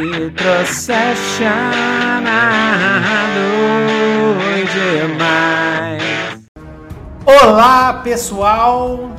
[0.00, 1.48] Nitro Session
[4.72, 6.46] demais.
[7.26, 9.10] Olá, pessoal!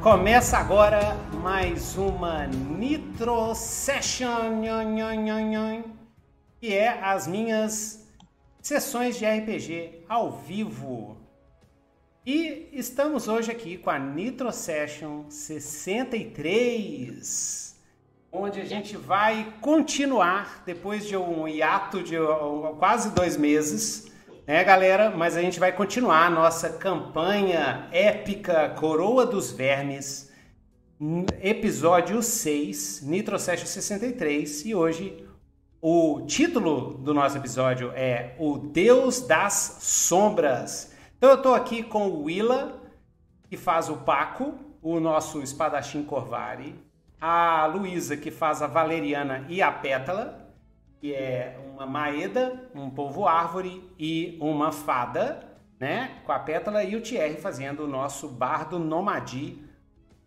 [0.00, 4.62] Começa agora mais uma Nitro Session,
[6.60, 8.08] que é as minhas
[8.62, 11.18] sessões de RPG ao vivo.
[12.24, 17.65] E estamos hoje aqui com a Nitro Session 63
[18.38, 22.16] onde a gente vai continuar depois de um hiato de
[22.78, 24.12] quase dois meses,
[24.46, 25.10] né, galera?
[25.10, 30.30] Mas a gente vai continuar a nossa campanha épica Coroa dos Vermes,
[31.40, 35.26] episódio 6, Nitro 63, e hoje
[35.80, 40.92] o título do nosso episódio é O Deus das Sombras.
[41.16, 42.82] Então eu estou aqui com o Willa,
[43.48, 46.74] que faz o Paco, o nosso espadachim Corvari,
[47.20, 50.52] a Luísa, que faz a valeriana e a pétala,
[51.00, 55.46] que é uma maeda, um polvo árvore e uma fada,
[55.78, 56.20] né?
[56.24, 59.62] Com a pétala, e o Thierry fazendo o nosso bardo nomadi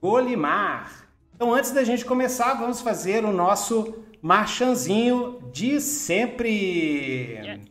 [0.01, 1.09] Golimar.
[1.35, 7.33] Então, antes da gente começar, vamos fazer o nosso marchanzinho de sempre.
[7.33, 7.63] Yeah.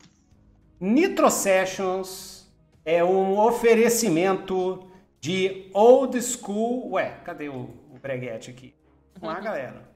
[0.81, 2.51] Nitro Sessions
[2.85, 6.93] é um oferecimento de old school.
[6.93, 8.78] Ué, cadê o, o breguete aqui?
[9.21, 9.89] Vamos lá, galera.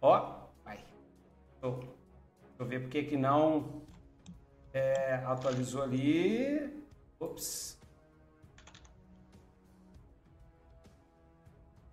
[0.00, 0.78] Ó, vai.
[1.60, 1.82] Deixa
[2.58, 3.82] eu ver porque que não
[4.72, 6.82] é, atualizou ali.
[7.18, 7.78] Ops.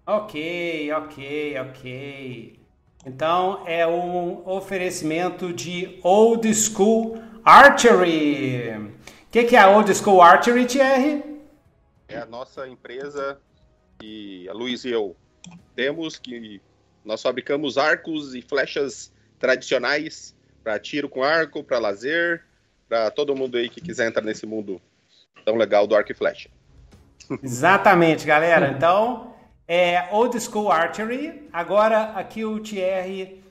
[0.05, 2.59] Ok, ok, ok.
[3.05, 8.71] Então é um oferecimento de Old School Archery.
[8.71, 11.41] O que, que é a Old School Archery, Thierry?
[12.07, 13.41] É a nossa empresa
[14.01, 15.13] e a Luiz e eu
[15.77, 16.59] temos, que
[17.05, 22.43] nós fabricamos arcos e flechas tradicionais para tiro com arco, para lazer,
[22.89, 24.81] para todo mundo aí que quiser entrar nesse mundo
[25.45, 26.49] tão legal do arco e flecha.
[27.43, 28.71] Exatamente, galera.
[28.75, 29.35] Então,
[29.67, 31.47] é Old School Archery.
[31.53, 33.43] Agora aqui o Thierry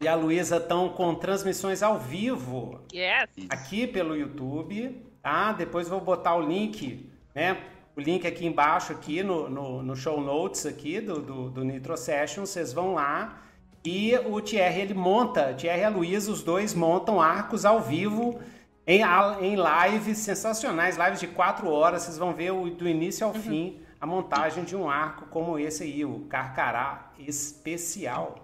[0.00, 2.80] e a Luísa estão com transmissões ao vivo.
[2.94, 3.28] Yes.
[3.50, 5.52] Aqui pelo YouTube, tá?
[5.52, 7.58] Depois vou botar o link, né?
[7.96, 11.96] O link aqui embaixo, aqui no, no, no show notes aqui do, do, do, Nitro
[11.96, 13.42] Session, vocês vão lá
[13.82, 18.38] e o Thierry ele monta, Thierry e a Luísa, os dois montam arcos ao vivo
[18.86, 19.00] em,
[19.40, 23.40] em lives sensacionais, lives de quatro horas, vocês vão ver o, do início ao uhum.
[23.40, 28.36] fim a montagem de um arco como esse aí, o Carcará Especial.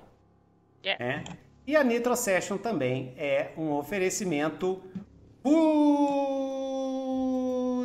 [0.82, 1.04] Yeah.
[1.04, 1.24] Né?
[1.66, 4.82] E a Nitro Session também é um oferecimento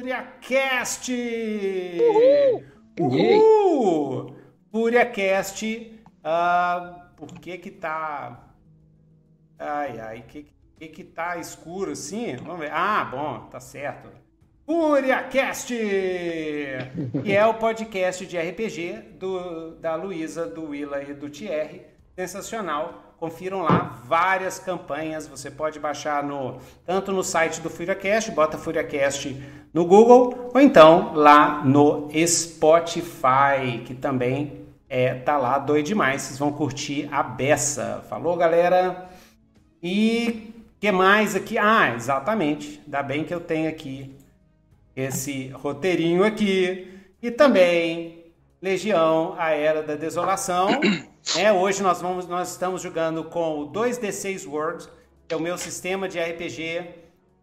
[0.07, 1.11] FúriaCast!
[1.99, 2.63] Uhul!
[2.97, 4.35] Uhul!
[4.71, 5.65] FúriaCast,
[6.23, 8.53] uh, por que que tá...
[9.59, 10.47] Ai, ai, que
[10.77, 12.37] que que tá escuro assim?
[12.37, 12.71] Vamos ver.
[12.71, 14.09] Ah, bom, tá certo.
[14.65, 15.73] FúriaCast!
[17.23, 21.81] que é o podcast de RPG do, da Luísa, do Willa e do Thierry.
[22.15, 25.27] Sensacional confiram lá várias campanhas.
[25.27, 29.35] Você pode baixar no tanto no site do FuriaCast, bota FuriaCast
[29.73, 36.21] no Google, ou então lá no Spotify, que também é, tá lá doido demais.
[36.21, 38.03] Vocês vão curtir a beça.
[38.09, 39.09] Falou, galera?
[39.81, 41.57] E que mais aqui?
[41.57, 42.81] Ah, exatamente.
[42.85, 44.15] Ainda bem que eu tenho aqui
[44.95, 46.93] esse roteirinho aqui.
[47.21, 48.25] E também
[48.61, 50.69] Legião, a Era da Desolação.
[51.35, 54.87] É, hoje nós, vamos, nós estamos jogando com o 2D6 World,
[55.27, 56.95] que é o meu sistema de RPG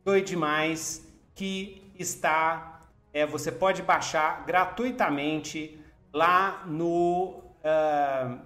[0.05, 2.81] doido demais, que está.
[3.13, 5.79] É, você pode baixar gratuitamente
[6.13, 7.43] lá no.
[7.65, 8.39] Uh,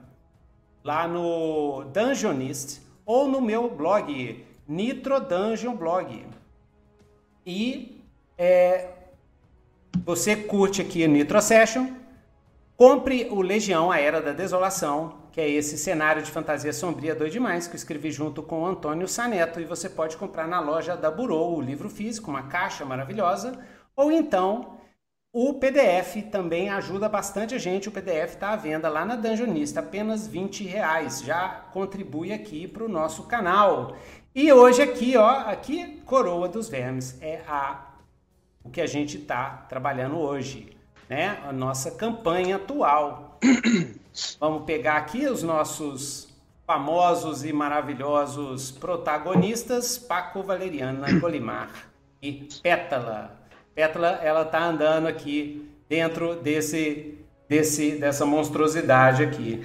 [0.85, 6.27] lá no Dungeonist ou no meu blog, Nitro Dungeon Blog.
[7.45, 8.03] E
[8.37, 8.91] é,
[10.05, 11.93] você curte aqui Nitro Session,
[12.77, 17.31] compre o Legião, a Era da Desolação, que é esse cenário de fantasia sombria doido
[17.31, 20.97] demais, que eu escrevi junto com o Antônio Saneto, e você pode comprar na loja
[20.97, 23.57] da Burou o livro físico, uma caixa maravilhosa,
[23.95, 24.79] ou então
[25.33, 27.89] o PDF também ajuda bastante a gente.
[27.89, 31.23] O PDF está à venda lá na Dungeonista, apenas 20 reais.
[31.23, 33.97] Já contribui aqui para o nosso canal.
[34.35, 37.93] E hoje aqui, ó, aqui Coroa dos Vermes é a
[38.65, 40.77] o que a gente está trabalhando hoje,
[41.09, 41.39] né?
[41.47, 43.39] A nossa campanha atual.
[44.41, 46.29] Vamos pegar aqui os nossos
[46.67, 51.71] famosos e maravilhosos protagonistas, Paco Valeriana Golimar
[52.21, 53.39] e Pétala.
[53.75, 57.19] Pétala, ela tá andando aqui dentro desse
[57.49, 59.63] desse, dessa monstruosidade aqui.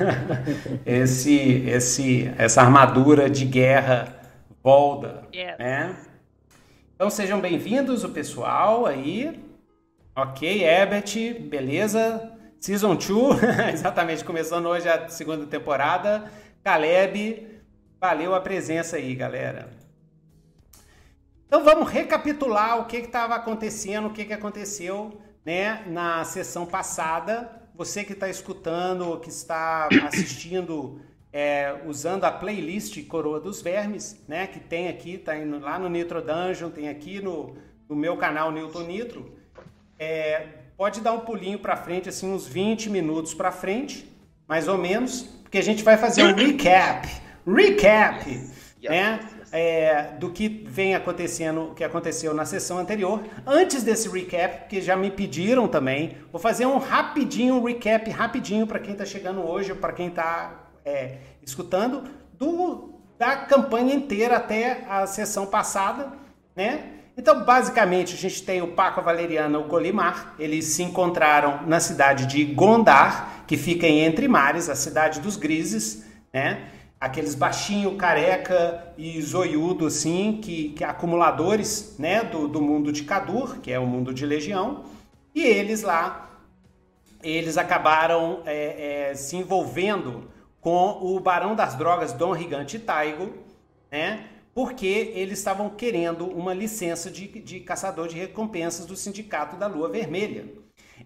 [0.86, 4.20] esse, esse, essa armadura de guerra
[4.62, 5.24] Volda.
[5.34, 5.62] Yeah.
[5.62, 5.96] Né?
[6.94, 9.38] Então sejam bem-vindos o pessoal aí.
[10.16, 12.32] Ok, Ebert, beleza?
[12.60, 13.42] Season 2,
[13.74, 16.30] exatamente, começando hoje a segunda temporada.
[16.62, 17.60] Caleb,
[18.00, 19.68] valeu a presença aí, galera.
[21.46, 27.62] Então vamos recapitular o que estava acontecendo, o que, que aconteceu né, na sessão passada.
[27.74, 31.00] Você que está escutando, que está assistindo,
[31.32, 36.22] é, usando a playlist Coroa dos Vermes, né, que tem aqui, tá lá no Nitro
[36.22, 37.56] Dungeon, tem aqui no,
[37.88, 39.38] no meu canal Newton Nitro.
[39.98, 44.10] É, pode dar um pulinho para frente, assim, uns 20 minutos para frente,
[44.46, 47.08] mais ou menos, porque a gente vai fazer um recap.
[47.46, 48.54] Recap!
[48.82, 49.20] Né?
[49.54, 53.22] é, do que vem acontecendo, que aconteceu na sessão anterior.
[53.46, 58.66] Antes desse recap, que já me pediram também, vou fazer um rapidinho, um recap rapidinho
[58.66, 64.84] para quem está chegando hoje, para quem está é, escutando, do, da campanha inteira até
[64.88, 66.12] a sessão passada,
[66.56, 66.93] né?
[67.16, 70.34] Então, basicamente, a gente tem o Paco Valeriano e o Golimar.
[70.38, 75.36] Eles se encontraram na cidade de Gondar, que fica em Entre Mares, a cidade dos
[75.36, 76.70] Grises, né?
[77.04, 83.60] aqueles baixinho, careca e zoiudo, assim, que, que acumuladores, né, do, do mundo de Cadur,
[83.60, 84.84] que é o mundo de Legião,
[85.34, 86.30] e eles lá,
[87.22, 90.30] eles acabaram é, é, se envolvendo
[90.62, 93.34] com o Barão das Drogas, Dom Gigante Taigo,
[93.92, 99.66] né, porque eles estavam querendo uma licença de, de caçador de recompensas do Sindicato da
[99.66, 100.46] Lua Vermelha.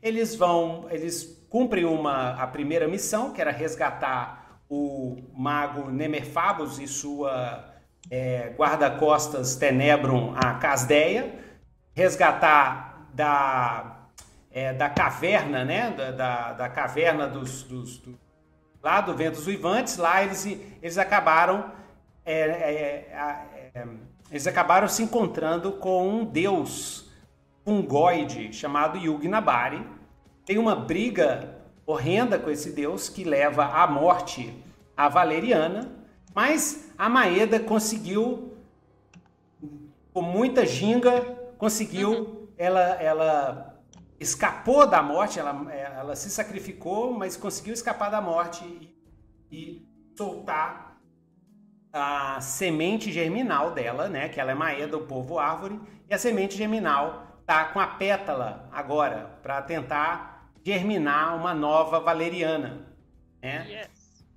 [0.03, 6.87] Eles vão, eles cumprem uma, a primeira missão, que era resgatar o mago Nemerfabus e
[6.87, 7.75] sua
[8.11, 11.35] é, guarda-costas Tenebrum, a Casdeia,
[11.95, 14.09] resgatar da,
[14.51, 15.91] é, da caverna, né?
[15.91, 18.19] Da, da, da caverna dos, dos, do,
[18.83, 21.73] lá do Ventos Uivantes, lá eles, eles acabaram
[24.31, 27.11] eles acabaram se encontrando com um deus
[27.65, 29.85] fungoide chamado Yugnabari.
[30.45, 34.63] Tem uma briga horrenda com esse deus que leva à morte
[34.97, 35.91] a Valeriana,
[36.35, 38.57] mas a Maeda conseguiu,
[40.13, 41.21] com muita ginga,
[41.57, 42.49] conseguiu, uhum.
[42.59, 43.81] ela, ela
[44.21, 48.97] escapou da morte, ela, ela se sacrificou, mas conseguiu escapar da morte e,
[49.51, 50.88] e soltar
[51.93, 54.29] a semente germinal dela, né?
[54.29, 58.69] Que ela é Maeda, o povo árvore, e a semente germinal tá com a pétala
[58.73, 62.87] agora para tentar germinar uma nova valeriana.
[63.43, 63.67] Né?
[63.69, 63.89] Yes.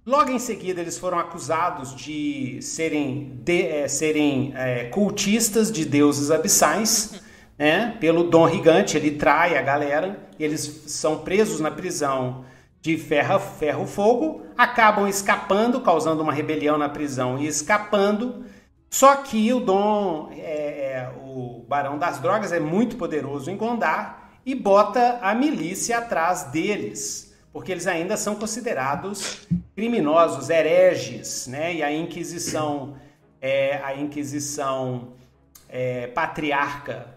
[0.06, 6.31] Logo em seguida, eles foram acusados de serem, de, é, serem é, cultistas de deuses
[6.31, 7.21] abissais,
[7.57, 7.95] né?
[8.00, 12.45] Pelo Dom Gigante, ele trai a galera, eles são presos na prisão
[12.81, 18.45] de ferro, ferro fogo, acabam escapando, causando uma rebelião na prisão e escapando.
[18.89, 24.31] Só que o Dom, é, é, o Barão das Drogas, é muito poderoso em Gondar
[24.45, 31.75] e bota a milícia atrás deles porque eles ainda são considerados criminosos, hereges, né?
[31.75, 32.95] E a Inquisição,
[33.42, 35.13] é, a Inquisição
[35.68, 37.07] é, patriarca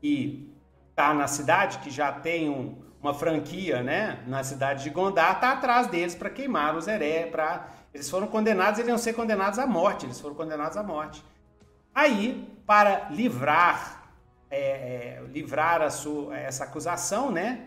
[0.00, 0.48] que
[0.90, 4.18] está na cidade, que já tem um, uma franquia, né?
[4.26, 8.78] Na cidade de Gondar, está atrás deles para queimar os hereges, para eles foram condenados,
[8.78, 11.24] eles iam ser condenados à morte, eles foram condenados à morte.
[11.94, 14.12] Aí, para livrar,
[14.50, 17.62] é, é, livrar sua, essa acusação, né?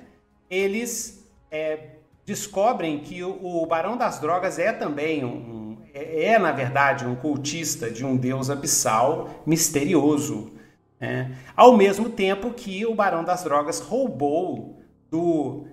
[0.49, 6.51] Eles é, descobrem que o, o Barão das Drogas é também um, é, é, na
[6.51, 10.53] verdade um cultista de um deus abissal misterioso,
[10.99, 11.37] né?
[11.55, 14.82] ao mesmo tempo que o Barão das Drogas roubou
[15.13, 15.67] do,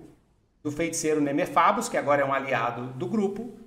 [0.61, 3.57] do feiticeiro Nemefabus, que agora é um aliado do grupo,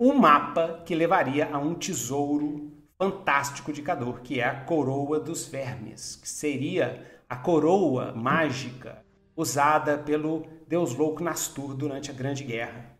[0.00, 5.46] um mapa que levaria a um tesouro fantástico de Cador, que é a Coroa dos
[5.46, 9.04] Vermes, que seria a coroa mágica
[9.36, 12.96] usada pelo Deus louco Nastur durante a Grande Guerra.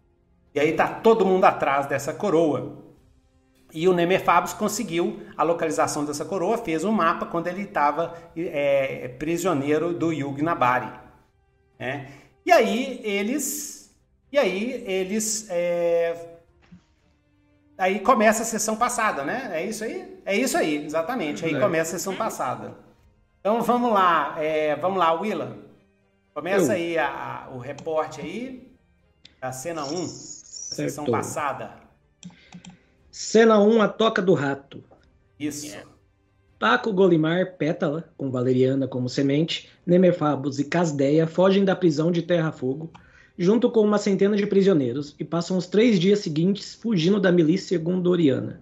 [0.55, 2.85] E aí tá todo mundo atrás dessa coroa.
[3.75, 9.09] E o Nemefabus conseguiu a localização dessa coroa, fez um mapa quando ele estava é,
[9.19, 11.06] prisioneiro do Yugnabari.
[11.78, 12.09] Né?
[12.45, 13.95] E aí eles,
[14.30, 16.38] e aí eles, é,
[17.76, 19.50] aí começa a sessão passada, né?
[19.52, 21.45] É isso aí, é isso aí, exatamente.
[21.45, 21.61] Aí é.
[21.61, 22.75] começa a sessão passada.
[23.40, 25.56] Então vamos lá, é, vamos lá, Willa.
[26.35, 26.76] Começa Eu.
[26.76, 28.71] aí a, a, o reporte aí,
[29.40, 31.73] da cena 1, da sessão passada.
[33.11, 34.85] Cena 1, a toca do rato.
[35.38, 35.76] Isso.
[36.59, 42.53] Paco, Golimar, Pétala, com Valeriana como semente, Nemerfabus e Casdeia fogem da prisão de Terra
[42.53, 42.91] Fogo
[43.39, 47.79] junto com uma centena de prisioneiros, e passam os três dias seguintes fugindo da milícia
[47.79, 48.61] gondoriana.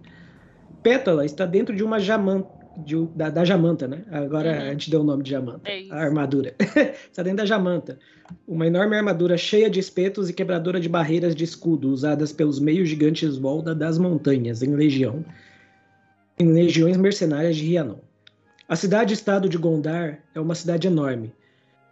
[0.83, 4.03] Pétala está dentro de uma jamanta, de, da, da, Jamanta, né?
[4.11, 4.61] Agora uhum.
[4.61, 5.61] a gente deu o nome de Jamanta.
[5.69, 6.53] É a armadura.
[7.09, 7.97] está dentro da Jamanta.
[8.45, 12.89] Uma enorme armadura cheia de espetos e quebradora de barreiras de escudo, usadas pelos meios
[12.89, 15.23] gigantes Volda das montanhas, em legião,
[16.37, 17.99] em legiões mercenárias de Rhiannon.
[18.67, 21.33] A cidade-estado de Gondar é uma cidade enorme,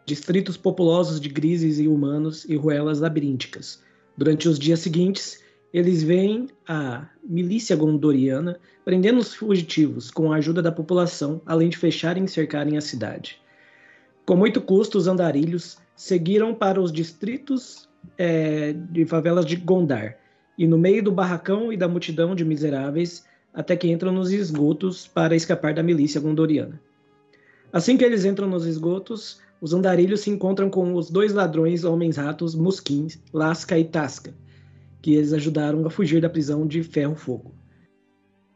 [0.06, 3.82] distritos populosos de grises e humanos e ruelas labirínticas.
[4.18, 5.42] Durante os dias seguintes,
[5.74, 11.78] eles veem a milícia gondoriana prendendo os fugitivos com a ajuda da população, além de
[11.78, 13.42] fecharem e cercarem a cidade.
[14.26, 20.18] Com muito custo, os andarilhos seguiram para os distritos é, de favelas de Gondar,
[20.58, 25.08] e no meio do barracão e da multidão de miseráveis, até que entram nos esgotos
[25.08, 26.82] para escapar da milícia gondoriana.
[27.72, 32.56] Assim que eles entram nos esgotos, os andarilhos se encontram com os dois ladrões homens-ratos,
[32.56, 34.34] Musquins, Lasca e Tasca,
[35.02, 37.54] que eles ajudaram a fugir da prisão de Ferro-Fogo.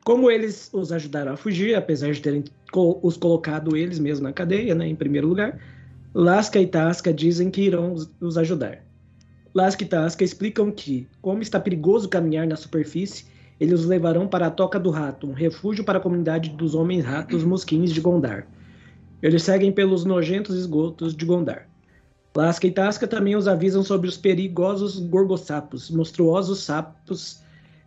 [0.04, 4.74] Como eles os ajudaram a fugir, apesar de terem os colocado eles mesmos na cadeia,
[4.74, 5.60] né, em primeiro lugar,
[6.14, 8.84] Lasca e Tasca dizem que irão os ajudar.
[9.54, 13.26] Lasca e Tasca explicam que, como está perigoso caminhar na superfície,
[13.60, 17.44] eles os levarão para a Toca do Rato, um refúgio para a comunidade dos homens-ratos
[17.44, 18.48] mosquins de Gondar.
[19.22, 21.68] Eles seguem pelos nojentos esgotos de Gondar.
[22.36, 27.42] Lasca e Tasca também os avisam sobre os perigosos gorgossapos, monstruosos sapos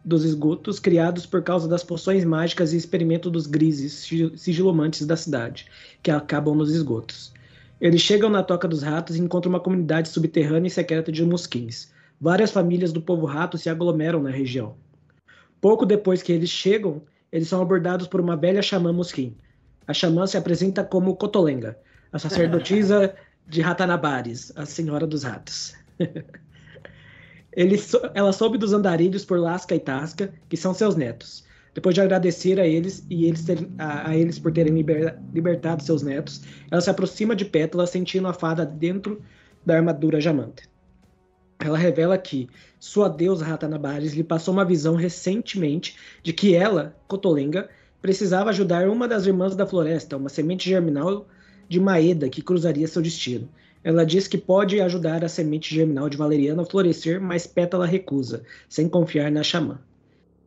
[0.04, 5.66] dos esgotos criados por causa das poções mágicas e experimento dos grises sigilomantes da cidade,
[6.02, 7.32] que acabam nos esgotos.
[7.80, 11.92] Eles chegam na Toca dos Ratos e encontram uma comunidade subterrânea e secreta de mosquins.
[12.20, 14.74] Várias famílias do povo rato se aglomeram na região.
[15.60, 19.36] Pouco depois que eles chegam, eles são abordados por uma velha xamã mosquim,
[19.86, 21.76] a xamã se apresenta como Cotolenga,
[22.12, 23.14] a sacerdotisa
[23.46, 25.74] de Ratanabares, a senhora dos ratos.
[27.52, 27.76] Ele,
[28.14, 31.44] ela soube dos andarilhos por Lasca e Tasca, que são seus netos.
[31.74, 33.44] Depois de agradecer a eles e eles
[33.78, 38.28] a, a, eles por terem liber, libertado seus netos, ela se aproxima de Pétala, sentindo
[38.28, 39.20] a fada dentro
[39.66, 40.62] da armadura Jamanta.
[41.58, 42.48] Ela revela que
[42.80, 47.68] sua deusa Ratanabares lhe passou uma visão recentemente de que ela, Cotolenga,
[48.00, 51.28] precisava ajudar uma das irmãs da floresta, uma semente germinal
[51.68, 53.48] de Maeda que cruzaria seu destino.
[53.84, 58.42] Ela diz que pode ajudar a semente germinal de Valeriana a florescer, mas Pétala recusa,
[58.66, 59.78] sem confiar na xamã.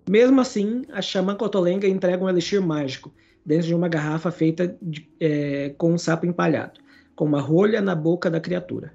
[0.09, 3.13] Mesmo assim, a xamã Cotolenga entrega um elixir mágico,
[3.45, 6.79] dentro de uma garrafa feita de, é, com um sapo empalhado,
[7.15, 8.93] com uma rolha na boca da criatura.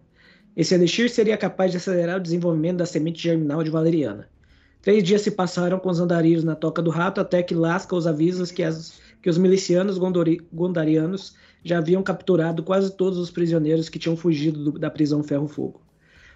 [0.59, 4.29] Esse elixir seria capaz de acelerar o desenvolvimento da semente germinal de Valeriana.
[4.83, 8.09] Três dias se passaram com os andarilhos na toca do rato, até que Lasca os
[8.09, 13.88] avisa que, as, que os milicianos gondori, gondarianos já haviam capturado quase todos os prisioneiros
[13.88, 15.81] que tinham fugido do, da prisão Ferro-Fogo.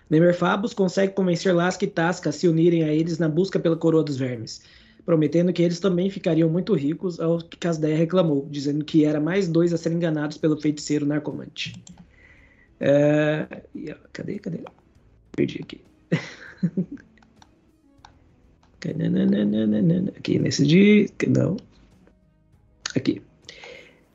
[0.09, 4.05] Nemerfabus consegue convencer Lasca e Tasca a se unirem a eles na busca pela coroa
[4.05, 4.63] dos vermes,
[5.05, 9.49] prometendo que eles também ficariam muito ricos, ao que Casdeia reclamou, dizendo que era mais
[9.49, 11.75] dois a serem enganados pelo feiticeiro narcomante.
[12.83, 13.47] É...
[14.13, 14.39] Cadê?
[14.41, 14.59] Cadê?
[15.37, 15.81] Perdi aqui.
[20.19, 21.07] Aqui, nesse dia.
[21.29, 21.57] Não.
[22.97, 23.23] Aqui.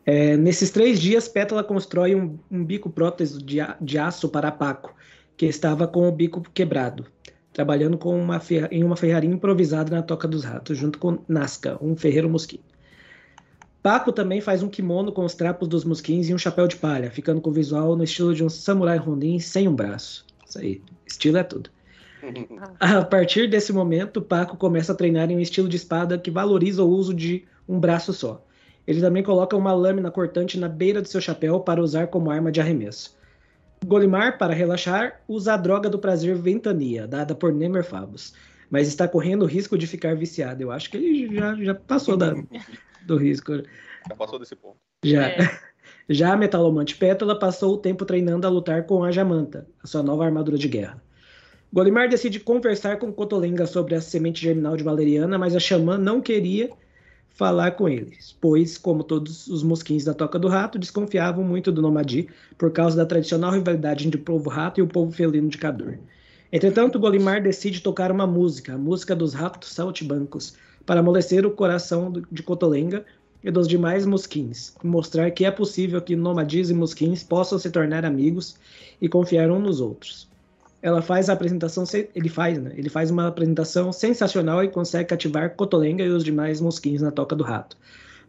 [0.06, 4.94] É, nesses três dias, Pétala constrói um, um bico prótese de, de, aço para Paco,
[5.38, 7.06] que estava com o bico quebrado,
[7.54, 12.30] trabalhando uma em uma ferraria improvisada na Toca dos Ratos, junto com Nazca, um ferreiro
[12.30, 12.67] mosquito.
[13.88, 17.10] Paco também faz um kimono com os trapos dos mosquins e um chapéu de palha,
[17.10, 20.26] ficando com o visual no estilo de um samurai ronin sem um braço.
[20.46, 21.70] Isso aí, estilo é tudo.
[22.82, 26.84] A partir desse momento, Paco começa a treinar em um estilo de espada que valoriza
[26.84, 28.46] o uso de um braço só.
[28.86, 32.52] Ele também coloca uma lâmina cortante na beira de seu chapéu para usar como arma
[32.52, 33.18] de arremesso.
[33.86, 38.34] Golimar, para relaxar, usa a droga do prazer Ventania, dada por Nemerfabus,
[38.70, 40.62] mas está correndo o risco de ficar viciado.
[40.62, 42.36] Eu acho que ele já, já passou da,
[43.08, 43.54] do risco.
[44.08, 44.78] Já passou desse ponto.
[45.04, 45.30] Já.
[45.30, 45.38] É.
[46.10, 50.02] Já a Metalomante Pétala passou o tempo treinando a lutar com a Jamanta, a sua
[50.02, 51.02] nova armadura de guerra.
[51.72, 56.22] Golimar decide conversar com Cotolenga sobre a semente germinal de Valeriana, mas a xamã não
[56.22, 56.70] queria
[57.30, 61.82] falar com eles, pois, como todos os mosquins da Toca do Rato, desconfiavam muito do
[61.82, 65.58] Nomadi por causa da tradicional rivalidade entre o povo rato e o povo felino de
[65.58, 65.98] Cador.
[66.52, 70.56] Entretanto, Golimar decide tocar uma música, a música dos ratos saltibancos,
[70.88, 73.06] para amolecer o coração de Cotolenga
[73.44, 77.70] e dos demais mosquins, e mostrar que é possível que nomadis e mosquins possam se
[77.70, 78.56] tornar amigos
[79.00, 80.28] e confiar uns nos outros
[80.82, 81.84] ela faz a apresentação,
[82.16, 82.72] ele faz, né?
[82.76, 87.36] Ele faz uma apresentação sensacional e consegue cativar Cotolenga e os demais mosquinhos na toca
[87.36, 87.78] do rato.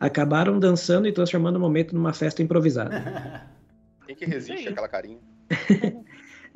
[0.01, 3.47] Acabaram dançando e transformando o momento numa festa improvisada.
[4.07, 5.19] Quem que resiste àquela carinha?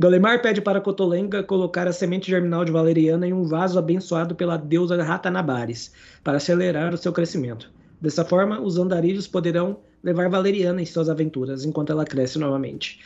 [0.02, 4.56] Golemar pede para Cotolenga colocar a semente germinal de valeriana em um vaso abençoado pela
[4.56, 5.92] deusa Ratanabares,
[6.24, 7.70] para acelerar o seu crescimento.
[8.00, 12.98] Dessa forma, os andarilhos poderão levar Valeriana em suas aventuras, enquanto ela cresce novamente.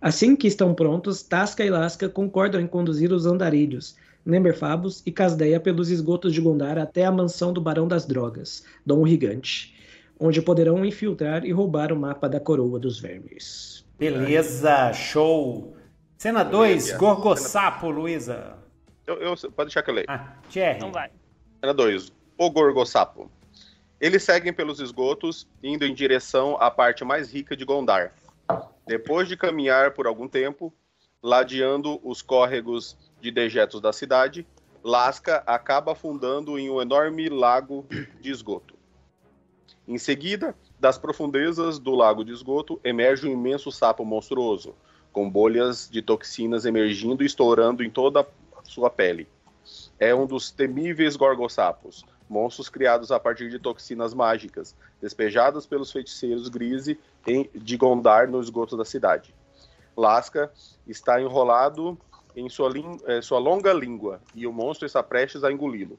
[0.00, 5.58] Assim que estão prontos, Tasca e Lasca concordam em conduzir os andarilhos, Nemberfabos e Casdeia
[5.58, 9.74] pelos esgotos de Gondar até a mansão do Barão das Drogas, Dom Gigante,
[10.16, 13.84] onde poderão infiltrar e roubar o mapa da Coroa dos Vermes.
[13.98, 15.75] Beleza, show!
[16.18, 18.56] Cena 2, Gorgossapo, Luísa.
[19.06, 20.06] Eu, eu, pode deixar que eu leio.
[20.08, 20.76] Ah, Thierry.
[20.76, 21.10] Então vai.
[21.60, 23.30] Cena 2, o Gorgossapo.
[24.00, 28.14] Eles seguem pelos esgotos, indo em direção à parte mais rica de Gondar.
[28.86, 30.72] Depois de caminhar por algum tempo,
[31.22, 34.46] ladeando os córregos de dejetos da cidade,
[34.82, 37.86] Lasca acaba afundando em um enorme lago
[38.20, 38.74] de esgoto.
[39.86, 44.74] Em seguida, das profundezas do lago de esgoto, emerge um imenso sapo monstruoso,
[45.16, 49.26] com bolhas de toxinas emergindo e estourando em toda a sua pele.
[49.98, 56.50] É um dos temíveis gorgossapos, monstros criados a partir de toxinas mágicas, despejadas pelos feiticeiros
[56.50, 57.00] Grise
[57.54, 59.34] de Gondar no esgoto da cidade.
[59.96, 60.52] Lasca
[60.86, 61.96] está enrolado
[62.36, 62.70] em sua,
[63.06, 65.98] é, sua longa língua e o monstro está prestes a engoli-lo.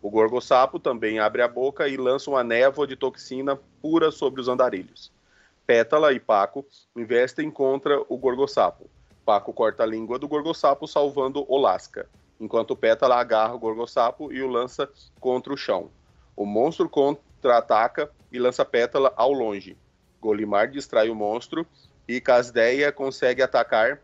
[0.00, 4.48] O gorgossapo também abre a boca e lança uma névoa de toxina pura sobre os
[4.48, 5.12] andarilhos.
[5.66, 8.90] Pétala e Paco investem contra o gorgossapo.
[9.24, 12.06] Paco corta a língua do gorgossapo, salvando o Lasca,
[12.38, 15.90] enquanto Pétala agarra o gorgossapo e o lança contra o chão.
[16.36, 19.78] O monstro contra-ataca e lança Pétala ao longe.
[20.20, 21.66] Golimar distrai o monstro
[22.06, 24.00] e Casdeia consegue atacar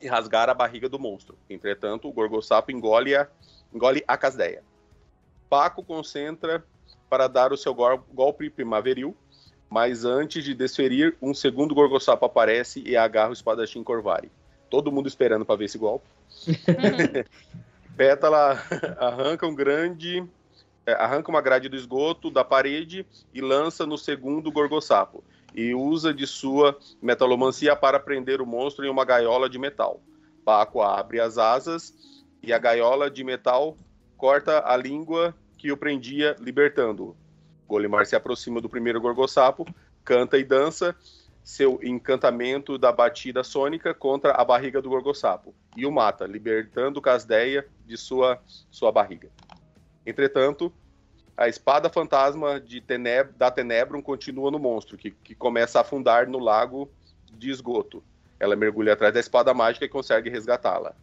[0.00, 1.38] e rasgar a barriga do monstro.
[1.48, 3.28] Entretanto, o Gorgossapo engole a,
[3.72, 4.64] engole a Casdeia.
[5.48, 6.64] Paco concentra
[7.08, 9.16] para dar o seu golpe primaveril,
[9.74, 14.30] mas antes de desferir, um segundo Gorgossapo aparece e agarra o espadachim Corvari.
[14.70, 16.06] Todo mundo esperando para ver esse golpe.
[17.96, 18.62] Pétala
[19.00, 20.24] arranca um grande
[20.86, 26.14] é, arranca uma grade do esgoto da parede e lança no segundo gorgossapo e usa
[26.14, 30.00] de sua metalomancia para prender o monstro em uma gaiola de metal.
[30.44, 31.92] Paco abre as asas
[32.40, 33.76] e a gaiola de metal
[34.16, 37.23] corta a língua que o prendia, libertando-o.
[37.68, 39.66] Golimar se aproxima do primeiro gorgossapo,
[40.04, 40.94] canta e dança
[41.42, 47.66] seu encantamento da batida sônica contra a barriga do gorgossapo e o mata, libertando Casdeia
[47.84, 49.28] de sua, sua barriga.
[50.06, 50.72] Entretanto,
[51.36, 56.26] a espada fantasma de Teneb da Tenebrum continua no monstro, que, que começa a afundar
[56.26, 56.90] no lago
[57.30, 58.02] de esgoto.
[58.40, 60.94] Ela mergulha atrás da espada mágica e consegue resgatá-la.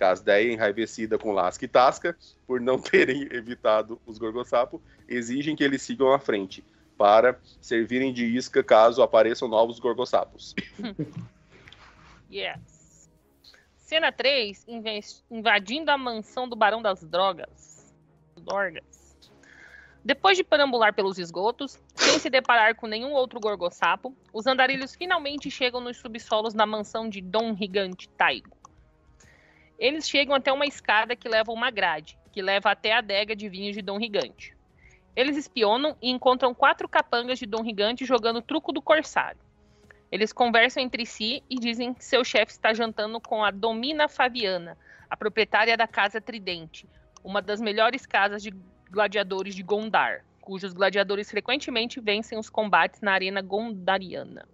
[0.00, 5.82] Casdeia, enraivecida com Lasca e Tasca, por não terem evitado os Gorgossapo, exigem que eles
[5.82, 6.64] sigam à frente,
[6.96, 10.54] para servirem de isca caso apareçam novos Gorgossapos.
[12.32, 13.10] yes.
[13.76, 14.66] Cena 3,
[15.30, 17.94] invadindo a mansão do Barão das Drogas.
[18.38, 19.18] Dorgas.
[20.02, 25.50] Depois de perambular pelos esgotos, sem se deparar com nenhum outro gorgossapo, os andarilhos finalmente
[25.50, 28.59] chegam nos subsolos da mansão de Dom Gigante Taigo.
[29.80, 33.48] Eles chegam até uma escada que leva uma grade, que leva até a adega de
[33.48, 34.54] vinhos de Dom Gigante.
[35.16, 39.40] Eles espionam e encontram quatro capangas de Dom Gigante jogando truco do corsário.
[40.12, 44.76] Eles conversam entre si e dizem que seu chefe está jantando com a Domina Fabiana,
[45.08, 46.86] a proprietária da Casa Tridente,
[47.24, 48.52] uma das melhores casas de
[48.90, 54.46] gladiadores de Gondar, cujos gladiadores frequentemente vencem os combates na arena gondariana.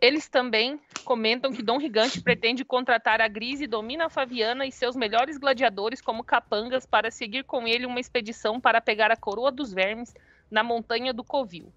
[0.00, 5.38] Eles também comentam que Dom Gigante pretende contratar a Grise Domina Fabiana e seus melhores
[5.38, 10.12] gladiadores como capangas para seguir com ele uma expedição para pegar a coroa dos vermes
[10.50, 11.72] na montanha do Covil.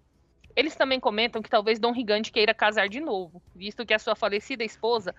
[0.55, 4.15] Eles também comentam que talvez Dom Gigante queira casar de novo, visto que a sua
[4.15, 5.15] falecida esposa,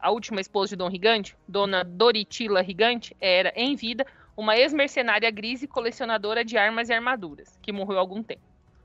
[0.00, 5.66] a última esposa de Dom Gigante, Dona Doritila Gigante, era, em vida, uma ex-mercenária grise
[5.66, 8.42] colecionadora de armas e armaduras, que morreu há algum tempo,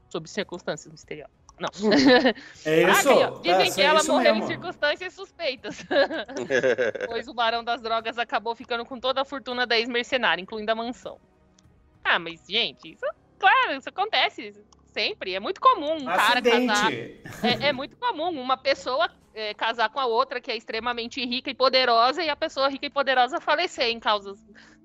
[0.10, 1.43] sob circunstâncias misteriosas.
[1.60, 1.70] Não.
[2.66, 3.10] É isso.
[3.10, 4.46] Ah, Dizem é, que ela morreu mesmo.
[4.46, 5.86] em circunstâncias suspeitas.
[7.08, 10.76] pois o barão das drogas acabou ficando com toda a fortuna da ex-mercenária, incluindo a
[10.76, 11.20] mansão.
[12.04, 13.06] Ah, mas, gente, isso,
[13.40, 14.54] claro, isso acontece
[14.94, 15.34] sempre.
[15.34, 16.68] É muito comum um Acidente.
[16.68, 16.94] cara casar.
[16.94, 21.50] É, é, muito comum uma pessoa é, casar com a outra que é extremamente rica
[21.50, 24.38] e poderosa e a pessoa rica e poderosa falecer em causas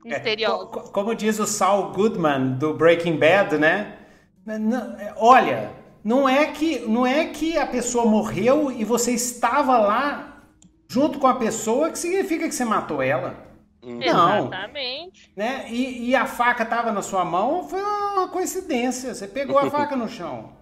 [0.04, 0.88] misteriosas.
[0.88, 3.98] É, como diz o Saul Goodman do Breaking Bad, né?
[4.46, 5.70] É, olha,
[6.02, 10.42] não é que não é que a pessoa morreu e você estava lá
[10.88, 13.46] junto com a pessoa que significa que você matou ela.
[13.82, 14.46] Não.
[14.46, 15.32] Exatamente.
[15.36, 15.70] Né?
[15.70, 19.14] E, e a faca estava na sua mão, foi uma coincidência.
[19.14, 20.56] Você pegou a faca no chão.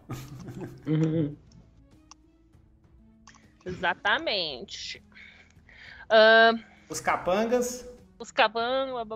[3.65, 5.03] Exatamente.
[6.05, 7.89] Uh, os capangas?
[8.19, 9.07] Os, capangas,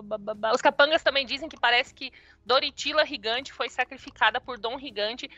[0.53, 2.11] os capangas também dizem que parece que
[2.45, 5.29] Doritila Rigante foi sacrificada por Dom Rigante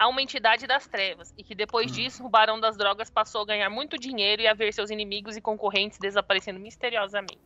[0.00, 1.94] a uma entidade das trevas, e que depois hum.
[1.94, 5.36] disso o Barão das Drogas passou a ganhar muito dinheiro e a ver seus inimigos
[5.36, 7.38] e concorrentes desaparecendo misteriosamente.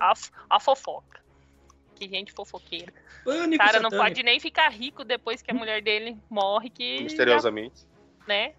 [0.00, 0.14] A,
[0.50, 1.22] a, fofoca.
[1.94, 2.92] Que gente fofoqueira.
[3.24, 7.04] O cara não pode nem ficar rico depois que a mulher dele morre, que.
[7.04, 7.82] Misteriosamente.
[7.82, 8.54] Já, né?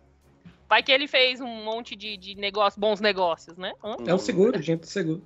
[0.70, 3.74] Vai que ele fez um monte de, de negócio, bons negócios, né?
[3.84, 3.98] Hã?
[4.08, 5.22] É o seguro, gente do seguro.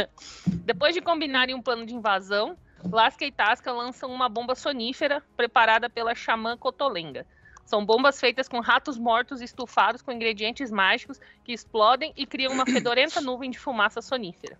[0.64, 2.56] Depois de combinarem um plano de invasão,
[2.90, 7.26] Lasca e Tasca lançam uma bomba sonífera preparada pela xamã Cotolenga.
[7.64, 12.66] São bombas feitas com ratos mortos estufados com ingredientes mágicos que explodem e criam uma
[12.66, 14.58] fedorenta nuvem de fumaça sonífera.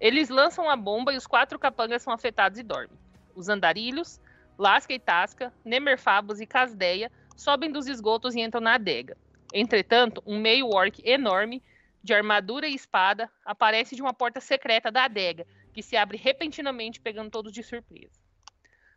[0.00, 2.98] Eles lançam a bomba e os quatro capangas são afetados e dormem.
[3.34, 4.20] Os andarilhos,
[4.56, 9.16] Lasca e Tasca, Nemerfabos e Casdeia sobem dos esgotos e entram na adega.
[9.52, 11.62] Entretanto, um meio orc enorme,
[12.02, 17.00] de armadura e espada, aparece de uma porta secreta da adega, que se abre repentinamente,
[17.00, 18.18] pegando todos de surpresa.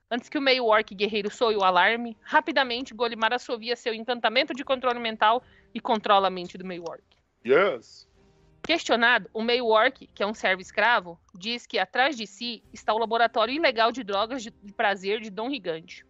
[0.09, 4.63] Antes que o meio orc guerreiro soe o alarme, rapidamente Golimar assovia seu encantamento de
[4.63, 7.03] controle mental e controla a mente do meio orc.
[7.45, 8.07] Yes!
[8.63, 12.93] Questionado, o meio orc, que é um servo escravo, diz que atrás de si está
[12.93, 16.05] o laboratório ilegal de drogas de prazer de Dom Rigante.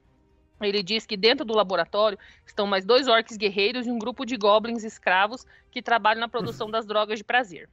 [0.61, 4.37] Ele diz que dentro do laboratório estão mais dois orcs guerreiros e um grupo de
[4.37, 7.69] goblins escravos que trabalham na produção das drogas de prazer.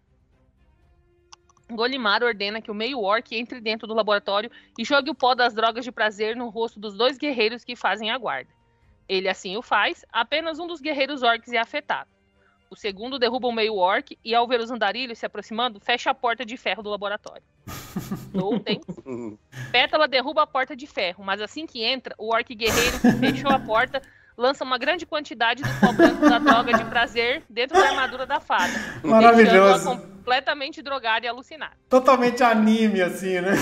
[1.70, 5.54] Golimar ordena que o meio orc entre dentro do laboratório e jogue o pó das
[5.54, 8.50] drogas de prazer no rosto dos dois guerreiros que fazem a guarda.
[9.08, 12.10] Ele assim o faz, apenas um dos guerreiros orcs é afetado.
[12.70, 16.14] O segundo derruba o meio orc e, ao ver os andarilhos se aproximando, fecha a
[16.14, 17.42] porta de ferro do laboratório.
[18.64, 18.80] tem.
[19.70, 23.58] Pétala derruba a porta de ferro, mas assim que entra, o orc guerreiro fechou a
[23.58, 24.02] porta
[24.36, 28.40] lança uma grande quantidade do pó branco da droga de prazer dentro da armadura da
[28.40, 28.72] fada.
[29.02, 29.96] Maravilhoso.
[29.96, 31.76] completamente drogada e alucinada.
[31.88, 33.52] Totalmente anime, assim, né?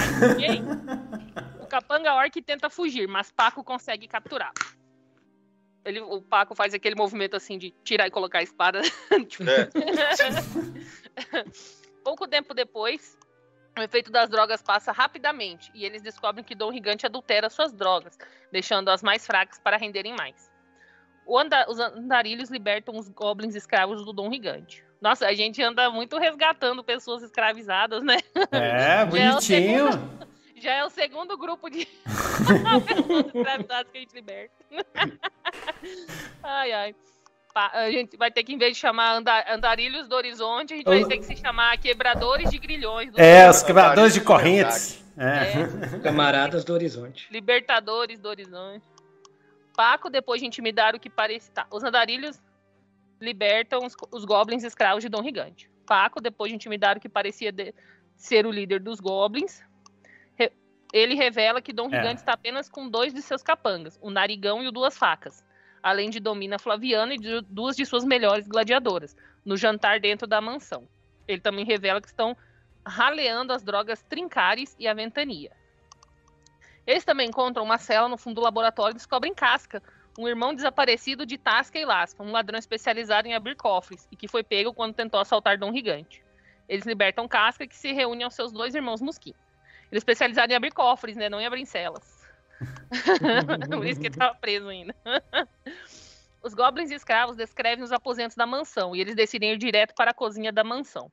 [1.61, 4.55] o capanga orc tenta fugir, mas Paco consegue capturá-lo.
[5.85, 8.81] Ele, o Paco faz aquele movimento assim de tirar e colocar a espada.
[9.43, 9.69] É.
[12.05, 13.17] Pouco tempo depois,
[13.77, 18.17] o efeito das drogas passa rapidamente e eles descobrem que Dom Rigante adultera suas drogas,
[18.51, 20.52] deixando as mais fracas para renderem mais.
[21.38, 24.85] Anda, os andarilhos libertam os goblins escravos do Dom Rigante.
[25.01, 28.18] Nossa, a gente anda muito resgatando pessoas escravizadas, né?
[28.53, 29.88] É, bonitinho.
[30.57, 31.87] Já é o segundo grupo de
[32.87, 34.55] pessoas escravizadas que a gente liberta.
[36.42, 36.95] ai, ai.
[37.55, 41.05] A gente vai ter que, em vez de chamar andarilhos do horizonte, a gente vai
[41.05, 43.12] ter que se chamar quebradores de grilhões.
[43.16, 45.03] é, os quebradores de correntes.
[45.18, 45.95] É.
[45.95, 45.99] É.
[45.99, 47.29] Camaradas do horizonte.
[47.31, 48.83] Libertadores do horizonte.
[49.75, 51.53] Paco, depois de intimidar o que parecia.
[51.53, 51.67] Tá.
[51.71, 52.41] Os andarilhos
[53.21, 55.71] libertam os, os, goblins escravos de Dom Rigante.
[55.87, 57.75] Paco, depois de intimidar o que parecia de,
[58.17, 59.63] ser o líder dos goblins,
[60.93, 61.97] ele revela que Dom é.
[61.97, 65.43] Rigante está apenas com dois de seus capangas, o Narigão e o Duas Facas,
[65.83, 70.41] além de Domina Flaviana e de duas de suas melhores gladiadoras, no jantar dentro da
[70.41, 70.87] mansão.
[71.27, 72.37] Ele também revela que estão
[72.87, 75.51] raleando as drogas Trincares e a Ventania.
[76.87, 79.83] Eles também encontram uma cela no fundo do laboratório e descobrem Casca,
[80.18, 84.29] um irmão desaparecido de Tasca e Lasca, um ladrão especializado em abrir cofres e que
[84.29, 86.23] foi pego quando tentou assaltar Dom Rigante.
[86.68, 89.35] Eles libertam Casca, que se reúne aos seus dois irmãos Musquim.
[89.90, 91.29] Ele é especializado em abrir cofres, né?
[91.29, 92.23] Não em abrir celas.
[93.68, 94.95] Por isso que ele estava preso ainda.
[96.42, 100.14] Os goblins escravos descrevem os aposentos da mansão e eles decidem ir direto para a
[100.14, 101.11] cozinha da mansão.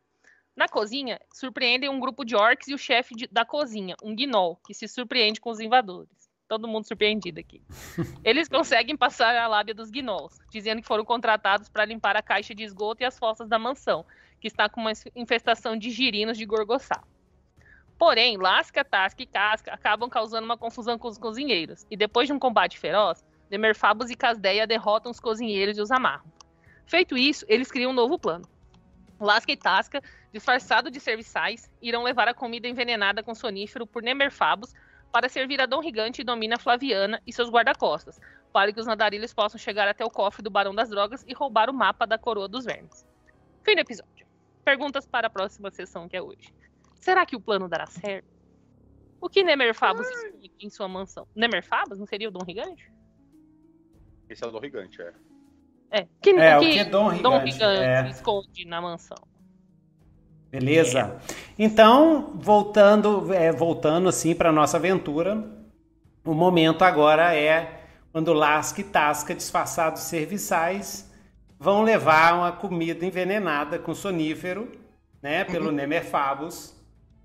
[0.60, 4.60] Na cozinha, surpreendem um grupo de orcs e o chefe de, da cozinha, um gnoll,
[4.68, 6.30] que se surpreende com os invadores.
[6.50, 7.62] Todo mundo surpreendido aqui.
[8.26, 12.54] Eles conseguem passar a lábia dos gnolls, dizendo que foram contratados para limpar a caixa
[12.54, 14.06] de esgoto e as fossas da mansão,
[14.42, 17.08] que está com uma infestação de girinos de gorgossal.
[17.98, 22.34] Porém, Lasca, Tasca e Casca acabam causando uma confusão com os cozinheiros, e depois de
[22.34, 26.26] um combate feroz, Demerfabos e Casdeia derrotam os cozinheiros e os amarram.
[26.86, 28.44] Feito isso, eles criam um novo plano.
[29.20, 34.74] Lasca e Tasca, disfarçado de serviçais, irão levar a comida envenenada com sonífero por Nemerfabos
[35.12, 38.20] para servir a Dom Rigante e Domina Flaviana e seus guarda-costas,
[38.54, 41.70] para que os nadarilhos possam chegar até o cofre do Barão das Drogas e roubar
[41.70, 43.08] o mapa da Coroa dos Vermes.
[43.64, 44.28] Fim do episódio.
[44.64, 46.54] Perguntas para a próxima sessão, que é hoje.
[47.00, 48.28] Será que o plano dará certo?
[49.22, 51.28] O que Nemerfabos explica em sua mansão?
[51.36, 51.98] Nemerfabos?
[51.98, 52.92] Não seria o Dom Rigante?
[54.30, 55.14] Esse é o Dom Rigante, é.
[55.92, 58.10] É, que, é, que, o que Dom Rigante, Dom Rigante é.
[58.10, 59.18] esconde na mansão.
[60.52, 61.18] Beleza.
[61.58, 65.44] Então, voltando, é, voltando assim para nossa aventura,
[66.26, 67.82] o momento agora é
[68.12, 71.10] quando Lasca e Tasca, disfarçados serviçais,
[71.60, 74.72] vão levar uma comida envenenada com sonífero
[75.22, 76.76] né, pelo Nemerfabus,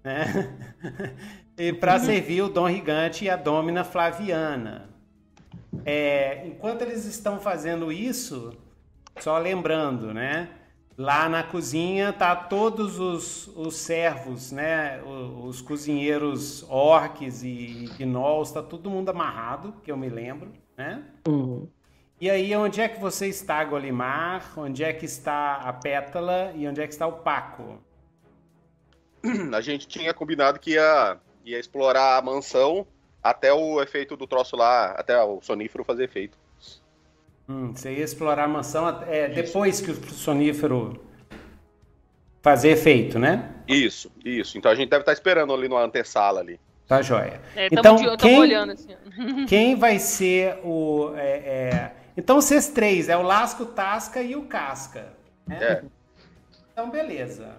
[0.02, 0.52] né,
[1.56, 4.90] e para servir o Dom Rigante e a Domina Flaviana.
[5.84, 8.56] É, enquanto eles estão fazendo isso,
[9.18, 10.48] só lembrando, né,
[10.96, 18.52] lá na cozinha tá todos os, os servos, né, os, os cozinheiros orques e gnolls,
[18.52, 21.04] tá todo mundo amarrado, que eu me lembro, né?
[21.26, 21.68] Uhum.
[22.20, 24.52] E aí, onde é que você está, Golimar?
[24.57, 26.52] Onde é que está a Pétala?
[26.54, 27.83] E onde é que está o Paco?
[29.52, 32.87] A gente tinha combinado que ia, ia explorar a mansão
[33.22, 36.38] até o efeito do troço lá, até o sonífero fazer efeito.
[37.48, 41.00] Hum, você ia explorar a mansão é, depois que o sonífero
[42.42, 43.54] fazer efeito, né?
[43.68, 44.57] Isso, isso.
[44.59, 46.59] Então a gente deve estar esperando ali na antessala ali.
[46.87, 47.40] Tá joia.
[47.57, 48.94] É, então, de- quem, olhando assim.
[49.48, 51.12] quem vai ser o.
[51.16, 55.12] é, é, Então, vocês três, é o Lasco, o Tasca e o Casca.
[55.46, 55.59] né?
[55.62, 55.85] É.
[56.72, 57.57] Então, beleza.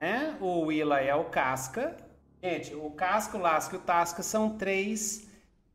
[0.00, 0.34] Né?
[0.40, 1.96] O Willa é o Casca.
[2.42, 5.28] Gente, o Casca, o Lasco e o Tasca são três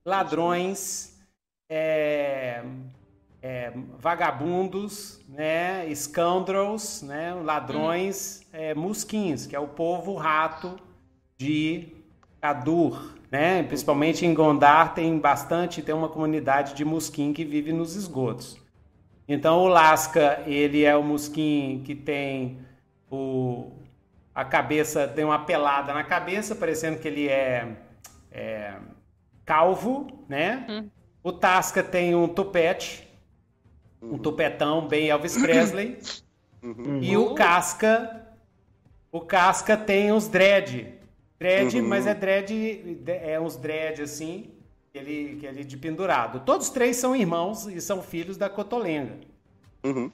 [0.05, 1.15] ladrões,
[1.69, 2.61] é,
[3.41, 5.87] é, vagabundos, né?
[5.93, 7.33] Scoundrels, né?
[7.33, 10.77] ladrões é, musquins, que é o povo rato
[11.37, 11.89] de
[12.41, 13.63] Kadur, né?
[13.63, 18.57] Principalmente em Gondar tem bastante, tem uma comunidade de musquim que vive nos esgotos.
[19.27, 22.59] Então o Lasca, ele é o musquim que tem
[23.11, 23.71] o
[24.33, 27.75] a cabeça, tem uma pelada na cabeça, parecendo que ele é,
[28.31, 28.75] é
[29.43, 30.63] calvo, né?
[30.69, 30.89] Hum.
[31.23, 32.27] O Tasca tem um
[33.99, 35.99] tupete, um tupetão bem Elvis Presley.
[36.63, 36.99] Uhum.
[37.01, 38.27] E o Casca,
[39.11, 40.93] o Casca tem os dread.
[41.39, 41.87] Dread, Uhum.
[41.87, 44.51] mas é dread, é uns dread assim,
[44.91, 46.39] que ele, que ele de pendurado.
[46.39, 49.17] Todos três são irmãos e são filhos da Cotolenga.
[49.83, 50.11] Uhum.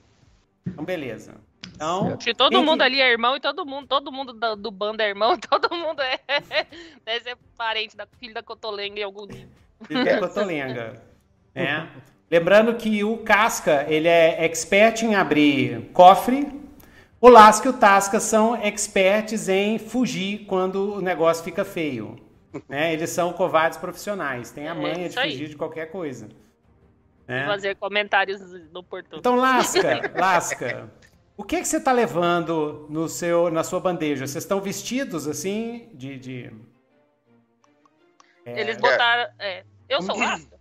[0.66, 1.34] Então, beleza.
[1.74, 4.70] Então, Se todo mundo que- ali é irmão e todo mundo, todo mundo do, do
[4.70, 6.18] bando é irmão, todo mundo é
[7.04, 9.48] deve ser parente da filho da Cotolenga em algum nível.
[9.82, 11.02] Filho da Cotolenga.
[11.54, 11.90] né?
[12.30, 16.48] Lembrando que o Casca, ele é expert em abrir cofre.
[17.20, 22.16] O Lasca e o Tasca são experts em fugir quando o negócio fica feio.
[22.68, 22.92] né?
[22.92, 25.30] Eles são covardes profissionais, têm a É manha de isso aí.
[25.32, 26.28] fugir de qualquer coisa.
[27.26, 27.46] né?
[27.46, 28.40] Fazer comentários
[28.72, 29.18] no portão.
[29.18, 30.92] Então, Lasca, Lasca,
[31.36, 34.26] o que, que você está levando no seu, na sua bandeja?
[34.26, 36.18] Vocês estão vestidos assim de.
[36.18, 36.52] de...
[38.44, 39.32] Eles botaram.
[39.38, 40.53] é, eu sou Lasca?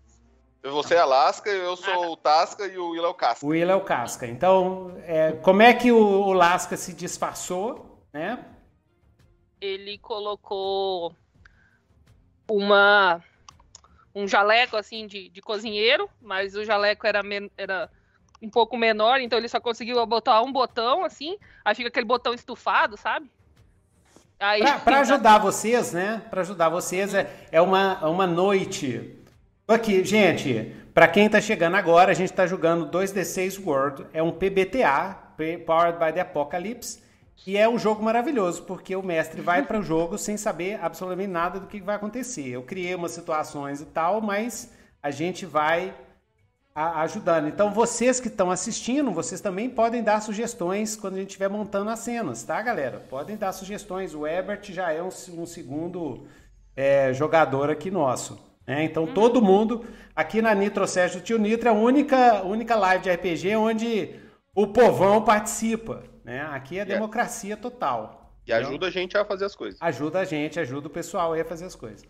[0.64, 3.46] Você é Alaska, eu sou o Tasca e o Will é o Casca.
[3.46, 4.26] O Will é o Casca.
[4.26, 8.46] Então, é, como é que o, o Lasca se disfarçou, né?
[9.60, 11.14] Ele colocou
[12.50, 13.22] uma
[14.16, 17.90] um jaleco assim de, de cozinheiro, mas o jaleco era, men- era
[18.42, 22.34] um pouco menor, então ele só conseguiu botar um botão assim, aí fica aquele botão
[22.34, 23.30] estufado, sabe?
[24.40, 26.22] Aí Para ajudar vocês, né?
[26.30, 29.20] Para ajudar vocês, é, é uma, uma noite.
[29.66, 34.06] Aqui, gente, para quem tá chegando agora, a gente tá jogando 2D6 World.
[34.14, 37.02] É um PBTA, Powered by the Apocalypse.
[37.48, 41.30] E é um jogo maravilhoso, porque o mestre vai para o jogo sem saber absolutamente
[41.30, 42.50] nada do que vai acontecer.
[42.50, 45.96] Eu criei umas situações e tal, mas a gente vai
[46.76, 47.48] ajudando.
[47.48, 51.90] Então, vocês que estão assistindo, vocês também podem dar sugestões quando a gente estiver montando
[51.90, 53.00] as cenas, tá, galera?
[53.10, 54.14] Podem dar sugestões.
[54.14, 56.28] O Ebert já é um, um segundo
[56.76, 58.53] é, jogador aqui nosso.
[58.68, 58.84] Né?
[58.84, 63.04] Então, todo mundo aqui na Nitro Sérgio do Tio Nitro é a única, única live
[63.04, 64.16] de RPG onde
[64.56, 66.04] o povão participa.
[66.24, 66.42] Né?
[66.42, 66.94] Aqui é Yeah.
[66.96, 68.32] democracia total.
[68.46, 69.82] E ajuda a gente a fazer as coisas.
[69.82, 72.04] ajuda a gente, ajuda o pessoal aí a fazer as coisas.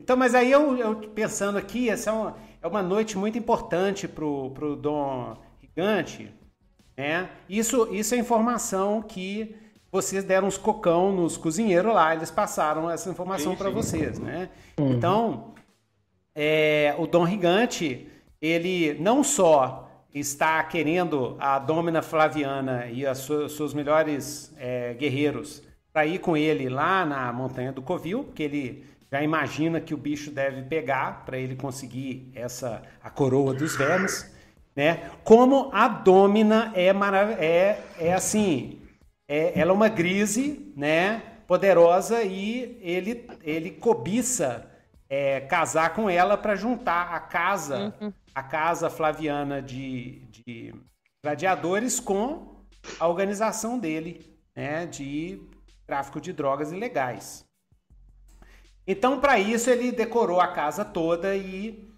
[0.00, 4.06] Então, mas aí eu, eu pensando aqui, essa é uma, é uma noite muito importante
[4.06, 6.32] pro, pro Dom Gigante,
[6.96, 7.28] né?
[7.48, 9.56] Isso, isso é informação que
[9.90, 14.50] vocês deram uns cocão nos cozinheiros lá, eles passaram essa informação para vocês, né?
[14.78, 15.54] Então,
[16.40, 18.06] é, o Dom Gigante,
[18.40, 26.06] ele não só está querendo a Domina Flaviana e os seus melhores é, guerreiros para
[26.06, 30.30] ir com ele lá na Montanha do Covil, porque ele já imagina que o bicho
[30.30, 34.32] deve pegar para ele conseguir essa a coroa dos vermes,
[34.76, 35.10] né?
[35.24, 36.90] Como a Domina é
[37.40, 38.78] é, é assim,
[39.28, 41.20] é, ela é uma grise, né?
[41.48, 44.67] Poderosa e ele ele cobiça
[45.08, 47.94] é, casar com ela para juntar a casa
[48.34, 50.72] a casa flaviana de, de
[51.24, 52.64] gladiadores com
[53.00, 54.86] a organização dele, né?
[54.86, 55.42] De
[55.86, 57.44] tráfico de drogas ilegais.
[58.86, 61.90] Então, para isso, ele decorou a casa toda e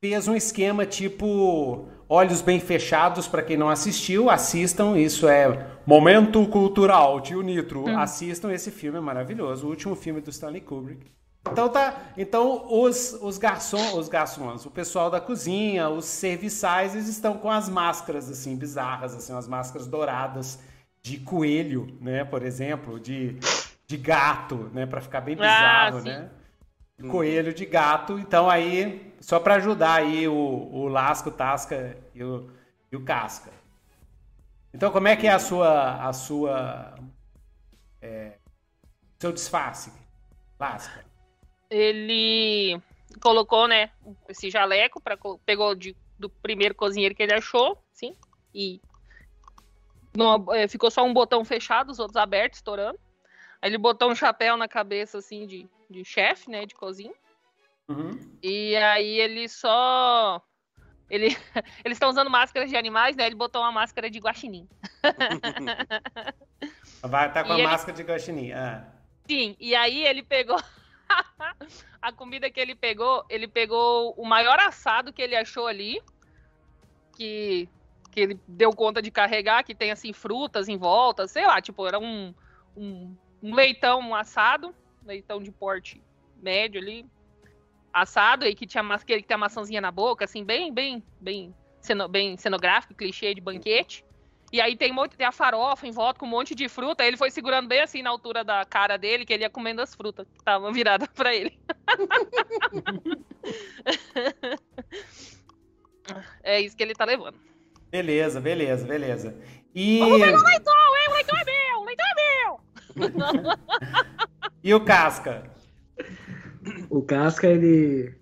[0.00, 6.46] fez um esquema tipo olhos bem fechados para quem não assistiu, assistam, isso é momento
[6.46, 7.98] cultural, tio Nitro, hum.
[7.98, 11.17] assistam esse filme é maravilhoso, o último filme do Stanley Kubrick.
[11.52, 17.08] Então tá, então os os garçons, os garçons, o pessoal da cozinha, os serviçais, eles
[17.08, 20.58] estão com as máscaras assim bizarras, assim, as máscaras douradas
[21.02, 23.38] de coelho, né, por exemplo, de,
[23.86, 26.30] de gato, né, para ficar bem ah, bizarro, ah, né?
[27.08, 32.24] Coelho de gato, então aí só para ajudar aí o, o Lasco, o Tasca e
[32.24, 32.50] o,
[32.90, 33.50] e o Casca.
[34.74, 36.94] Então como é que é a sua a sua
[38.02, 38.32] é,
[39.18, 39.92] seu disfarce,
[40.58, 41.07] Lasca?
[41.70, 42.80] Ele
[43.20, 43.90] colocou, né,
[44.28, 45.02] esse jaleco
[45.44, 48.16] pegou de, do primeiro cozinheiro que ele achou, sim,
[48.54, 48.80] e
[50.18, 52.98] não, é, ficou só um botão fechado, os outros abertos, estourando.
[53.62, 57.14] Aí ele botou um chapéu na cabeça, assim, de, de chefe, né, de cozinha.
[57.88, 58.18] Uhum.
[58.42, 60.42] E aí ele só...
[61.08, 61.28] Ele...
[61.84, 63.26] Eles estão usando máscaras de animais, né?
[63.26, 64.68] Ele botou uma máscara de guaxinim.
[67.00, 67.62] Vai estar tá com e a ele...
[67.62, 68.52] máscara de guaxinim.
[68.52, 68.86] Ah.
[69.26, 70.58] Sim, e aí ele pegou...
[72.00, 76.00] a comida que ele pegou, ele pegou o maior assado que ele achou ali,
[77.16, 77.68] que
[78.10, 81.86] que ele deu conta de carregar, que tem assim frutas em volta, sei lá, tipo,
[81.86, 82.34] era um,
[82.76, 86.02] um, um leitão assado, leitão de porte
[86.42, 87.06] médio ali,
[87.92, 91.54] assado, e que tinha que tem a maçãzinha na boca, assim, bem, bem, bem,
[92.10, 94.04] bem cenográfico, clichê de banquete.
[94.52, 97.04] E aí tem, tem a farofa em volta com um monte de fruta.
[97.04, 99.94] Ele foi segurando bem assim na altura da cara dele, que ele ia comendo as
[99.94, 101.58] frutas que estavam viradas para ele.
[106.42, 107.36] é isso que ele tá levando.
[107.90, 109.36] Beleza, beleza, beleza.
[109.74, 109.98] E...
[109.98, 111.08] Vamos ver o leitão, hein?
[111.08, 111.80] O leitão é meu!
[111.80, 112.60] O leitão é meu!
[114.64, 115.50] e o Casca?
[116.90, 118.14] O Casca, ele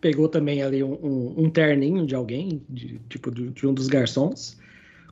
[0.00, 3.88] pegou também ali um, um, um terninho de alguém, de, tipo de, de, um dos
[3.88, 4.58] garçons,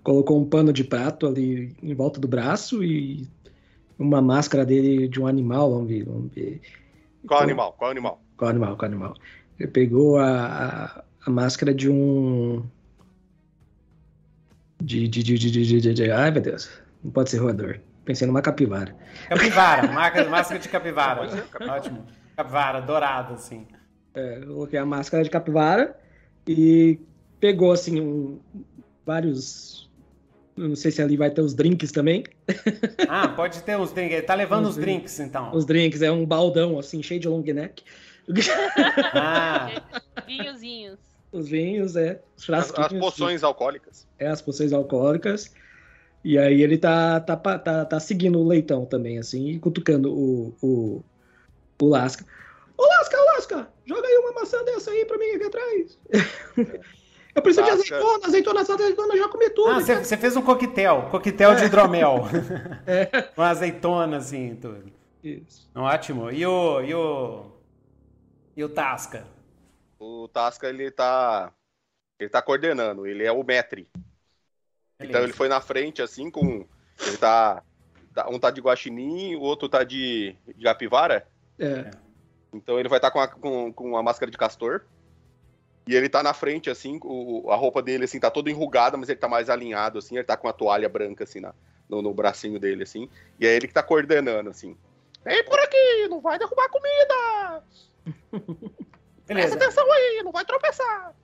[0.04, 3.26] colocou um pano de prato ali em volta do braço e
[3.98, 6.04] uma máscara dele de um animal, vamos ver.
[6.04, 6.60] Vamos ver.
[7.26, 7.72] Qual animal?
[7.72, 8.22] Qual animal?
[8.36, 8.76] Qual animal?
[8.76, 9.14] Qual animal?
[9.58, 12.62] Ele pegou a, a, a máscara de um
[14.80, 16.70] de, de, de, de, de, de, Ai, meu Deus.
[17.02, 17.80] Não pode ser roedor.
[18.04, 18.94] Pensei numa capivara.
[19.28, 19.90] Capivara,
[20.28, 21.22] máscara de capivara.
[21.70, 22.04] Ótimo.
[22.36, 23.66] Capivara, dourada, assim.
[24.14, 25.98] É, eu coloquei a máscara de capivara
[26.46, 27.00] e
[27.40, 28.40] pegou, assim, um,
[29.06, 29.83] vários.
[30.56, 32.24] Eu não sei se ali vai ter os drinks também.
[33.08, 34.12] Ah, pode ter os drinks.
[34.16, 35.52] Ele tá levando os, os drinks, então.
[35.52, 37.82] Os drinks, é um baldão, assim, cheio de long neck.
[39.12, 39.82] Ah.
[40.26, 40.98] Vinhozinhos.
[41.30, 42.20] Os vinhos, é.
[42.36, 44.06] Os as, as poções alcoólicas.
[44.18, 45.52] É, as poções alcoólicas.
[46.24, 50.54] E aí ele tá, tá, tá, tá seguindo o leitão também, assim, e cutucando o,
[50.62, 51.04] o,
[51.82, 52.24] o Lasca.
[52.78, 55.98] Ô Lasca, Lasca, joga aí uma maçã dessa aí pra mim aqui atrás.
[57.34, 59.70] Eu preciso de azeitona, azeitona, azeitona, já comi tudo.
[59.70, 61.54] Ah, você fez um coquetel, coquetel é.
[61.56, 62.24] de hidromel.
[62.86, 63.30] é.
[63.36, 64.92] Uma azeitona, assim, tudo.
[65.22, 65.68] Isso.
[65.74, 66.30] Ótimo.
[66.30, 67.46] E o, e o,
[68.56, 69.26] e o Tasca?
[70.04, 71.52] o Tasca ele tá
[72.18, 73.88] ele tá coordenando, ele é o metri.
[75.00, 76.66] Então ele foi na frente assim com
[77.00, 77.62] ele tá,
[78.14, 81.26] tá um tá de guaxinim, o outro tá de, de capivara.
[81.58, 81.90] É.
[82.52, 84.82] Então ele vai estar tá com, a, com, com a máscara de castor.
[85.86, 89.08] E ele tá na frente, assim, o, a roupa dele, assim, tá toda enrugada, mas
[89.08, 91.54] ele tá mais alinhado, assim, ele tá com a toalha branca, assim, na,
[91.88, 93.08] no, no bracinho dele, assim.
[93.38, 94.76] E é ele que tá coordenando, assim.
[95.24, 97.62] Vem por aqui, não vai derrubar comida!
[99.26, 99.56] Beleza.
[99.56, 101.14] Presta atenção aí, não vai tropeçar.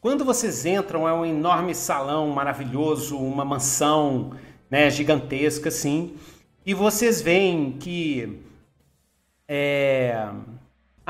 [0.00, 4.36] Quando vocês entram, é um enorme salão maravilhoso, uma mansão
[4.68, 6.16] né, gigantesca, assim.
[6.64, 8.42] E vocês veem que.
[9.46, 10.28] É...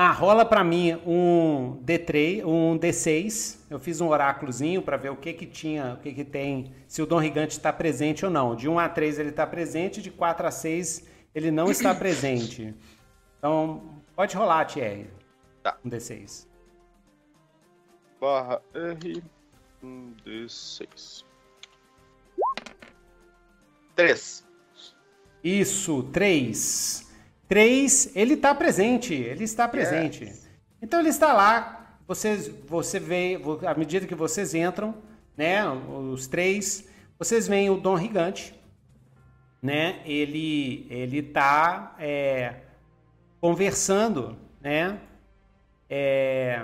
[0.05, 3.59] Ah, rola para mim um D3, um D6.
[3.69, 7.01] Eu fiz um oráculozinho para ver o que que tinha, o que que tem, se
[7.01, 8.53] o Dom Rigante está presente ou não.
[8.53, 12.75] De 1 a 3 ele está presente, de 4 a 6 ele não está presente.
[13.37, 13.81] Então,
[14.13, 15.09] pode rolar, Thierry.
[15.63, 15.77] Tá.
[15.85, 16.47] Um D6.
[18.19, 19.23] Barra R.
[19.81, 21.23] Um D6.
[23.95, 24.45] 3.
[25.41, 27.12] Isso, 3.
[27.47, 29.13] 3, ele está presente.
[29.13, 30.23] Ele está presente.
[30.23, 30.49] Yes.
[30.81, 31.97] Então ele está lá.
[32.07, 34.95] Vocês, você vê, à medida que vocês entram,
[35.37, 35.65] né?
[35.67, 36.87] Os três,
[37.17, 38.53] vocês veem o Dom Rigante,
[39.61, 40.01] né?
[40.05, 42.55] Ele ele está é,
[43.39, 44.99] conversando, né?
[45.95, 46.59] é,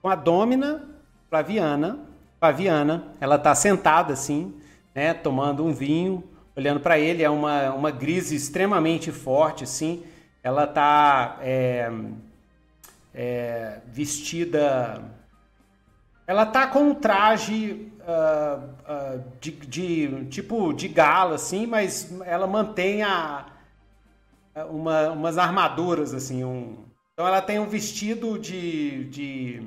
[0.00, 0.88] com a Domina
[1.28, 1.98] Flaviana.
[2.40, 4.54] Flaviana, ela está sentada assim,
[4.94, 6.24] né, tomando um vinho,
[6.56, 7.22] olhando para ele.
[7.22, 10.04] É uma, uma grise extremamente forte, assim.
[10.42, 11.90] Ela está é,
[13.14, 15.02] é, vestida
[16.26, 22.46] ela tá com um traje uh, uh, de, de, tipo de gala, assim, mas ela
[22.46, 23.46] mantém a,
[24.70, 26.42] uma, umas armaduras, assim.
[26.42, 26.84] Um...
[27.12, 29.62] Então ela tem um vestido de, de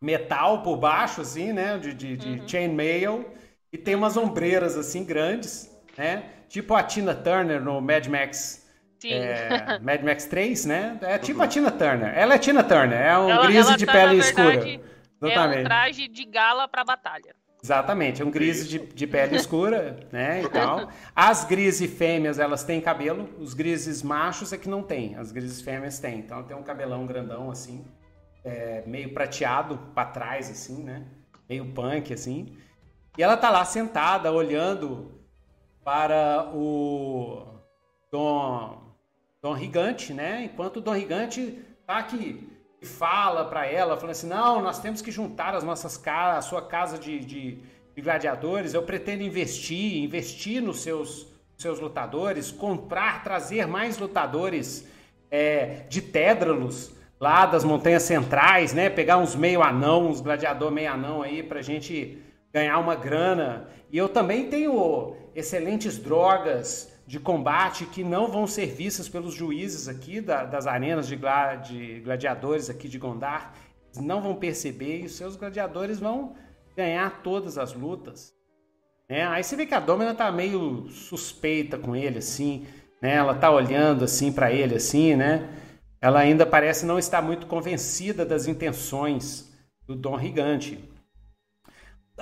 [0.00, 1.78] metal por baixo, assim, né?
[1.78, 2.48] De, de, de uhum.
[2.48, 3.26] chainmail.
[3.72, 6.24] E tem umas ombreiras, assim, grandes, né?
[6.48, 8.66] Tipo a Tina Turner no Mad Max
[9.04, 10.98] é, Mad Max 3, né?
[11.02, 11.44] É tipo uhum.
[11.44, 12.12] a Tina Turner.
[12.16, 14.80] Ela é Tina Turner, é um ela, grise ela de tá, pele verdade, escura.
[15.20, 15.58] Exatamente.
[15.58, 17.36] É um traje de gala para batalha.
[17.62, 20.88] Exatamente, é um grise de, de pele escura, né, e tal.
[21.14, 25.60] As grises fêmeas, elas têm cabelo, os grises machos é que não tem, as grises
[25.60, 26.20] fêmeas têm.
[26.20, 27.84] Então tem um cabelão grandão, assim,
[28.44, 31.04] é, meio prateado para trás, assim, né,
[31.48, 32.56] meio punk, assim.
[33.18, 35.10] E ela tá lá sentada, olhando
[35.82, 37.42] para o
[38.12, 38.80] Dom,
[39.42, 42.48] Dom Rigante, né, enquanto o Dom Rigante tá aqui
[42.80, 46.48] e fala para ela, falando assim, não, nós temos que juntar as nossas casas, a
[46.48, 47.58] sua casa de, de,
[47.92, 54.86] de, gladiadores, eu pretendo investir, investir nos seus, seus lutadores, comprar, trazer mais lutadores
[55.28, 60.92] é, de Tédralos, lá das montanhas centrais, né, pegar uns meio anão, uns gladiador meio
[60.92, 63.68] anão aí pra gente ganhar uma grana.
[63.90, 69.88] E eu também tenho excelentes drogas, de combate que não vão ser vistas pelos juízes
[69.88, 73.54] aqui da, das arenas de, gla, de, gladiadores aqui de Gondar.
[73.96, 76.34] Não vão perceber e os seus gladiadores vão
[76.76, 78.34] ganhar todas as lutas.
[79.08, 82.66] É, aí você vê que a Domina tá meio suspeita com ele, assim,
[83.00, 83.14] né?
[83.14, 85.48] Ela tá olhando assim para ele, assim, né?
[86.02, 89.50] Ela ainda parece não estar muito convencida das intenções
[89.86, 90.78] do Dom Gigante.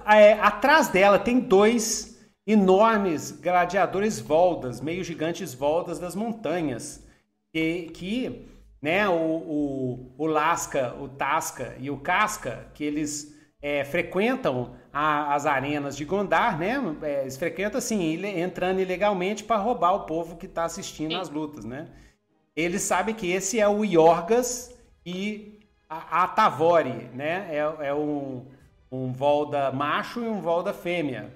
[0.05, 2.16] É, atrás dela tem dois
[2.47, 7.05] enormes gladiadores voldas, meio gigantes voldas das montanhas,
[7.53, 8.49] que, que
[8.80, 15.34] né, o, o, o Lasca, o Tasca e o Casca, que eles é, frequentam a,
[15.34, 16.76] as arenas de Gondar, né?
[17.03, 21.20] É, eles frequentam assim, entrando ilegalmente para roubar o povo que está assistindo Sim.
[21.20, 21.88] às lutas, né?
[22.55, 24.74] Eles sabem que esse é o Iorgas
[25.05, 27.49] e a, a Tavori, né?
[27.51, 28.47] É, é um,
[29.05, 31.32] um Volda macho e um Volda fêmea.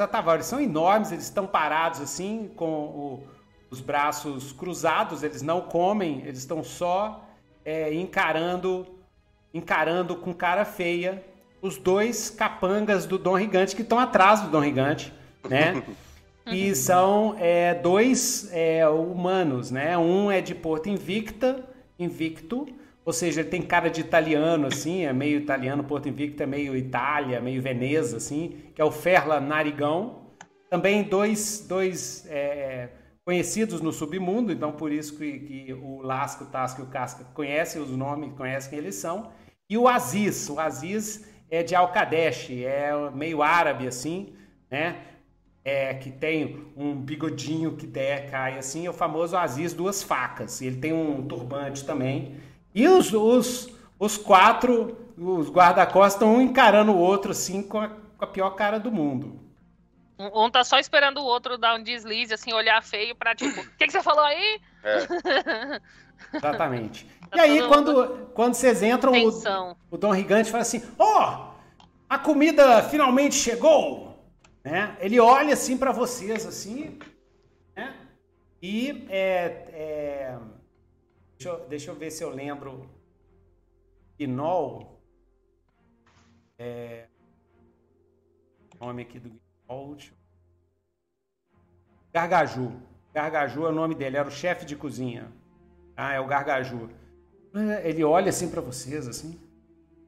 [0.00, 3.26] Atavara, eles são enormes, eles estão parados assim, com o,
[3.70, 7.24] os braços cruzados, eles não comem, eles estão só
[7.64, 8.86] é, encarando,
[9.52, 11.24] encarando com cara feia
[11.60, 15.12] os dois capangas do Dom Gigante que estão atrás do Dom Gigante,
[15.48, 15.82] né?
[16.46, 19.98] e são é, dois é, humanos, né?
[19.98, 21.64] Um é de Porto Invicta,
[21.98, 22.68] Invicto,
[23.06, 26.76] ou seja, ele tem cara de italiano, assim, é meio italiano, Porto Invicto é meio
[26.76, 30.32] Itália, meio Veneza, assim, que é o Ferla Narigão.
[30.68, 32.88] Também dois, dois é,
[33.24, 37.22] conhecidos no submundo, então por isso que, que o Lasco, o Tasco e o Casca
[37.32, 39.30] conhecem os nomes, conhecem quem eles são.
[39.70, 44.34] E o Aziz, o Aziz é de Al-Kadesh, é meio árabe, assim,
[44.68, 44.96] né?
[45.64, 50.60] É, que tem um bigodinho que der, cai assim, é o famoso Aziz Duas Facas.
[50.60, 52.34] Ele tem um turbante também.
[52.76, 57.88] E os, os, os quatro, os guarda-costas, estão um encarando o outro assim com a,
[57.88, 59.40] com a, pior cara do mundo.
[60.18, 63.70] Um tá só esperando o outro dar um deslize, assim, olhar feio pra tipo, o
[63.78, 64.60] que, que você falou aí?
[64.84, 65.80] É.
[66.36, 67.06] Exatamente.
[67.30, 71.82] Tá e aí, quando, quando vocês entram, o, o Dom Gigante fala assim: Ó, oh,
[72.08, 74.22] a comida finalmente chegou!
[74.62, 74.94] Né?
[75.00, 76.98] Ele olha assim para vocês, assim,
[77.74, 77.94] né?
[78.60, 80.38] E é, é
[81.38, 82.88] Deixa eu, deixa eu ver se eu lembro.
[84.18, 85.00] Guinol.
[86.58, 87.06] É.
[88.80, 89.96] Nome aqui do Guinol.
[92.12, 92.72] Gargaju.
[93.12, 95.30] Gargaju é o nome dele, era o chefe de cozinha.
[95.96, 96.88] Ah, é o Gargaju.
[97.84, 99.38] Ele olha assim para vocês, assim.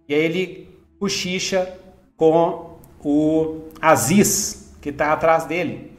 [0.07, 0.69] E aí ele
[0.99, 1.79] cochicha
[2.17, 5.93] com o Aziz, que está atrás dele.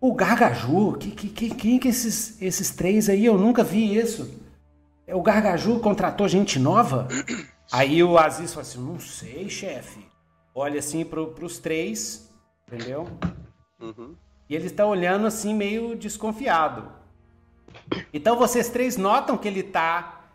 [0.00, 3.24] O Gargaju, que, que, que, quem que esses, esses três aí?
[3.24, 4.39] Eu nunca vi isso.
[5.10, 7.08] É, o Gargaju contratou gente nova?
[7.72, 10.06] Aí o Aziz falou assim: não sei, chefe.
[10.54, 12.30] Olha assim para os três,
[12.66, 13.08] entendeu?
[13.80, 14.14] Uhum.
[14.48, 16.92] E ele está olhando assim, meio desconfiado.
[18.12, 20.32] Então vocês três notam que ele está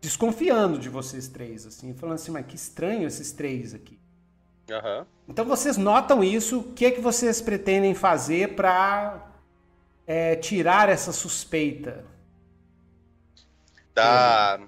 [0.00, 3.98] desconfiando de vocês três, assim, falando assim, mas que estranho esses três aqui.
[4.70, 5.06] Uhum.
[5.28, 9.32] Então vocês notam isso, o que é que vocês pretendem fazer para
[10.06, 12.04] é, tirar essa suspeita?
[13.96, 14.60] Da,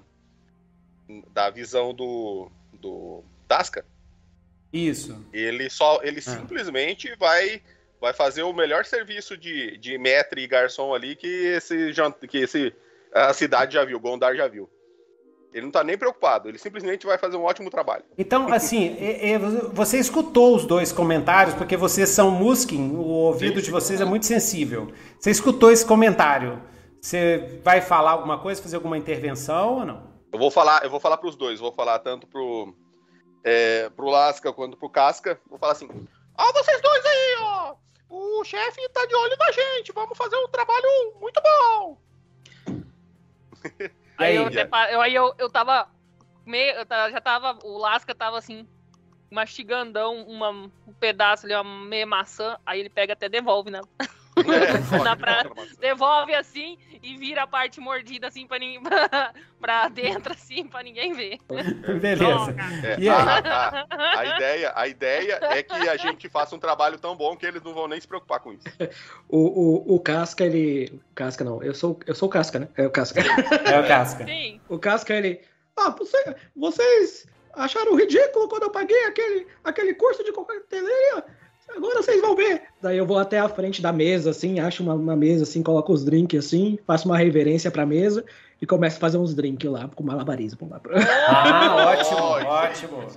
[1.31, 3.85] da visão do, do Tasca.
[4.73, 5.23] Isso.
[5.31, 6.21] Ele só ele ah.
[6.21, 7.61] simplesmente vai
[8.01, 11.93] vai fazer o melhor serviço de, de maître e garçom ali que esse
[12.27, 12.73] que esse
[13.13, 14.69] a cidade já viu, Gondar já viu.
[15.51, 18.03] Ele não tá nem preocupado, ele simplesmente vai fazer um ótimo trabalho.
[18.15, 18.95] Então, assim,
[19.73, 23.65] você escutou os dois comentários, porque vocês são Muskin, o ouvido Sim.
[23.65, 24.91] de vocês é muito sensível.
[25.19, 26.61] Você escutou esse comentário.
[27.01, 30.09] Você vai falar alguma coisa, fazer alguma intervenção ou não?
[30.31, 32.75] Eu vou falar, eu vou falar para os dois, vou falar tanto pro
[33.43, 35.39] é, pro Lasca quanto pro Casca.
[35.49, 35.89] Vou falar assim:
[36.37, 37.75] "Ó, vocês dois aí, ó.
[38.09, 39.91] O chefe tá de olho na gente.
[39.93, 40.87] Vamos fazer um trabalho
[41.19, 41.97] muito bom."
[44.17, 45.89] aí, eu, eu, aí eu, eu tava
[46.45, 48.67] meio, eu já tava, o Lasca tava assim
[49.31, 53.81] mastigandão uma, um pedaço ali, uma meia maçã, aí ele pega até devolve, né?
[54.39, 55.43] É, pra,
[55.79, 60.83] devolve assim e vira a parte mordida assim pra, ninguém, pra, pra dentro, assim, pra
[60.83, 61.39] ninguém ver.
[61.99, 62.55] Beleza.
[62.83, 67.15] É, a, a, a, ideia, a ideia é que a gente faça um trabalho tão
[67.15, 68.65] bom que eles não vão nem se preocupar com isso.
[69.27, 70.99] O, o, o Casca, ele.
[71.15, 72.67] Casca não, eu sou, eu sou o Casca, né?
[72.75, 73.21] É o Casca.
[73.21, 74.25] É o Casca.
[74.25, 74.59] Sim.
[74.67, 75.41] O Casca, ele.
[75.77, 81.25] Ah, você, vocês acharam ridículo quando eu paguei aquele, aquele curso de coqueteleria?
[81.75, 82.63] Agora vocês vão ver.
[82.81, 85.93] Daí eu vou até a frente da mesa, assim, acho uma, uma mesa, assim, coloco
[85.93, 88.25] os drinks, assim, faço uma reverência pra mesa
[88.61, 90.67] e começo a fazer uns drinks lá com malabarismo.
[90.69, 90.99] Lá pra...
[91.27, 91.93] Ah,
[92.45, 93.07] ótimo, ótimo.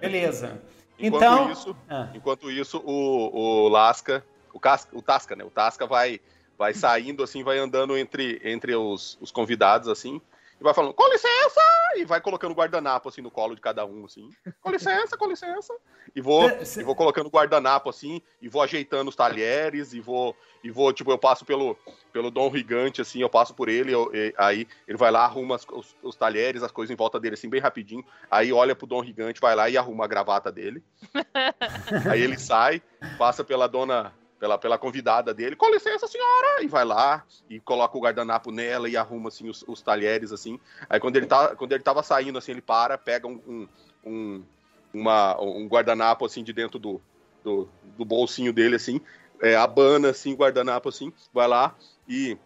[0.00, 0.60] Beleza.
[0.98, 1.52] Enquanto então...
[1.52, 2.08] Isso, ah.
[2.14, 5.44] Enquanto isso, o, o Lasca, o, Casca, o Tasca, né?
[5.44, 6.20] O Tasca vai,
[6.56, 10.20] vai saindo, assim, vai andando entre, entre os, os convidados, assim,
[10.60, 11.60] e vai falando, com licença!
[11.96, 14.28] E vai colocando guardanapo assim no colo de cada um, assim.
[14.60, 15.72] Com licença, com licença.
[16.14, 20.70] E vou, e vou colocando guardanapo assim, e vou ajeitando os talheres, e vou, e
[20.70, 21.76] vou, tipo, eu passo pelo,
[22.12, 25.54] pelo Dom Rigante, assim, eu passo por ele, eu, e, aí ele vai lá, arruma
[25.54, 28.04] as, os, os, talheres, as coisas em volta dele, assim, bem rapidinho.
[28.30, 30.82] Aí olha pro Dom Rigante, vai lá e arruma a gravata dele.
[32.10, 32.82] aí ele sai,
[33.16, 37.96] passa pela dona pela, pela convidada dele, com licença, senhora, e vai lá e coloca
[37.96, 40.60] o guardanapo nela e arruma assim os, os talheres assim.
[40.88, 43.68] Aí quando ele tá, quando ele tava saindo assim, ele para, pega um, um,
[44.04, 44.44] um
[44.92, 47.00] uma, um guardanapo assim de dentro do,
[47.42, 49.00] do, do bolsinho dele assim,
[49.40, 51.74] é, abana assim, guardanapo assim, vai lá
[52.08, 52.38] e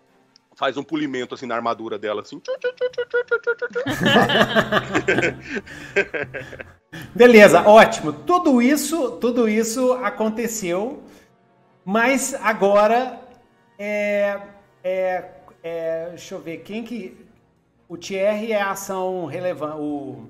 [0.54, 2.40] faz um polimento assim na armadura dela assim.
[7.14, 8.12] Beleza, ótimo.
[8.12, 11.02] Tudo isso, tudo isso aconteceu
[11.84, 13.20] mas agora
[13.78, 14.40] é,
[14.82, 15.30] é,
[15.62, 17.26] é, deixa eu ver quem que
[17.88, 20.26] o Thierry é a ação relevante, o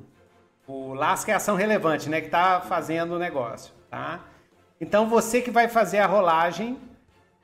[0.66, 4.20] o Lasca é a ação relevante, né, que está fazendo o negócio, tá?
[4.80, 6.78] Então você que vai fazer a rolagem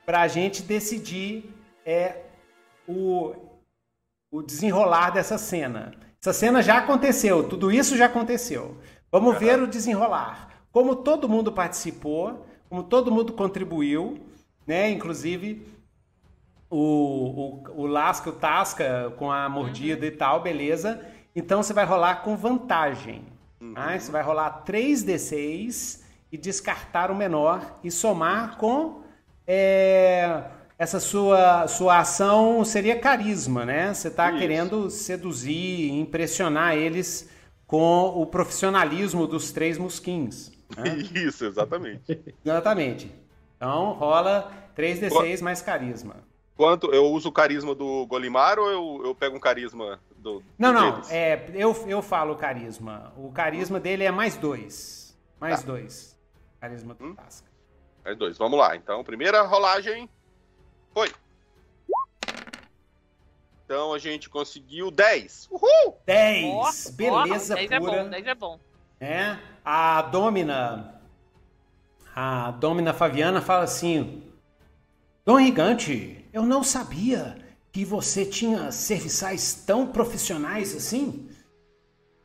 [0.05, 1.53] para a gente decidir
[1.85, 2.23] é
[2.87, 3.33] o,
[4.31, 5.93] o desenrolar dessa cena.
[6.21, 8.77] Essa cena já aconteceu, tudo isso já aconteceu.
[9.11, 10.49] Vamos ver o desenrolar.
[10.71, 14.19] Como todo mundo participou, como todo mundo contribuiu,
[14.67, 14.89] né?
[14.91, 15.65] Inclusive
[16.69, 20.11] o, o, o Lasca, o Tasca com a mordida uhum.
[20.11, 21.03] e tal, beleza.
[21.35, 23.23] Então você vai rolar com vantagem.
[23.59, 23.73] Uhum.
[23.73, 23.97] Tá?
[23.97, 26.01] Você vai rolar 3d6
[26.31, 29.01] e descartar o menor e somar com
[29.47, 30.43] é,
[30.77, 33.93] essa sua, sua ação seria carisma, né?
[33.93, 37.27] Você está querendo seduzir, impressionar eles
[37.65, 40.51] com o profissionalismo dos três musquins.
[41.15, 42.19] Isso, exatamente.
[42.43, 43.11] exatamente.
[43.55, 46.17] Então rola 3d6 mais carisma.
[46.55, 46.93] Quanto?
[46.93, 50.43] Eu uso o carisma do Golimar ou eu, eu pego um carisma do.
[50.57, 51.01] Não, não.
[51.09, 53.13] É, eu, eu falo carisma.
[53.17, 55.17] O carisma dele é mais dois.
[55.39, 55.67] Mais tá.
[55.67, 56.19] dois.
[56.59, 57.15] Carisma do hum.
[57.15, 57.47] Tasca.
[58.03, 58.37] Mais dois.
[58.37, 58.75] Vamos lá.
[58.75, 60.09] Então, primeira rolagem.
[60.93, 61.09] Foi.
[63.63, 65.47] Então a gente conseguiu 10.
[65.51, 65.97] Uhul!
[66.05, 66.89] 10!
[66.89, 67.75] Beleza, oh, 10 pura.
[67.75, 68.59] é bom, 10 é bom.
[68.99, 69.37] É,
[69.71, 70.95] a Domina,
[72.15, 74.23] a Domina Fabiana fala assim:
[75.23, 77.37] Dom Gigante, eu não sabia
[77.71, 81.29] que você tinha serviçais tão profissionais assim.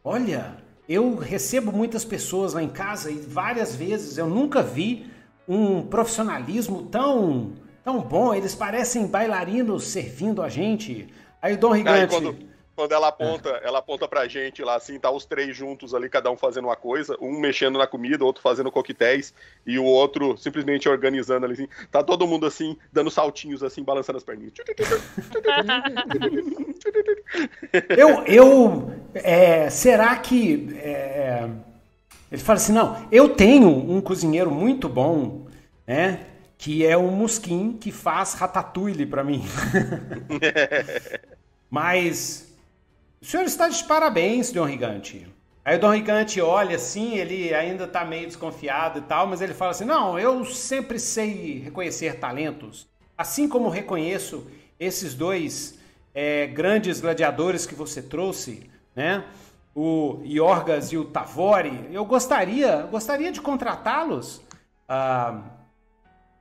[0.03, 0.57] Olha,
[0.89, 5.11] eu recebo muitas pessoas lá em casa e várias vezes eu nunca vi
[5.47, 7.53] um profissionalismo tão
[7.85, 8.33] tão bom.
[8.33, 11.13] Eles parecem bailarinos servindo a gente.
[11.43, 11.99] Aí, Dom Gigante.
[12.01, 15.95] Aí, quando quando ela aponta, ela aponta pra gente lá, assim, tá os três juntos
[15.95, 19.33] ali, cada um fazendo uma coisa, um mexendo na comida, outro fazendo coquetéis,
[19.67, 21.69] e o outro simplesmente organizando ali, assim.
[21.91, 24.53] Tá todo mundo assim, dando saltinhos, assim, balançando as perninhas.
[27.97, 31.49] eu, eu, é, será que, é,
[32.31, 35.47] ele fala assim, não, eu tenho um cozinheiro muito bom,
[35.87, 36.27] né,
[36.59, 39.45] que é o Musquin, que faz ratatouille para mim.
[41.71, 42.54] Mas
[43.25, 45.27] o senhor está de parabéns, Dom Rigante.
[45.65, 49.55] Aí o Dom Rigante olha assim, ele ainda está meio desconfiado e tal, mas ele
[49.55, 52.87] fala assim: Não, eu sempre sei reconhecer talentos.
[53.17, 54.47] Assim como reconheço
[54.79, 55.79] esses dois
[56.15, 59.25] é, grandes gladiadores que você trouxe, né?
[59.75, 64.43] O Yorgas e o Tavori, eu gostaria, gostaria de contratá-los,
[64.87, 65.41] ah,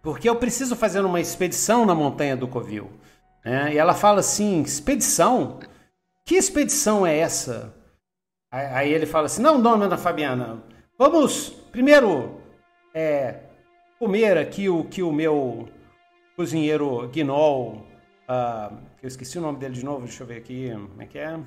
[0.01, 2.91] porque eu preciso fazer uma expedição na montanha do Covil.
[3.45, 3.73] Né?
[3.73, 5.59] E ela fala assim: expedição?
[6.25, 7.75] Que expedição é essa?
[8.51, 10.63] Aí ele fala assim: não, dona Fabiana,
[10.97, 12.39] vamos primeiro
[12.93, 13.41] é,
[13.99, 15.67] comer aqui o que o meu
[16.35, 17.85] cozinheiro Guinol,
[18.29, 21.17] uh, eu esqueci o nome dele de novo, deixa eu ver aqui, como é que
[21.17, 21.39] é?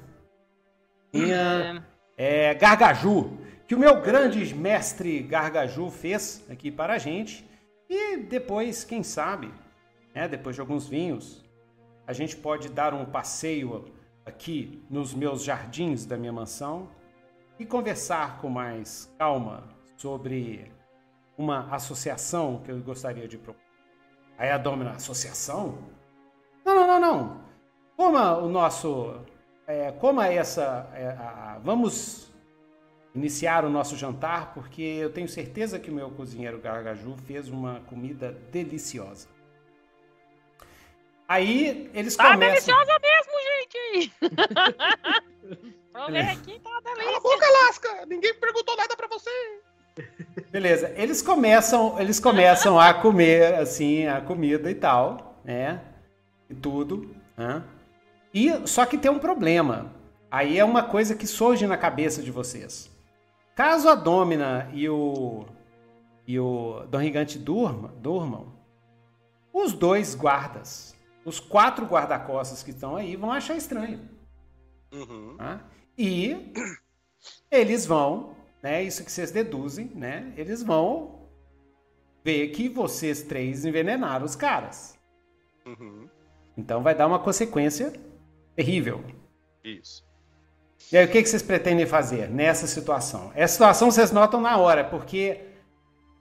[1.13, 1.85] Minha,
[2.17, 7.47] é, Gargaju, que o meu grande mestre Gargaju fez aqui para a gente.
[7.89, 9.53] E depois, quem sabe,
[10.15, 11.45] né, depois de alguns vinhos,
[12.07, 13.87] a gente pode dar um passeio
[14.27, 16.91] aqui nos meus jardins da minha mansão
[17.59, 19.65] e conversar com mais calma
[19.97, 20.71] sobre
[21.39, 23.63] uma associação que eu gostaria de propor.
[24.37, 25.79] Aí a Domina, associação?
[26.65, 27.41] Não, não, não, não.
[27.97, 29.21] Como o nosso.
[29.67, 30.91] É, como essa.
[30.93, 32.31] É, a, vamos
[33.15, 37.81] iniciar o nosso jantar, porque eu tenho certeza que o meu cozinheiro Gargaju fez uma
[37.89, 39.29] comida deliciosa.
[41.27, 42.77] Aí eles tá começam...
[42.77, 43.56] Tá deliciosa mesmo, gente!
[45.93, 47.05] Provei aqui, tá delícia.
[47.05, 48.07] Cala a boca, Lasca!
[48.07, 49.31] Ninguém perguntou nada pra você!
[50.51, 55.81] Beleza, eles começam, eles começam a comer assim a comida e tal, né?
[56.51, 57.63] E tudo, né?
[58.33, 59.93] E só que tem um problema.
[60.31, 62.91] Aí é uma coisa que surge na cabeça de vocês.
[63.55, 65.47] Caso a Domina e o
[66.27, 68.53] e o Dom Gigante durma, durmam,
[69.53, 70.96] os dois guardas,
[71.27, 74.09] os quatro guarda-costas que estão aí vão achar estranho.
[74.93, 75.37] Uhum.
[75.37, 75.63] Tá?
[75.99, 76.53] E
[77.51, 81.29] eles vão né, isso que vocês deduzem, né, eles vão
[82.25, 84.99] ver que vocês três envenenaram os caras.
[85.67, 86.09] Uhum.
[86.57, 87.93] Então vai dar uma consequência
[88.55, 89.05] terrível.
[89.63, 90.07] Isso.
[90.93, 93.33] E aí, o que, vocês pretendem fazer nessa situação?
[93.35, 95.41] Essa situação vocês notam na hora, porque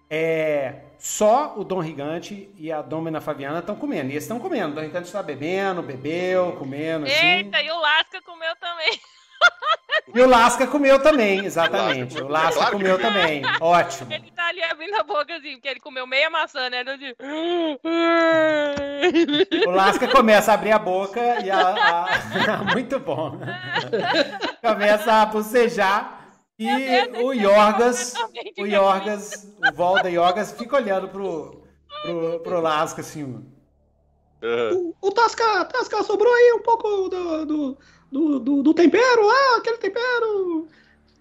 [0.09, 4.09] é, só o Dom Gigante e a Domina Fabiana estão comendo.
[4.09, 4.71] E eles estão comendo.
[4.71, 7.05] O Dom Gigante está bebendo, bebeu, comendo.
[7.05, 7.25] Assim.
[7.25, 8.99] Eita, e o Lasca comeu também.
[10.13, 12.21] E o Lasca comeu também, exatamente.
[12.21, 13.41] O Lasca claro comeu também.
[13.59, 14.13] Ótimo.
[14.13, 16.83] Ele tá ali abrindo a boca assim, porque ele comeu meia maçã, né?
[19.65, 21.59] O Lasca começa a abrir a boca e a.
[21.59, 22.63] a...
[22.71, 23.39] Muito bom.
[24.61, 26.24] Começa a bocejar.
[26.57, 26.67] E
[27.21, 28.13] o Yorgas,
[28.57, 31.63] o Yorgas, o Volda Yorgas fica olhando pro,
[32.03, 33.23] pro, pro Lasca assim.
[33.23, 34.93] Uhum.
[35.01, 37.77] O, o Tasca, Tasca sobrou aí um pouco do, do
[38.15, 40.67] do, do, do tempero, ah, aquele tempero,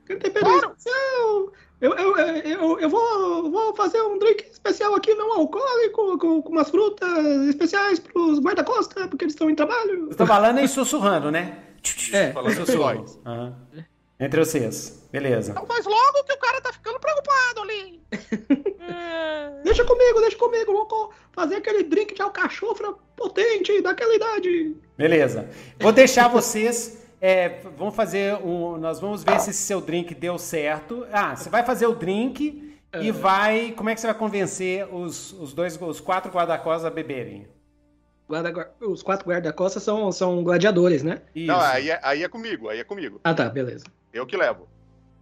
[0.05, 0.75] aquele tempero claro.
[0.77, 1.53] especial.
[1.81, 6.49] Eu, eu, eu, eu vou, vou fazer um drink especial aqui, não alcoólico, com, com
[6.51, 10.07] umas frutas especiais para os guarda-costas, porque eles estão em trabalho.
[10.07, 11.59] Você tá falando e sussurrando, né?
[12.13, 13.21] É, falando sussurrando.
[13.27, 13.85] Uhum.
[14.25, 15.07] Entre vocês.
[15.13, 15.53] Beleza.
[15.53, 18.01] Então faz logo que o cara tá ficando preocupado ali.
[19.63, 20.73] deixa comigo, deixa comigo.
[20.73, 24.77] Vou fazer aquele drink de alcachofra potente daquela idade.
[24.97, 25.49] Beleza.
[25.79, 27.05] Vou deixar vocês.
[27.21, 28.79] É, vamos fazer um.
[28.79, 31.07] Nós vamos ver se esse seu drink deu certo.
[31.13, 33.73] Ah, você vai fazer o drink e vai.
[33.77, 37.47] Como é que você vai convencer os, os dois, os quatro guarda-costas a beberem?
[38.27, 41.21] Guarda, os quatro guarda-costas são, são gladiadores, né?
[41.35, 41.47] Isso.
[41.47, 43.21] Não, aí é, aí é comigo, aí é comigo.
[43.23, 43.85] Ah, tá, beleza.
[44.15, 44.69] Eu que levo.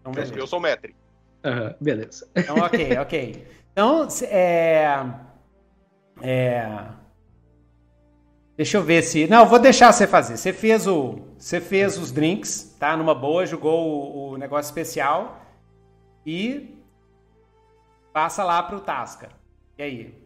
[0.01, 0.34] Então, beleza.
[0.34, 0.95] Eu sou o Metri.
[1.43, 2.28] Aham, beleza.
[2.36, 3.47] Então, ok, ok.
[3.72, 4.97] Então, é.
[6.20, 6.86] É.
[8.55, 9.26] Deixa eu ver se.
[9.26, 10.36] Não, vou deixar você fazer.
[10.36, 11.20] Você fez o.
[11.38, 12.97] Você fez os drinks, tá?
[12.97, 15.40] Numa boa, jogou o, o negócio especial.
[16.24, 16.76] E
[18.12, 19.30] passa lá pro Tasca.
[19.78, 20.22] E aí?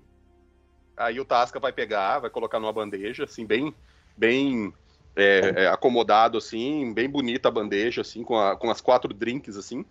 [0.97, 3.73] Aí o Tasca vai pegar, vai colocar numa bandeja, assim, bem,
[4.17, 4.73] bem
[5.17, 9.57] é, é, acomodado, assim, bem bonita a bandeja, assim, com, a, com as quatro drinks,
[9.57, 9.85] assim.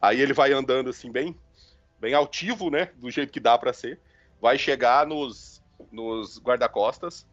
[0.00, 1.36] Aí ele vai andando, assim, bem,
[2.00, 4.00] bem altivo, né, do jeito que dá para ser.
[4.40, 5.62] Vai chegar nos,
[5.92, 7.26] nos guarda-costas,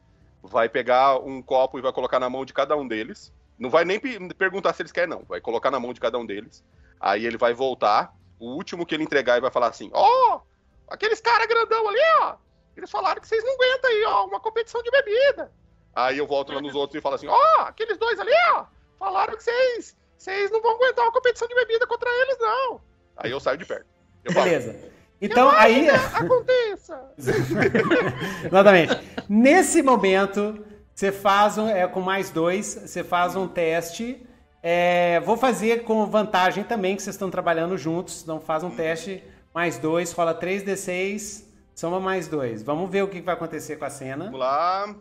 [0.44, 3.34] vai pegar um copo e vai colocar na mão de cada um deles.
[3.58, 5.24] Não vai nem perguntar se eles querem, não.
[5.24, 6.64] Vai colocar na mão de cada um deles.
[7.00, 8.14] Aí ele vai voltar.
[8.40, 10.42] O último que ele entregar e vai falar assim: Ó, oh,
[10.88, 12.36] aqueles caras grandão ali, ó.
[12.78, 15.52] Eles falaram que vocês não aguentam aí, ó, uma competição de bebida.
[15.96, 18.66] Aí eu volto lá nos outros e falo assim: ó, oh, aqueles dois ali, ó,
[18.98, 22.82] falaram que vocês, vocês não vão aguentar uma competição de bebida contra eles, não.
[23.18, 23.86] Aí eu saio de perto.
[24.24, 24.74] Eu Beleza.
[24.74, 25.90] Falo, então aí.
[25.90, 27.12] Aconteça!
[28.46, 28.98] Exatamente.
[29.28, 34.26] Nesse momento, você faz um, é, com mais dois, você faz um teste.
[34.62, 38.22] É, vou fazer com vantagem também, que vocês estão trabalhando juntos.
[38.24, 39.24] Então faz um teste,
[39.54, 42.64] mais dois, rola 3D6, soma mais dois.
[42.64, 44.26] Vamos ver o que vai acontecer com a cena.
[44.26, 44.96] Vamos lá.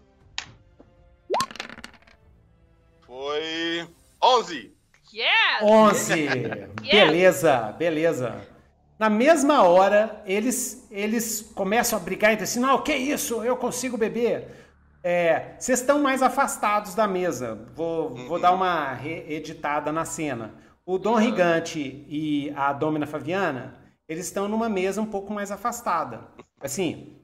[3.08, 3.88] Foi
[4.22, 4.70] 11.
[5.14, 5.62] Yes!
[5.62, 6.28] 11.
[6.82, 8.46] Beleza, beleza.
[8.98, 12.60] Na mesma hora, eles, eles começam a brigar entre si.
[12.60, 13.42] Não, o que é isso?
[13.42, 14.54] Eu consigo beber.
[15.02, 17.66] É, vocês estão mais afastados da mesa.
[17.74, 20.52] Vou, vou dar uma reeditada na cena.
[20.84, 23.74] O Dom Rigante e a Domina Faviana,
[24.06, 26.28] eles estão numa mesa um pouco mais afastada.
[26.60, 27.16] Assim,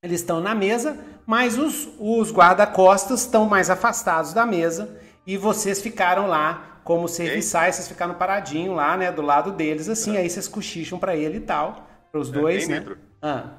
[0.00, 0.96] eles estão na mesa,
[1.26, 7.74] mas os, os guarda-costas estão mais afastados da mesa e vocês ficaram lá como serviçais,
[7.74, 11.40] vocês ficaram paradinho lá, né, do lado deles, assim, aí vocês cochicham para ele e
[11.40, 12.82] tal, para os dois, né?
[13.20, 13.50] Ah.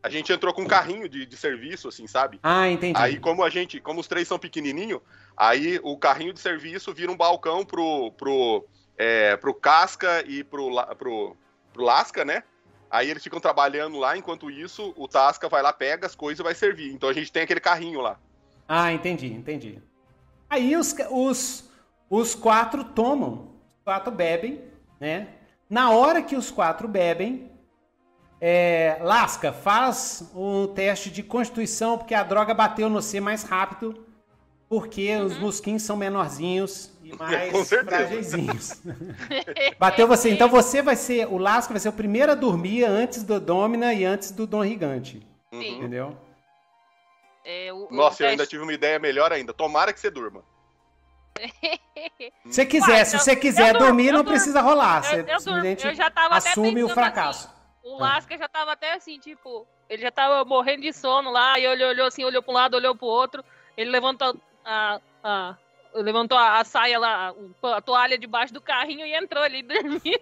[0.00, 2.38] A gente entrou com um carrinho de, de serviço, assim, sabe?
[2.40, 2.96] Ah, entendi.
[3.00, 5.02] Aí, como a gente, como os três são pequenininho,
[5.36, 8.64] aí o carrinho de serviço vira um balcão pro, pro,
[8.96, 11.36] é, pro Casca e pro, pro,
[11.72, 12.44] pro Lasca, né?
[12.88, 16.44] Aí eles ficam trabalhando lá, enquanto isso, o Tasca vai lá, pega as coisas e
[16.44, 16.92] vai servir.
[16.92, 18.20] Então a gente tem aquele carrinho lá.
[18.68, 19.82] Ah, entendi, entendi.
[20.50, 21.70] Aí os, os,
[22.08, 24.62] os quatro tomam, os quatro bebem,
[25.00, 25.28] né?
[25.68, 27.50] Na hora que os quatro bebem,
[28.40, 34.06] é, Lasca, faz um teste de constituição, porque a droga bateu no C mais rápido,
[34.68, 35.24] porque uhum.
[35.24, 38.80] os mosquinhos são menorzinhos e mais frágilzinhos.
[39.78, 40.30] bateu você.
[40.30, 43.92] Então você vai ser, o Lasca vai ser o primeiro a dormir antes do Domina
[43.92, 45.26] e antes do Dom Rigante.
[45.52, 45.78] Sim.
[45.78, 46.16] Entendeu?
[47.50, 49.54] É, o, Nossa, o eu ainda tive uma ideia melhor ainda.
[49.54, 50.44] Tomara que você durma.
[52.50, 55.02] Se quiser, Uai, se você quiser dormir, não precisa rolar.
[55.02, 55.24] Você
[55.88, 57.46] eu, já tava assume o fracasso.
[57.46, 61.58] Assim, o Lasca já tava até assim, tipo, ele já tava morrendo de sono lá,
[61.58, 63.42] e ele olhou assim, olhou para um lado, olhou pro outro,
[63.78, 65.56] ele levantou a, a
[65.94, 70.20] levantou a, a, saia lá, a toalha debaixo do carrinho e entrou ali dormindo.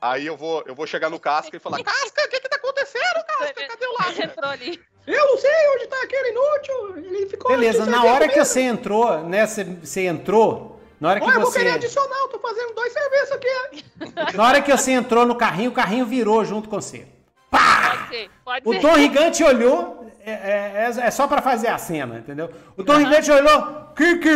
[0.00, 2.56] Aí eu vou, eu vou chegar no Casca e falar: Casca, o que que tá
[2.56, 3.66] acontecendo, Casca?
[3.66, 4.24] Cadê o Lasca?
[4.24, 4.91] entrou ali.
[5.06, 6.96] Eu não sei onde tá aquele inútil.
[6.96, 9.46] Ele ficou Beleza, na hora que você entrou, né?
[9.46, 10.80] Você, você entrou.
[11.00, 11.40] Na hora que Olha, você...
[11.40, 13.84] eu vou querer adicional, tô fazendo dois serviços aqui.
[14.36, 17.08] Na hora que você entrou no carrinho, o carrinho virou junto com você.
[17.50, 17.90] Pá!
[17.90, 18.80] Pode ser, pode o.
[18.80, 22.48] Tom Rigante olhou, é, é, é, é só para fazer a cena, entendeu?
[22.76, 22.98] O Tom uhum.
[23.00, 24.28] Rigante olhou, que que...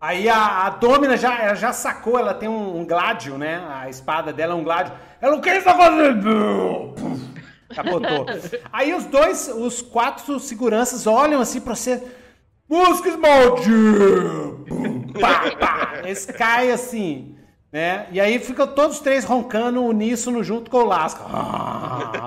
[0.00, 3.62] Aí a, a Domina já, já sacou, ela tem um, um gládio, né?
[3.68, 4.94] A espada dela é um gládio.
[5.20, 6.94] Ela, o que está fazendo?
[7.74, 8.26] Capotou.
[8.72, 12.02] Aí os dois, os quatro seguranças olham assim pra você.
[12.68, 14.64] Música maldito!
[15.20, 15.92] pá, pá.
[16.04, 17.36] Eles caem assim,
[17.72, 18.08] né?
[18.10, 21.24] E aí ficam todos três roncando uníssono junto com o Lasca.
[21.26, 22.26] Ah,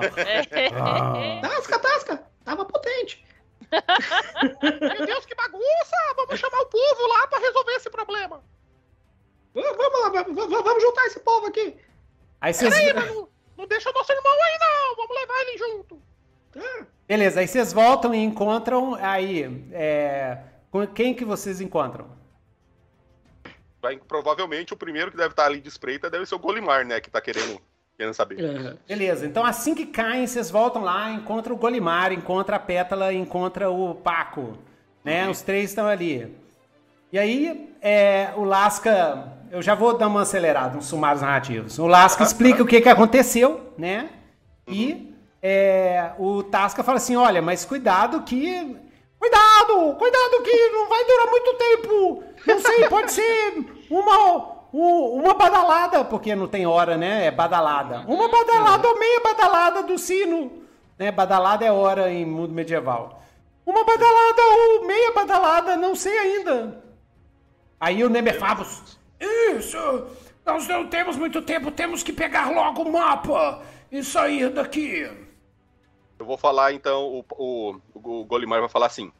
[0.76, 1.40] ah.
[1.42, 2.22] Tasca, tasca!
[2.44, 3.24] Tava potente.
[4.62, 5.96] Meu Deus, que bagunça!
[6.16, 8.42] Vamos chamar o povo lá pra resolver esse problema.
[9.54, 11.76] Vamos lá, vamos juntar esse povo aqui.
[12.40, 12.74] Aí vocês...
[12.74, 13.24] Peraí,
[13.56, 16.02] não deixa o nosso irmão aí não, vamos levar ele junto.
[16.52, 16.86] Tá.
[17.06, 19.64] Beleza, aí vocês voltam e encontram aí.
[19.72, 20.38] É...
[20.94, 22.08] Quem que vocês encontram?
[23.80, 27.00] Vai, provavelmente o primeiro que deve estar ali de espreita deve ser o Golimar, né?
[27.00, 27.60] Que tá querendo,
[27.96, 28.42] querendo saber.
[28.42, 28.78] Uhum.
[28.88, 33.70] Beleza, então assim que caem, vocês voltam lá, encontram o Golimar, encontra a Pétala, encontra
[33.70, 34.56] o Paco.
[35.04, 35.24] Né?
[35.24, 35.30] Uhum.
[35.30, 36.34] Os três estão ali.
[37.12, 39.33] E aí, é, o Lasca.
[39.54, 41.78] Eu já vou dar uma acelerada, uns sumários narrativos.
[41.78, 44.10] O Lasca explica o que, que aconteceu, né?
[44.66, 44.74] Uhum.
[44.74, 48.76] E é, o Tasca fala assim: olha, mas cuidado que.
[49.16, 49.94] Cuidado!
[49.94, 52.24] Cuidado que não vai durar muito tempo!
[52.44, 57.26] Não sei, pode ser uma, uma badalada, porque não tem hora, né?
[57.26, 58.00] É badalada.
[58.08, 60.64] Uma badalada ou meia badalada do sino.
[60.98, 61.12] Né?
[61.12, 63.22] Badalada é hora em mundo medieval.
[63.64, 66.82] Uma badalada ou meia badalada, não sei ainda.
[67.78, 69.03] Aí o Nebefabus.
[69.24, 69.78] Isso!
[70.44, 75.10] Nós não temos muito tempo, temos que pegar logo o mapa e sair daqui.
[76.18, 79.10] Eu vou falar então, o, o, o Golimar vai falar assim.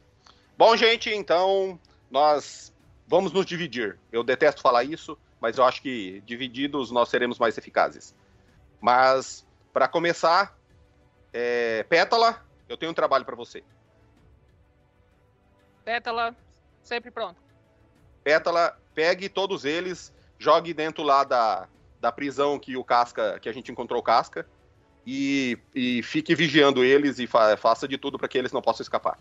[0.57, 1.79] Bom, gente, então
[2.09, 2.73] nós
[3.07, 3.97] vamos nos dividir.
[4.11, 8.15] Eu detesto falar isso, mas eu acho que divididos nós seremos mais eficazes.
[8.79, 10.55] Mas, para começar,
[11.33, 13.63] é, Pétala, eu tenho um trabalho para você.
[15.83, 16.35] Pétala,
[16.81, 17.39] sempre pronto.
[18.23, 21.67] Pétala, pegue todos eles, jogue dentro lá da,
[21.99, 24.47] da prisão que o Casca, que a gente encontrou o Casca,
[25.05, 28.81] e, e fique vigiando eles e fa faça de tudo para que eles não possam
[28.81, 29.19] escapar.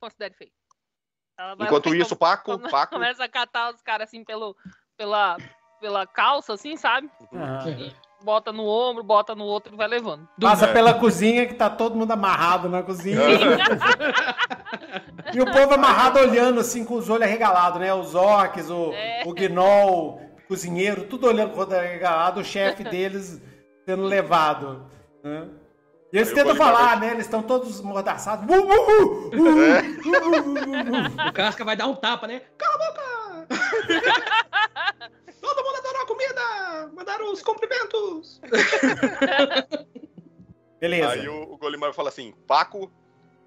[0.00, 0.54] Considere feito.
[1.60, 2.94] Enquanto isso, Paco, Paco.
[2.94, 4.56] Começa a catar os caras assim pelo,
[4.96, 5.36] pela,
[5.78, 7.10] pela calça, assim, sabe?
[7.30, 7.92] Uhum.
[8.26, 10.28] Bota no ombro, bota no outro e vai levando.
[10.40, 13.20] Passa pela cozinha que tá todo mundo amarrado na cozinha.
[15.32, 17.94] e o povo amarrado olhando assim com os olhos arregalados, né?
[17.94, 19.22] Os orcs, o, é.
[19.24, 23.40] o gnoll, o cozinheiro, tudo olhando com o olho arregalado, o chefe deles
[23.84, 24.90] sendo levado.
[25.22, 25.46] Né?
[26.12, 27.12] E eles tentam falar, né?
[27.12, 28.44] Eles estão todos mordaçados.
[31.28, 32.42] o Casca vai dar um tapa, né?
[35.40, 36.90] Todo mundo adorou a comida!
[36.94, 38.40] Mandaram os cumprimentos!
[40.80, 41.10] Beleza.
[41.10, 42.90] Aí o, o Golimar fala assim: Paco,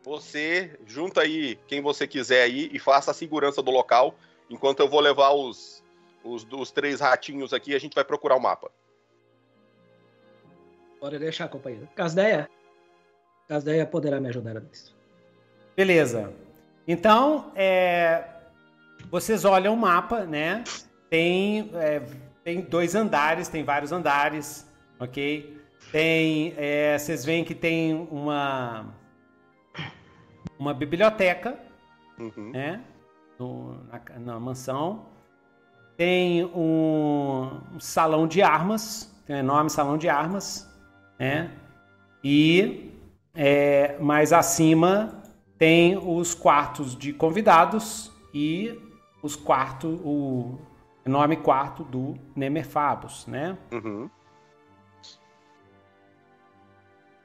[0.04, 4.16] você junta aí quem você quiser aí e faça a segurança do local,
[4.50, 5.84] enquanto eu vou levar os,
[6.24, 8.72] os, os três ratinhos aqui a gente vai procurar o mapa.
[11.00, 11.88] Bora deixar, companheiro.
[11.96, 12.50] Casdeia?
[13.48, 14.96] Casdeia poderá me ajudar nisso.
[15.76, 16.34] Beleza.
[16.86, 18.26] Então, é,
[19.10, 20.64] vocês olham o mapa, né?
[21.10, 22.02] Tem, é,
[22.44, 24.70] tem dois andares, tem vários andares,
[25.00, 25.58] ok?
[25.92, 28.94] Tem, é, vocês veem que tem uma
[30.58, 31.58] uma biblioteca,
[32.20, 32.52] Uhum.
[32.52, 32.82] né?
[33.40, 35.06] No- na, na mansão.
[35.96, 40.70] Tem um, um salão de armas, tem um enorme salão de armas,
[41.18, 41.50] né?
[42.24, 42.92] E
[43.34, 45.22] é, mais acima
[45.58, 48.78] tem os quartos de convidados e
[49.22, 50.58] os quartos, o
[51.06, 53.58] enorme quarto do Nemerfabus, né?
[53.72, 54.10] Uhum.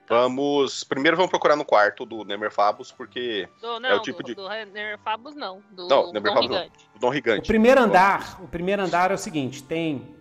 [0.08, 0.84] Vamos.
[0.84, 3.48] Primeiro vamos procurar no quarto do Nemerfabus, porque.
[3.60, 5.62] Do, não, É o tipo do, de- do Nerfabus não.
[5.70, 6.68] Do Não, Dom Nemerfabus não.
[7.00, 10.14] Dom O primeiro andar, o primeiro andar é o seguinte, tem,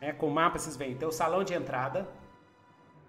[0.00, 2.08] né, com o mapa vocês veem, tem o salão de entrada,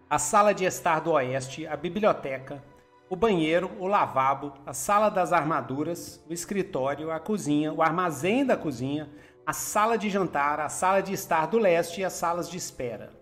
[0.10, 2.64] a sala de estar do oeste, a biblioteca,
[3.10, 8.58] o banheiro, o lavabo, a sala das armaduras, o escritório, a cozinha, o armazém da
[8.58, 9.10] cozinha,
[9.46, 13.14] a sala de jantar, a sala de estar do leste e as salas de espera.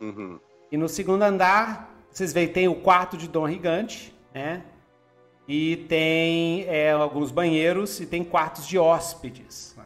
[0.00, 0.40] Uhum.
[0.72, 4.64] E no segundo andar, vocês veem, tem o quarto de Dom Gigante, né?
[5.46, 9.76] E tem é, alguns banheiros e tem quartos de hóspedes.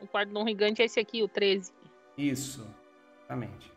[0.00, 1.72] O quarto do Dom Gigante é esse aqui, o 13.
[2.16, 2.66] Isso,
[3.18, 3.72] exatamente.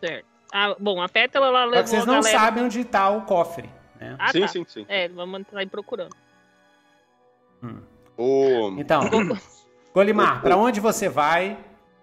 [0.00, 0.27] Certo.
[0.52, 2.38] Ah, bom, a Pétala ela Só levou que vocês não galera...
[2.38, 3.68] sabem onde está o cofre,
[4.00, 4.16] né?
[4.18, 4.48] Ah, sim, tá.
[4.48, 4.86] sim, sim.
[4.88, 6.14] É, vamos entrar aí procurando.
[8.16, 8.74] O...
[8.78, 9.02] Então,
[9.94, 11.58] Golimar, para onde você vai?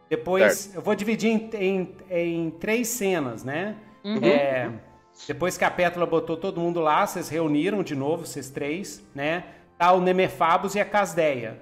[0.09, 3.75] Depois, eu vou dividir em, em- em três cenas, né?
[4.03, 4.23] Uhum.
[4.23, 4.69] É,
[5.27, 9.45] depois que a Pétala botou todo mundo lá, vocês reuniram de novo, vocês três, né?
[9.77, 11.59] Tá o Nemerfabus e a Casdeia.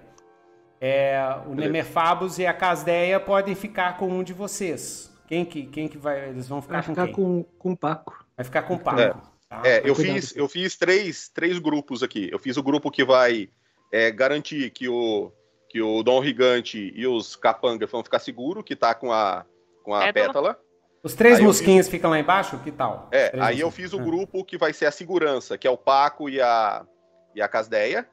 [0.81, 1.17] É,
[1.47, 5.12] o Nemerfabus e a Casdeia podem ficar com um de vocês.
[5.27, 6.29] Quem que, quem que vai?
[6.29, 7.13] Eles vão ficar Vai com ficar quem?
[7.15, 8.25] com, com o Paco.
[8.35, 8.99] Vai ficar com o Paco.
[8.99, 9.09] É.
[9.09, 9.61] tá?
[9.63, 10.15] É, eu Cuidado.
[10.15, 12.29] fiz, eu fiz três, três grupos aqui.
[12.31, 13.49] Eu fiz o grupo que vai
[13.91, 15.31] é, garantir que o,
[15.69, 19.45] que o Dom Gigante e os capangas vão ficar seguros, que tá com a,
[19.83, 20.25] com a Pétala.
[20.27, 20.59] pétala.
[21.03, 22.57] Os três Aí eu mosquinhos ficam lá embaixo?
[22.59, 23.09] Que tal?
[23.11, 23.75] É, aí eu mosquinhos.
[23.75, 24.03] fiz o Ah.
[24.03, 26.85] grupo que vai ser a segurança, que é o Paco e a,
[27.35, 28.07] e a Casdeia.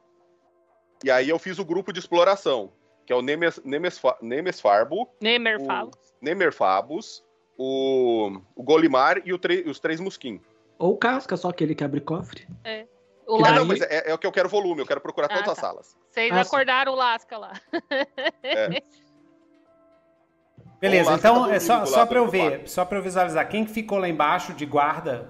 [1.03, 2.71] E aí eu fiz o grupo de exploração,
[3.11, 5.97] que é o Nemes, Nemesfa, Nemesfarbo, Nemerfabus.
[6.21, 7.21] Nemerfabus,
[7.57, 10.41] o, o Golimar e o tre- os três mosquinhos.
[10.79, 12.47] Ou casca, só aquele que abre cofre.
[12.47, 12.87] O Que É,
[13.27, 15.49] Lasca, não, mas é, é o que eu quero volume, eu quero procurar Ah, todas
[15.49, 15.61] as tá.
[15.61, 15.97] salas.
[16.09, 16.47] vocês Ah, sim.
[16.47, 17.51] acordaram o Lasca lá.
[20.79, 22.69] Beleza, Vamos lá, então tá é só, só para eu ver, quarto.
[22.69, 23.47] só para eu visualizar.
[23.49, 25.29] Quem que ficou lá embaixo de guarda?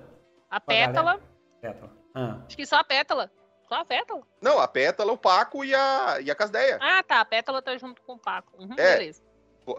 [0.50, 0.60] A.
[0.62, 1.20] Pétala.
[1.60, 1.92] Pétala.
[2.14, 3.32] Ah, Acho que só a Pétala.
[3.72, 4.22] Só a Pétala.
[4.42, 6.78] Não, a pétala, o Paco e a, e a Casdeia.
[6.82, 7.22] Ah, tá.
[7.22, 8.52] A Pétala tá junto com o Paco.
[8.62, 8.98] Uhum, É.
[8.98, 9.22] Beleza.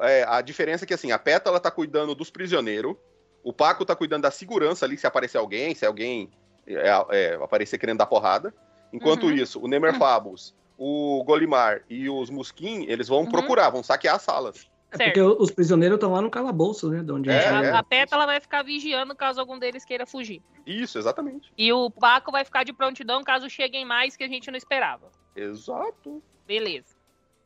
[0.01, 2.97] É, a diferença é que assim, a pétala tá cuidando dos prisioneiros,
[3.45, 6.31] o Paco tá cuidando da segurança ali, se aparecer alguém, se alguém
[6.67, 8.55] é, é, aparecer querendo dar porrada.
[8.95, 9.33] Enquanto Uhum.
[9.33, 13.31] isso, o Nemerfabus, o Golimar e os Musquin, eles vão Uhum.
[13.31, 14.71] procurar, vão saquear as salas.
[14.93, 15.15] É Certo.
[15.15, 17.03] porque os prisioneiros estão lá no calabouço, né?
[17.03, 17.71] De onde É, a gente- é.
[17.73, 20.43] A Pétala vai ficar vigiando caso algum deles queira fugir.
[20.67, 21.51] Isso, exatamente.
[21.57, 25.11] E o Paco vai ficar de prontidão caso cheguem mais que a gente não esperava.
[25.35, 26.23] Exato.
[26.47, 26.95] Beleza.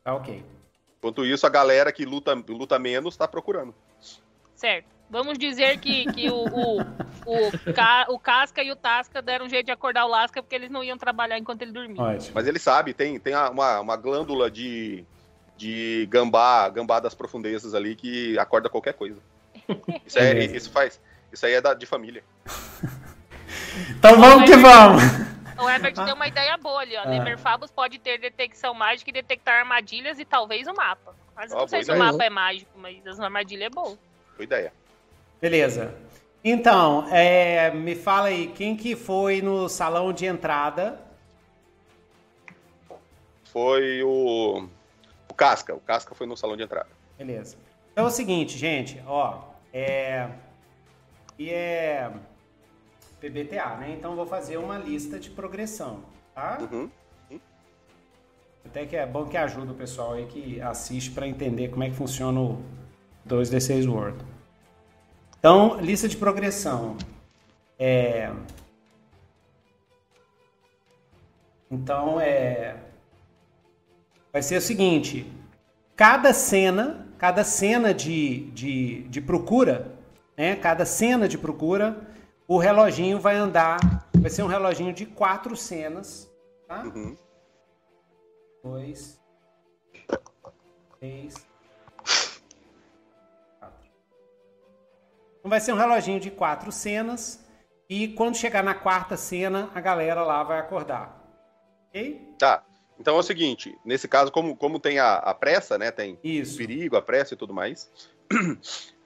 [0.03, 0.43] tá ok.
[0.97, 3.73] Enquanto isso, a galera que luta, luta menos tá procurando.
[4.55, 4.87] Certo.
[5.09, 9.67] Vamos dizer que, que o, o, o, o Casca e o Tasca deram um jeito
[9.67, 12.01] de acordar o Lasca porque eles não iam trabalhar enquanto ele dormia.
[12.01, 12.31] Ótimo.
[12.35, 15.05] Mas ele sabe, tem, tem a- uma, uma glândula de,
[15.57, 19.19] de gambá, gambá das profundezas ali que acorda qualquer coisa.
[20.05, 21.01] Isso, é, isso faz.
[21.31, 22.23] Isso aí é da, de família.
[23.97, 25.03] Então vamos que vamos.
[25.59, 27.03] O Herbert deu uma ideia boa ali, ó.
[27.03, 27.05] Ah.
[27.05, 31.15] Nemerfabus pode ter detecção mágica e detectar armadilhas e talvez o mapa.
[31.35, 33.97] Mas eu Ó, não sei se o mapa é mágico, mas as armadilhas é bom.
[34.35, 34.73] Boa ideia.
[35.39, 35.93] Beleza.
[36.43, 40.99] Então, é, me fala aí, quem que foi no salão de entrada?
[43.45, 44.67] Foi o
[45.37, 45.73] Casca.
[45.73, 46.89] O Casca foi no salão de entrada.
[47.17, 47.55] Beleza.
[47.93, 50.29] Então é o seguinte, gente, ó, é
[51.39, 52.11] e é
[53.21, 53.95] PBTA, né?
[53.97, 56.57] Então eu vou fazer uma lista de progressão, tá?
[56.71, 56.89] Uhum.
[58.65, 61.89] Até que é bom que ajuda o pessoal aí que assiste para entender como é
[61.89, 62.61] que funciona o
[63.27, 64.17] 2D6 Word.
[65.39, 66.97] Então, lista de progressão.
[67.79, 68.29] É...
[71.71, 72.75] Então, é...
[74.37, 75.31] vai ser o seguinte:
[75.95, 79.97] cada cena cada cena de, de, de procura,
[80.37, 80.55] né?
[80.55, 82.07] Cada cena de procura,
[82.47, 83.79] o reloginho vai andar.
[84.15, 86.31] Vai ser um reloginho de quatro cenas,
[86.67, 86.83] tá?
[86.83, 87.17] Uhum.
[88.63, 89.19] dois,
[90.99, 91.33] três,
[93.59, 93.89] quatro.
[95.39, 97.43] Então vai ser um reloginho de quatro cenas
[97.89, 101.23] e quando chegar na quarta cena, a galera lá vai acordar.
[101.89, 102.35] Ok?
[102.37, 102.66] Tá.
[102.99, 105.91] Então é o seguinte, nesse caso, como, como tem a, a pressa, né?
[105.91, 106.55] Tem Isso.
[106.55, 107.89] o perigo, a pressa e tudo mais.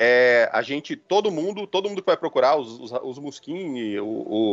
[0.04, 4.00] É, a gente, todo mundo, todo mundo que vai procurar, os, os, os Muskin, e
[4.00, 4.08] o,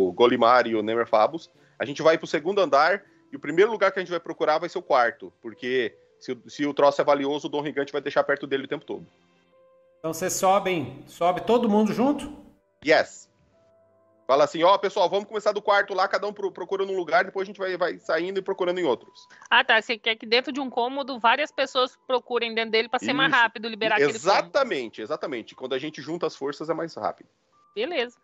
[0.09, 3.71] o Golimar e o Nemer Fabus, a gente vai pro segundo andar e o primeiro
[3.71, 6.75] lugar que a gente vai procurar vai ser o quarto, porque se, o- se o
[6.75, 9.07] troço é valioso, o Dom Rigante vai deixar perto dele o tempo todo.
[10.01, 12.31] Então vocês sobem, sobe todo mundo junto?
[12.87, 13.28] Yes.
[14.29, 17.25] Fala assim, ó, pessoal, vamos começar do quarto lá, cada um pro- procura num lugar,
[17.25, 19.27] depois a gente vai, vai saindo e procurando em outros.
[19.49, 19.81] Ah, tá.
[19.81, 23.33] Você quer que dentro de um cômodo várias pessoas procurem dentro dele pra ser mais
[23.33, 23.41] Isso.
[23.41, 24.29] rápido liberar aquele som.
[24.29, 25.55] Exatamente, exatamente.
[25.55, 27.27] Quando a gente junta as forças é mais rápido.
[27.75, 28.19] Beleza.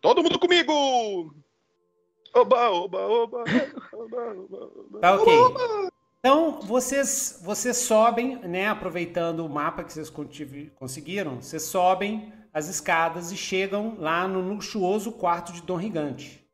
[0.00, 1.34] Todo mundo comigo!
[2.32, 3.44] Oba, oba, oba,
[3.92, 5.00] oba, oba, oba.
[5.00, 5.34] Tá ok.
[6.20, 8.68] Então vocês, vocês sobem, né?
[8.68, 10.08] Aproveitando o mapa que vocês
[10.78, 16.48] conseguiram, vocês sobem as escadas e chegam lá no luxuoso quarto de Dom Rigante,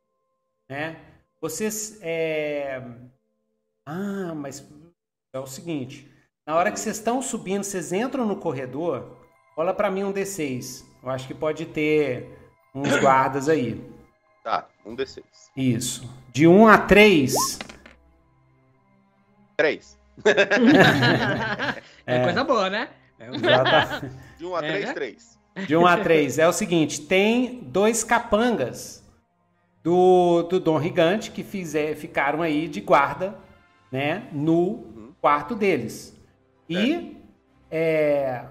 [0.69, 0.97] né?
[1.41, 2.83] Vocês é...
[3.85, 4.67] Ah, mas
[5.35, 6.11] é o seguinte,
[6.47, 9.17] na hora que vocês estão subindo, vocês entram no corredor,
[9.55, 10.85] rola pra mim um D6.
[11.03, 12.39] Eu acho que pode ter
[12.75, 13.83] uns guardas aí.
[14.43, 15.23] Tá, um D6.
[15.57, 16.11] Isso.
[16.33, 17.59] De 1 a 3,
[19.57, 19.99] Três.
[22.07, 22.89] É, coisa boa, né?
[23.19, 24.01] É um- tá...
[24.39, 24.95] De um a É, três, né?
[25.67, 29.05] De 1 a 3 é o seguinte: tem dois capangas
[29.83, 33.35] do, do Dom Rigante que fizer, ficaram aí de guarda,
[33.91, 34.25] né?
[34.33, 36.17] No quarto deles.
[36.69, 37.17] E
[37.71, 38.45] é,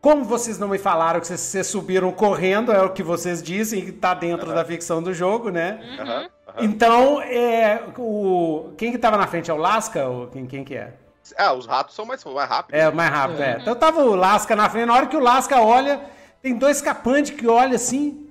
[0.00, 3.84] como vocês não me falaram que vocês, vocês subiram correndo, é o que vocês dizem,
[3.84, 4.54] que tá dentro Aham.
[4.54, 5.80] da ficção do jogo, né?
[5.98, 6.64] Uhum.
[6.64, 9.50] Então, é, o, quem que tava na frente?
[9.50, 10.06] É o Lasca?
[10.06, 10.94] Ou quem, quem que é?
[11.36, 12.80] Ah, os ratos são mais, mais rápidos.
[12.80, 13.58] É, o mais rápido, é.
[13.60, 14.86] Então tava o Lasca na frente.
[14.86, 16.00] Na hora que o Lasca olha,
[16.42, 18.28] tem dois capantes que olham assim.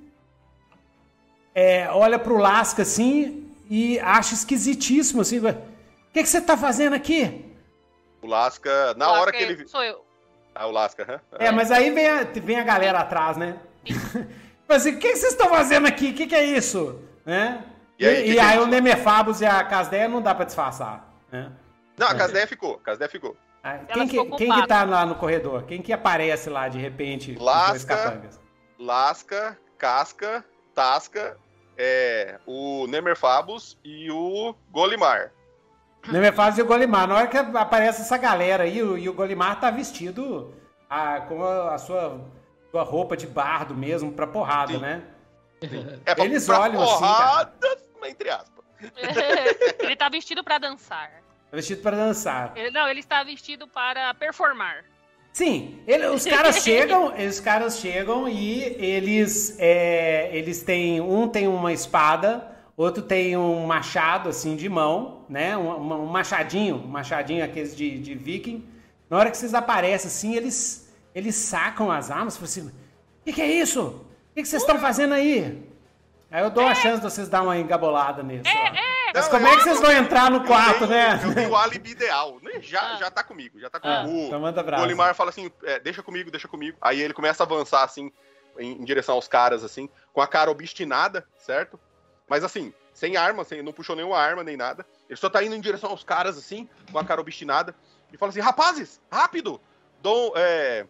[1.54, 5.38] É, olha pro Lasca assim e acha esquisitíssimo assim.
[5.38, 5.54] O
[6.12, 7.44] que, que você tá fazendo aqui?
[8.22, 9.66] O Lasca, na Lá hora que ele.
[9.68, 10.04] Sou eu.
[10.54, 11.20] Ah, o Lasca, aham.
[11.38, 13.56] É, mas aí vem a, vem a galera atrás, né?
[14.66, 16.10] Mas assim, o que, que vocês estão fazendo aqui?
[16.10, 17.00] O que, que é isso?
[17.24, 17.62] Né?
[17.98, 18.64] E, E aí, que e que é aí isso?
[18.64, 21.08] o Nemefabus e a Casdeia não dá pra disfarçar.
[21.30, 21.50] Né?
[21.98, 22.76] Não, a Casdeia ficou.
[22.76, 23.36] A Casdeia ficou.
[23.62, 25.64] Ah, Quem que, ficou quem que tá lá no corredor?
[25.64, 27.34] Quem que aparece lá de repente?
[27.38, 28.22] Lasca.
[28.78, 30.44] Lasca, Casca,
[30.74, 31.36] Tasca,
[31.76, 35.32] é, o Nemerfabus e o Golimar.
[36.06, 37.08] Nemefabus e o Golimar.
[37.08, 40.54] Na hora que aparece essa galera aí, o, e o Golimar tá vestido
[40.88, 42.20] ah, com a, a sua,
[42.70, 44.78] sua roupa de bardo mesmo pra porrada, Sim.
[44.78, 45.02] né?
[46.06, 47.46] É pra, Eles pra olham assim, cara.
[47.46, 48.64] porrada, entre aspas.
[49.80, 51.10] ele tá vestido pra dançar.
[51.50, 52.52] Tá Vestido pra dançar.
[52.56, 54.84] Ele- não, ele está vestido para performar.
[55.32, 61.46] Sim, ele- os caras chegam, os caras chegam e eles, é, eles têm, um tem
[61.48, 65.56] uma espada, outro tem um machado assim de mão, né?
[65.56, 65.70] Um,
[66.02, 68.66] um machadinho, um machadinho aqueles de, de viking.
[69.08, 73.24] Na hora que vocês aparecem assim, eles, eles sacam as armas e falam assim: o
[73.24, 73.80] que, que é isso?
[73.82, 75.62] O que, que vocês estão fazendo aí?
[76.30, 78.42] Aí eu dou a chance de vocês dar uma engabolada neles.
[78.46, 78.87] ó.
[79.14, 81.16] Mas Não, como é que vocês vão entrar no quarto, eu né?
[81.18, 82.38] tenho, Eu tenho o álibi ideal.
[82.42, 82.60] né?
[82.60, 84.26] Já, já tá comigo, já tá Ah, comigo.
[84.26, 84.82] então o manda brasa.
[84.82, 86.76] Golimar fala assim, é, deixa comigo, deixa comigo.
[86.80, 88.12] Aí ele começa a avançar, assim,
[88.58, 91.78] em, em direção aos caras, assim, com a cara obstinada, certo?
[92.28, 94.84] Mas assim, sem arma, sem, não puxou nenhuma arma, nem nada.
[95.08, 97.74] Ele só tá indo em direção aos caras, assim, com a cara obstinada.
[98.12, 99.60] E fala assim, rapazes, rápido!
[100.02, 100.86] Dom, é,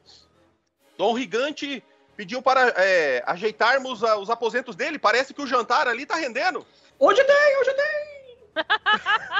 [0.96, 1.82] Dom Rigante
[2.16, 4.98] pediu para é, ajeitarmos a- os aposentos dele.
[4.98, 6.66] Parece que o jantar ali tá rendendo.
[6.98, 7.98] Hoje tem, hoje tem.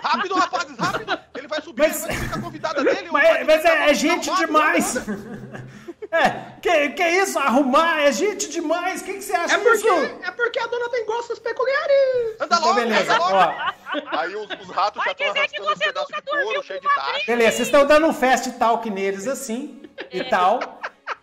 [0.02, 1.18] Rápido, rapazes, rápido!
[1.36, 3.08] Ele vai subir, Mas- ele vai subir com a convidada dele.
[3.10, 4.94] Mas, mas é, tá é gente arrumado, demais.
[6.10, 7.38] É, que, que isso?
[7.38, 8.00] Arrumar?
[8.00, 9.02] É gente demais.
[9.02, 10.18] O que, que você acha É porque, disso?
[10.24, 12.34] é porque a dona tem gostos peculiares.
[12.40, 13.02] Anda Então, logo, beleza.
[13.14, 13.34] anda logo.
[13.36, 16.22] Ó, Aí os, os ratos já Vai estão dizer que arrastando um você pedaço nunca
[16.22, 17.22] de couro cheio de taxa.
[17.26, 20.60] beleza, vocês estão dando um fast talk neles assim e tal,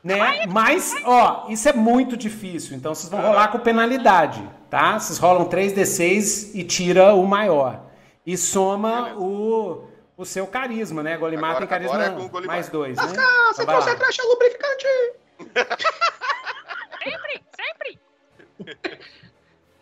[0.03, 0.45] né?
[0.49, 2.77] Mas, ó, isso é muito difícil.
[2.77, 4.99] Então vocês vão rolar com penalidade, tá?
[4.99, 7.82] Vocês rolam 3d6 e tira o maior.
[8.26, 11.15] E soma o, o seu carisma, né?
[11.17, 12.55] Golimar Agora- tem carisma agora é Golimar.
[12.57, 13.03] mais dois, né?
[13.17, 14.86] Ah, você Então trouxe a caixa lubrificante.
[17.05, 17.99] Sempre, sempre.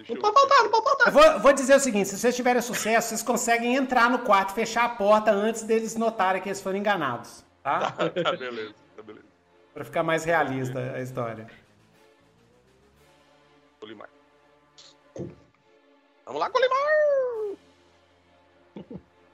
[0.10, 1.08] Não pode faltar, não pode faltar.
[1.08, 4.52] Eu vou, vou dizer o seguinte: se vocês tiverem sucesso, vocês conseguem entrar no quarto,
[4.54, 7.46] fechar a porta antes deles notarem que eles foram enganados.
[7.64, 7.92] Tá?
[7.92, 9.26] Tá, tá beleza, tá beleza.
[9.74, 11.48] Pra ficar mais realista a história.
[16.26, 17.58] Vamos lá, Golimar!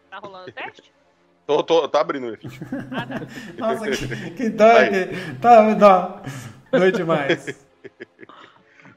[0.10, 0.92] Tá rolando o teste?
[1.46, 2.48] Tô, tô, tá abrindo o F.
[3.58, 4.66] Nossa, que, que dó.
[4.90, 6.22] Que, tá, dó.
[6.72, 7.66] Doido demais.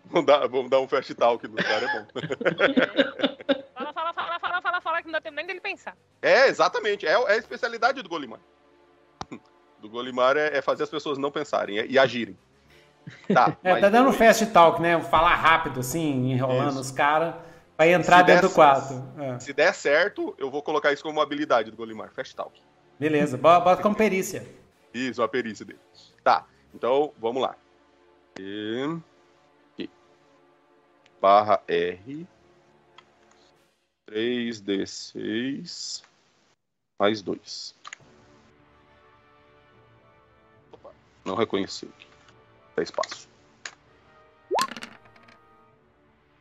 [0.07, 2.07] Vamos dar, vamos dar um fast talk no cara, é bom.
[3.75, 5.97] Fala, fala, fala, fala, fala, fala, que não dá tempo nem dele pensar.
[6.21, 7.07] É, exatamente.
[7.07, 8.41] É, é a especialidade do Golimar.
[9.81, 12.39] Do Golimar é, é fazer as pessoas não pensarem é- e agirem.
[13.33, 15.01] Tá, É, mas tá dando um fast talk, né?
[15.01, 16.81] Falar rápido, assim, enrolando Isso.
[16.81, 17.35] os caras.
[17.77, 18.95] Pra entrar Se dentro der- do quarto.
[19.21, 19.39] É.
[19.41, 22.13] Se der certo, eu vou colocar isso como uma habilidade do Golimar.
[22.13, 22.61] Fast talk.
[22.99, 24.47] Beleza, bo- bota como perícia.
[24.95, 25.81] Isso, a perícia dele.
[26.23, 27.57] Tá, então vamos lá.
[28.39, 28.85] E...
[29.73, 29.91] aqui.
[31.21, 32.27] Barra R.
[34.09, 36.03] 3D6.
[36.99, 37.75] Mais 2.
[40.73, 40.93] Opa,
[41.25, 42.07] não reconheci aqui.
[42.77, 43.29] Dá espaço.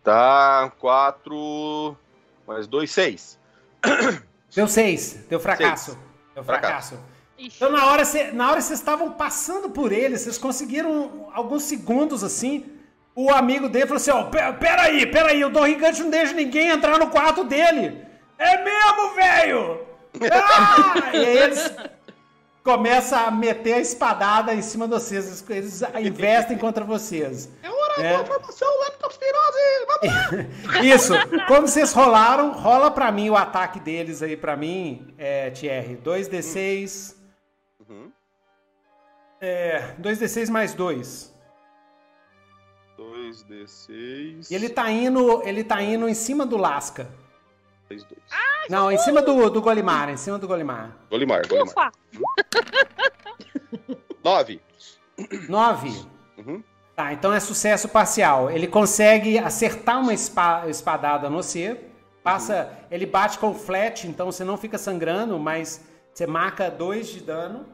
[0.04, 1.96] Tá, 4.
[2.48, 3.40] Mais 2, 6.
[4.56, 5.98] Deu seis, deu fracasso.
[6.36, 6.96] Deu fracasso.
[6.96, 7.00] Fracasso.
[7.38, 11.64] Então, na hora, cê- na hora que vocês estavam passando por ele, vocês conseguiram alguns
[11.64, 12.66] segundos assim.
[13.16, 16.70] O amigo dele falou assim: Ó, pe- peraí, peraí, o Dom Gigante não deixa ninguém
[16.70, 18.06] entrar no quarto dele.
[18.38, 19.82] É mesmo, velho!
[20.34, 21.12] Ah!
[21.14, 21.74] e aí eles
[22.64, 25.44] começam a meter a espadada em cima de vocês.
[25.50, 27.50] Eles investem contra vocês.
[27.64, 28.18] É hora É.
[28.18, 29.86] da formação leptospirose!
[29.88, 30.82] Vamos lá!
[30.84, 31.14] Isso.
[31.48, 35.98] Como vocês rolaram, rola pra mim o ataque deles aí pra mim, é, Thierry.
[35.98, 37.16] 2d6.
[37.88, 38.12] Uhum.
[39.40, 41.32] É, 2d6 mais 2.
[42.98, 44.52] 2D6.
[44.52, 47.10] E ele tá indo, ele tá indo em cima do Lasca.
[47.88, 48.22] 6, 2.
[48.70, 50.96] Não, em cima do, do Golimar, em cima do Golimar.
[51.10, 51.68] Golimar, Golimar.
[51.68, 51.92] ufa!
[54.24, 54.62] 9.
[55.50, 56.08] 9.
[56.92, 56.96] Uhum.
[56.96, 58.50] Tá, então é sucesso parcial.
[58.52, 61.80] Ele consegue acertar uma espa- espadada no você.
[62.24, 65.84] Passa, ele bate com flat, então você não fica sangrando, mas
[66.14, 67.66] você marca 2 de dano.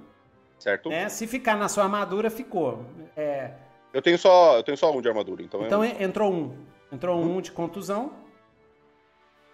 [0.58, 0.88] Certo?
[0.90, 1.10] Né?
[1.10, 2.86] Se ficar na sua armadura, ficou.
[3.16, 3.52] É,
[3.94, 5.90] Eu tenho só, eu tenho só um de armadura, então, Então é...
[5.90, 6.56] en- entrou um.
[6.92, 8.14] Entrou um de contusão.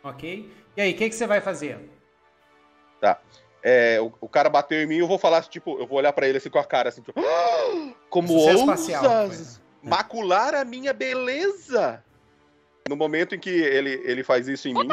[0.03, 0.51] Ok?
[0.77, 1.89] E aí, o que, que você vai fazer?
[2.99, 3.19] Tá.
[3.63, 6.27] É, o, o cara bateu em mim, eu vou falar, tipo, eu vou olhar pra
[6.27, 9.89] ele assim com a cara assim, tipo, "Ah, como ousas foi.
[9.89, 12.03] macular a minha beleza?
[12.89, 14.87] No momento em que ele, ele faz isso em mim.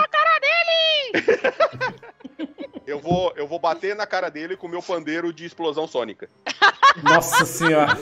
[2.91, 6.29] eu vou, eu vou bater na cara dele com o meu pandeiro de explosão sônica.
[7.03, 7.93] Nossa senhora.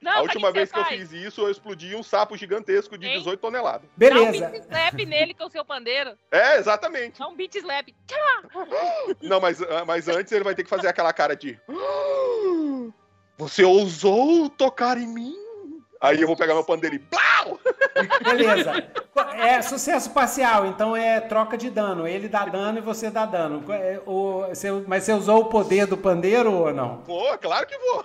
[0.00, 3.06] Não, a última que vez que eu fiz isso, eu explodi um sapo gigantesco de
[3.06, 3.18] Hein?
[3.18, 3.82] 18 toneladas.
[3.82, 4.48] Dá um Beleza.
[4.48, 6.16] beat slap nele com o seu pandeiro.
[6.30, 7.18] É, exatamente.
[7.18, 7.88] Dá um beat slap.
[9.20, 11.58] Não, mas, ah, mas antes ele vai ter que fazer aquela cara de.
[11.68, 12.92] "Ah,
[13.38, 15.34] Você ousou tocar em mim?
[16.04, 16.98] Aí eu vou pegar meu pandeiro e.
[16.98, 17.58] Blau!
[18.22, 18.84] Beleza.
[19.38, 22.06] É sucesso parcial, então é troca de dano.
[22.06, 23.64] Ele dá dano e você dá dano.
[23.72, 26.98] É, o- você- mas você usou o poder do pandeiro ou não?
[26.98, 28.04] Pô, claro que vou.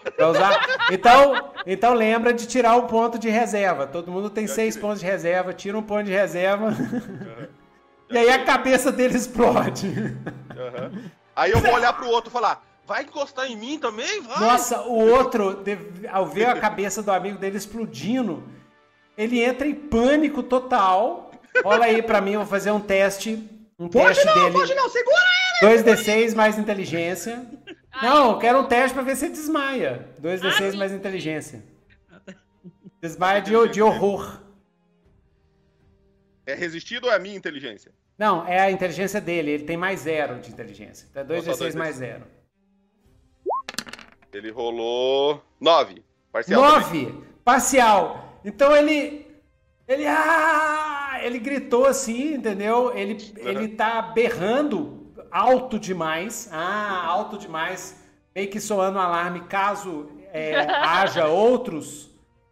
[0.92, 3.86] Então, então lembra de tirar um ponto de reserva.
[3.88, 4.88] Todo mundo tem Já seis tirei.
[4.88, 6.70] pontos de reserva, tira um ponto de reserva.
[8.10, 9.88] e aí a cabeça dele explode.
[10.52, 10.92] Aham.
[11.36, 14.20] Aí eu vou olhar pro outro e falar: vai encostar em mim também?
[14.22, 14.40] Vai!
[14.40, 15.64] Nossa, o outro,
[16.12, 18.44] ao ver a cabeça do amigo dele explodindo,
[19.16, 21.32] ele entra em pânico total.
[21.64, 23.48] Olha aí pra mim, eu vou fazer um teste.
[23.78, 24.52] Um Pode teste não, dele.
[24.54, 25.22] pode não, segura
[25.62, 25.84] ele!
[25.84, 27.46] 2d6 mais inteligência.
[28.02, 30.10] Não, eu quero um teste pra ver se desmaia.
[30.22, 31.64] 2d6 Ah, mais inteligência.
[33.02, 34.42] Desmaia de, de horror.
[36.46, 37.92] É resistido ou é a minha inteligência?
[38.18, 39.52] Não, é a inteligência dele.
[39.52, 41.08] Ele tem mais zero de inteligência.
[41.10, 41.78] Então é Então só 2d6 2d6.
[41.78, 42.24] mais zero.
[44.34, 46.04] Ele rolou 9.
[46.32, 46.62] Parcial.
[46.62, 47.04] também.
[47.06, 47.24] 9!
[47.44, 48.40] Parcial.
[48.46, 49.28] Então ele.
[49.88, 50.06] Ele.
[50.08, 51.20] Ah!
[51.22, 52.96] Ele gritou assim, entendeu?
[52.96, 56.50] Ele, ele tá berrando alto demais.
[56.52, 58.02] Ah, alto demais.
[58.34, 62.10] Meio que soando um alarme caso é, haja outros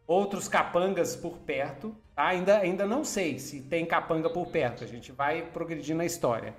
[0.08, 1.96] outros capangas por perto.
[2.16, 2.28] Tá?
[2.28, 4.84] Ainda, ainda não sei se tem capanga por perto.
[4.84, 6.56] A gente vai progredir na história.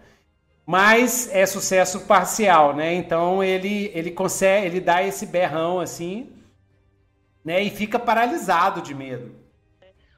[0.71, 2.93] Mas é sucesso parcial, né?
[2.93, 6.31] Então ele ele consegue, ele dá esse berrão assim,
[7.43, 7.63] né?
[7.63, 9.35] E fica paralisado de medo.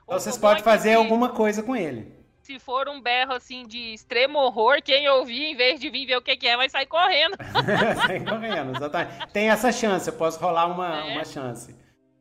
[0.03, 2.13] Então O- vocês podem fazer alguma coisa com ele.
[2.43, 6.17] Se for um berro assim de extremo horror, quem ouvir, em vez de vir ver
[6.17, 7.37] o que, que é, vai sair correndo.
[8.05, 9.29] Sai correndo, exatamente.
[9.33, 11.13] Tem essa chance, eu posso rolar uma, É.
[11.13, 11.73] uma chance.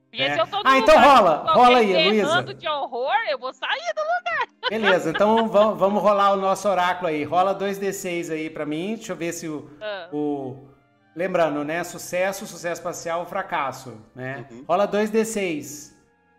[0.09, 0.33] Porque É.
[0.33, 2.43] se eu tô Ah, então lugar rola, rola aí, Luísa.
[2.53, 7.23] de horror, eu vou sair do Beleza, então vamos, vamos rolar o nosso oráculo aí.
[7.23, 8.95] Rola 2d6 aí pra mim.
[8.95, 10.09] Deixa eu ver se o, Ah.
[10.11, 10.67] o,
[11.15, 11.83] lembrando, né?
[11.83, 14.45] Sucesso, sucesso parcial, fracasso, né?
[14.51, 14.65] Uhum.
[14.67, 15.95] Rola 2d6.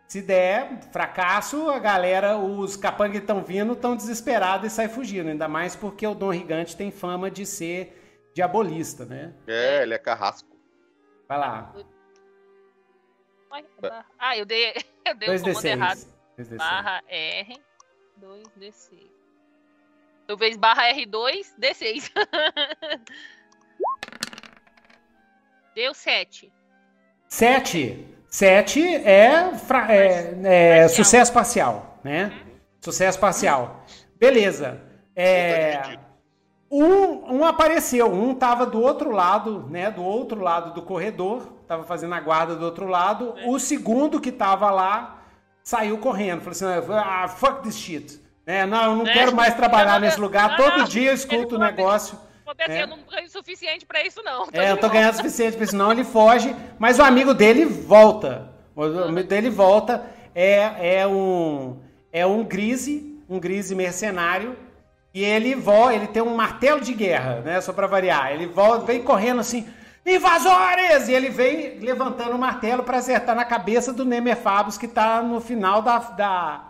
[0.07, 5.29] Se der fracasso, a galera, os capangas que estão vindo, estão desesperados e saem fugindo.
[5.29, 7.97] Ainda mais porque o Dom Gigante tem fama de ser
[8.35, 9.33] diabolista, né?
[9.47, 10.49] É, ele é carrasco.
[11.29, 11.73] Vai lá.
[14.19, 14.73] Ah, eu dei,
[15.05, 15.99] eu dei o comando errado.
[15.99, 16.07] 2d6.
[16.39, 16.57] 2d6.
[16.57, 17.61] Barra R,
[18.21, 19.11] 2D6.
[20.29, 22.11] Eu vejo barra R2, D6.
[25.75, 26.53] Deu 7.
[27.29, 28.07] 7.
[28.29, 30.89] 7 é, fra- é- é Parcial.
[31.05, 32.33] sucesso parcial, né?
[32.81, 33.85] Sucesso parcial.
[34.17, 34.81] Beleza.
[35.17, 36.10] É, Tá.
[36.71, 39.91] Um, um apareceu, um tava do outro lado, né?
[39.91, 43.35] Do outro lado do corredor, tava fazendo a guarda do outro lado.
[43.47, 45.19] O segundo que tava lá
[45.63, 48.21] saiu correndo, falou assim: ah, fuck this shit.
[48.47, 49.13] É, não, eu não Né?
[49.13, 50.51] quero mais trabalhar Eu não- nesse lugar.
[50.51, 52.19] não, Todo dia eu escuto o falou negócio.
[52.45, 52.83] Acontece, É.
[52.83, 54.49] eu não ganho o suficiente pra isso, não.
[54.53, 55.93] É, eu tô ganhando o suficiente pra isso, não.
[55.93, 58.51] Ele foge, mas o amigo dele volta.
[58.75, 60.05] O amigo dele volta.
[60.35, 61.79] É, é um
[62.13, 64.57] é um grise, um grise mercenário.
[65.13, 67.61] E ele vo, ele tem um martelo de guerra, né?
[67.61, 68.33] Só pra variar.
[68.33, 69.67] Ele volta, vem correndo assim,
[70.07, 71.09] invasores!
[71.09, 75.41] E ele vem levantando o martelo pra acertar na cabeça do Nemerfabus que tá no
[75.41, 76.65] final da, da,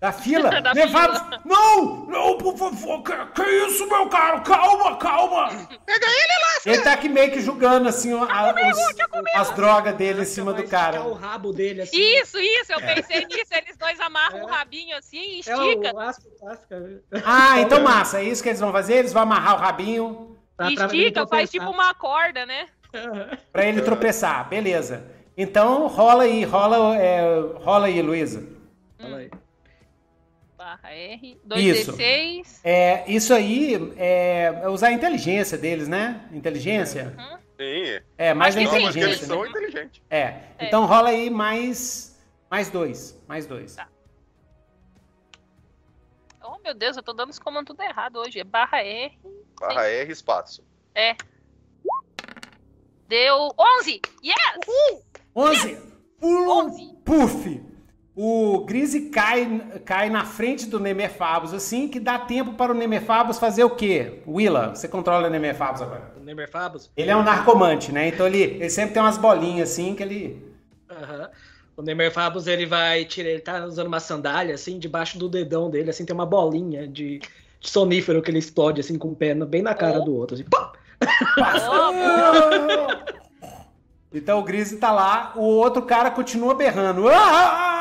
[0.00, 0.50] da fila.
[0.60, 1.40] Da Nemerfabus, fila.
[1.44, 2.06] não!
[2.06, 4.42] Não, por favor, que, que isso, meu caro?
[4.42, 5.48] Calma, calma!
[5.84, 10.22] Pega ele lá, Ele tá aqui meio que julgando, assim, a- os- as drogas dele
[10.22, 11.02] em cima do cara.
[11.02, 11.96] o rabo dele assim.
[11.96, 13.52] Isso, isso, eu pensei nisso.
[13.52, 15.94] Eles dois amarram o rabinho assim e É estica.
[15.94, 17.02] o aço tasca.
[17.24, 18.94] Ah, então massa, é isso que eles vão fazer?
[18.94, 22.66] Eles vão amarrar o rabinho Pra- estica, faz tipo uma corda, né?
[23.52, 25.04] pra ele tropeçar, beleza.
[25.36, 27.20] Então rola aí, rola, é,
[27.62, 28.42] rola aí, Luísa.
[28.98, 29.30] Fala aí.
[30.66, 31.92] Barra R, Isso.
[31.92, 32.60] 2D6.
[32.64, 36.28] É, isso aí é, é usar a inteligência deles, né?
[36.32, 37.14] Inteligência?
[37.56, 38.02] Sim.
[38.18, 38.64] É, mais a sim.
[38.66, 39.26] Mas que eles inteligência.
[39.28, 39.48] são né?
[39.48, 40.02] inteligentes.
[40.10, 42.20] É, então rola aí mais,
[42.50, 43.76] mais dois, mais dois.
[43.76, 43.88] Tá.
[46.42, 48.40] Oh, meu Deus, eu tô dando os comandos tudo errado hoje.
[48.40, 49.16] É barra R.
[49.60, 50.64] Barra R, espaço.
[50.96, 51.14] É.
[53.06, 54.00] Deu 11!
[54.20, 54.98] Yes!
[55.32, 55.74] 11.
[56.20, 56.94] Uh, 11.
[57.04, 57.75] Puf!
[58.18, 63.38] O Grise cai, cai na frente do Nemerfabus, assim, que dá tempo para o Nemerfabus
[63.38, 64.22] fazer o quê?
[64.26, 66.14] Willa, você controla o Nemerfabus agora.
[66.18, 66.90] O Nemerfabus.
[66.96, 68.08] Ele é um narcomante, né?
[68.08, 70.50] Então ele, ele sempre tem umas bolinhas assim que ele.
[70.90, 71.28] Aham.
[71.76, 75.90] O Nemerfabus, ele vai tirar, ele tá usando uma sandália, assim, debaixo do dedão dele,
[75.90, 79.60] assim, tem uma bolinha de, de sonífero que ele explode, assim, com o pé bem
[79.60, 80.04] na cara Oh.
[80.06, 80.72] do outro, assim, pá!
[84.12, 87.06] Então o Grise tá lá, o outro cara continua berrando.
[87.08, 87.75] Ah!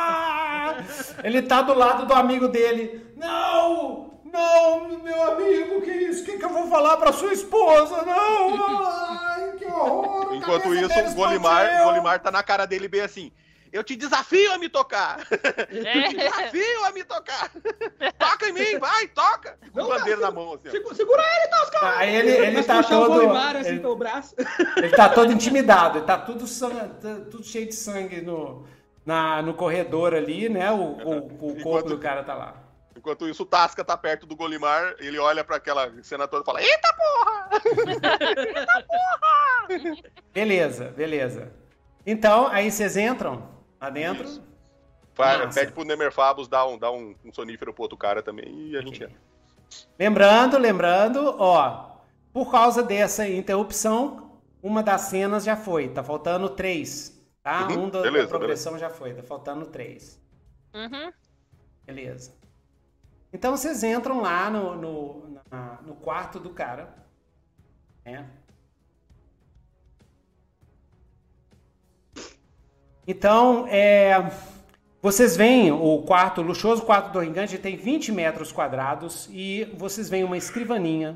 [1.24, 3.06] Ele tá do lado do amigo dele.
[3.16, 4.14] Não!
[4.26, 6.24] Não, meu amigo, que isso?
[6.24, 8.02] O que, que eu vou falar pra sua esposa?
[8.02, 8.86] Não!
[8.86, 10.34] Ai, que horror!
[10.36, 13.32] Enquanto cabeça isso, o Golimar, o Golimar tá na cara dele bem assim.
[13.72, 15.20] Eu te desafio a me tocar!
[15.70, 16.08] É.
[16.10, 17.50] Desafio a me tocar!
[18.18, 19.58] Toca em mim, vai, toca!
[19.74, 20.70] Com Não, bandeira não, na mão, assim.
[20.70, 21.98] Segura, segura ele, Tosca!
[21.98, 23.08] Aí ele, ele Mas tá o todo.
[23.14, 24.36] Golimar, assim, ele- braço.
[24.78, 26.70] Ele tá todo intimidado, ele tá tudo, san-
[27.02, 28.66] tá tudo cheio de sangue no,
[29.06, 30.72] na, no corredor ali, né?
[30.72, 32.62] O, o, o corpo Enquanto- do cara tá lá.
[32.98, 36.46] Enquanto isso, o Tasca tá perto do Golimar, ele olha pra aquela cena toda e
[36.46, 37.50] fala: Eita porra!
[40.34, 41.52] Beleza, beleza.
[42.06, 43.48] Então, aí vocês entram
[43.80, 44.24] lá dentro.
[44.26, 44.44] Isso.
[45.18, 45.60] Massa.
[45.62, 48.82] pede pro Nemerfabus dar um, dar um, um sonífero pro outro cara também e a
[48.82, 49.16] gente entra.
[49.98, 51.92] Lembrando, lembrando, ó,
[52.34, 55.88] por causa dessa interrupção, uma das cenas já foi.
[55.88, 57.15] Tá faltando três,
[57.46, 57.68] tá?
[57.68, 60.20] Uhum, um da, beleza, da progressão já foi, tá faltando três.
[60.74, 61.14] Uhum.
[61.86, 62.34] Beleza.
[63.32, 66.92] Então vocês entram lá no, no, na- no quarto do cara.
[68.04, 68.28] Né?
[73.08, 74.32] Então, é,
[75.00, 80.10] vocês veem o quarto, o luxuoso quarto do Ringante tem 20 metros quadrados e vocês
[80.10, 81.16] veem uma escrivaninha,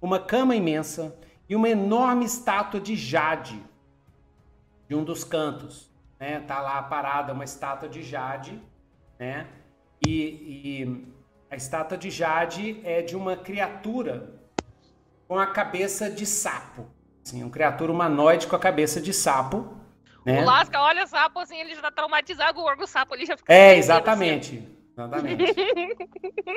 [0.00, 1.14] uma cama imensa
[1.46, 3.62] e uma enorme estátua de Jade
[4.88, 5.90] de um dos cantos.
[6.18, 6.40] Né?
[6.40, 8.60] Tá lá parada uma estátua de Jade,
[9.18, 9.46] né?
[10.06, 10.12] E,
[10.80, 11.14] e
[11.50, 14.34] a estátua de Jade é de uma criatura
[15.28, 16.86] com a cabeça de sapo.
[17.24, 19.76] Assim, uma criatura humanoide com a cabeça de sapo.
[20.24, 20.42] Né?
[20.42, 23.52] O Lasca olha o sapo assim, ele já tá traumatizado, o sapo ali já fica.
[23.52, 24.68] É, com medo, exatamente.
[24.96, 25.54] Exatamente.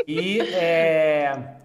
[0.07, 1.57] E é,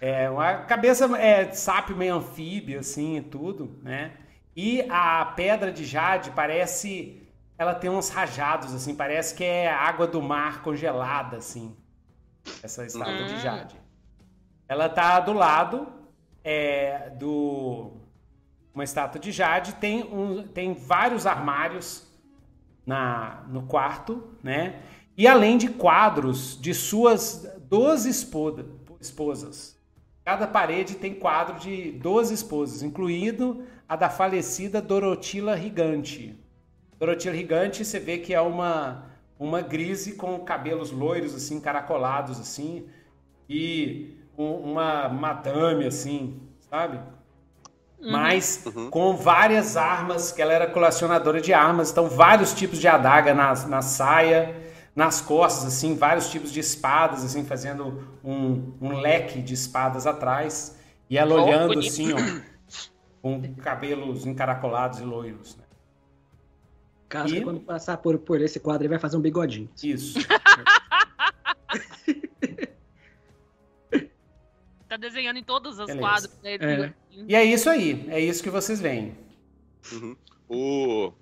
[0.00, 4.12] é uma cabeça é sápio meio anfíbio, assim, e tudo, né?
[4.56, 7.22] E a pedra de jade parece.
[7.56, 11.76] Ela tem uns rajados, assim, parece que é água do mar congelada, assim.
[12.62, 13.38] Essa estátua de Hum.
[13.40, 13.76] jade.
[14.66, 15.88] Ela tá do lado
[16.44, 17.92] é, do.
[18.74, 22.06] uma estátua de Jade, tem, um, tem vários armários
[22.86, 24.80] na, no quarto, né?
[25.16, 28.64] E além de quadros de suas 12 esposa,
[29.00, 29.78] esposas.
[30.24, 36.38] Cada parede tem quadro de 12 esposas, incluindo a da falecida Dorotila Rigante.
[36.96, 42.86] Dorotila Rigante, você vê que é uma uma grise com cabelos loiros assim, caracolados assim,
[43.48, 46.40] e um, uma madame assim,
[46.70, 46.98] sabe?
[47.98, 48.12] Uhum.
[48.12, 48.90] Mas uhum.
[48.90, 53.54] com várias armas, que ela era colecionadora de armas, então vários tipos de adaga na,
[53.66, 54.54] na saia,
[54.94, 60.76] nas costas, assim, vários tipos de espadas, assim, fazendo um, um leque de espadas atrás,
[61.08, 61.88] e ela oh, olhando bonito.
[61.88, 62.18] assim, ó,
[63.22, 65.64] com cabelos encaracolados e loiros, né?
[67.08, 67.42] Caso e...
[67.42, 69.68] quando passar por, por esse quadro, ele vai fazer um bigodinho.
[69.82, 70.18] Isso.
[74.88, 76.00] tá desenhando em todos os Beleza.
[76.00, 76.38] quadros.
[76.42, 76.54] Né?
[76.54, 76.92] É.
[77.28, 78.06] E é isso aí.
[78.08, 79.16] É isso que vocês veem.
[79.92, 80.16] Uhum.
[80.48, 81.12] O,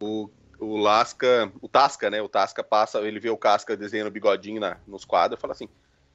[0.00, 2.22] o, o Lasca, o Tasca, né?
[2.22, 5.68] O Tasca passa, ele vê o Casca desenhando bigodinho na, nos quadros e fala assim: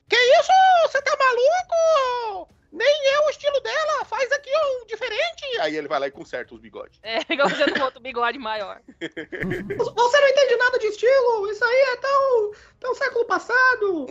[0.07, 0.51] Que isso?
[0.83, 2.54] Você tá maluco?
[2.75, 5.45] Nem é o estilo dela, faz aqui um diferente.
[5.61, 6.99] Aí ele vai lá e conserta os bigodes.
[7.01, 8.81] É, igual fazendo outro bigode maior.
[8.99, 14.07] Você não entende nada de estilo, isso aí é tão, tão século passado.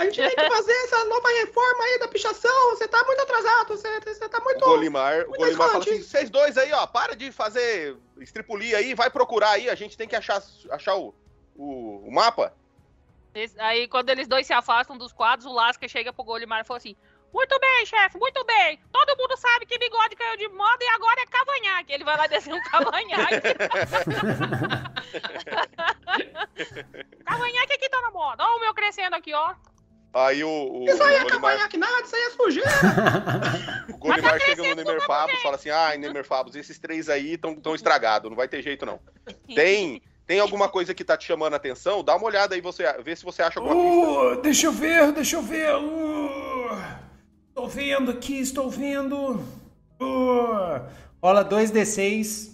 [0.00, 3.68] A gente tem que fazer essa nova reforma aí da pichação, você tá muito atrasado,
[3.68, 4.64] você, você tá muito...
[4.64, 8.78] O Golimar, muito o Golimar fala assim, vocês dois aí, ó, para de fazer estripulia
[8.78, 11.14] aí, vai procurar aí, a gente tem que achar, achar o,
[11.54, 12.52] o, o mapa.
[13.58, 16.78] Aí quando eles dois se afastam dos quadros, o Lasca chega pro Golimar e fala
[16.78, 16.96] assim...
[17.32, 18.80] Muito bem, chefe, muito bem.
[18.90, 21.92] Todo mundo sabe que bigode caiu de moda e agora é cavanhaque.
[21.92, 23.36] Ele vai lá descer um cavanhaque.
[27.24, 28.44] cavanhaque aqui tá na moda.
[28.44, 29.54] Olha o meu crescendo aqui, ó.
[30.14, 30.48] Aí o.
[30.48, 32.70] o isso aí é cavanhaque nada, isso aí é sujeira.
[33.92, 37.10] o Golimar tá chega no Nemer Fabos e fala assim: ai, Nemer Fabos, esses três
[37.10, 38.98] aí estão tão estragados, não vai ter jeito não.
[39.54, 40.02] Tem.
[40.26, 42.04] Tem alguma coisa que tá te chamando a atenção?
[42.04, 44.38] Dá uma olhada aí, você, vê se você acha alguma coisa.
[44.38, 45.74] Uh, deixa eu ver, deixa eu ver.
[45.76, 47.07] Uh.
[47.58, 49.44] Estou vendo aqui, estou vendo.
[50.00, 50.80] Uh,
[51.20, 52.52] rola 2d6.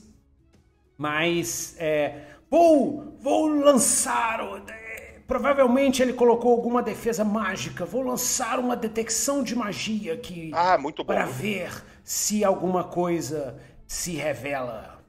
[0.96, 4.40] Mas é, vou, vou lançar.
[4.66, 7.84] É, provavelmente ele colocou alguma defesa mágica.
[7.84, 10.50] Vou lançar uma detecção de magia aqui.
[10.54, 11.12] Ah, muito bom.
[11.12, 15.04] Para ver se alguma coisa se revela.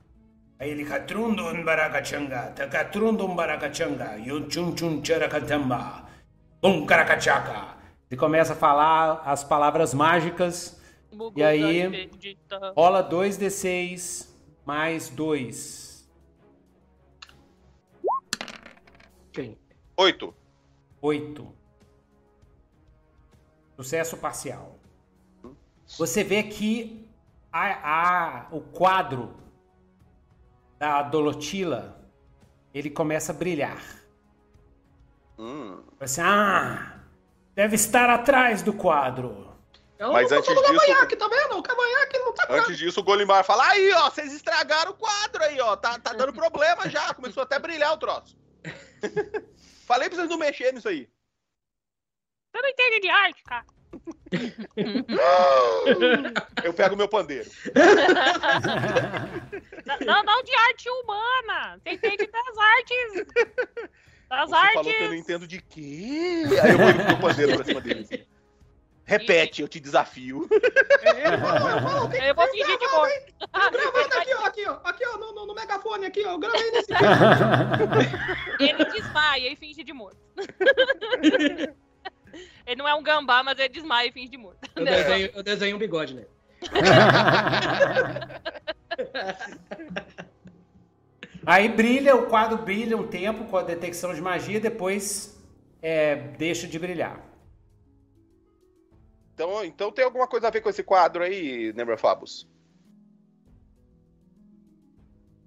[0.59, 6.03] Aí ele catrundum barakachanga, takatrundum barakachanga, yunchun chun charakatamba,
[6.61, 7.74] um caracachaka.
[8.09, 10.79] Ele começa a falar as palavras mágicas.
[11.35, 12.09] e aí
[12.75, 14.29] rola 2d6
[14.65, 16.09] mais 2.
[19.31, 19.57] Quem?
[19.97, 20.33] 8.
[21.01, 21.53] 8.
[23.75, 24.79] Sucesso parcial.
[25.97, 27.07] Você vê que
[27.51, 29.35] a, a, o quadro
[30.77, 32.01] da Dolotila
[32.73, 33.81] ele começa a brilhar.
[35.37, 35.81] Hum.
[35.99, 36.94] Assim, ah,
[37.55, 39.45] Deve estar atrás do quadro.
[39.97, 40.61] Eu Mas antes disso.
[40.61, 41.57] Cavanhaque, tá vendo?
[41.57, 45.41] O cavanhaque não tá Antes disso, o Golimar fala: aí, ó, vocês estragaram o quadro
[45.41, 45.77] aí, ó.
[45.77, 47.13] Tá, tá dando problema já.
[47.13, 48.37] Começou até a brilhar o troço.
[49.87, 51.09] Falei pra vocês não mexerem nisso aí.
[52.51, 53.65] Você não entende de arte, cara.
[56.63, 57.49] Eu pego meu pandeiro.
[60.05, 61.77] Não, não de arte humana.
[61.77, 63.25] Você entende das artes
[64.29, 64.73] das Você artes.
[64.73, 66.43] falou que eu não entendo de quê?
[66.61, 68.27] Aí eu vou ir com o pandeiro pra cima dele.
[69.07, 70.49] Repete, eu te desafio.
[71.03, 73.33] É, eu vou fingir de morto.
[73.71, 76.71] Gravando aqui, ó, aqui, ó, aqui, ó, no, no, no megafone aqui, ó, eu gravei
[76.71, 76.91] nesse
[78.59, 80.17] Ele desmaia e finge de morto.
[82.65, 84.57] Ele não é um gambá, mas ele desmaia e finge de morto.
[84.75, 86.25] Eu desenho, eu desenho um bigode, né?
[91.45, 95.37] Aí brilha, o quadro brilha um tempo com a detecção de magia, depois
[95.81, 97.23] é, deixa de brilhar.
[99.33, 102.47] Então, então tem alguma coisa a ver com esse quadro aí, Nemer Fabus?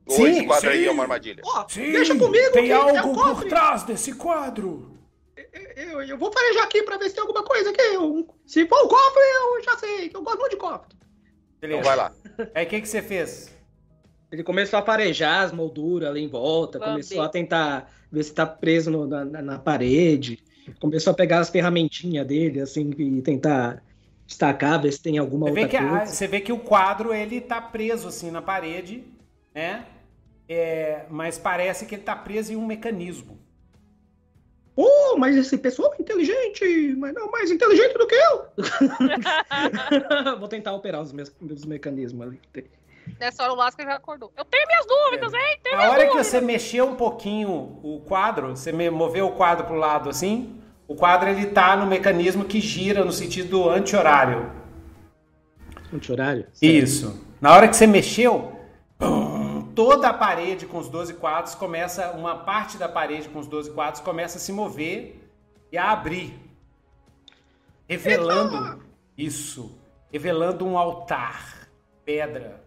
[0.06, 0.76] Ou sim, esse quadro sim.
[0.76, 1.42] aí é uma armadilha?
[1.44, 4.96] Oh, sim, deixa comigo, tem algo é por trás desse quadro.
[5.76, 7.80] Eu, eu, vou farejar aqui pra ver se tem alguma coisa aqui.
[7.80, 10.96] Eu, se for o cofre, eu já sei, que eu gosto muito de cofre.
[11.60, 11.80] Beleza.
[11.80, 12.12] Então vai lá.
[12.54, 13.57] Aí o que, que você fez?
[14.30, 18.46] Ele começou a farejar as molduras ali em volta, começou a tentar ver se tá
[18.46, 20.42] preso no, na, na, parede,
[20.80, 23.82] começou a pegar as ferramentinhas dele, assim, e tentar
[24.26, 26.02] destacar, ver se tem alguma você outra vê coisa.
[26.02, 29.04] A, você vê que o quadro, ele tá preso, assim, na parede,
[29.54, 29.86] né?
[30.46, 33.38] É, mas parece que ele tá preso em um mecanismo.
[34.76, 38.46] Oh, mas esse pessoal é inteligente, mas não mais inteligente do que eu.
[40.38, 42.40] Vou tentar operar os meus, meus mecanismos ali.
[43.18, 44.32] Nessa hora o Lasca já acordou.
[44.36, 45.58] Eu tenho minhas dúvidas, hein?
[45.62, 46.26] Tenho Na minhas hora que dúvidas.
[46.26, 51.28] você mexeu um pouquinho o quadro, você moveu o quadro pro lado assim, o quadro
[51.28, 54.50] ele tá no mecanismo que gira no sentido anti-horário.
[55.92, 56.46] Anti-horário?
[56.60, 57.24] Isso.
[57.40, 58.58] Na hora que você mexeu,
[59.74, 63.70] toda a parede com os 12 quadros começa, uma parte da parede com os 12
[63.70, 65.30] quadros começa a se mover
[65.70, 66.38] e a abrir.
[67.88, 68.82] Revelando
[69.16, 69.78] isso.
[70.12, 71.68] Revelando um altar,
[72.04, 72.64] pedra.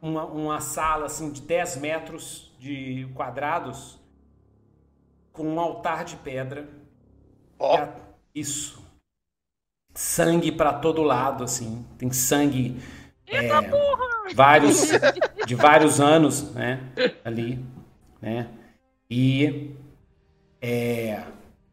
[0.00, 3.98] Uma, uma sala assim de 10 metros de quadrados
[5.32, 6.68] com um altar de pedra.
[7.58, 7.76] Ó.
[7.76, 7.92] A-
[8.34, 8.82] Isso.
[9.94, 11.84] Sangue pra todo lado, assim.
[11.98, 12.80] Tem sangue.
[13.26, 13.48] é,
[14.34, 14.82] vários
[15.46, 16.80] de vários anos, né?
[17.24, 17.64] Ali,
[18.22, 18.48] né?
[19.10, 19.74] E
[20.60, 21.24] é,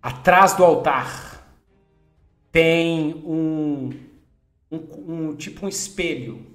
[0.02, 1.46] atrás do altar
[2.52, 3.90] tem um,
[4.72, 4.78] um,
[5.30, 6.55] um tipo um espelho.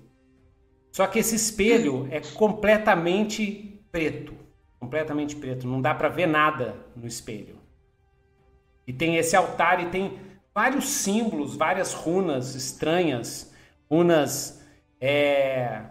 [0.93, 4.35] Só que esse espelho é completamente preto,
[4.79, 5.67] completamente preto.
[5.67, 7.57] Não dá pra ver nada no espelho.
[8.87, 10.19] E tem esse altar e tem
[10.55, 13.53] vários símbolos, várias runas estranhas,
[13.89, 14.61] runas
[15.01, 15.83] é,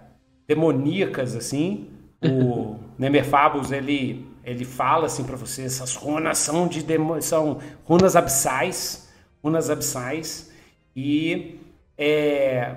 [0.46, 1.90] demoníacas, assim.
[2.22, 8.18] O Nemerfabus, ele, ele fala assim para você, essas runas são de demo, são runas
[8.18, 9.10] abissais,
[9.42, 10.52] runas abissais.
[10.94, 11.58] E
[11.98, 12.76] é,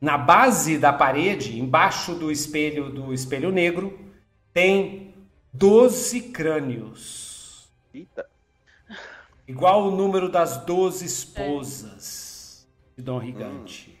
[0.00, 3.98] na base da parede, embaixo do espelho do espelho negro,
[4.52, 5.14] tem
[5.52, 7.70] 12 crânios.
[7.94, 8.26] Eita.
[9.48, 13.96] Igual o número das 12 esposas de Dom Rigante.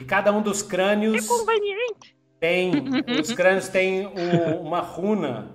[0.00, 2.16] E cada um dos crânios Conveniente.
[2.40, 2.72] tem.
[3.20, 5.50] Os crânios têm o- uma runa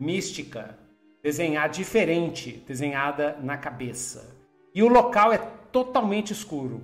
[0.00, 0.76] mística
[1.22, 4.36] desenhada diferente, desenhada na cabeça.
[4.74, 5.38] E o local é
[5.70, 6.82] totalmente escuro.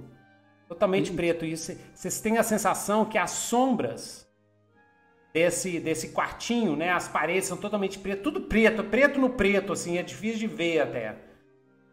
[0.68, 1.44] Totalmente preto.
[1.44, 4.26] E cê- vocês têm a sensação que as sombras
[5.32, 6.90] desse, desse quartinho, né?
[6.90, 10.80] As paredes são totalmente pretas, tudo preto, preto no preto, assim, é difícil de ver
[10.80, 11.16] até.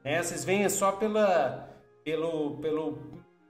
[0.03, 0.21] Né?
[0.21, 1.69] Vocês veem só pela,
[2.03, 2.99] pelo, pelo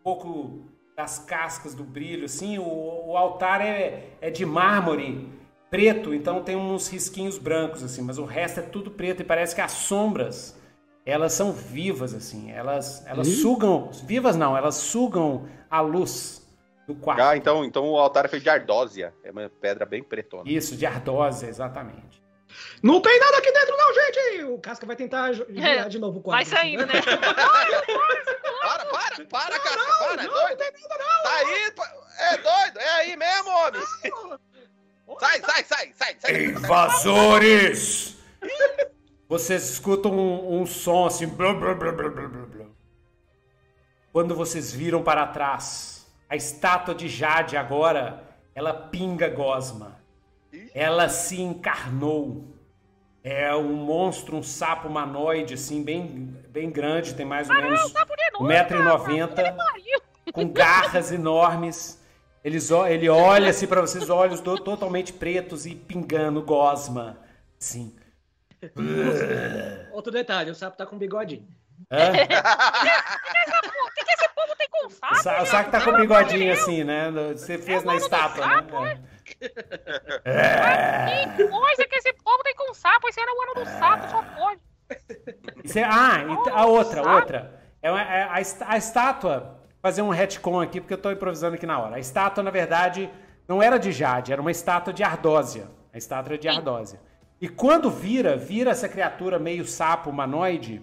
[0.03, 0.65] pouco
[0.95, 2.63] das cascas do brilho, assim, o,
[3.09, 5.29] o altar é, é de mármore
[5.69, 9.55] preto, então tem uns risquinhos brancos, assim, mas o resto é tudo preto e parece
[9.55, 10.57] que as sombras,
[11.05, 16.41] elas são vivas, assim, elas, elas sugam, vivas não, elas sugam a luz
[16.87, 17.21] do quarto.
[17.21, 19.13] Ah, então, então o altar é feito de ardósia.
[19.23, 20.43] É uma pedra bem pretona.
[20.45, 22.21] Isso, de ardósia, exatamente.
[22.83, 24.43] Não tem nada aqui dentro, não, gente!
[24.43, 26.45] O Casca vai tentar girar de novo o quadro.
[26.45, 26.93] Vai saindo, né?
[28.61, 30.57] Para, para, para, cara, para, é doido.
[30.57, 31.73] Tá aí,
[32.19, 33.81] é doido, é aí mesmo, homem.
[35.19, 36.43] Sai, sai, sai, sai, sai.
[36.45, 38.17] Invasores!
[39.31, 41.25] Vocês escutam um, um som assim.
[41.25, 42.65] Blá, blá, blá, blá, blá, blá, blá.
[44.11, 48.21] Quando vocês viram para trás, a estátua de Jade agora,
[48.53, 50.01] ela pinga gosma.
[50.73, 52.53] Ela se encarnou.
[53.23, 58.17] É um monstro, um sapo humanoide, assim, bem, bem grande, tem mais ou menos Por
[58.17, 58.97] que não?
[58.97, 59.55] 1,90m,
[60.33, 62.03] com garras enormes.
[62.43, 67.17] Eles, ele olha assim pra vocês, olhos to- totalmente pretos e pingando gosma.
[67.57, 67.95] Sim.
[69.91, 71.47] Outro detalhe, o sapo tá com bigodinho.
[71.91, 72.11] Hã?
[73.83, 75.15] O que, que esse povo tem com O sapo?
[75.15, 77.11] Sa- o saco tá com bigodinho assim, né?
[77.35, 79.01] Você fez na estátua, né?
[80.25, 81.25] É.
[81.35, 83.07] Que coisa que esse povo tem com sapo?
[83.09, 84.61] Esse era o ano do sapo, só pode.
[85.63, 87.61] Isso é- ah, e a outra, outra.
[87.81, 88.35] É é a,
[88.67, 91.95] a estátua, fazer um retcon aqui, porque eu tô improvisando aqui na hora.
[91.95, 93.09] A estátua, na verdade,
[93.47, 95.67] não era de Jade, era uma estátua de Ardósia.
[95.93, 96.99] A estátua de Ardósia.
[97.41, 100.79] E quando vira, vira essa criatura meio sapo humanoide,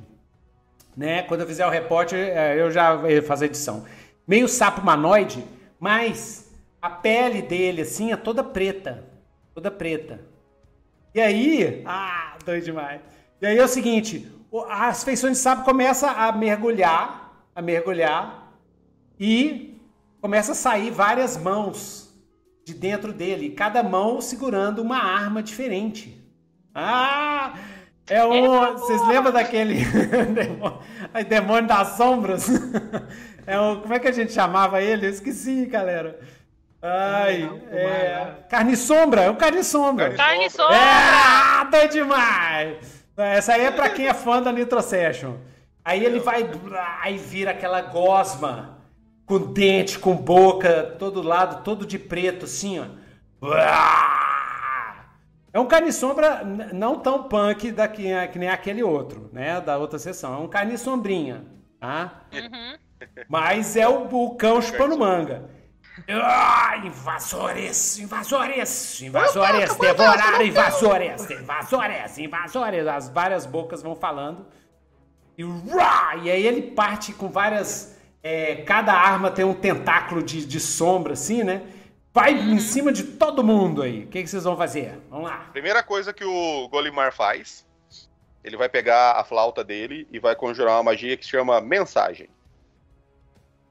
[0.96, 1.22] né?
[1.22, 3.86] Quando eu fizer o repórter, eh, eu já vou fazer edição.
[4.26, 5.44] Meio sapo humanoide,
[5.78, 6.52] mas
[6.82, 9.04] a pele dele, assim, é toda preta.
[9.54, 10.20] Toda preta.
[11.14, 13.00] E aí, ah, doido demais.
[13.40, 14.28] E aí é o seguinte,
[14.68, 18.52] as feições de sapo começam a mergulhar, a mergulhar,
[19.18, 19.80] e
[20.20, 22.12] começa a sair várias mãos
[22.64, 26.17] de dentro dele, cada mão segurando uma arma diferente.
[26.74, 27.54] Ah,
[28.08, 29.84] é um, vocês lembram daquele
[31.28, 32.46] demônio, das sombras?
[33.48, 35.06] É o, como é que a gente chamava ele?
[35.06, 36.20] Eu esqueci, galera.
[36.82, 40.12] Ai, é, carne sombra, é o carne sombra.
[40.12, 40.76] Carne sombra.
[40.76, 43.06] É, doido demais!
[43.16, 45.36] Essa aí é pra quem é fã da Nitro Session.
[45.82, 46.46] Aí ele vai,
[47.00, 48.78] aí vira aquela gosma,
[49.24, 52.84] com dente, com boca, todo lado, todo de preto, assim, ó.
[55.52, 59.60] É um carne sombra não tão punk da que, que nem aquele outro, né?
[59.60, 60.34] Da outra sessão.
[60.34, 61.44] É um carne sombrinha,
[61.80, 62.22] tá?
[62.32, 62.78] Uhum.
[63.28, 65.50] Mas é o, o cão chupando manga.
[66.08, 72.86] Ah, invasores, invasores, invasores, devoraram invasores, invasores, invasores.
[72.86, 74.46] As várias bocas vão falando.
[75.36, 77.96] E, uá, e aí ele parte com várias.
[78.22, 81.62] é, cada arma tem um tentáculo de, de sombra, assim, né?
[82.18, 84.02] Vai em cima de todo mundo aí.
[84.02, 84.98] O que, que vocês vão fazer?
[85.08, 85.50] Vamos lá.
[85.52, 87.64] Primeira coisa que o Golimar faz,
[88.42, 92.28] ele vai pegar a flauta dele e vai conjurar uma magia que se chama mensagem.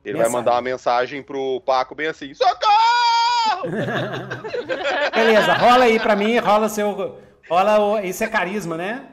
[0.06, 0.32] Ele vai Mensagem.
[0.32, 3.68] mandar uma mensagem pro Paco bem assim: Socorro!
[5.14, 7.20] Beleza, rola aí pra mim, rola seu.
[7.50, 9.10] Rola o, isso é carisma, né?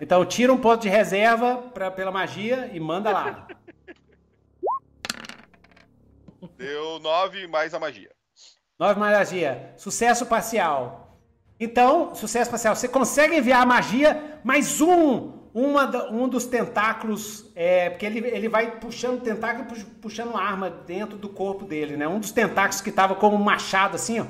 [0.00, 3.46] Então tira um ponto de reserva pra, pela magia e manda lá.
[6.56, 8.10] Deu nove mais a magia.
[8.78, 9.74] Nove mais magia.
[9.76, 11.18] Sucesso parcial.
[11.58, 12.74] Então, sucesso parcial.
[12.76, 18.48] Você consegue enviar a magia, mas um, uma, um dos tentáculos, é, porque ele, ele
[18.48, 22.06] vai puxando tentáculo pu- puxando arma dentro do corpo dele, né?
[22.06, 24.26] Um dos tentáculos que tava como um machado assim, ó.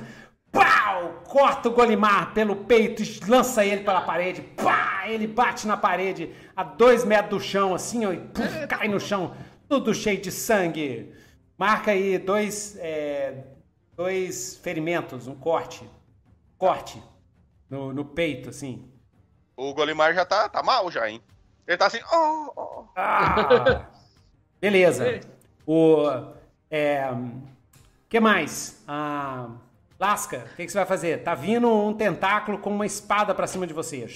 [0.52, 1.22] Pau!
[1.26, 4.40] Corta o Golimar pelo peito lança ele pela parede.
[4.40, 5.04] Pá!
[5.08, 8.98] Ele bate na parede a dois metros do chão, assim, ó, e puf, cai no
[8.98, 9.36] chão,
[9.68, 11.12] tudo cheio de sangue.
[11.58, 13.44] Marca aí dois, é,
[13.96, 15.88] dois ferimentos, um corte.
[16.58, 17.02] Corte
[17.68, 18.90] no, no peito, assim.
[19.56, 21.22] O Golimar já tá, tá mal já, hein?
[21.66, 22.84] Ele tá assim, oh, oh.
[22.94, 23.86] Ah!
[24.60, 25.20] Beleza.
[25.66, 26.06] O.
[26.70, 27.10] É,
[28.08, 28.82] que mais?
[28.86, 29.48] Ah,
[29.98, 31.22] Lasca, o que, que você vai fazer?
[31.22, 34.06] Tá vindo um tentáculo com uma espada pra cima de você.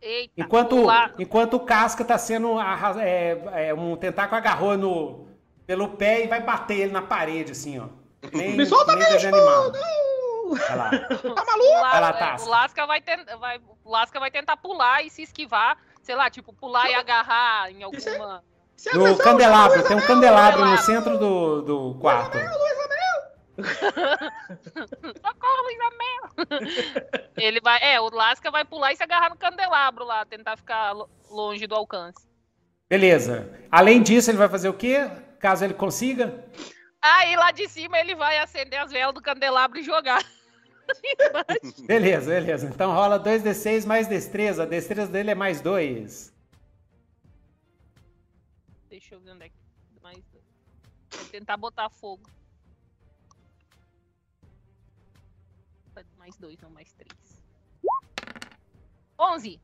[0.00, 0.32] Eita.
[0.36, 0.86] Enquanto,
[1.18, 2.60] enquanto o casca tá sendo.
[3.00, 5.26] É, é, um tentáculo agarrou no,
[5.66, 7.86] pelo pé e vai bater ele na parede, assim, ó.
[8.32, 9.30] Nem, Me solta nem mesmo!
[10.56, 10.90] Vai lá.
[10.90, 11.80] Tá maluco?
[11.80, 12.46] Lá, é, Tasca.
[12.46, 16.28] o Lasca vai, ten- vai- o Lasca vai tentar pular e se esquivar, sei lá,
[16.30, 18.44] tipo, pular e agarrar em Isso é- alguma.
[18.76, 22.36] Se No agressão, candelabro, tem um candelabro no centro do, do quarto.
[24.74, 27.20] Socorro, Luísa Mel!
[27.36, 27.78] Ele vai.
[27.82, 31.66] É, o Lasca vai pular e se agarrar no candelabro lá, tentar ficar lo- longe
[31.66, 32.26] do alcance.
[32.88, 33.48] Beleza.
[33.70, 35.10] Além disso, ele vai fazer o quê?
[35.44, 36.42] Caso ele consiga?
[37.02, 40.24] Aí lá de cima ele vai acender as velas do candelabro e jogar.
[41.86, 42.66] Beleza, beleza.
[42.66, 44.62] Então rola 2d6 mais destreza.
[44.62, 46.32] A destreza dele é mais 2.
[48.88, 49.54] Deixa eu ver onde é que.
[50.02, 50.18] Mais...
[51.10, 52.26] Vou tentar botar fogo.
[56.16, 57.42] Mais dois, não mais três.
[59.20, 59.60] 11.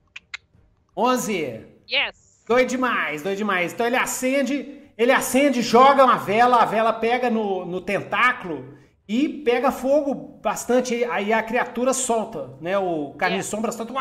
[0.94, 1.66] 11.
[1.90, 2.44] Yes.
[2.46, 3.72] Doido demais, doido demais.
[3.72, 8.76] Então ele acende, ele acende, joga uma vela, a vela pega no, no tentáculo
[9.08, 11.02] e pega fogo bastante.
[11.06, 12.76] Aí a criatura solta, né?
[12.76, 13.46] O carne Yes.
[13.46, 13.94] sombra solta.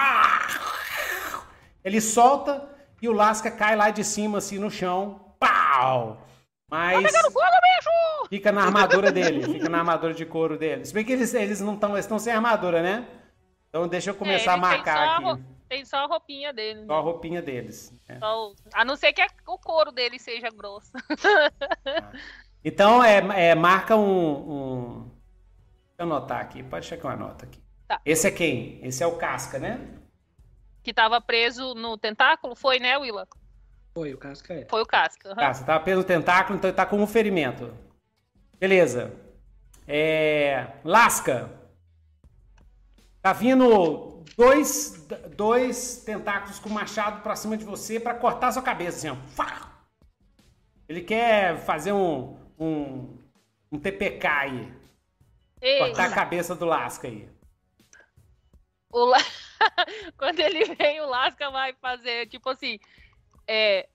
[1.83, 2.67] Ele solta
[3.01, 5.33] e o Lasca cai lá de cima, assim, no chão.
[5.39, 6.27] Pau!
[6.69, 8.27] Mas Pegando fogo, bicho!
[8.29, 10.83] fica na armadura dele, fica na armadura de couro dele.
[10.85, 13.07] Se bem que eles, eles não estão, estão sem armadura, né?
[13.69, 15.43] Então deixa eu começar É, a tem marcar a aqui.
[15.69, 16.85] Tem só a roupinha dele.
[16.85, 17.93] Só a roupinha deles.
[18.17, 20.91] Só o- A não ser que o couro dele seja grosso.
[22.63, 23.17] Então, é,
[23.51, 24.03] é, marca um,
[24.51, 26.61] um- Deixa eu anotar aqui.
[26.63, 27.61] Pode deixar que eu anoto aqui.
[27.87, 28.01] Tá.
[28.05, 28.79] Esse é quem?
[28.85, 29.79] Esse é o Casca, né?
[30.81, 33.27] que tava preso no tentáculo, foi, né, Willa?
[33.93, 34.65] Foi, o casca é.
[34.69, 35.29] Foi o Casca.
[35.29, 35.35] aham.
[35.35, 37.73] Casca, tava preso no tentáculo, então ele tá com um ferimento.
[38.59, 39.13] Beleza.
[39.87, 40.67] É...
[40.83, 41.49] Lasca.
[43.21, 45.05] Tá vindo dois,
[45.35, 49.69] dois tentáculos com machado pra cima de você pra cortar sua cabeça, assim, ó.
[50.87, 53.17] Ele quer fazer um, um,
[53.71, 54.73] um TPK aí.
[55.61, 57.29] Ei, Cortar a cabeça do Lasca aí.
[58.91, 59.17] o La-
[60.17, 62.79] Quando ele vem, o Lasca vai fazer, tipo assim,
[63.45, 63.87] é,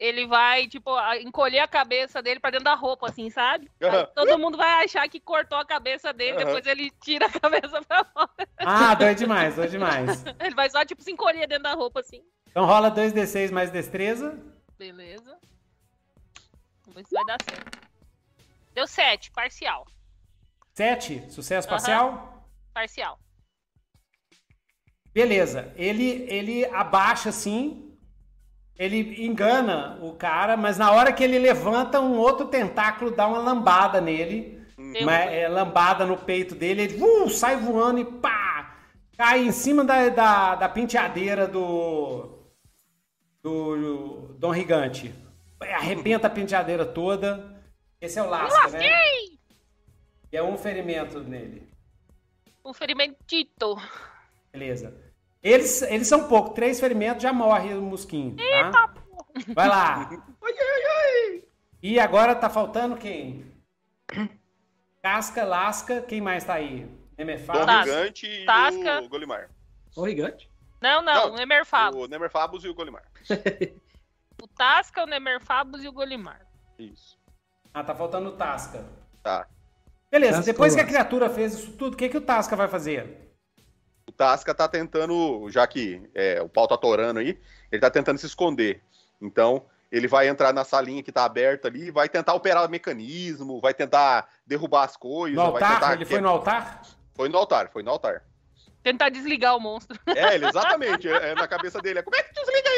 [0.00, 0.90] ele vai, tipo,
[1.20, 3.70] encolher a cabeça dele pra dentro da roupa, assim, sabe?
[3.82, 6.44] Aí todo mundo vai achar que cortou a cabeça dele, Aham.
[6.46, 8.30] depois ele tira a cabeça pra fora.
[8.56, 10.24] Ah, doido demais, doido demais.
[10.40, 12.22] Ele vai só, tipo, se encolher dentro da roupa, assim.
[12.50, 14.38] Então rola 2d6 mais destreza.
[14.78, 15.38] Beleza.
[16.86, 17.78] Vamos ver se vai dar certo.
[18.74, 19.86] Deu 7, parcial.
[20.74, 21.76] 7, sucesso Aham.
[21.76, 22.46] parcial.
[22.72, 23.18] Parcial.
[25.12, 27.89] Beleza, ele, ele abaixa assim,
[28.80, 33.36] ele engana o cara, mas na hora que ele levanta, um outro tentáculo dá uma
[33.36, 38.74] lambada nele, uma, é, lambada no peito dele, ele uh, sai voando e pá!
[39.18, 42.38] Cai em cima da, da, da penteadeira do,
[43.42, 45.14] do Dom Rigante.
[45.60, 47.62] Arrebenta a penteadeira toda.
[48.00, 48.88] Esse é o Lasca, né?
[50.32, 51.68] E é um ferimento nele.
[52.64, 53.76] Um ferimentito.
[54.50, 55.09] Beleza.
[55.42, 56.50] Eles, eles são pouco.
[56.54, 58.42] Três ferimentos já morre o mosquinho, tá?
[58.42, 59.24] Eita, porra.
[59.54, 60.08] Vai lá.
[60.42, 60.82] Ai, ai,
[61.32, 61.42] ai.
[61.82, 63.50] E agora tá faltando quem?
[65.02, 66.88] Casca, Lasca, quem mais tá aí?
[67.46, 67.84] Tasca.
[67.84, 69.02] Gigante e Tasca.
[69.02, 69.50] o Golimar.
[69.96, 70.50] O gigante?
[70.80, 72.04] Não, não, Não, o Nemerfabus.
[72.04, 73.04] O Nemerfabus e o Golimar.
[74.42, 76.40] O Tasca, o Nemerfabus e o Golimar.
[76.78, 77.18] Isso.
[77.74, 78.86] Ah, tá faltando o Tasca.
[79.22, 79.46] Tá.
[80.10, 82.66] Beleza, Tasca depois que a criatura fez isso tudo, o que, que o Tasca vai
[82.66, 83.29] fazer?
[84.20, 87.38] O Tasca tá tentando, já que é, o pau tá torando aí,
[87.72, 88.82] ele tá tentando se esconder.
[89.18, 92.70] Então, ele vai entrar na salinha que tá aberta ali e vai tentar operar o
[92.70, 95.34] mecanismo, vai tentar derrubar as coisas.
[95.34, 95.80] No vai altar?
[95.80, 96.82] tentar Ele foi que- no altar?
[97.14, 98.22] Foi no altar, foi no altar.
[98.82, 99.98] Tentar desligar o monstro.
[100.06, 101.08] É, ele, exatamente.
[101.08, 102.00] é, é na cabeça dele.
[102.00, 102.68] É, Como é que desliga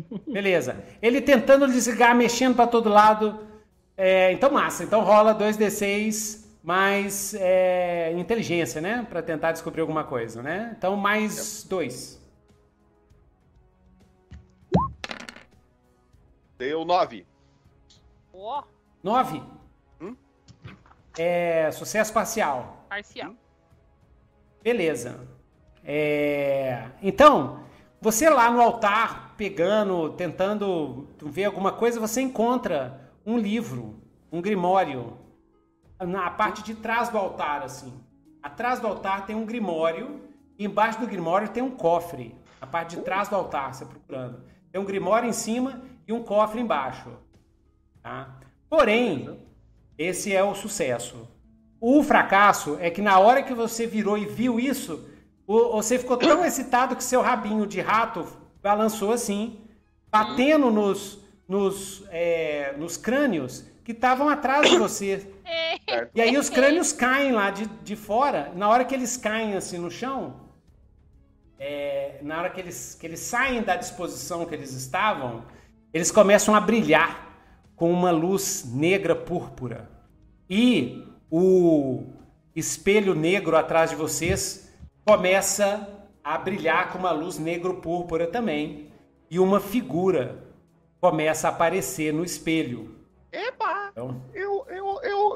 [0.00, 0.22] isso?
[0.32, 0.82] Beleza.
[1.02, 3.46] Ele tentando desligar, mexendo pra todo lado.
[3.98, 4.82] É, então, massa.
[4.82, 9.06] Então rola 2d6 mais é, inteligência, né?
[9.10, 10.74] Pra tentar descobrir alguma coisa, né?
[10.78, 12.18] Então, mais dois.
[16.56, 17.26] Deu nove.
[18.32, 18.62] Ó,
[19.02, 19.42] Nove.
[20.00, 20.16] Hum?
[21.18, 22.86] É, sucesso parcial.
[22.88, 23.34] parcial.
[24.62, 25.28] Beleza.
[25.84, 27.60] É, Então,
[28.00, 34.00] você lá no altar, pegando, tentando ver alguma coisa, você encontra um livro,
[34.32, 35.18] um grimório,
[36.00, 37.92] na parte de trás do altar, assim.
[38.42, 40.20] Atrás do altar tem um grimório,
[40.58, 42.34] e embaixo do grimório tem um cofre.
[42.60, 44.42] Na parte de trás do altar, você procurando.
[44.70, 47.10] Tem um grimório em cima e um cofre embaixo.
[48.02, 48.38] Tá?
[48.68, 49.40] Porém,
[49.96, 51.28] esse é o sucesso.
[51.80, 55.08] O fracasso é que na hora que você virou e viu isso,
[55.46, 58.26] você ficou tão excitado que seu rabinho de rato
[58.62, 59.60] balançou assim,
[60.10, 65.33] batendo nos, nos, é, nos crânios que estavam atrás de você.
[65.44, 66.08] É?
[66.14, 68.52] E aí os crânios caem lá de, de fora.
[68.56, 70.40] Na hora que eles caem assim no chão,
[71.58, 75.44] é, na hora que eles, que eles saem da disposição que eles estavam,
[75.92, 77.38] eles começam a brilhar
[77.76, 79.90] com uma luz negra púrpura.
[80.48, 82.04] E o
[82.54, 84.72] espelho negro atrás de vocês
[85.04, 88.90] começa a brilhar com uma luz negro púrpura também.
[89.30, 90.44] E uma figura
[91.00, 92.96] começa a aparecer no espelho.
[93.30, 93.90] Epa!
[93.92, 94.83] Então, Eu, eu,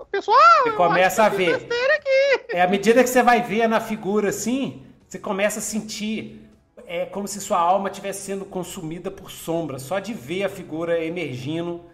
[0.07, 0.37] Pessoal!
[0.62, 1.59] você eu começa a ver.
[1.59, 2.47] besteira aqui.
[2.51, 6.45] É, à medida que você vai ver na figura assim, você começa a sentir
[6.87, 11.05] é como se sua alma estivesse sendo consumida por sombra, só de ver a figura
[11.05, 11.85] emergindo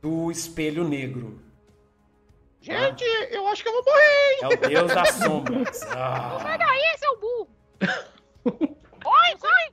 [0.00, 1.40] do espelho negro.
[2.60, 4.38] Gente, eu acho que eu vou morrer, hein?
[4.42, 5.82] É o deus das sombras.
[5.90, 6.38] Ah.
[6.40, 7.48] sai daí, seu burro!
[8.44, 9.72] Oi, sai!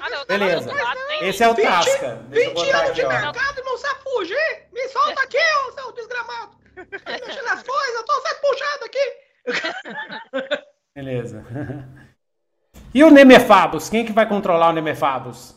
[0.00, 0.72] Ah, não, Beleza.
[0.72, 2.16] lado, tem Esse é o Tasca.
[2.28, 3.08] Deixa eu 20 botar anos aqui, de ó.
[3.08, 4.68] mercado e não sabe fugir?
[4.72, 5.38] Me solta aqui,
[5.68, 6.61] ô seu desgramado.
[6.86, 10.62] Tá nas coisas, eu tô sendo puxado aqui.
[10.94, 11.44] Beleza.
[12.94, 13.88] E o Nemefabus?
[13.88, 15.56] Quem que vai controlar o Nemefabus?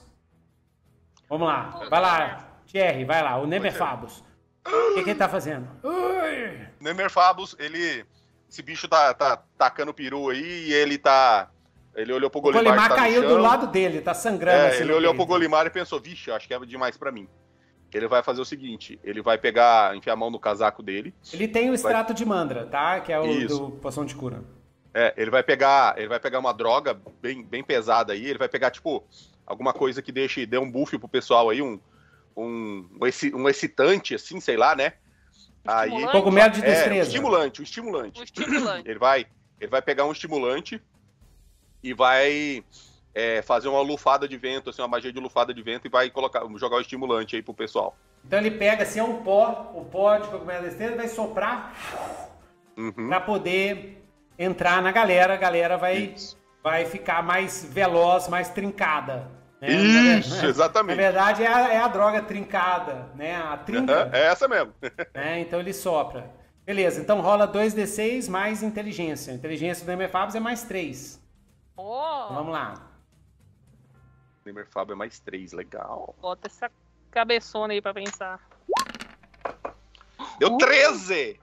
[1.30, 1.86] Vamos lá.
[1.90, 3.38] Vai lá, Thierry, vai lá.
[3.38, 4.24] O Nemefabus.
[4.66, 5.68] O que, que ele tá fazendo?
[5.84, 6.68] Ui.
[6.80, 8.06] Nemerfabus, ele.
[8.50, 11.50] Esse bicho tá, tá tacando peru aí e ele tá.
[11.96, 12.64] Ele olhou pro O Golimar.
[12.64, 14.66] Golimar que tá caiu do lado dele, tá sangrando.
[14.66, 15.26] É, assim ele olhou peito.
[15.26, 17.28] pro Golimar e pensou, vixe, acho que é demais pra mim.
[17.96, 21.48] Ele vai fazer o seguinte, ele vai pegar, enfiar a mão no casaco dele, Ele
[21.48, 23.00] tem o extrato de mandra, tá?
[23.00, 23.58] Que é o Isso.
[23.58, 24.44] do poção de cura.
[24.94, 28.50] é, ele vai pegar, ele vai pegar uma droga bem, bem pesada aí, ele vai
[28.50, 29.02] pegar, tipo,
[29.46, 31.80] alguma coisa que deixe, dê um buff pro pessoal aí, um,
[32.36, 34.94] um, um, exci- excitante, assim, sei lá, né?
[35.66, 36.06] Aí?
[36.12, 37.08] Cogumelo de é, um destreza.
[37.08, 38.20] estimulante, um estimulante.
[38.20, 38.90] Um estimulante.
[38.90, 39.26] Ele vai,
[39.60, 40.82] ele vai pegar um estimulante
[41.82, 42.62] e vai
[43.16, 46.10] é, fazer uma lufada de vento, assim, uma magia de lufada de vento e vai
[46.10, 47.96] colocar, jogar o estimulante aí pro pessoal.
[48.26, 51.74] Então ele pega assim, é um pó, o pó de cogumelo de destreza, vai soprar
[52.78, 53.08] Uhum.
[53.08, 54.04] pra poder
[54.38, 55.34] entrar na galera.
[55.34, 56.38] A galera vai, Isso.
[56.62, 59.32] vai ficar mais veloz, mais trincada.
[59.62, 59.70] né?
[60.20, 60.98] Isso, Na exatamente.
[60.98, 63.36] verdade, é a, é a droga trincada, né?
[63.38, 63.94] A trinca.
[63.94, 64.74] Aham, É essa mesmo.
[65.16, 65.40] né?
[65.40, 66.30] Então ele sopra.
[66.66, 69.32] Beleza, então rola 2d6 mais inteligência.
[69.32, 71.22] A inteligência do MFABs é mais 3.
[71.74, 72.74] Então Ó, vamos lá.
[74.46, 76.16] Neymar Fábio é mais três, legal.
[76.22, 76.70] bota essa
[77.10, 78.40] cabeçona aí pra pensar.
[80.38, 80.58] Deu Uh.
[80.60, 81.40] 13!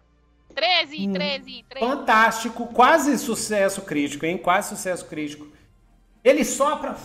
[0.55, 1.12] 13, Hum.
[1.12, 1.87] 13, 13.
[1.87, 4.39] Fantástico, quase sucesso crítico, hein?
[4.39, 5.49] Quase sucesso crítico.
[6.23, 6.97] Ele sopra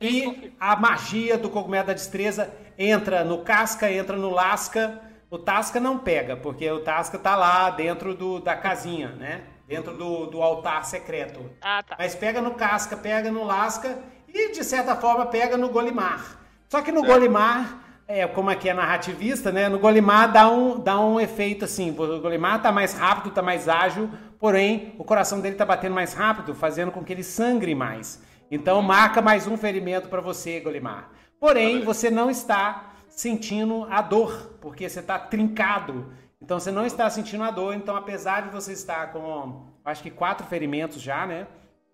[0.00, 5.02] e a magia do cogumelo da destreza entra no casca, entra no lasca.
[5.30, 9.44] O Tasca não pega, porque o Tasca tá lá dentro do, da casinha, né?
[9.66, 11.50] Dentro do, do altar secreto.
[11.60, 11.96] Ah, tá.
[11.98, 14.02] Mas pega no casca, pega no lasca
[14.32, 16.38] e, de certa forma, pega no Golimar.
[16.68, 17.12] Só que no Certo.
[17.12, 19.68] Golimar, é, como aqui é narrativista, né?
[19.68, 21.90] No Golimar dá um, dá um efeito assim.
[21.90, 26.12] O Golimar tá mais rápido, tá mais ágil, porém o coração dele está batendo mais
[26.12, 28.22] rápido, fazendo com que ele sangre mais.
[28.50, 31.10] Então marca mais um ferimento para você, Golimar.
[31.40, 36.12] Porém, você não está sentindo a dor, porque você está trincado.
[36.40, 37.74] Então você não está sentindo a dor.
[37.74, 41.46] Então, apesar de você estar com, acho que quatro ferimentos já, né?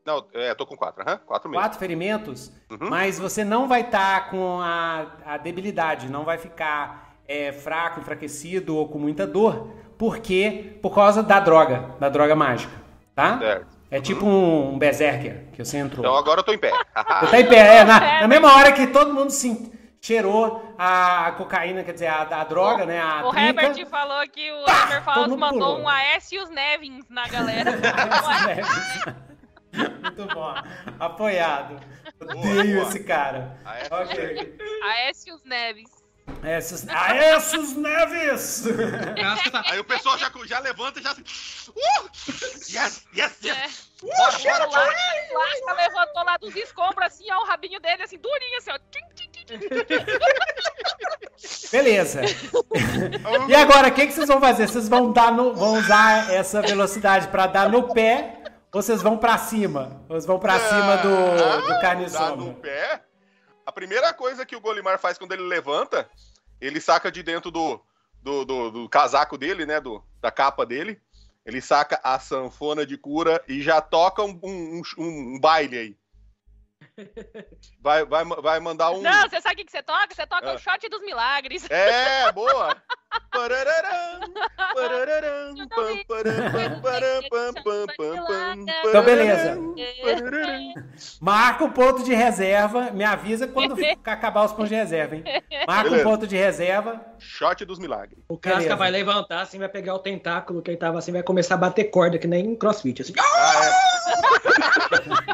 [0.05, 1.63] Não, é, tô com quatro, aham, quatro mesmo.
[1.63, 2.91] Quatro ferimentos, Uhum.
[2.91, 8.77] mas você não vai estar com a, a debilidade, não vai ficar é, fraco, enfraquecido
[8.77, 12.73] ou com muita dor, porque por causa da droga, da droga mágica,
[13.15, 13.39] tá?
[13.39, 13.75] Certo.
[13.91, 16.05] É tipo um, um berserker que você entrou.
[16.05, 16.73] Então agora eu tô em pé.
[17.21, 21.33] Você tá em pé, é, na, na mesma hora que todo mundo se cheirou a
[21.39, 23.01] cocaína, quer dizer, a, a droga, né?
[23.01, 23.35] A O.
[23.39, 24.65] Herbert falou que o
[25.03, 25.81] Falls mundo mandou pulou.
[25.83, 27.71] um Aécios Nevins na galera.
[29.75, 30.55] Muito bom.
[31.01, 31.81] Apoiado.
[32.21, 33.57] Odeio esse cara.
[33.91, 34.59] Ok.
[34.83, 35.91] Aécios Neves.
[36.43, 38.65] Aécios Neves!
[39.53, 41.13] Tá- Aí o pessoal já, já levanta e já.
[41.13, 42.09] Uh!
[42.71, 43.49] Yes, yes, É.
[43.49, 43.91] yes!
[44.03, 44.95] Bora, bora, O bora!
[45.35, 48.79] Lasca levantou lá dos escombros, assim, ó, o rabinho dele, assim, durinho, assim, ó.
[51.71, 52.21] Beleza.
[53.49, 54.69] E agora, o que, que vocês vão fazer?
[54.69, 58.39] Vocês vão, dar no- vão usar essa velocidade pra dar no pé
[58.75, 60.03] vocês vão pra cima?
[60.09, 62.37] Vocês vão pra cima do, do carne sombra?
[62.45, 63.03] no pé.
[63.65, 66.09] A primeira coisa que o Golimar faz quando ele levanta,
[66.61, 67.81] ele saca de dentro do,
[68.23, 69.81] do, do- do casaco dele, né?
[69.81, 71.01] Do, da capa dele.
[71.47, 75.97] Ele saca a sanfona de cura e já toca um, um, um- um baile aí.
[77.81, 79.03] Vai, vai, vai mandar um.
[79.03, 80.15] Não, você sabe o que que você toca?
[80.15, 80.55] Você toca Ah.
[80.55, 81.69] o shot dos milagres.
[81.71, 82.77] É, boa!
[88.87, 89.59] Então, beleza.
[91.21, 92.91] Marca o ponto de reserva.
[92.91, 95.25] Me avisa quando acabar os pontos de reserva, hein?
[95.67, 96.09] Marca Beleza.
[96.09, 97.01] um ponto de reserva.
[97.19, 98.19] Shot dos milagres.
[98.29, 98.77] O Casca Beleza.
[98.77, 101.85] vai levantar, assim, vai pegar o tentáculo que ele tava assim, vai começar a bater
[101.85, 103.03] corda, que nem em crossfit.
[103.03, 103.15] Assim.
[103.19, 105.34] Ah, é.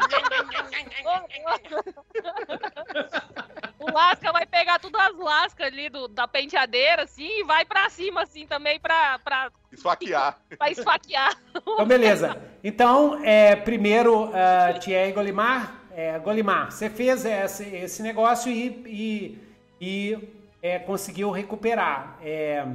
[3.79, 7.89] O Lasca vai pegar todas as lascas ali do, da penteadeira, assim, e vai pra
[7.89, 10.39] cima, assim, também, pra, pra, Esfaquear.
[10.57, 11.35] pra esfaquear.
[11.55, 12.41] Então, beleza.
[12.63, 15.81] Então, é, primeiro, uh, Thierry Golimar.
[15.93, 19.37] É, Golimar, você fez esse, esse negócio e, e,
[19.81, 20.29] e,
[20.61, 22.17] é, conseguiu recuperar.
[22.21, 22.65] É,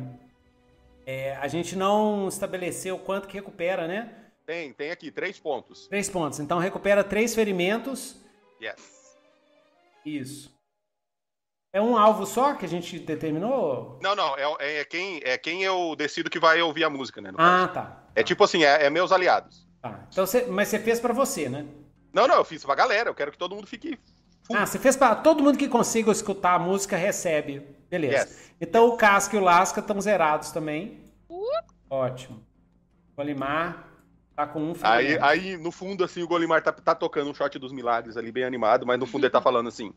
[1.07, 4.11] é, a gente não estabeleceu quanto que recupera, né?
[4.47, 5.89] Tem, tem aqui, três pontos.
[5.89, 6.39] Três pontos.
[6.39, 8.17] Então, recupera três ferimentos.
[8.63, 9.17] Yes.
[10.05, 10.55] Isso.
[11.73, 13.99] É um alvo só que a gente determinou?
[14.01, 17.33] Não, não, é, é quem, é quem eu decido que vai ouvir a música, né?
[17.33, 17.73] no Ah, caso.
[17.75, 18.05] tá.
[18.15, 19.67] É tipo assim, é, é meus aliados.
[19.83, 20.07] Tá.
[20.11, 21.67] Então, você, mas você fez pra você, né?
[22.15, 23.99] Não, não, eu fiz pra galera, eu quero que todo mundo fique.
[24.47, 24.57] full.
[24.57, 27.61] Ah, você fez pra todo mundo que consiga escutar a música recebe.
[27.91, 28.25] Beleza.
[28.27, 28.53] Yes.
[28.61, 31.05] Então o Casca e o Lasca estão zerados também.
[31.29, 31.45] Uh.
[31.91, 32.43] Ótimo.
[33.17, 33.86] Olimar
[34.37, 37.59] tá com um Aí, aí, no fundo, assim, o Golimar tá, tá tocando um shot
[37.59, 39.93] dos milagres ali, bem animado, mas no fundo ele tá falando assim: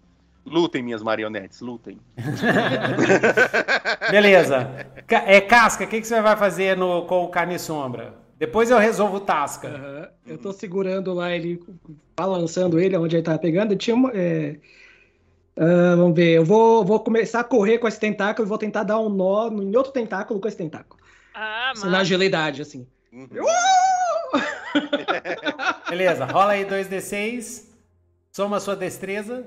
[0.46, 2.00] lutem, minhas marionetes, lutem.
[4.10, 4.88] Beleza.
[5.08, 8.14] É, Casca, o que, que você vai fazer no, com o Carne e Sombra?
[8.38, 9.68] Depois eu resolvo o Tasca.
[9.68, 10.10] Aham.
[10.26, 11.62] Eu tô segurando lá ele,
[12.16, 13.76] balançando ele, onde ele tava pegando.
[13.76, 14.12] Tinha uma.
[14.14, 14.58] é,
[15.58, 18.84] ah, vamos ver, eu vou, vou começar a correr com esse tentáculo e vou tentar
[18.84, 21.02] dar um nó em outro tentáculo com esse tentáculo.
[21.34, 22.02] Ah, Assim, na mano.
[22.02, 22.88] agilidade, assim.
[23.12, 23.28] Uhum.
[25.90, 27.68] Beleza, rola aí 2d6.
[28.32, 29.46] Soma a sua destreza.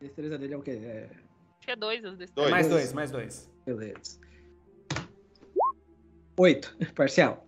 [0.00, 0.72] A destreza dele é o quê?
[0.82, 2.50] É, Acho que é dois as Dois.
[2.50, 3.50] Mais dois, mais dois.
[3.64, 4.18] beleza.
[6.36, 7.46] Oito, parcial.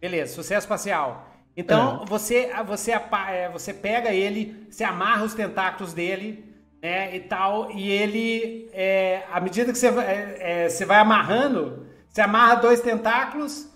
[0.00, 1.26] Beleza, sucesso parcial.
[1.56, 6.44] Então, você, você, apa- é, você pega ele, você amarra os tentáculos dele,
[6.80, 10.98] né, e tal, e ele, é, à medida que você, vai- é, é, você vai
[10.98, 13.68] amarrando, você amarra dois tentáculos,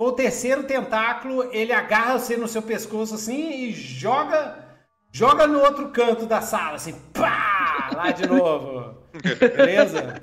[0.00, 4.78] o terceiro tentáculo, ele agarra você no seu pescoço assim e joga,
[5.12, 8.96] joga no outro canto da sala, assim, pá, lá de novo.
[9.38, 10.22] Beleza?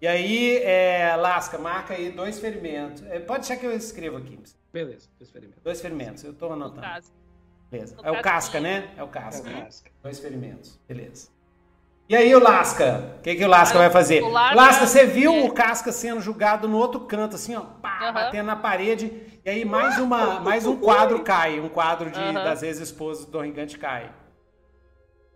[0.00, 3.02] E aí, é, Lasca, marca aí dois ferimentos.
[3.06, 4.38] É, pode deixar que eu escrevo aqui.
[4.72, 5.60] Beleza, experimento.
[5.64, 7.04] Dois ferimentos, eu tô No anotando.
[7.72, 7.96] Beleza.
[8.04, 8.94] É o casca, né?
[8.96, 9.48] É o casca.
[9.48, 9.90] É o casca.
[10.00, 11.28] Dois ferimentos, beleza.
[12.08, 13.16] E aí o Lasca?
[13.18, 14.20] O que, que o Lasca vai fazer?
[14.20, 15.44] Lasca- Lasca, você viu é.
[15.44, 19.64] o Casca sendo jogado no outro canto, assim, ó, pá, batendo na parede, e aí
[19.64, 24.12] mais, uma, mais um quadro cai, um quadro de, das ex-esposas do Gigante cai.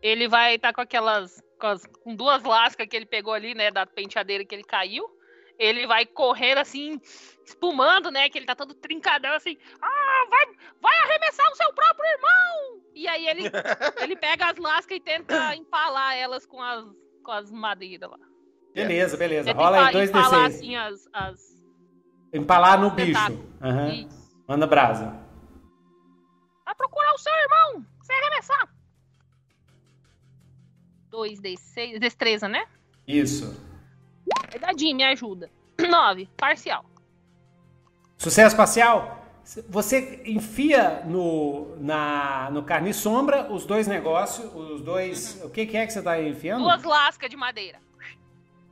[0.03, 1.43] Ele vai estar com aquelas.
[1.59, 3.71] Com, as- com duas lascas que ele pegou ali, né?
[3.71, 5.05] Da penteadeira que ele caiu.
[5.59, 7.01] Ele vai correr assim,
[7.45, 8.29] espumando, né?
[8.29, 9.57] Que ele tá todo trincadão assim.
[9.81, 10.47] Ah, vai,
[10.81, 12.83] vai arremessar o seu próprio irmão!
[12.95, 13.43] E aí ele,
[14.03, 16.85] ele pega as lascas e tenta empalar elas com as,
[17.23, 18.19] com as madeiras lá.
[18.75, 19.49] Beleza, beleza.
[19.49, 20.55] Tenta Rola aí dois empalar D6.
[20.55, 21.09] assim as.
[21.13, 21.63] as...
[22.33, 23.33] Empalar no bicho.
[23.93, 24.37] Isso.
[24.47, 25.07] Manda brasa.
[26.65, 27.87] Vai procurar o seu irmão.
[28.01, 28.69] Você arremessar.
[31.11, 31.99] 2d6.
[31.99, 32.67] Destreza, né?
[33.07, 33.59] Isso.
[34.61, 35.51] Dadinho, me ajuda.
[35.79, 36.29] 9.
[36.37, 36.85] Parcial.
[38.19, 39.23] Sucesso parcial.
[39.69, 45.41] Você enfia no, na, no carne e sombra os dois negócios, os dois.
[45.45, 46.63] O que, que é que você está enfiando?
[46.65, 47.79] Duas lascas de madeira.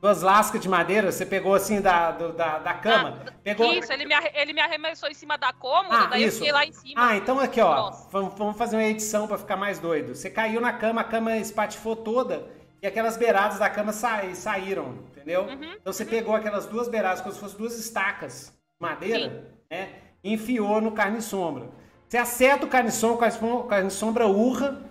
[0.01, 3.23] Duas lascas de madeira, você pegou assim da, do- da, da cama.
[3.25, 3.73] Ah, pegou...
[3.73, 6.35] Isso, ele me, ele me arremessou em cima da cômoda, Ah, daí isso.
[6.35, 6.93] eu fiquei lá em cima.
[7.09, 7.89] Ah, então aqui, ó.
[8.11, 10.13] Vamos, vamos fazer uma edição pra ficar mais doido.
[10.13, 12.45] Você caiu na cama, a cama espatifou toda
[12.81, 15.43] e aquelas beiradas da cama sa- saíram, entendeu?
[15.45, 19.95] Uhum, Então você pegou aquelas duas beiradas, como se fossem duas estacas de madeira, né?
[20.23, 21.69] E enfiou no carne sombra.
[22.07, 24.83] Você acerta o carne sombra, o carne sombra- urra,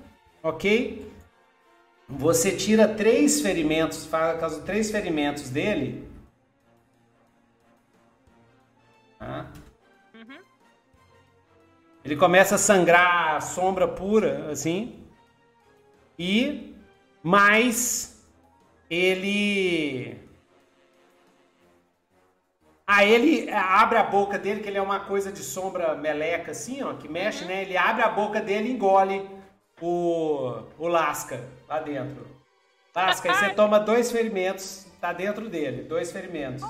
[0.42, 1.10] ok?
[2.08, 6.08] Você tira três ferimentos, faz três ferimentos dele.
[9.18, 9.50] Tá?
[10.14, 10.38] Uhum.
[12.04, 15.02] Ele começa a sangrar a sombra pura, assim.
[16.18, 16.74] E
[17.22, 18.22] mais
[18.90, 20.23] ele
[22.86, 26.82] Aí ele abre a boca dele, que ele é uma coisa de sombra meleca assim,
[26.82, 27.62] ó, que mexe, né?
[27.62, 29.28] Ele abre a boca dele e engole
[29.80, 32.26] o, o lasca lá dentro.
[32.94, 36.62] Lasca, aí você toma dois ferimentos, tá dentro dele, dois ferimentos.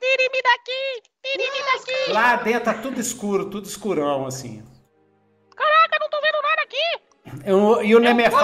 [0.00, 1.02] Tire-me daqui!
[1.22, 2.12] Tire-me daqui!
[2.12, 4.64] Lá dentro tá tudo escuro, tudo escurão, assim.
[5.54, 7.00] Caraca, não tô vendo nada aqui!
[7.44, 8.14] Eu- E o é.
[8.14, 8.38] direção.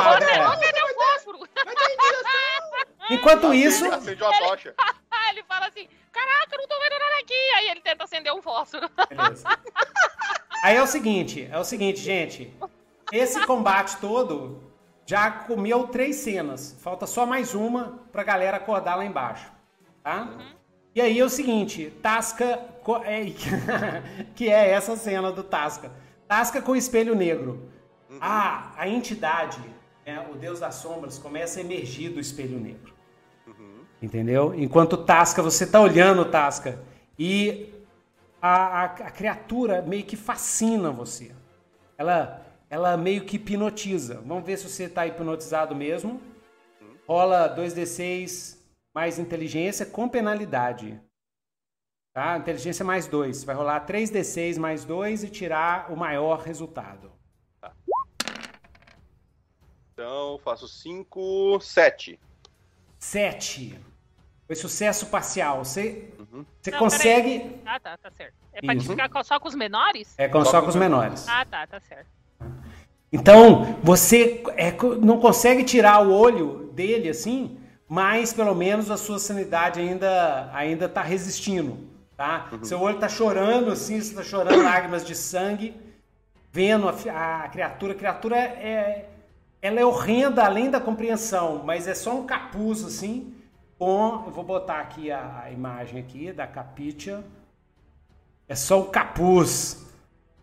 [3.10, 4.74] Enquanto isso, Acende uma tocha.
[5.34, 7.34] Ele fala assim, caraca, não tô vendo nada aqui!
[7.56, 8.88] Aí ele tenta acender um fósforo.
[9.08, 9.48] Beleza.
[10.62, 12.56] Aí é o seguinte, é o seguinte, gente.
[13.12, 14.62] Esse combate todo
[15.04, 16.76] já comeu três cenas.
[16.80, 19.50] Falta só mais uma pra galera acordar lá embaixo,
[20.04, 20.38] tá?
[20.94, 22.64] E aí é o seguinte, Tasca
[23.04, 23.24] é,
[24.36, 25.90] que é essa cena do Tasca.
[26.28, 27.68] Tasca com o espelho negro.
[28.20, 29.58] Ah, a entidade,
[30.06, 32.93] né, o Deus das Sombras, começa a emergir do espelho negro.
[34.04, 34.54] Entendeu?
[34.54, 36.78] Enquanto Tasca, você tá olhando Tasca
[37.18, 37.72] e
[38.40, 41.34] a, a, a criatura meio que fascina você.
[41.96, 44.20] Ela, ela meio que hipnotiza.
[44.26, 46.20] Vamos ver se você tá hipnotizado mesmo.
[47.08, 48.58] Rola 2d6
[48.94, 51.00] mais inteligência com penalidade.
[52.12, 52.36] Tá?
[52.36, 53.42] Inteligência mais 2.
[53.42, 57.10] Vai rolar 3d6 mais 2 e tirar o maior resultado.
[59.94, 62.20] Então, faço 5, 7.
[62.98, 63.93] 7.
[64.46, 65.64] Foi sucesso parcial.
[65.64, 66.10] Você,
[66.60, 67.60] você Não, consegue.
[67.64, 68.34] Ah, tá, tá certo.
[68.52, 68.88] É pra Isso.
[68.88, 70.14] ficar só com os menores?
[70.16, 71.26] É com, Só só com os menores.
[71.28, 72.06] Ah, tá, tá certo.
[73.12, 77.58] Então, você é não consegue tirar o olho dele assim,
[77.88, 81.78] mas pelo menos a sua sanidade ainda ainda tá resistindo,
[82.16, 82.50] tá?
[82.62, 85.76] Seu olho tá chorando assim, você tá chorando lágrimas de sangue,
[86.50, 87.92] vendo a, a criatura.
[87.92, 89.08] A criatura é
[89.62, 93.33] ela é horrenda além da compreensão, mas é só um capuz assim,
[93.78, 97.24] com, eu vou botar aqui a, a imagem aqui da capitia.
[98.48, 99.86] É só um capuz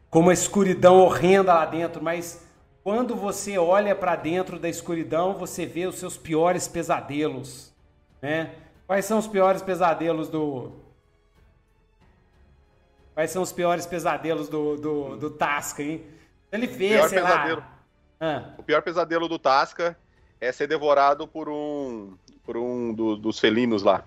[0.10, 2.46] com uma escuridão horrenda lá dentro, mas
[2.84, 7.72] quando você olha para dentro da escuridão, você vê os seus piores pesadelos,
[8.22, 8.54] né?
[8.88, 10.72] Quais são os piores pesadelos do
[13.14, 16.04] Quais são os piores pesadelos do, do, do Tasca, hein?
[16.52, 17.60] Ele vê, Pior sei pesadelo.
[17.60, 17.78] lá.
[18.20, 19.98] Ah, O pior pesadelo do Tasca
[20.40, 22.18] é ser devorado por um
[22.52, 24.04] por um do- dos felinos lá.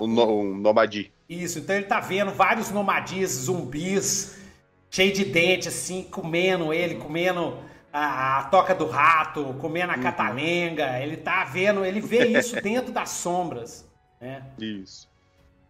[0.00, 1.12] Um, no, um nomadi.
[1.28, 4.38] Isso, então ele tá vendo vários nomadis, zumbis,
[4.90, 7.58] cheio de dente, assim, comendo ele, comendo
[7.92, 10.98] a, a toca do rato, comendo a catalenga.
[10.98, 13.86] Ele tá vendo, ele vê isso dentro das sombras,
[14.20, 14.42] né?
[14.58, 15.06] Isso.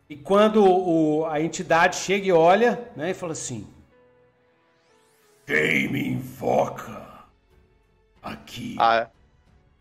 [0.09, 3.67] E quando o- a entidade chega e olha, né, e fala assim:
[5.47, 7.03] Quem me invoca
[8.23, 8.77] aqui?
[8.79, 9.09] Ah,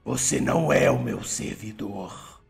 [0.06, 2.42] Você não é o meu servidor.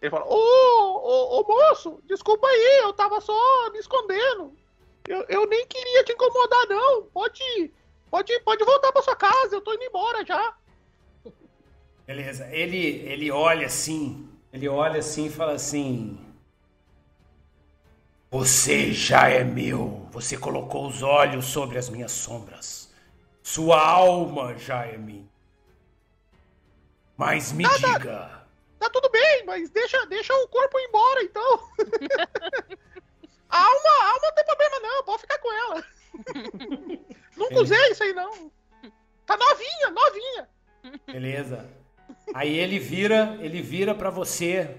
[0.00, 4.56] ele fala, Ô, ô, ô, moço, desculpa aí, eu tava só me escondendo.
[5.06, 7.02] Eu, eu nem queria te incomodar, não.
[7.04, 7.72] Pode,
[8.10, 10.56] pode, pode voltar pra sua casa, eu tô indo embora já.
[12.06, 12.46] Beleza.
[12.52, 16.18] Ele, ele olha assim, ele olha assim e fala assim:
[18.30, 20.06] Você já é meu.
[20.12, 22.92] Você colocou os olhos sobre as minhas sombras.
[23.42, 25.29] Sua alma já é minha.
[27.20, 28.46] Mas me diga,
[28.78, 31.60] Tá tudo bem, mas deixa, deixa o corpo ir embora, então.
[33.50, 35.04] a alma, a alma não tem problema, não.
[35.04, 35.84] Pode ficar com ela.
[37.36, 38.50] Nunca Ele- usei isso aí, não.
[39.26, 40.48] Tá novinha, novinha.
[41.06, 41.68] beleza?
[42.34, 44.74] Aí ele vira, ele vira para você.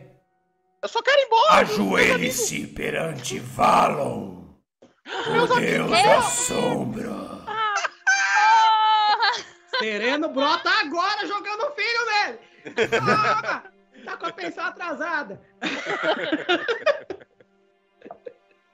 [0.82, 1.54] Eu só quero ir embora.
[1.58, 4.42] Ajoelhe-se perante Valon.
[5.06, 7.12] O Deus da sombra.
[9.82, 12.40] Sereno brota agora jogando o filho dele.
[13.02, 13.64] Ah,
[14.06, 15.42] tá com a pensão atrasada.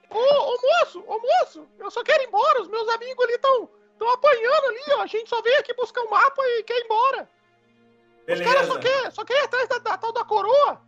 [0.10, 2.62] Ô, ô moço, ô moço, eu só quero ir embora.
[2.62, 5.02] Os meus amigos ali estão tão apanhando ali, ó.
[5.02, 7.30] A gente só veio aqui buscar um mapa e quer ir embora.
[8.30, 8.80] Os caras só Beleza.
[8.80, 10.82] querem só quer ir atrás da, da tal da coroa.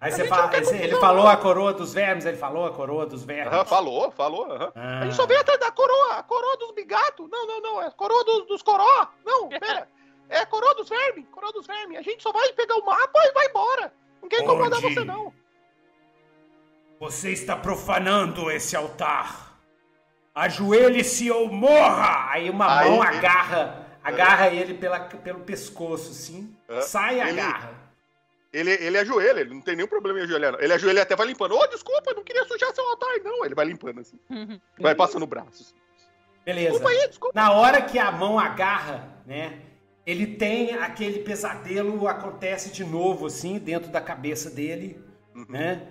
[0.00, 3.24] Aí você fala, esse- ele falou a coroa dos vermes, ele falou a coroa dos
[3.24, 3.52] vermes.
[3.52, 4.44] Aham, falou, falou.
[4.52, 4.72] aham.
[4.76, 5.00] Ah.
[5.00, 7.28] A gente só veio atrás da coroa, a coroa dos bigatos.
[7.28, 9.08] Não, não, não, é a coroa dos, dos coró.
[9.24, 9.88] Não, pera.
[10.30, 11.96] É a coroa dos vermes, coroa dos vermes.
[11.98, 13.90] A gente só vai pegar o mapa e vai embora.
[14.20, 15.32] Não quer incomodar você, não.
[17.00, 19.58] Você está profanando esse altar.
[20.34, 22.30] Ajoelhe-se ou morra!
[22.30, 26.54] Aí uma Aí- mão agarra, agarra ele pela, pelo pescoço, assim.
[26.68, 27.68] Ah, Sai e agarra.
[27.70, 27.87] Ele,
[28.52, 30.52] ele ajoelha, ele não tem nenhum problema em ajoelhar.
[30.52, 30.60] não.
[30.60, 31.54] Ele ajoelha e até vai limpando.
[31.54, 33.44] Ô, desculpa, não queria sujar seu altar, não.
[33.44, 34.18] Ele vai limpando assim.
[34.78, 35.62] Vai passando o braço.
[35.62, 35.74] assim.
[36.44, 36.70] Beleza.
[36.70, 37.32] Desculpa aí, desculpa.
[37.38, 39.60] Na hora que a mão agarra, né?
[40.06, 44.98] Ele tem aquele pesadelo, acontece de novo, assim, dentro da cabeça dele,
[45.46, 45.86] né?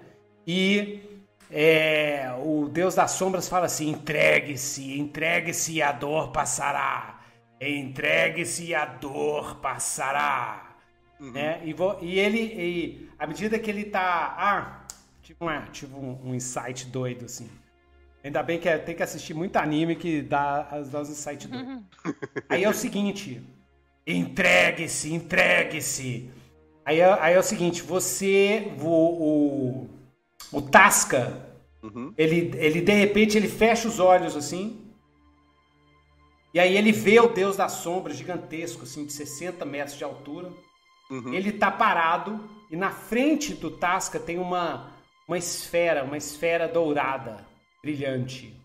[0.48, 1.00] E
[1.52, 7.20] é, o Deus das Sombras fala assim: entregue-se, entregue-se e a dor passará.
[7.62, 10.67] Entregue-se e a dor passará.
[11.20, 11.62] Né?
[11.66, 14.36] E, vo- e ele, e à medida que ele tá.
[14.38, 14.86] Ah,
[15.24, 17.50] tive, uma, tive um, um insight doido, assim.
[18.24, 21.48] Ainda bem que é- tem que assistir muito anime que dá as dá os insights
[21.50, 21.84] doidos.
[22.50, 23.42] Aí é o seguinte:
[24.06, 26.30] entregue-se, entregue-se.
[26.86, 29.90] Aí é, aí é o seguinte: você, o, o,
[30.52, 31.46] o Tasca,
[31.82, 32.14] Uhum.
[32.18, 34.82] ele, ele de repente ele fecha os olhos assim.
[36.54, 40.52] E aí ele vê o Deus da Sombra gigantesco, assim, de 60 metros de altura.
[41.10, 41.34] Uhum.
[41.34, 44.92] Ele tá parado e na frente do Tasca tem uma,
[45.28, 47.46] uma esfera, uma esfera dourada,
[47.82, 48.60] brilhante.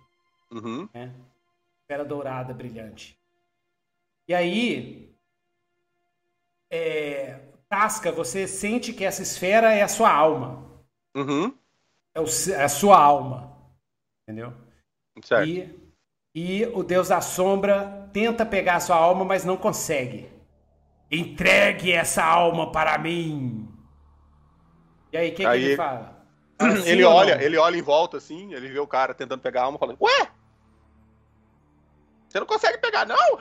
[0.50, 0.88] Uhum.
[0.92, 1.14] né?
[1.82, 3.18] Esfera dourada, brilhante.
[4.28, 5.14] E aí,
[6.70, 10.64] é, Tasca, você sente que essa esfera é a sua alma.
[11.14, 11.54] Uhum.
[12.14, 13.56] É, o é a sua alma.
[14.22, 14.52] Entendeu?
[15.22, 15.48] Certo.
[15.48, 15.92] E,
[16.34, 20.31] e o Deus da Sombra tenta pegar a sua alma, mas não consegue.
[21.12, 23.68] Entregue essa alma para mim.
[25.12, 26.22] E aí, o que, que ele fala?
[26.58, 27.42] Fala sim ele olha, não?
[27.42, 30.28] ele olha em volta assim, ele vê o cara tentando pegar a alma, falando: Ué?
[32.28, 33.16] Você não consegue pegar, não?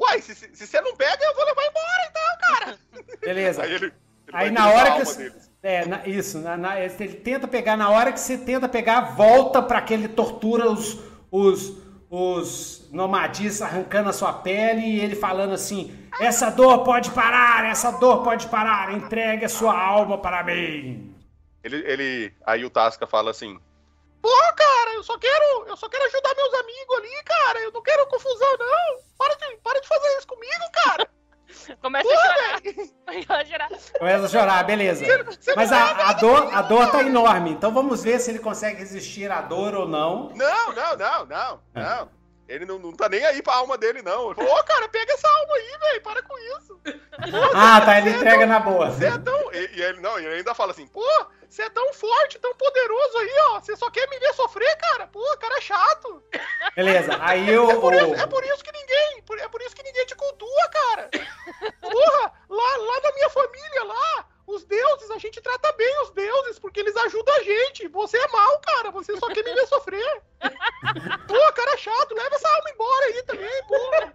[0.00, 2.78] Uai, se, se, se você não pega, eu vou levar embora, então, cara.
[3.20, 3.62] Beleza.
[3.62, 3.84] Aí ele.
[3.86, 3.94] ele
[4.32, 4.98] Aí na hora que.
[5.04, 5.32] você-.
[5.62, 6.38] É, na- isso.
[6.40, 10.08] na- na- ele tenta pegar, na hora que você tenta pegar, volta para que ele
[10.08, 10.98] tortura os,
[11.30, 11.76] os,
[12.10, 17.90] os nomadis arrancando a sua pele e ele falando assim: essa dor pode parar, essa
[17.92, 21.14] dor pode parar, entregue a sua alma para mim.
[21.62, 22.32] Ele, ele.
[22.46, 23.58] Aí o Tasca fala assim:
[24.22, 27.58] Pô, cara, eu só quero, eu só quero ajudar meus amigos ali, cara.
[27.60, 29.00] Eu não quero confusão, não.
[29.18, 31.08] Para de, para de fazer isso comigo, cara.
[31.80, 33.80] Começa Pô, a chorar.
[33.98, 34.64] Começa a chorar.
[34.64, 35.04] Beleza.
[35.04, 38.38] Você Mas é a, a dor, a dor tá enorme, então vamos ver se ele
[38.38, 40.32] consegue resistir à dor ou não.
[40.34, 42.16] Não, não, não, não, não.
[42.48, 44.26] Ele não, não tá nem aí pra alma dele, não.
[44.26, 46.02] Ele falou, Pô, cara, pega essa alma aí, velho.
[46.02, 46.80] Para com isso.
[47.54, 48.90] Ah, tá, ele entrega na boa.
[48.90, 49.52] Você é tão.
[49.52, 51.02] E, e ele, não, ele ainda fala assim, pô,
[51.48, 53.60] Você é tão forte, tão poderoso aí, ó.
[53.60, 55.06] Você só quer me ver sofrer, cara.
[55.06, 56.22] Pô, cara é chato.
[56.74, 57.70] Beleza, aí o.
[57.76, 59.24] É por, isso, é por isso que ninguém.
[59.40, 61.10] É por isso que ninguém te cultua, cara.
[61.80, 66.58] Porra, lá, lá na minha família, lá, os deuses, a gente trata bem os deuses,
[66.58, 67.88] porque eles ajudam a gente.
[67.88, 68.90] Você é mal, cara.
[68.90, 70.22] Você só quer me ver sofrer.
[71.26, 72.14] Pô, cara é chato.
[72.14, 74.12] Leva essa alma embora aí também, porra.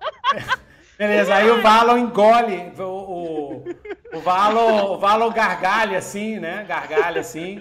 [0.97, 2.73] Beleza, aí o Valon engole.
[2.77, 3.65] O, o,
[4.13, 6.63] o, Valon, o gargalha assim, né?
[6.63, 7.59] Gargalha assim.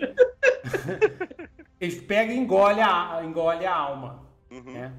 [1.80, 4.26] Ele pega e engole a, engole a alma.
[4.50, 4.72] Uhum.
[4.72, 4.92] né?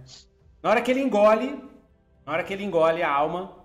[0.64, 1.64] Na hora que ele engole,
[2.26, 3.56] na hora que ele engole a alma,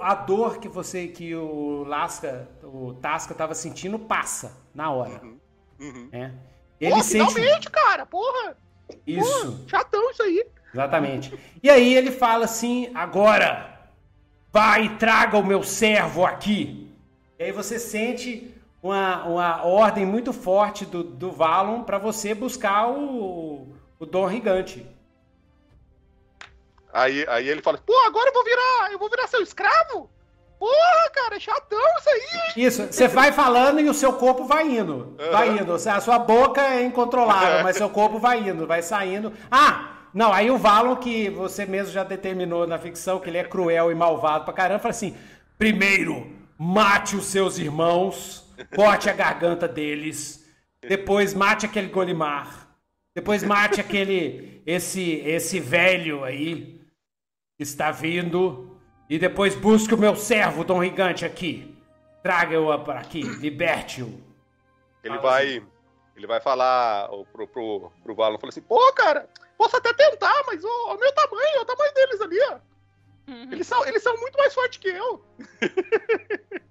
[0.00, 5.22] a dor que você, que o Lasca, o Tasca tava sentindo passa na hora.
[5.80, 6.08] Uhum.
[6.12, 6.34] né?
[6.80, 8.04] Ele Pô, sente finalmente, cara.
[8.06, 8.56] Porra.
[9.06, 9.64] isso.
[9.68, 10.44] Chatão isso aí.
[10.72, 11.38] Exatamente.
[11.62, 13.72] E aí ele fala assim: agora,
[14.52, 16.90] vai e traga o meu servo aqui.
[17.38, 22.88] E aí você sente uma, uma ordem muito forte do, do Valon para você buscar
[22.88, 23.68] o,
[23.98, 24.86] o Dom Gigante.
[26.92, 28.92] Aí, aí ele fala, Pô, agora eu vou virar.
[28.92, 30.10] Eu vou virar seu escravo?
[30.58, 32.64] Porra, cara, é chatão isso aí?
[32.64, 35.16] Isso, você vai falando e o seu corpo vai indo.
[35.32, 35.74] Vai indo.
[35.74, 39.32] A sua boca é incontrolável, mas seu corpo vai indo, vai saindo.
[39.50, 40.01] Ah!
[40.12, 43.90] Não, aí o Valon, que você mesmo já determinou na ficção que ele é cruel
[43.90, 45.16] e malvado pra caramba, fala assim:
[45.56, 50.46] primeiro, mate os seus irmãos, corte a garganta deles,
[50.86, 52.68] Depois mate aquele Golimar.
[53.14, 56.80] Depois mate aquele esse esse velho aí
[57.56, 61.76] que está vindo e depois busque o meu servo Dom Rigante aqui.
[62.22, 64.20] Traga-o para aqui, liberte-o.
[65.04, 65.62] Ele Fala vai.
[66.14, 69.28] Ele vai falar pro, pro, pro Valon, fala assim, Pô, cara,
[69.62, 72.56] posso até tentar, mas o, meu tamanho, o tamanho deles ali, ó.
[73.50, 75.24] Eles são, eles são muito mais fortes que eu.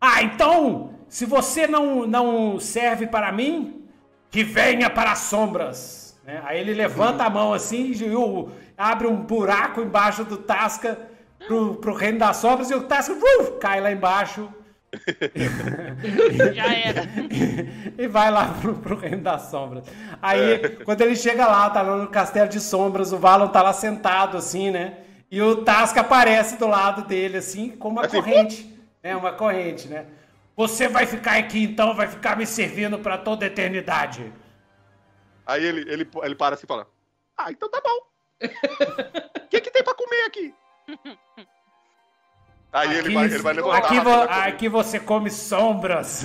[0.00, 3.88] Ah, então, se você não, não serve para mim,
[4.30, 6.20] que venha para as sombras.
[6.22, 6.42] né?
[6.44, 11.08] Aí ele levanta a mão assim e o- abre um buraco embaixo do Tasca
[11.46, 14.52] pro, pro reino das sombras e o Tasca uf, cai lá embaixo
[16.54, 17.02] Já era.
[17.98, 19.84] e vai lá pro, pro reino das sombras.
[20.20, 23.72] Aí, quando ele chega lá, tá lá no castelo de sombras, o Valon tá lá
[23.72, 24.98] sentado assim, né?
[25.30, 28.78] E o Tasca aparece do lado dele, assim, com uma Assim, corrente.
[29.02, 29.16] né?
[29.16, 30.06] Uma corrente, né?
[30.56, 34.32] Você vai ficar aqui então, vai ficar me servindo pra toda a eternidade.
[35.46, 36.86] Aí ele, ele, ele para assim e fala,
[37.36, 38.00] Ah, então tá bom.
[39.44, 40.52] O que, que tem pra comer aqui?
[42.74, 43.78] Aí ele vai, ele vai levantar.
[43.78, 46.24] aqui, vo- aqui você come sombras.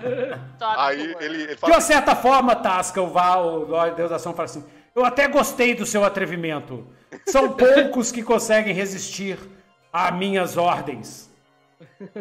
[0.78, 4.16] Aí ele, ele De fala uma certa forma, Tasca, o Val, o Lorde Deus da
[4.16, 6.86] Ação, fala assim: Eu até gostei do seu atrevimento.
[7.26, 9.38] São poucos que conseguem resistir
[9.92, 11.30] a minhas ordens.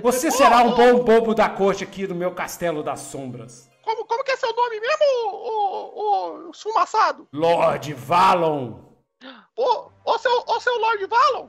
[0.02, 3.70] Você será um bom bobo da corte aqui do meu castelo das sombras.
[3.82, 7.28] Como, como que é seu nome mesmo, ô, ô, ô esfumaçado?
[7.34, 8.80] Lorde Valon.
[9.58, 11.48] Ô, ô, seu, ô seu Lord Valon?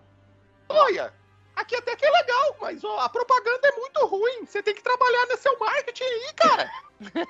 [0.69, 1.13] Olha,
[1.57, 4.45] aqui até que é legal, mas ó, a propaganda é muito ruim.
[4.47, 6.71] Você tem que trabalhar nesse seu marketing aí, cara.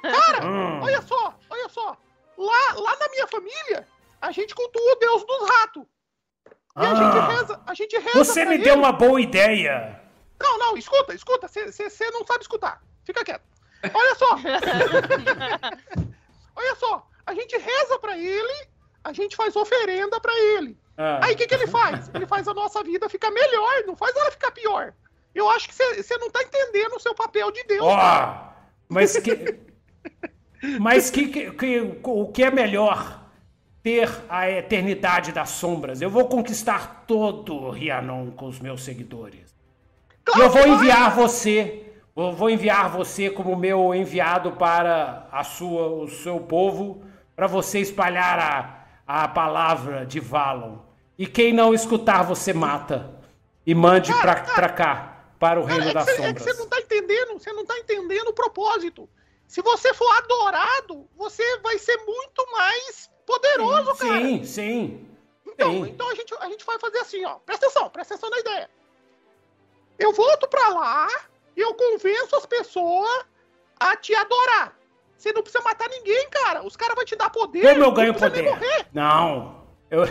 [0.02, 0.80] Cara, Hum.
[0.82, 1.96] olha só, olha só.
[2.36, 3.86] Lá, lá na minha família,
[4.20, 5.84] a gente cultua o deus dos ratos.
[6.76, 7.28] E a gente Ah.
[7.28, 8.64] reza, a gente reza Você pra me ele.
[8.64, 10.00] deu uma boa ideia.
[10.40, 11.46] Não, não, escuta, escuta.
[11.48, 12.82] Você não sabe escutar.
[13.04, 13.44] Fica quieto.
[13.94, 14.36] Olha só.
[16.56, 17.06] Olha só.
[17.26, 18.68] A gente reza pra ele,
[19.02, 20.78] a gente faz oferenda pra ele.
[20.96, 21.20] Ah.
[21.24, 22.10] Aí o que, que ele faz?
[22.14, 24.92] Ele faz a nossa vida ficar melhor, não faz ela ficar pior.
[25.34, 27.82] Eu acho que você não tá entendendo o seu papel de Deus.
[27.82, 28.48] Ó,
[28.88, 29.58] mas que.
[30.80, 33.22] Mas que, que, que- o que é melhor?
[33.82, 36.00] Ter a eternidade das sombras.
[36.00, 39.54] Eu vou conquistar todo o Rianon com os meus seguidores.
[40.34, 40.78] E eu vou que vai.
[40.78, 41.92] enviar você.
[42.16, 47.04] Eu vou enviar você como meu enviado para a sua, o seu povo,
[47.36, 48.38] para você espalhar
[49.06, 50.78] a, a palavra de Valon.
[51.18, 53.10] E quem não escutar, você mata.
[53.66, 56.58] E mande pra, pra cá, para o Cara, reino é das que você sombras.
[56.58, 59.08] não tá entendendo, você não tá entendendo o propósito.
[59.46, 64.20] Se você for adorado, você vai ser muito mais poderoso, cara.
[64.20, 65.08] Sim, sim.
[65.46, 65.90] Então, Sim.
[65.90, 67.34] então a, gente, a gente vai fazer assim, ó.
[67.36, 68.68] Presta atenção, presta atenção na ideia.
[69.98, 71.08] Eu volto pra lá
[71.56, 73.24] e eu convenço as pessoas
[73.78, 74.76] a te adorar.
[75.16, 76.64] Você não precisa matar ninguém, cara.
[76.66, 77.60] Os caras vão te dar poder.
[77.60, 78.42] Como eu não ganho poder?
[78.42, 78.86] morrer.
[78.92, 79.63] Não.
[79.94, 80.02] Eu...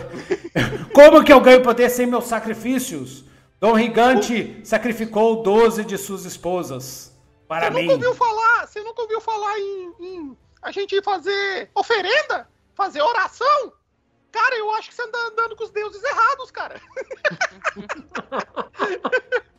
[0.94, 3.24] Como que eu ganho poder sem meus sacrifícios?
[3.60, 7.12] Dom Rigante sacrificou 12 de suas esposas
[7.46, 7.82] para Você mim.
[7.82, 12.48] nunca ouviu falar, você nunca ouviu falar em, em a gente fazer oferenda?
[12.74, 13.72] Fazer oração?
[14.32, 16.80] Cara, eu acho que você anda andando com os deuses errados, cara.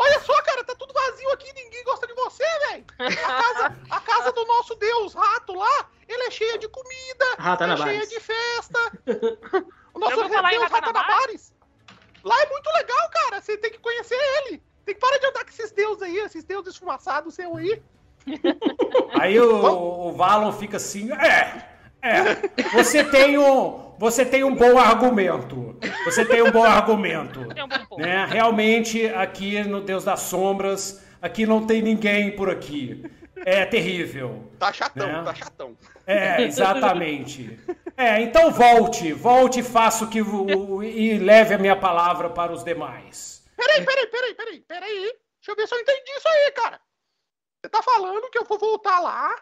[0.00, 2.84] Olha só, cara, tá tudo vazio aqui, ninguém gosta de você, velho.
[2.98, 7.42] A casa, a casa do nosso deus rato lá, ele é cheia de comida, é
[7.42, 7.92] Ratanabares.
[7.92, 8.78] cheia de festa.
[9.92, 10.70] O nosso deus Ratanabares?
[10.70, 11.54] Ratanabares.
[12.22, 13.40] Lá é muito legal, cara.
[13.40, 14.62] Você tem que conhecer ele.
[14.84, 17.82] Tem que parar de andar com esses deuses aí, esses deuses esfumaçados seu aí.
[19.20, 22.34] Aí o, o Valon fica assim, é, é,
[22.72, 27.40] você tem um, você tem um bom argumento, você tem um bom argumento,
[27.92, 28.26] um né?
[28.30, 33.04] Realmente aqui no Deus das Sombras, aqui não tem ninguém por aqui,
[33.44, 34.50] é terrível.
[34.58, 35.22] Tá chatão, É.
[35.24, 35.76] tá chatão.
[36.06, 37.58] É, exatamente.
[37.96, 42.52] É, então volte, volte e faça o que o- e leve a minha palavra para
[42.52, 43.44] os demais.
[43.56, 45.02] Peraí, peraí, peraí, peraí, peraí.
[45.40, 46.80] Deixa eu ver se eu entendi isso aí, cara.
[47.60, 49.34] Você tá falando que eu vou voltar lá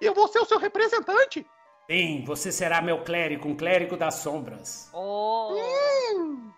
[0.00, 1.46] e eu vou ser o seu representante?
[1.90, 4.88] Sim, você será meu clérigo, um clérigo das sombras.
[4.92, 5.54] Oh,
[6.14, 6.50] Hum.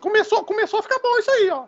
[0.00, 1.64] Começou, começou a ficar bom isso aí, ó.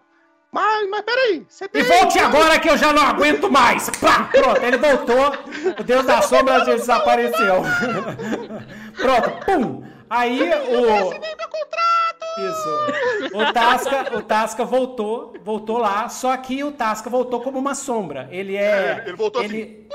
[0.52, 1.82] Mas, mas peraí, você E tem...
[1.82, 3.90] volte agora que eu já não aguento mais!
[4.00, 5.32] Pá, pronto, ele voltou,
[5.78, 7.62] o Deus das sombras desapareceu.
[8.96, 9.82] pronto, pum!
[10.08, 11.08] Aí o.
[11.08, 12.08] Assinei meu contrato!
[12.38, 13.36] Isso.
[13.36, 18.28] O Tasca, o Tasca voltou, voltou lá, só que o Tasca voltou como uma sombra.
[18.30, 18.60] Ele é.
[18.60, 19.86] É, ele voltou ele,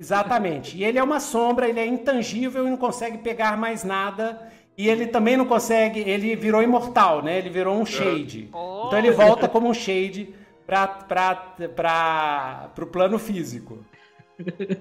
[0.00, 0.78] Exatamente.
[0.78, 4.50] E ele é uma sombra, ele é intangível e não consegue pegar mais nada.
[4.76, 6.00] E ele também não consegue.
[6.00, 7.36] Ele virou imortal, né?
[7.36, 8.48] Ele virou um shade.
[8.52, 8.84] Oh.
[8.86, 10.34] Então ele volta como um shade
[10.66, 11.34] para pra,
[11.76, 13.84] pra, pro plano físico.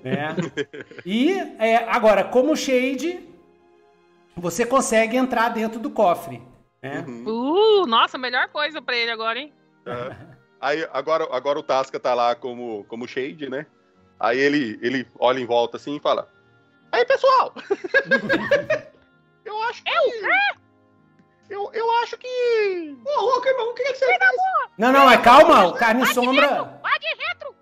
[0.03, 0.35] né?
[1.05, 3.19] E é, agora, como Shade,
[4.35, 6.41] você consegue entrar dentro do cofre.
[6.81, 7.03] Né?
[7.07, 9.51] Uh, nossa, melhor coisa pra ele agora, hein?
[9.85, 10.15] Aham.
[10.61, 13.65] Aí agora, agora o Tasca tá lá como, como Shade, né?
[14.19, 16.29] Aí ele, ele olha em volta assim e fala:
[16.91, 17.53] Aí, pessoal!
[19.45, 19.89] eu acho que.
[21.49, 22.97] Eu, eu acho que.
[23.05, 24.19] Ô, louco, irmão, o que, que você fez?
[24.77, 26.79] Não, não, mas calma, o carne sombra.
[26.81, 27.55] Vai de retro!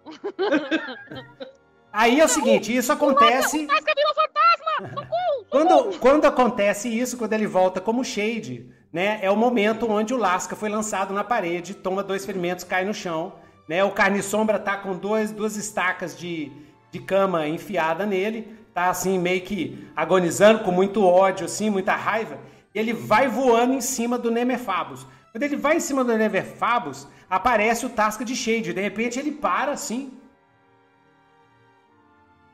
[1.91, 3.63] Aí é o seguinte, isso acontece.
[3.63, 5.07] O Tasca virou fantasma!
[5.49, 9.19] Quando, quando acontece isso, quando ele volta como Shade, né?
[9.21, 12.93] É o momento onde o Lasca foi lançado na parede, toma dois ferimentos, cai no
[12.93, 13.39] chão.
[13.67, 13.83] Né?
[13.83, 16.51] O Carne Sombra tá com dois, duas estacas de,
[16.91, 22.39] de cama enfiada nele, tá assim, meio que agonizando, com muito ódio, assim, muita raiva.
[22.73, 25.05] E ele vai voando em cima do Nemerfabus.
[25.31, 28.73] Quando ele vai em cima do Nemerfabus, aparece o Tasca de Shade.
[28.73, 30.13] De repente ele para assim.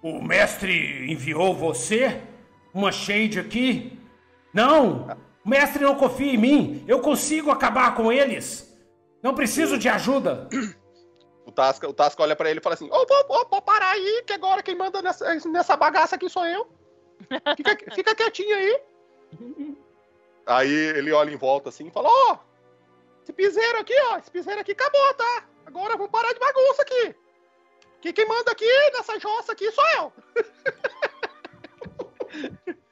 [0.02, 2.22] O mestre enviou você?
[2.74, 4.00] Uma Shade aqui?
[4.54, 5.16] Não!
[5.46, 6.84] O mestre não confia em mim!
[6.88, 8.74] Eu consigo acabar com eles!
[9.22, 10.50] Não preciso de ajuda!
[11.46, 13.90] O Tasca, o Tasca olha pra ele e fala assim: Ô, ô, ô, pô, para
[13.92, 16.68] aí, que agora quem manda nessa, nessa bagaça aqui sou eu.
[17.56, 18.82] Fica, fica quietinho aí.
[20.46, 22.38] Aí ele olha em volta assim e fala: Ó,
[23.22, 25.46] esse piseiro aqui, ó, esse piseiro aqui acabou, tá?
[25.66, 27.16] Agora vamos parar de bagunça aqui.
[28.02, 30.14] Que quem manda aqui nessa jossa aqui sou eu.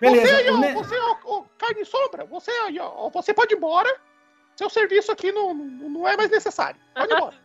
[0.00, 0.26] Beleza.
[0.26, 3.54] Você aí, o ó, Ne- você, ó, ó, carne sombra, você aí, ó, você pode
[3.54, 4.00] ir embora.
[4.56, 6.78] Seu serviço aqui não, não não é mais necessário.
[6.94, 7.43] Pode ir embora.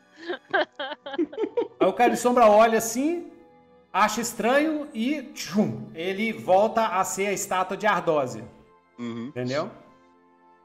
[1.79, 3.31] Aí o Carne Sombra olha assim,
[3.91, 8.43] acha estranho e tchum, ele volta a ser a estátua de Ardósia.
[8.97, 9.27] Uhum.
[9.27, 9.71] Entendeu?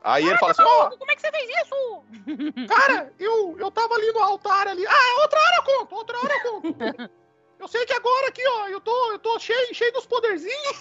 [0.03, 2.05] Aí ele fala assim: Ó, Como é que você fez isso?
[2.69, 4.87] Cara, eu, eu tava ali no altar ali.
[4.87, 6.75] Ah, outra hora eu conto, outra hora eu conto.
[7.57, 10.77] Eu sei que agora aqui, ó, eu tô, eu tô cheio, cheio dos poderzinhos.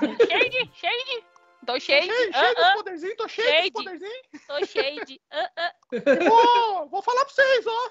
[0.00, 1.24] Shade, shade.
[1.34, 3.70] Tô Tô cheio, Ah, cheio dos ah, poderzinhos, tô cheio Shade.
[3.70, 4.26] dos poderzinhos.
[4.46, 5.20] tô shade.
[5.30, 5.72] Ah, ah.
[6.28, 7.90] Vou, vou falar pra vocês, ó.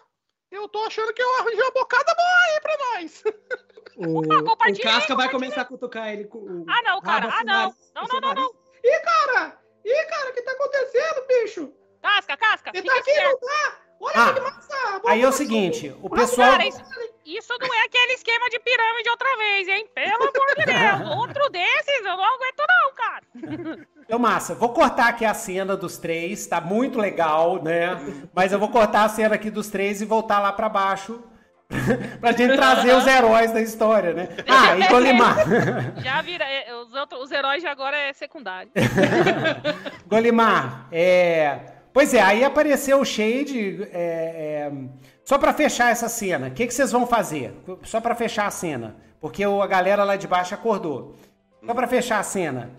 [0.51, 3.23] Eu tô achando que eu arranjei uma bocada boa aí pra nós.
[3.97, 6.65] O, compartilha o Casca vai começar a cutucar ele com o.
[6.67, 7.29] Ah, não, cara.
[7.31, 7.73] Ah, não.
[7.95, 8.55] Não, não, não, não.
[8.83, 9.57] Ih, cara!
[9.85, 11.73] Ih, cara, o que tá acontecendo, bicho?
[12.01, 12.71] Casca, casca.
[12.73, 13.39] Ele Fica tá aqui, esperto.
[13.41, 13.84] não tá?
[13.99, 15.01] Olha Ah, que massa!
[15.07, 16.51] Aí é o seguinte, o pessoal.
[16.51, 16.81] Cara, isso,
[17.25, 19.87] isso não é aquele esquema de pirâmide outra vez, hein?
[19.93, 21.17] Pelo amor de Deus.
[21.17, 23.85] Outro desses eu não aguento, não, cara.
[24.05, 27.97] Então, massa, vou cortar aqui a cena dos três, tá muito legal, né?
[28.35, 31.23] Mas eu vou cortar a cena aqui dos três e voltar lá pra baixo
[32.21, 34.29] pra gente trazer os heróis da história, né?
[34.47, 35.37] Ah, e Golimar.
[36.03, 36.45] Já vira.
[36.45, 38.69] é, Os, outros, os heróis de agora é secundário.
[40.05, 41.59] Golimar, é.
[41.95, 43.87] Pois é, aí apareceu o Shade.
[43.93, 44.71] é, é,
[45.23, 47.53] Só pra fechar essa cena, o que, que vocês vão fazer?
[47.83, 48.97] Só pra fechar a cena.
[49.21, 51.15] Porque o- a galera lá de baixo acordou.
[51.65, 52.69] Só pra fechar a cena.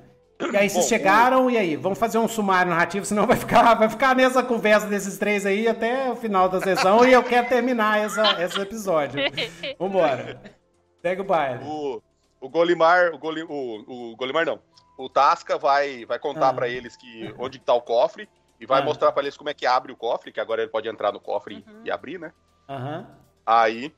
[0.53, 1.77] E aí vocês Bom, chegaram, e aí?
[1.77, 5.67] Vamos fazer um sumário narrativo, senão vai ficar, vai ficar nessa conversa desses três aí
[5.67, 9.19] até o final da sessão e eu quero terminar essa, esse episódio.
[9.81, 10.39] Vambora.
[11.01, 11.65] Segue o baile.
[11.65, 12.03] o,
[12.39, 14.61] o Golimar, o, Goli, o, o Golimar não.
[14.99, 16.53] O Tasca vai, vai contar Ah.
[16.55, 18.29] pra eles que onde tá o cofre
[18.61, 18.85] e vai Ah.
[18.85, 21.21] mostrar pra eles como é que abre o cofre, que agora ele pode entrar no
[21.21, 21.81] cofre e- Uhum.
[21.85, 22.33] e abrir, né?
[22.69, 23.07] Aham.
[23.45, 23.93] Aí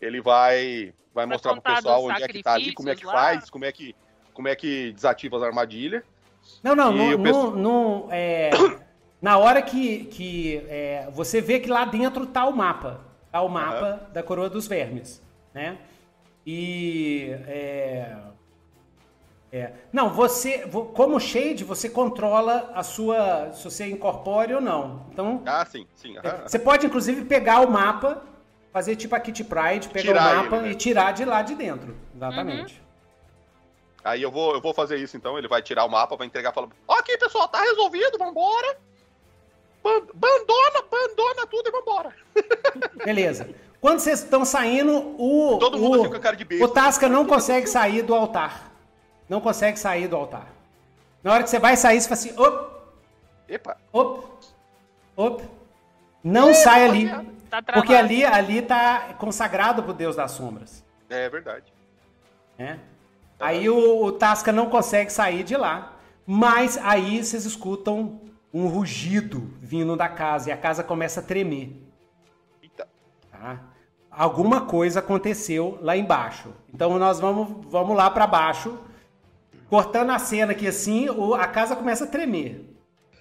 [0.00, 3.06] ele vai vai Vai mostrar pro pessoal onde é que tá ali, como é que
[3.06, 3.12] lá.
[3.12, 3.94] faz, como é que
[4.34, 6.02] como é que desativa as armadilhas.
[6.62, 8.50] Não, não, não, pessoal- é,
[9.20, 13.00] na hora que, que é, você vê que lá dentro tá o mapa,
[13.32, 15.22] tá o mapa da coroa dos vermes,
[15.54, 15.78] né?
[16.46, 18.14] E é,
[19.52, 24.62] é, não, você, vo- como Shade, você controla a sua, se você é incorpóreo ou
[24.62, 25.06] não.
[25.12, 26.16] Então, Ah, sim, sim.
[26.18, 26.42] aham.
[26.46, 28.22] você pode inclusive pegar o mapa,
[28.72, 30.70] fazer tipo a Kitty Pride, pegar Tirar o mapa ele, né?
[30.72, 32.82] e tirar de lá de dentro, exatamente.
[34.04, 36.50] Aí eu vou eu vou fazer isso então, ele vai tirar o mapa, vai entregar
[36.50, 38.76] e fala: Ó, aqui, pessoal, tá resolvido, vambora.
[39.82, 42.12] Ban- Bandona, bandona tudo e vambora.
[43.04, 43.48] Beleza.
[43.80, 45.58] Quando vocês estão saindo, o.
[45.58, 46.64] Todo mundo o, assim com a cara de besta.
[46.64, 48.72] O Tasca não consegue sair do altar.
[49.28, 50.46] Não consegue sair do altar.
[51.22, 52.76] Na hora que você vai sair, você fala assim: op,
[53.48, 54.26] Epa, op,
[55.16, 55.44] op.
[56.22, 57.08] Não sai ali.
[57.48, 57.62] Tá.
[57.74, 60.84] Porque ali, ali tá consagrado pro Deus das Sombras.
[61.08, 61.72] é verdade.
[62.58, 62.80] né?
[63.38, 65.92] Aí o, o Tasca não consegue sair de lá.
[66.26, 68.20] Mas aí vocês escutam
[68.52, 71.80] um rugido vindo da casa e a casa começa a tremer.
[72.60, 72.88] Eita.
[73.30, 73.60] tá?
[74.10, 76.52] Alguma coisa aconteceu lá embaixo.
[76.72, 78.76] Então nós vamos, vamos lá para baixo,
[79.68, 82.64] cortando a cena aqui assim, o- a casa começa a tremer.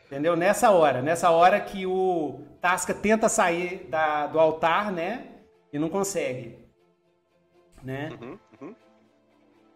[0.05, 0.35] Entendeu?
[0.35, 5.27] Nessa hora, nessa hora que o Tasca tenta sair da- do altar, né?
[5.73, 6.63] E não consegue.
[7.83, 8.09] né?
[8.19, 8.75] Uhum, uhum.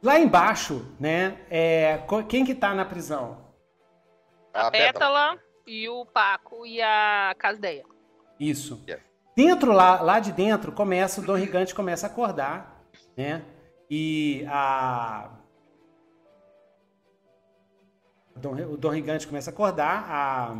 [0.02, 1.38] Lá embaixo, né?
[1.48, 3.38] É, quem que tá na prisão?
[4.52, 5.38] A Pétala.
[5.68, 7.84] E o Paco e a Casdeia.
[8.40, 8.84] Isso.
[8.90, 9.00] Yes.
[9.36, 12.82] Dentro lá, lá de dentro começa o Dom Rigante começa a acordar,
[13.16, 13.44] né?
[13.88, 15.30] E a
[18.40, 20.56] Dom, o Dom Rigante começa a acordar, a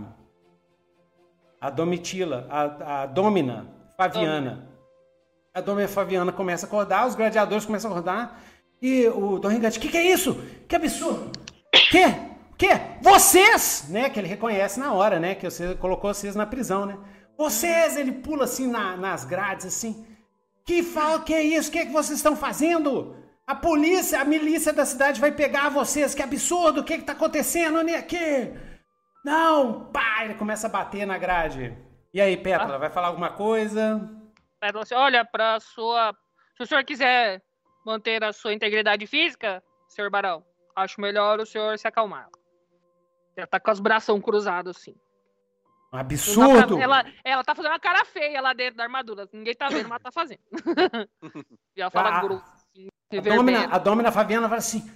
[1.62, 4.70] a Domitila, a, a Domina Fabiana.
[5.54, 8.42] A Domina Fabiana começa a acordar, os gladiadores começam a acordar
[8.82, 10.36] e o Dom Rigante, que que é isso?
[10.68, 11.32] Que absurdo!
[11.92, 12.06] Que?
[12.58, 12.68] Que?
[13.02, 14.10] Vocês, né?
[14.10, 15.36] Que ele reconhece na hora, né?
[15.36, 16.98] Que você colocou vocês na prisão, né?
[17.38, 20.06] Vocês, ele pula assim na- nas grades, assim.
[20.66, 21.70] Que fala, que é isso?
[21.70, 23.16] O que, é que vocês estão fazendo?
[23.50, 26.14] A polícia, a milícia da cidade vai pegar vocês.
[26.14, 26.82] Que absurdo!
[26.82, 28.54] O que, que tá acontecendo né, aqui?
[29.26, 29.86] Não!
[29.86, 30.24] Pá!
[30.24, 31.76] Ele começa a bater na grade.
[32.14, 34.08] E aí, Pétala, vai falar alguma coisa?
[34.60, 36.16] Pétala assim, olha, pra sua.
[36.56, 37.42] Se o senhor quiser
[37.84, 40.46] manter a sua integridade física, senhor Barão,
[40.76, 42.30] acho melhor o senhor se acalmar.
[43.36, 44.96] Ela tá com os bração cruzados, assim.
[45.92, 46.80] Um absurdo!
[46.80, 49.28] Ela, ela tá fazendo uma cara feia lá dentro da armadura.
[49.34, 50.40] Ninguém tá vendo, mas tá fazendo.
[51.76, 54.90] e ela fala Ah, grosso, assim, A Domina, a Domina Fabiana fala assim: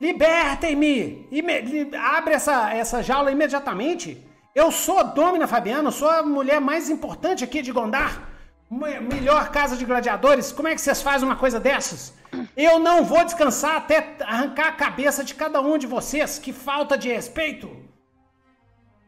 [0.00, 1.28] Libertem-me!
[1.30, 4.26] Ime- Abre essa, essa jaula imediatamente!
[4.54, 8.28] Eu sou a Domina Fabiana, sou a mulher mais importante aqui de Gondar.
[8.70, 10.52] Me- Melhor casa de gladiadores.
[10.52, 12.14] Como é que vocês fazem uma coisa dessas?
[12.56, 16.38] Eu não vou descansar até arrancar a cabeça de cada um de vocês.
[16.38, 17.70] Que falta de respeito!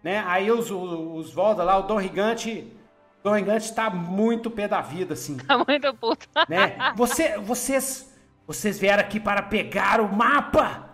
[0.02, 0.22] Né?
[0.26, 2.70] Aí os, os, os volta lá, o Dom Rigante.
[3.24, 6.44] Dom Rigante tá muito pé da vida, assim Tá muito puta.
[6.46, 6.76] né?
[6.94, 8.14] Você, vocês,
[8.46, 10.90] vocês vieram aqui para pegar o mapa?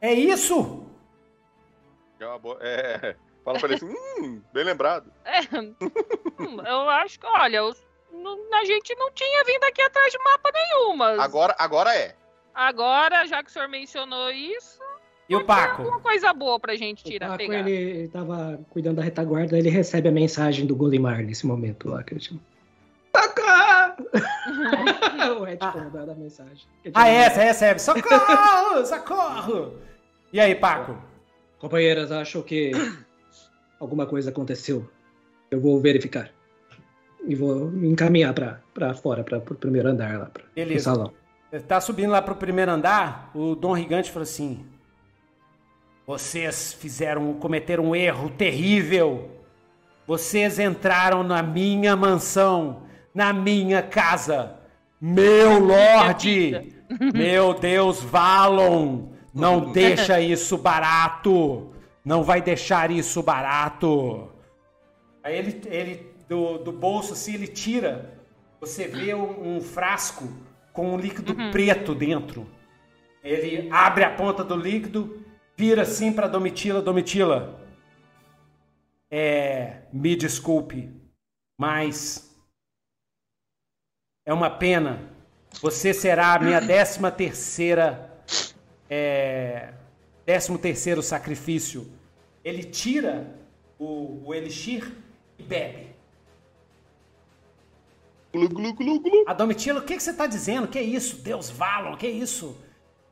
[0.00, 0.84] É isso?
[2.18, 3.14] É uma boa- é,
[3.44, 3.86] fala pra ele assim,
[4.20, 5.12] hum, bem lembrado.
[5.24, 5.40] É,
[6.42, 10.96] hum, eu acho que, olha, a gente não tinha vindo aqui atrás de mapa nenhum,
[10.96, 12.16] mas Agora, agora é.
[12.52, 14.80] agora, já que o senhor mencionou isso,
[15.28, 15.82] E o Paco?
[15.82, 17.58] uma coisa boa pra gente O tirar, Paco, pegar.
[17.60, 22.02] ele, ele tava cuidando da retaguarda, ele recebe a mensagem do Golimar nesse momento lá,
[22.02, 22.40] que chama.
[23.12, 23.96] Taca!
[25.38, 25.72] o Red Ah.
[25.76, 26.64] mandando a mensagem.
[26.94, 27.80] Ah, essa, recebe.
[27.80, 28.84] Socorro!
[28.86, 29.74] Socorro!
[30.32, 30.96] E aí, Paco?
[31.58, 32.72] Companheiras, acho que
[33.80, 34.88] alguma coisa aconteceu.
[35.50, 36.30] Eu vou verificar.
[37.26, 40.84] E vou me encaminhar pra, pra fora, pra, pro primeiro andar lá, pra, pro Beleza.
[40.84, 41.12] salão.
[41.50, 44.64] Você tá subindo lá pro primeiro andar, o Dom Rigante falou assim:
[46.06, 49.28] Vocês fizeram, cometeram um erro terrível.
[50.06, 54.56] Vocês entraram na minha mansão, na minha casa.
[55.00, 56.74] Meu Lorde!
[57.12, 59.08] Meu Deus, Valon!
[59.34, 61.72] Não deixa isso barato!
[62.04, 64.30] Não vai deixar isso barato!
[65.24, 68.16] Aí ele, ele do, do bolso assim, ele tira.
[68.60, 70.28] Você vê um, um frasco
[70.72, 72.46] com um líquido preto dentro.
[73.24, 75.25] Ele abre a ponta do líquido,
[75.56, 77.60] vira assim para Domitila, Domitila.
[79.10, 80.92] É, me desculpe,
[81.58, 82.36] mas
[84.26, 85.10] é uma pena.
[85.62, 88.20] Você será a minha décima terceira,
[88.90, 89.72] é,
[90.26, 91.90] décimo terceiro sacrifício.
[92.44, 93.34] Ele tira
[93.78, 94.92] o, o elixir
[95.38, 95.96] e bebe.
[98.32, 99.24] Glu, glu, glu, glu.
[99.26, 100.68] A Domitila, o que, que você está dizendo?
[100.68, 101.16] Que é isso?
[101.22, 102.60] Deus Valon, que é isso?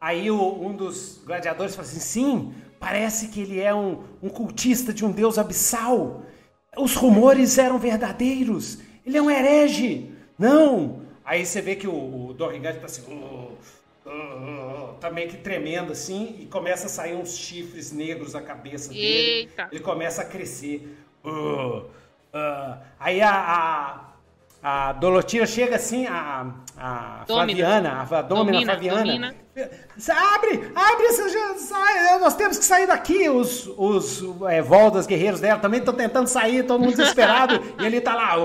[0.05, 4.93] Aí o- um dos gladiadores fala assim, sim, parece que ele é um, um cultista
[4.93, 6.25] de um deus abissal.
[6.77, 8.81] Os rumores eram verdadeiros.
[9.07, 10.13] Ele é um herege.
[10.39, 11.01] Não.
[11.25, 13.53] Aí você vê que o, o Dom Rigante tá assim, "Oh,
[14.05, 18.43] oh, oh", tá meio que tremendo assim, e começa a sair uns chifres negros da
[18.43, 19.07] cabeça dele.
[19.39, 19.69] Eita.
[19.73, 20.99] Ele começa a crescer.
[21.25, 22.77] Uh, uh.
[23.01, 24.14] Aí a, a,
[24.67, 27.67] a Dolotina chega assim, a, a Domina.
[27.67, 29.05] Flaviana, a Domina, Domina, Flaviana.
[29.05, 29.35] domina.
[30.35, 33.29] Abre, abre, nós temos que sair daqui.
[33.29, 37.63] Os, os é, Voldas guerreiros dela também estão tentando sair, todo mundo desesperado.
[37.79, 38.37] e ele tá lá.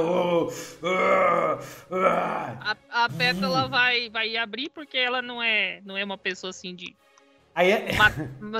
[1.90, 6.76] A, a Pétala vai, vai abrir porque ela não é, não é uma pessoa assim
[6.76, 6.94] de
[7.56, 7.92] Aí é-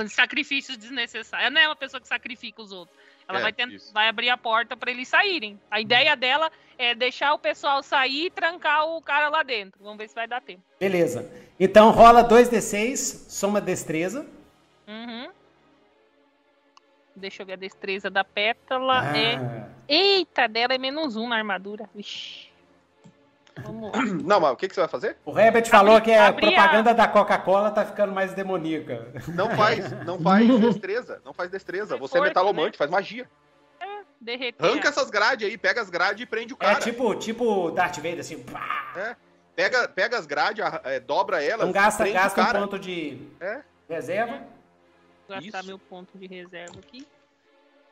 [0.08, 1.46] sacrifícios desnecessários.
[1.46, 2.98] Ela não é uma pessoa que sacrifica os outros.
[3.30, 5.58] Ela É, vai, vai abrir a porta pra eles saírem.
[5.70, 9.82] A ideia dela é deixar o pessoal sair e trancar o cara lá dentro.
[9.82, 10.62] Vamos ver se vai dar tempo.
[10.78, 11.30] Beleza.
[11.58, 14.26] Então rola 2d6, soma destreza.
[14.86, 15.30] Uhum.
[17.16, 19.16] Deixa eu ver a destreza da pétala.
[19.16, 19.36] É...
[19.36, 21.88] Ah, Eita, dela é menos um na armadura.
[21.94, 22.49] Vixe.
[23.64, 24.02] Vamos lá.
[24.24, 25.16] Não, mas o que, que você vai fazer?
[25.24, 29.08] O Herbert falou que a abri a- propaganda da Coca-Cola tá ficando mais demoníaca.
[29.28, 31.94] Não faz, não faz destreza, não faz destreza.
[31.96, 33.28] É Você é metalomante, faz magia.
[34.20, 34.62] Derreter.
[34.66, 36.80] Arranca essas grades aí, pega as grades e prende o É cara.
[36.80, 38.42] tipo, tipo Darth Vader, assim.
[38.42, 38.92] pá.
[38.96, 39.16] É.
[39.56, 41.68] Pega, pega as grades, é, dobra elas.
[41.68, 43.60] Então gasta, prende o gasta um ponto de É.
[43.88, 44.42] reserva.
[45.26, 45.66] Vou gastar Isso.
[45.68, 47.06] meu ponto de reserva aqui.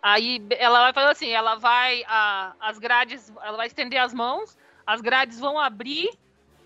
[0.02, 2.04] Aí ela vai fazer assim, ela vai.
[2.06, 3.32] a- as grades.
[3.42, 4.56] Ela vai estender as mãos,
[4.88, 6.08] as grades vão abrir,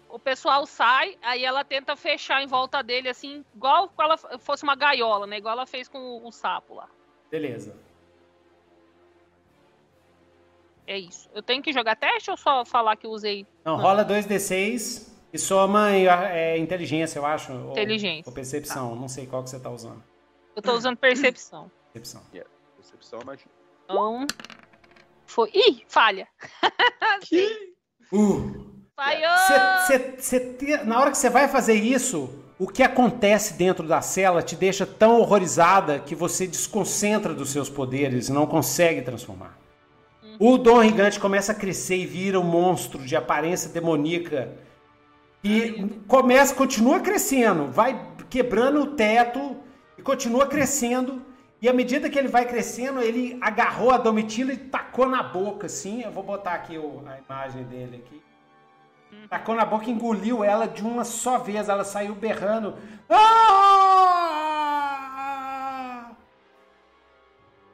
[0.09, 4.63] o pessoal sai, aí ela tenta fechar em volta dele, assim, igual se ela fosse
[4.63, 5.39] uma gaiola, né?
[5.39, 6.89] Igual ela fez com o, o sapo lá.
[7.29, 7.75] Beleza.
[10.87, 11.29] É isso.
[11.35, 13.83] Eu tenho que jogar teste ou só falar que eu usei Não, Não.
[13.83, 17.53] rola 2d6 e soma é, inteligência, eu acho.
[17.53, 18.29] ou- Inteligência.
[18.31, 20.01] Ou percepção, não sei qual que você tá usando.
[20.55, 21.69] Eu tô usando percepção.
[21.93, 22.23] Percepção.
[22.77, 23.51] Percepção é magia.
[23.85, 24.27] Então.
[25.27, 25.51] Foi.
[25.53, 26.29] Ih, falha!
[28.13, 28.63] Uh!
[28.95, 29.39] Falhou!
[29.87, 33.87] Cê- cê- cê te- na hora que você vai fazer isso, o que acontece dentro
[33.89, 39.03] da cela te deixa tão horrorizada que você desconcentra dos seus poderes e não consegue
[39.03, 39.59] transformar.
[40.39, 44.53] O Dom Gigante começa a crescer e vira um monstro de aparência demoníaca.
[45.45, 49.57] E começa, continua crescendo, vai quebrando o teto
[49.99, 51.21] e continua crescendo.
[51.63, 55.67] E à medida que ele vai crescendo, ele agarrou a Domitila e tacou na boca,
[55.67, 56.03] assim.
[56.03, 58.21] Eu vou botar aqui o- a imagem dele aqui.
[59.29, 61.69] Tacou na boca e engoliu ela de uma só vez.
[61.69, 62.77] Ela saiu berrando.
[64.73, 66.11] Ah!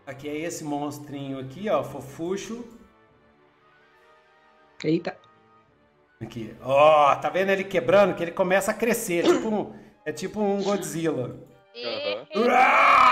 [0.06, 2.64] Aqui é esse monstrinho aqui, ó, fofucho.
[4.84, 5.16] Eita.
[6.20, 6.54] Aqui.
[6.62, 8.14] Ó, tá vendo ele quebrando?
[8.14, 9.22] Que ele começa a crescer.
[9.24, 9.72] Tipo um-
[10.04, 11.36] é tipo um Godzilla.
[12.50, 13.07] Ah!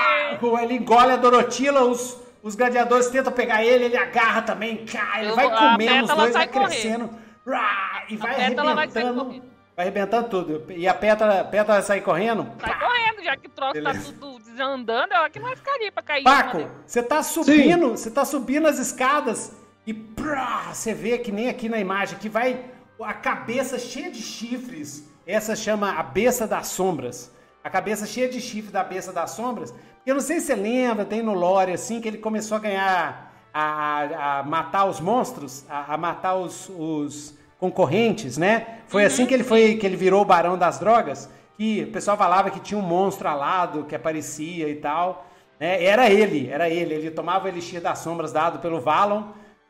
[0.62, 5.30] Ele engole a Dorotila, os, os gladiadores tentam pegar ele, ele agarra também, cai, ele
[5.30, 7.10] Eu vai a comendo os dois, vai sai crescendo.
[8.08, 9.42] E vai arrebentando.
[9.76, 10.72] Vai arrebentando tudo.
[10.72, 12.50] E a pétala, pétala vai sair correndo.
[12.60, 14.12] Sai correndo, já que o troço Beleza.
[14.12, 16.24] tá tudo desandando, ela que vai ficar ali pra cair.
[16.24, 16.70] Paco, dele.
[16.86, 19.54] você tá subindo, você tá subindo as escadas
[19.86, 19.92] e
[20.68, 22.64] você vê que nem aqui na imagem que vai
[23.00, 25.04] a cabeça cheia de chifres.
[25.26, 27.30] Essa chama a besta das sombras.
[27.62, 29.74] A cabeça cheia de chifre da besta das sombras.
[30.06, 33.34] Eu não sei se você lembra, tem no lore assim que ele começou a ganhar
[33.52, 38.78] a, a- matar os monstros, a, a matar os, os concorrentes, né?
[38.86, 41.28] Foi assim que ele foi que ele virou o barão das drogas.
[41.56, 45.26] Que o pessoal falava que tinha um monstro alado que aparecia e tal.
[45.58, 45.82] né?
[45.82, 46.94] Era ele, era ele.
[46.94, 49.24] Ele tomava o elixir das sombras dado pelo Valon,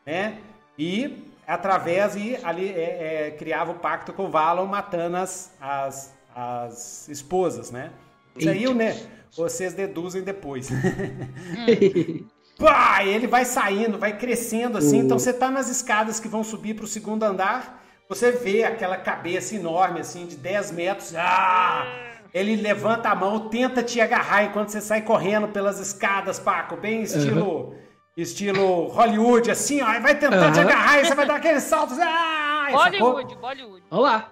[0.05, 0.37] né?
[0.77, 6.13] E através e ali é, é, criava o pacto com o Valon, matando as, as,
[6.35, 7.89] as esposas, né?
[8.35, 8.95] Isso aí, né?
[9.35, 10.69] Vocês deduzem depois.
[12.57, 14.99] Pá, ele vai saindo, vai crescendo assim.
[14.99, 17.83] Então você tá nas escadas que vão subir pro segundo andar.
[18.09, 21.13] Você vê aquela cabeça enorme, assim, de 10 metros.
[21.15, 21.85] Ah!
[22.33, 26.77] Ele levanta a mão, tenta te agarrar enquanto você sai correndo pelas escadas, Paco.
[26.77, 27.75] Bem estilo.
[28.15, 29.99] Estilo Hollywood, assim, ó.
[29.99, 30.69] Vai tentar te Aham.
[30.69, 31.97] agarrar e você vai dar aqueles saltos.
[31.99, 32.67] Ah!
[32.69, 33.11] e sacou?
[33.13, 33.83] Bollywood, Bollywood.
[33.89, 34.31] Vamos lá.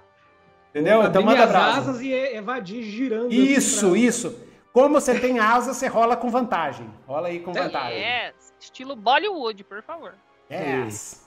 [0.72, 1.04] Entendeu?
[1.04, 1.80] Então manda brasa.
[1.80, 3.28] asas e evadir girando.
[3.28, 4.36] assim Isso, pra- isso.
[4.76, 6.93] Como você tem asa, você rola com vantagem.
[7.07, 7.97] Rola aí com vantagem.
[7.97, 10.15] É, estilo Bollywood, por favor.
[10.52, 11.26] Yes.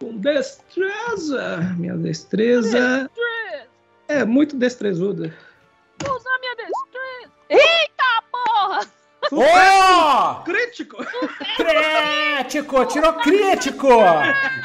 [0.00, 1.58] Com destreza.
[1.78, 3.08] Minha destreza
[4.08, 5.32] é muito destrezuda.
[6.04, 7.32] Vou usar minha destreza.
[7.48, 8.80] Eita porra!
[9.30, 10.42] Oh!
[10.42, 10.96] Crítico!
[11.58, 12.86] Crítico!
[12.86, 13.88] Tirou crítico!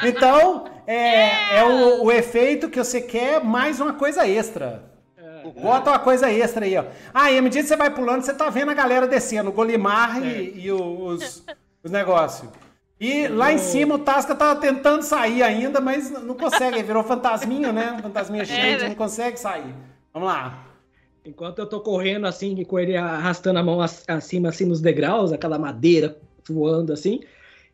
[0.04, 4.87] Então, é, é o, o efeito que você quer mais uma coisa extra.
[5.52, 6.84] Bota uma coisa extra aí, ó.
[7.12, 9.52] Ah, e à medida que você vai pulando, você tá vendo a galera descendo, o
[9.52, 11.44] Golimar e, e o- os,
[11.82, 12.48] os negócios.
[13.00, 16.76] E lá em cima o Tasca tava tentando sair ainda, mas não consegue.
[16.78, 17.98] Ele virou fantasminha, né?
[18.02, 18.88] Fantasminha cheio, né?
[18.88, 19.72] não consegue sair.
[20.12, 20.66] Vamos lá.
[21.24, 25.30] Enquanto eu tô correndo assim, com ele arrastando a mão ac- acima, assim, nos degraus,
[25.32, 26.16] aquela madeira
[26.48, 27.20] voando assim,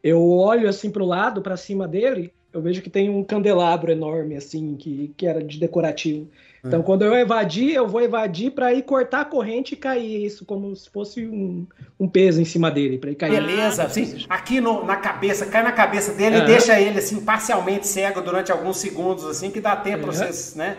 [0.02, 4.36] eu olho assim pro lado, pra cima dele, eu vejo que tem um candelabro enorme,
[4.36, 6.28] assim, que, que era de decorativo.
[6.66, 10.46] Então, quando eu evadir, eu vou evadir pra ir cortar a corrente e cair isso,
[10.46, 11.66] como se fosse um,
[12.00, 13.32] um peso em cima dele, pra ir cair.
[13.32, 16.46] Beleza, assim, aqui no- na cabeça, cai na cabeça dele e Aham.
[16.46, 20.18] deixa ele assim parcialmente cego durante alguns segundos, assim, que dá tempo pra Aham.
[20.24, 20.78] vocês, né?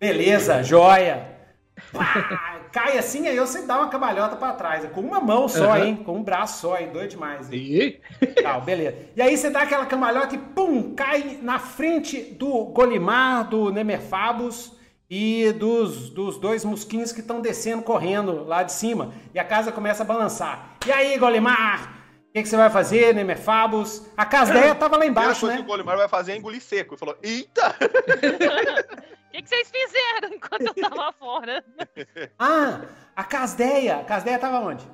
[0.00, 1.36] Beleza, joia.
[1.92, 5.84] Pá, cai assim, aí você dá uma cambalhota pra trás, com uma mão só, Aham.
[5.84, 5.96] hein?
[5.96, 6.88] Com um braço só, hein?
[6.92, 7.52] Doido demais.
[7.52, 7.98] Hein?
[8.22, 8.26] E...
[8.42, 8.96] Tal, beleza.
[9.14, 14.77] E aí você dá aquela cambalhota e pum, cai na frente do Golimar, do Nemerfabus
[15.10, 19.12] e dos, dos dois mosquinhos que estão descendo correndo lá de cima.
[19.34, 20.76] E a casa começa a balançar.
[20.86, 21.96] E aí, Golimar?
[22.28, 24.06] O que, que você vai fazer, Nemerfabus?
[24.16, 25.62] A Casdeia tava lá A primeira embaixo, coisa né?
[25.62, 26.94] que o Golimar vai fazer é engolir seco.
[26.94, 27.70] Ele falou, eita!
[27.70, 31.64] O que, que vocês fizeram enquanto eu tava fora?
[32.38, 32.82] Ah,
[33.16, 33.96] a Casdeia.
[34.00, 34.86] A Casdeia tava onde?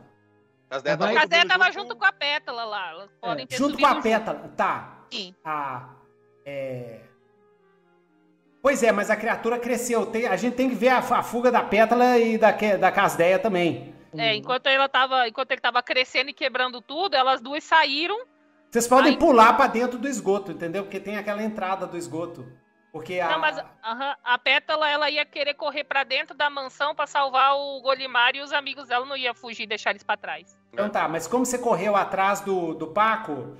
[0.70, 1.16] As ideias Vai.
[1.16, 3.08] A subindo tava junto com a pétala lá.
[3.48, 4.52] Ter Junto com a pétala.
[4.56, 4.98] Tá.
[5.12, 5.34] Sim.
[5.44, 5.88] A.
[6.44, 7.00] É.
[8.74, 10.04] Pois é, mas a criatura cresceu.
[10.04, 13.38] Tem- a gente tem que ver a, a fuga da pétala e da, da casdeia
[13.38, 13.94] também.
[14.18, 18.16] É, enquanto ela tava, enquanto ele tava crescendo e quebrando tudo, elas duas saíram.
[18.68, 19.16] Vocês podem Ai.
[19.18, 20.82] pular pra dentro do esgoto, entendeu?
[20.82, 22.44] Porque tem aquela entrada do esgoto.
[22.92, 23.28] Porque a.
[23.28, 27.54] Não, mas aham, a Pétala ela ia querer correr pra dentro da mansão pra salvar
[27.54, 30.58] o Golimar e os amigos dela não ia fugir e deixar eles pra trás.
[30.72, 33.56] Então tá, mas como você correu atrás do, do Paco,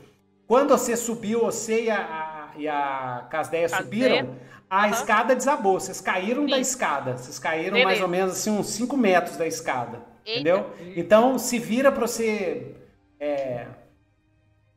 [0.49, 4.19] quando você subiu, você e a, a- e a Casdeia Casdeia.
[4.19, 4.39] subiram,
[4.75, 4.91] a Aham.
[4.91, 5.79] escada desabou.
[5.79, 6.63] Vocês caíram da Sim.
[6.63, 7.17] escada.
[7.17, 7.85] Vocês caíram Beleza.
[7.87, 10.03] mais ou menos assim, uns 5 metros da escada.
[10.25, 10.41] Eita.
[10.41, 10.75] Entendeu?
[10.97, 12.75] Então se vira pra você.
[13.21, 13.67] é,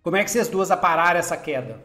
[0.03, 1.84] Como é que vocês duas apararam essa queda?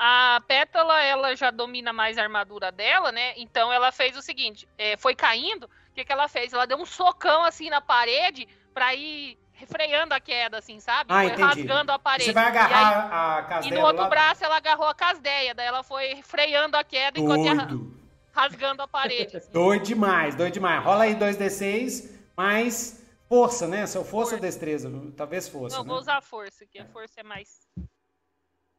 [0.00, 3.34] A Pétala, ela já domina mais a armadura dela, né?
[3.36, 6.52] Então ela fez o seguinte, é, foi caindo, o que, que ela fez?
[6.52, 11.12] Ela deu um socão assim na parede pra ir refreando a queda, assim, sabe?
[11.12, 11.42] Ah, foi entendi.
[11.42, 12.24] rasgando a parede.
[12.26, 14.86] Você vai E, aí- agarrar a e Casdeia no do outro lado- braço ela agarrou
[14.86, 17.98] a casdeia, daí ela foi freando a queda enquanto ia ra- Doido.
[18.32, 19.36] rasgando a parede.
[19.36, 19.50] assim.
[19.50, 20.82] Doido demais, doido demais.
[20.84, 23.84] Rola aí 2d6, mais força, né?
[23.86, 24.88] Seu força ou destreza?
[25.16, 25.88] Talvez força, Não, né?
[25.88, 27.66] vou usar a força, que a força é mais.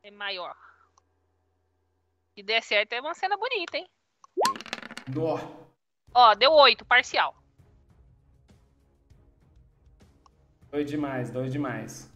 [0.01, 0.55] é maior.
[2.33, 3.87] Se der certo, é uma cena bonita, hein?
[5.13, 5.37] Nó.
[6.13, 7.35] Ó, deu 8, parcial.
[10.71, 12.09] Doido demais, doido demais.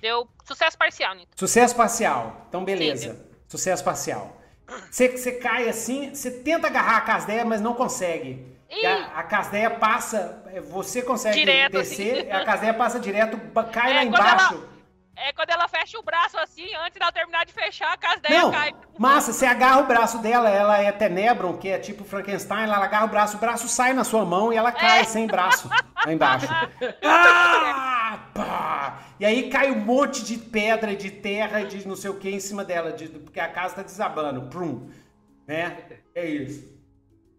[0.00, 1.28] Deu sucesso parcial, Nito.
[1.36, 2.46] Sucesso parcial.
[2.48, 3.24] Então, beleza.
[3.48, 4.36] Sucesso parcial.
[4.90, 8.50] Você, cai assim, você tenta agarrar a casdeia, mas não consegue.
[8.70, 12.30] E a, a casdeia passa, é, você consegue Direto, descer, assim.
[12.30, 13.38] a casdeia passa direto,
[13.70, 14.68] cai É, lá quando ela- embaixo.
[15.14, 18.50] É quando ela fecha o braço assim, antes dela terminar de fechar, a casdeia Não,
[18.50, 18.74] cai.
[18.98, 23.04] massa, você agarra o braço dela, ela é Tenebron, que é tipo Frankenstein, ela agarra
[23.04, 25.04] o braço, o braço sai na sua mão e ela cai É.
[25.04, 26.46] sem braço lá embaixo.
[27.04, 28.98] Ah, pá!
[29.20, 32.40] E aí cai um monte de pedra, de terra, de não sei o que em
[32.40, 34.48] cima dela, de- porque a casa tá desabando.
[34.48, 34.90] Prum,
[35.46, 35.76] né?
[36.14, 36.71] É isso.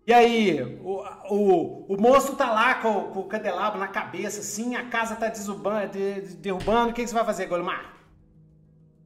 [0.06, 1.02] E aí, o,
[1.34, 5.30] o, o monstro tá lá com, com o candelabro na cabeça, assim, a casa tá
[5.30, 6.92] desubando, de- de- derrubando.
[6.92, 7.96] O que, que você vai fazer, Golimar?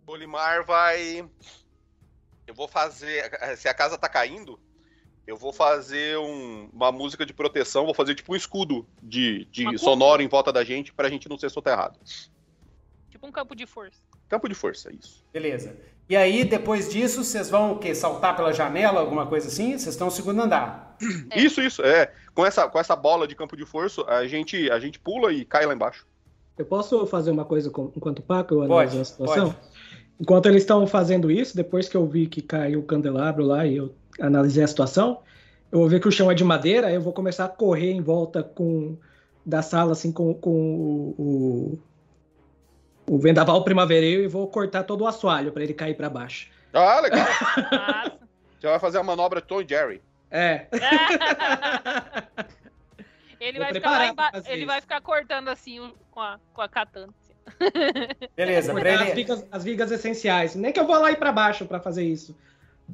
[0.07, 1.27] Olimar vai.
[2.47, 3.29] Eu vou fazer.
[3.57, 4.59] Se a casa tá caindo,
[5.27, 9.77] eu vou fazer um- uma música de proteção, vou fazer tipo um escudo de, de
[9.77, 11.99] sonoro em volta da gente pra gente não ser soterrado.
[13.11, 14.01] Tipo um campo de força.
[14.27, 15.23] Campo de força, isso.
[15.31, 15.77] Beleza.
[16.09, 17.93] E aí, depois disso, vocês vão o quê?
[17.93, 19.71] Saltar pela janela, alguma coisa assim?
[19.71, 20.95] Vocês estão no segundo andar.
[21.29, 21.39] É.
[21.39, 21.83] Isso, isso.
[21.83, 22.11] É.
[22.33, 25.43] Com essa, com essa bola de campo de força, a gente, a gente pula e
[25.45, 26.07] cai lá embaixo.
[26.57, 29.45] Eu posso fazer uma coisa com- enquanto o Paco eu Pode, analiso a situação?
[29.51, 29.57] pode.
[30.19, 33.77] Enquanto eles estão fazendo isso, depois que eu vi que caiu o candelabro lá e
[33.77, 35.19] eu analisei a situação,
[35.71, 37.91] eu vou ver que o chão é de madeira, aí eu vou começar a correr
[37.91, 38.97] em volta com
[39.45, 41.79] da sala, assim, com, com o, o,
[43.09, 46.49] o vendaval primaveril e vou cortar todo o assoalho para ele cair para baixo.
[46.73, 47.25] Ah, legal.
[48.59, 50.01] Você vai fazer a manobra Tom e Jerry.
[50.29, 50.67] É.
[53.39, 54.13] ele, vai ficar
[54.47, 57.13] ele vai ficar cortando assim com a, com a katana.
[57.19, 57.33] assim.
[58.35, 59.15] Beleza, pra cortar as ele...
[59.15, 60.55] vigas, as vigas essenciais.
[60.55, 62.37] Nem que eu vou lá ir para baixo para fazer isso.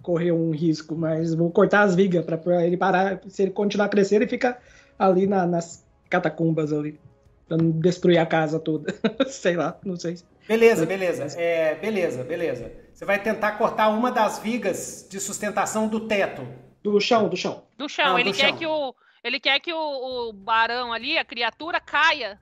[0.02, 3.20] Correr um risco, mas vou cortar as vigas para ele parar.
[3.28, 4.58] Se ele continuar crescendo, ele fica
[4.98, 7.00] ali na- nas catacumbas ali.
[7.56, 8.94] Pra não destruir a casa toda.
[9.28, 10.18] sei lá, não sei.
[10.48, 11.40] Beleza, beleza.
[11.40, 12.72] É, beleza, beleza.
[12.94, 16.46] Você vai tentar cortar uma das vigas de sustentação do teto.
[16.84, 17.64] Do chão, do chão.
[17.78, 18.06] Do chão.
[18.10, 18.58] Não, ele, do quer chão.
[18.58, 19.78] Que o, ele quer que o,
[20.30, 22.40] o barão ali, a criatura, caia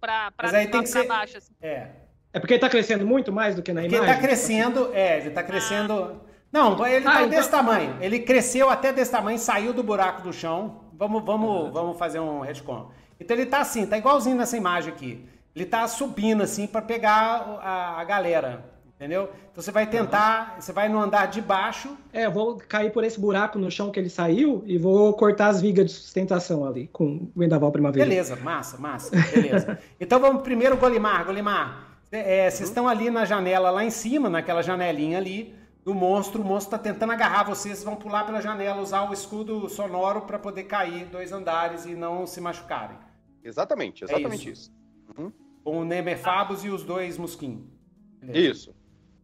[0.00, 1.36] pra, pra, Mas aí tem que pra ser- baixo.
[1.36, 1.52] assim.
[1.60, 1.88] É.
[2.32, 4.20] É porque ele tá crescendo muito mais do que na Porque ele imagem?
[4.22, 6.20] tá crescendo, é, ele tá crescendo.
[6.52, 7.96] Não, ele Ah, tá então- desse tamanho.
[8.00, 10.84] Ele cresceu até desse tamanho, saiu do buraco do chão.
[10.94, 12.90] Vamos, vamos, vamos fazer um retcon.
[13.20, 15.24] Então ele tá assim, tá igualzinho nessa imagem aqui.
[15.54, 18.64] Ele tá subindo assim pra pegar a, a galera,
[18.94, 19.28] entendeu?
[19.50, 21.96] Então você vai tentar, você vai no andar de baixo.
[22.12, 25.48] É, eu vou cair por esse buraco no chão que ele saiu e vou cortar
[25.48, 28.04] as vigas de sustentação ali com o vendaval primavera.
[28.06, 29.78] Beleza, massa, massa, beleza.
[30.00, 31.88] Então vamos primeiro Golimar, Golimar.
[32.12, 35.54] é, vocês estão ali na janela lá em cima, naquela janelinha ali
[35.84, 36.40] do monstro.
[36.40, 40.20] O monstro tá tentando agarrar vocês, vocês vão pular pela janela, usar o escudo sonoro
[40.20, 42.96] para poder cair dois andares e não se machucarem.
[43.42, 44.72] Exatamente, exatamente É isso.
[45.64, 47.64] Com o Nemerfabus e os dois mosquinhos.
[48.20, 48.50] Beleza.
[48.50, 48.74] Isso.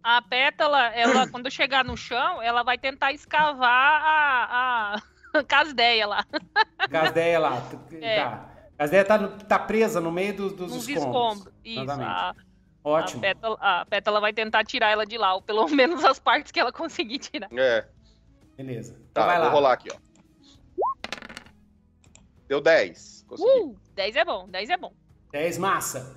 [0.03, 5.01] A pétala, ela, quando chegar no chão, ela vai tentar escavar a,
[5.37, 6.25] a casdeia lá.
[6.91, 7.63] Casdeia lá.
[8.01, 8.17] É.
[8.23, 8.51] Tá.
[8.77, 11.37] Casdeia tá, tá presa no meio dos, dos Nos escombros.
[11.39, 11.55] escombros.
[11.65, 11.81] Isso.
[11.81, 12.11] Exatamente.
[12.11, 12.35] A, a,
[12.89, 13.21] Ótimo.
[13.23, 16.61] pétala, a pétala vai tentar tirar ela de lá, ou pelo menos as partes que
[16.61, 17.49] ela conseguir tirar.
[17.53, 17.89] É.
[18.57, 18.93] Beleza.
[19.11, 19.45] Então Tá, vai lá.
[19.47, 19.97] vou rolar aqui, ó.
[22.47, 23.25] Deu 10.
[23.27, 23.49] Consegui.
[23.51, 24.93] Uh, 10 é bom, 10 é bom.
[25.33, 26.17] 10 massa.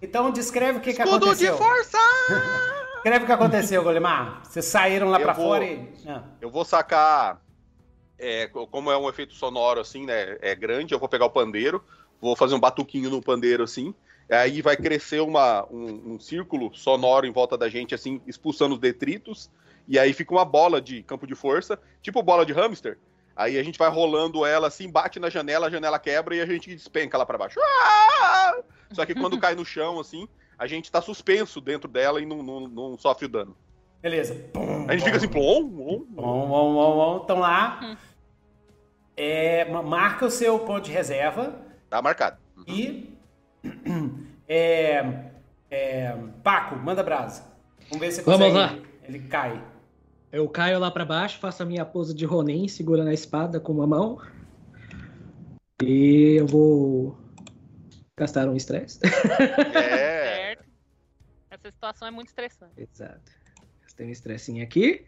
[0.00, 1.52] Então descreve o que, que Escudo aconteceu.
[1.52, 1.98] de força!
[3.04, 4.42] Descreve o que aconteceu, Golemar.
[4.44, 5.92] Vocês saíram lá Eu pra vou- fora e.
[6.08, 6.22] Ah.
[6.40, 7.38] Eu vou sacar.
[8.18, 10.38] é, co- como é um efeito sonoro assim, né?
[10.40, 11.84] É grande, eu vou pegar o pandeiro,
[12.20, 13.94] vou fazer um batuquinho no pandeiro assim.
[14.30, 18.80] Aí vai crescer uma, um, um círculo sonoro em volta da gente, assim, expulsando os
[18.80, 19.50] detritos.
[19.86, 22.96] E aí fica uma bola de campo de força, tipo bola de hamster.
[23.36, 26.46] Aí a gente vai rolando ela assim, bate na janela, a janela quebra e a
[26.46, 27.58] gente despenca lá pra baixo.
[27.62, 28.54] Ah!
[28.92, 30.28] Só que quando cai no chão, assim,
[30.58, 33.56] a gente tá suspenso dentro dela e não, não, não sofre o dano.
[34.00, 34.34] Beleza.
[34.52, 37.20] Pum, A gente fica assim, plom, plom, Bom, bom, bom, bom.
[37.24, 37.96] Então lá.
[39.16, 41.56] É, ma- marca o seu ponto de reserva
[41.88, 42.38] tá marcado.
[42.68, 43.12] e.
[44.46, 45.30] É,
[45.70, 47.44] é, Paco, manda brasa.
[47.88, 48.80] Vamos ver se você Vamos consegue.
[48.80, 48.88] lá.
[49.08, 49.62] Ele cai.
[50.34, 53.72] Eu caio lá pra baixo, faço a minha pose de Ronin, segurando a espada com
[53.72, 54.20] uma mão.
[55.80, 57.16] E eu vou
[58.16, 58.98] gastar um estresse.
[59.04, 60.56] É.
[60.56, 60.64] Certo.
[61.48, 62.72] Essa situação é muito estressante.
[62.76, 63.30] Exato.
[63.82, 65.06] Gastei um estressinho aqui.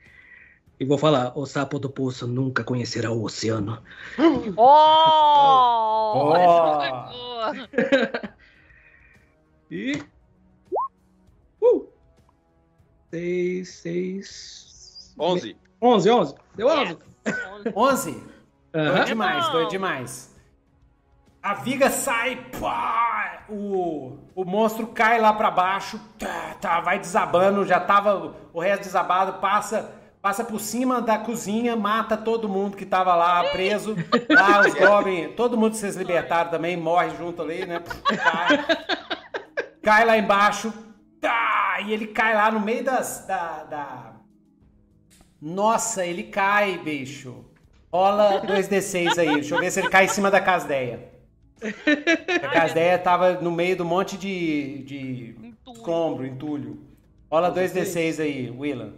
[0.79, 3.83] E vou falar, o sapo do poço nunca conhecerá o oceano.
[4.57, 4.63] Oh!
[6.19, 6.37] Oh!
[6.37, 8.37] Essa foi boa.
[9.73, 10.01] E.
[11.61, 11.89] Uh!
[13.11, 14.76] Seis, seis.
[15.19, 15.57] 11.
[15.81, 16.35] Onze, onze.
[16.55, 16.99] Deu onze.
[17.27, 17.73] Yes.
[17.75, 18.13] 11.
[18.73, 19.05] Doido Aham.
[19.05, 20.37] demais, doido demais.
[21.43, 27.65] A viga sai, pá, o, o monstro cai lá pra baixo, tá, tá, vai desabando,
[27.65, 32.85] já tava o resto desabado, passa passa por cima da cozinha, mata todo mundo que
[32.85, 33.95] tava lá preso,
[34.29, 37.81] lá os goblins, todo mundo que vocês libertaram também, morre junto ali, né?
[38.05, 38.67] Cai,
[39.81, 40.75] cai lá embaixo,
[41.21, 44.16] tá, e ele cai lá no meio das, da, da...
[45.41, 47.45] Nossa, ele cai, bicho.
[47.93, 49.35] Rola 2d6 aí.
[49.35, 51.13] Deixa eu ver se ele cai em cima da casdeia.
[52.43, 55.77] A casdeia tava no meio do monte de, de Entulho.
[55.79, 56.87] escombro, entulho.
[57.31, 58.95] Rola 2d6 aí, Willan.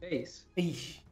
[0.00, 0.46] É isso.
[0.56, 1.02] Ixi.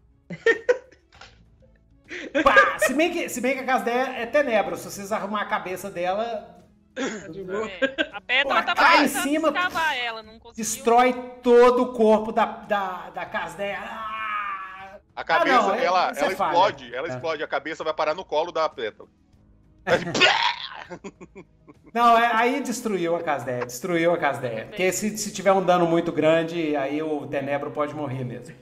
[2.42, 4.76] Pá, se, bem que, se bem que a casdeia é tenebra.
[4.76, 6.61] Se vocês arrumar a cabeça dela,
[6.94, 9.48] É, A pedra Pô, tava cai em cima,
[9.96, 10.52] ela, não conseguiu.
[10.64, 11.12] destrói
[11.42, 13.78] todo o corpo da, da, da casdeia.
[13.80, 14.98] Ah!
[15.14, 16.50] A cabeça, Ah, não, é- ela, é ela falha.
[16.52, 17.10] explode, ela É.
[17.10, 19.08] explode, a cabeça vai parar no colo da pétala.
[21.92, 24.64] Não, é- aí destruiu a Casdeia, destruiu a Casdeia.
[24.66, 28.54] Porque se, se tiver um dano muito grande, aí o Tenebro pode morrer mesmo.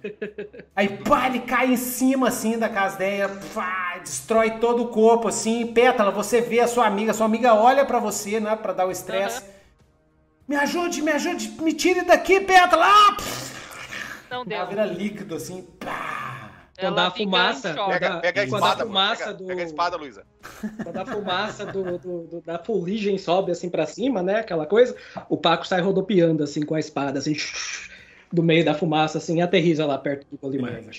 [0.75, 5.65] Aí, pá, ele cai em cima, assim, da Casdeia, pá, destrói todo o corpo, assim.
[5.69, 8.91] Pétala, você vê a sua amiga, sua amiga olha pra você, né, pra dar o
[8.91, 9.43] estresse.
[10.49, 12.87] Me ajude, me ajude, me tire daqui, Pétala!
[12.89, 13.17] Ah,
[14.29, 14.57] Não deu.
[14.59, 16.30] ela vira líquido, assim, pá.
[16.81, 17.75] Quando a fumaça-.
[17.75, 20.23] Pega, Quando a- pega espada, fumaça pega, do- pega a espada, Luísa.
[20.83, 24.37] Quando a fumaça do, do- do- da fuligem sobe assim pra cima, né?
[24.41, 24.95] Aquela coisa,
[25.29, 27.35] o Paco sai rodopiando assim com a espada, assim,
[28.33, 30.39] do meio da fumaça, assim, e aterriza lá perto do.
[30.51, 30.91] Beleza.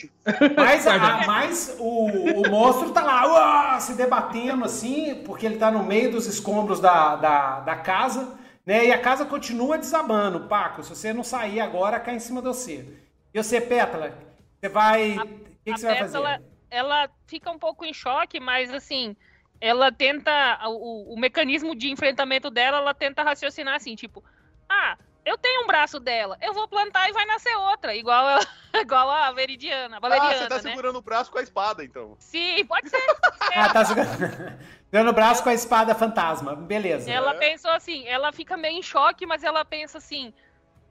[0.56, 2.06] Mas, a- mas o,
[2.42, 3.26] o monstro tá lá,
[3.74, 8.34] uá, se debatendo assim, porque ele tá no meio dos escombros da, da, da casa,
[8.66, 8.86] né?
[8.88, 10.42] E a casa continua desabando.
[10.42, 12.86] Paco, se você não sair agora, cai em cima de você.
[13.34, 14.12] E você, Pétala,
[14.60, 15.18] você vai.
[15.64, 16.42] Que, que a você vai fazer?
[16.70, 19.16] ela fica um pouco em choque, mas assim,
[19.60, 20.60] ela tenta.
[20.68, 24.24] O, o mecanismo de enfrentamento dela, ela tenta raciocinar assim, tipo,
[24.70, 28.40] ah, eu tenho um braço dela, eu vou plantar e vai nascer outra, igual a,
[28.82, 30.62] igual a Veridiana, a Ah, Valeriana, você tá né?
[30.62, 32.16] segurando o braço com a espada, então.
[32.20, 32.98] Sim, pode ser.
[33.54, 34.10] Ah, tá segurando
[34.90, 36.56] segurando o braço com a espada fantasma.
[36.56, 37.12] Beleza.
[37.12, 37.38] Ela É.
[37.38, 40.34] pensou assim, ela fica meio em choque, mas ela pensa assim: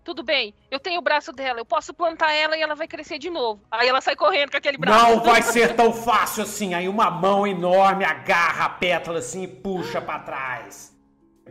[0.02, 3.18] tudo bem, eu tenho o braço dela, eu posso plantar ela e ela vai crescer
[3.18, 3.60] de novo.
[3.70, 5.06] Aí ela sai correndo com aquele braço.
[5.06, 6.74] Não vai ser tão fácil assim.
[6.74, 10.96] Aí uma mão enorme agarra a pétala assim e puxa pra trás.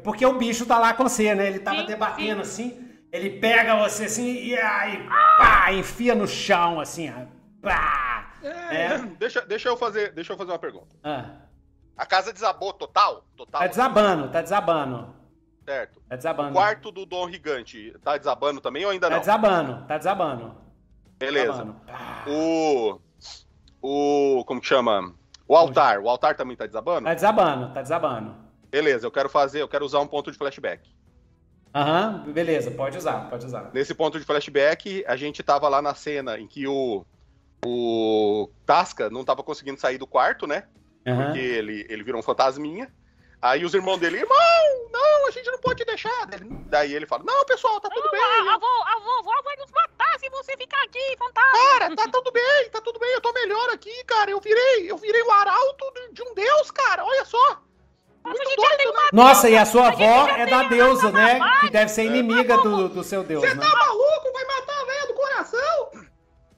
[0.03, 1.47] Porque o bicho tá lá com você, né?
[1.47, 2.89] Ele tava Sim, debatendo assim.
[3.11, 7.11] Ele pega você assim e aí, pá, enfia no chão assim.
[7.61, 8.31] Pá.
[8.41, 8.97] É.
[9.19, 10.95] Deixa, deixa, eu fazer, deixa eu fazer uma pergunta.
[11.03, 11.25] Ah,
[11.97, 13.25] A casa desabou total?
[13.35, 13.61] Total?
[13.61, 15.13] tá desabando, tá desabando.
[15.69, 16.01] Certo.
[16.09, 16.53] Tá O desabando.
[16.53, 19.19] quarto do Dom Gigante tá desabando também ou ainda Tá não?
[19.19, 20.56] desabando, tá desabando.
[21.19, 21.51] Beleza.
[21.51, 21.75] Desabando.
[21.85, 22.25] Pá.
[22.27, 22.99] O.
[23.80, 24.43] O.
[24.45, 25.14] Como que chama?
[25.48, 25.99] O altar.
[25.99, 27.06] O altar também tá desabando?
[27.06, 28.35] Tá desabando, tá desabando.
[28.72, 30.89] Beleza, eu quero fazer, eu quero usar um ponto de flashback.
[31.73, 33.69] Aham, beleza, pode usar, pode usar.
[33.72, 37.06] Nesse ponto de flashback, a gente tava lá na cena em que o.
[37.64, 40.64] O Tasca não tava conseguindo sair do quarto, né?
[41.06, 41.25] Aham.
[41.25, 42.91] Porque ele, ele virou um fantasminha.
[43.42, 46.27] Aí os irmãos dele, irmão, não, a gente não pode deixar.
[46.68, 48.22] Daí ele fala, não, pessoal, tá tudo bem.
[48.22, 51.51] A, a, avó, a vovó vai nos matar se você ficar aqui, fantasma.
[51.53, 54.30] Cara, tá tudo bem, tá tudo bem, eu tô melhor aqui, cara.
[54.30, 57.06] Eu virei, eu virei o arauto de- de um deus, cara.
[57.06, 57.61] Olha só.
[58.22, 59.09] Mas a Muito gente já tem doido, né?
[59.14, 61.40] Nossa, e a sua avó é da deusa, né?
[61.61, 63.66] Que deve ser inimiga do, do seu deus, Você né?
[63.66, 64.34] tá maluco?
[64.34, 65.92] Vai matar a velha do coração?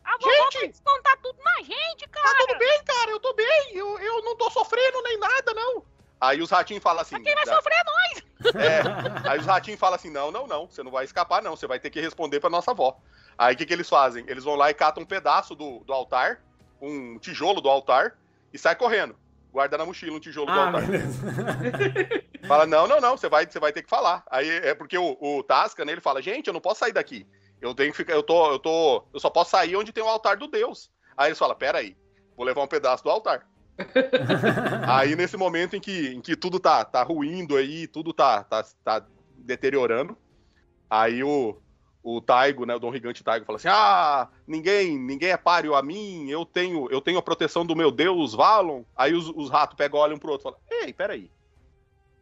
[0.03, 0.57] A vovó Gente!
[0.57, 2.37] vai descontar tudo na gente, Tá cara.
[2.39, 3.11] tudo bem, cara.
[3.11, 3.71] Eu tô bem.
[3.77, 5.85] Eu, eu não tô sofrendo nem nada, não.
[6.21, 7.21] Aí os ratinhos falam assim.
[7.21, 8.31] Quem vai da- sofrer é nós.
[8.55, 11.65] É, aí os ratinhos falam assim: não, não, não, você não vai escapar, não, você
[11.67, 12.97] vai ter que responder pra nossa avó.
[13.37, 14.23] Aí o que, que eles fazem?
[14.27, 16.39] Eles vão lá e catam um pedaço do, do altar,
[16.79, 18.13] um tijolo do altar,
[18.53, 19.15] e sai correndo.
[19.51, 20.81] Guarda na mochila um tijolo do Ah, altar.
[20.85, 21.19] beleza.
[22.47, 24.23] Fala, não, não, não, você vai, você vai ter que falar.
[24.29, 27.27] Aí é porque o, o Tasca, né, ele fala, gente, eu não posso sair daqui.
[27.61, 30.07] Eu tenho que ficar, eu tô, eu tô, eu só posso sair onde tem o
[30.07, 30.89] altar do Deus.
[31.17, 31.95] Aí eles falam, pera aí,
[32.35, 33.45] vou levar um pedaço do altar.
[34.87, 38.63] aí nesse momento em que, em que tudo tá, tá ruindo aí, tudo tá, tá,
[38.83, 39.05] tá
[39.37, 40.17] deteriorando,
[40.89, 41.61] aí o,
[42.03, 45.83] o Taigo, né, o Dom Gigante Taigo fala assim, ah, ninguém, ninguém é páreo a
[45.83, 48.83] mim, eu tenho, eu tenho a proteção do meu Deus, Valon.
[48.95, 51.31] Aí os, os ratos pegam, olham pro outro e falam, ei, peraí.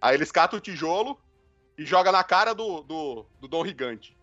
[0.02, 1.18] Aí eles catam o tijolo
[1.78, 4.18] e jogam na cara do, do, do Dom Gigante.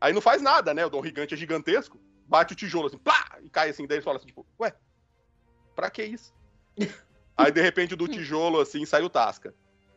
[0.00, 3.38] Aí não faz nada, né, o Dom Gigante é gigantesco, bate o tijolo assim, plá,
[3.42, 4.74] e cai assim, daí eles falam assim, tipo, ué,
[5.76, 6.32] pra que isso?
[7.36, 9.54] Aí de repente do tijolo assim sai o Tasca.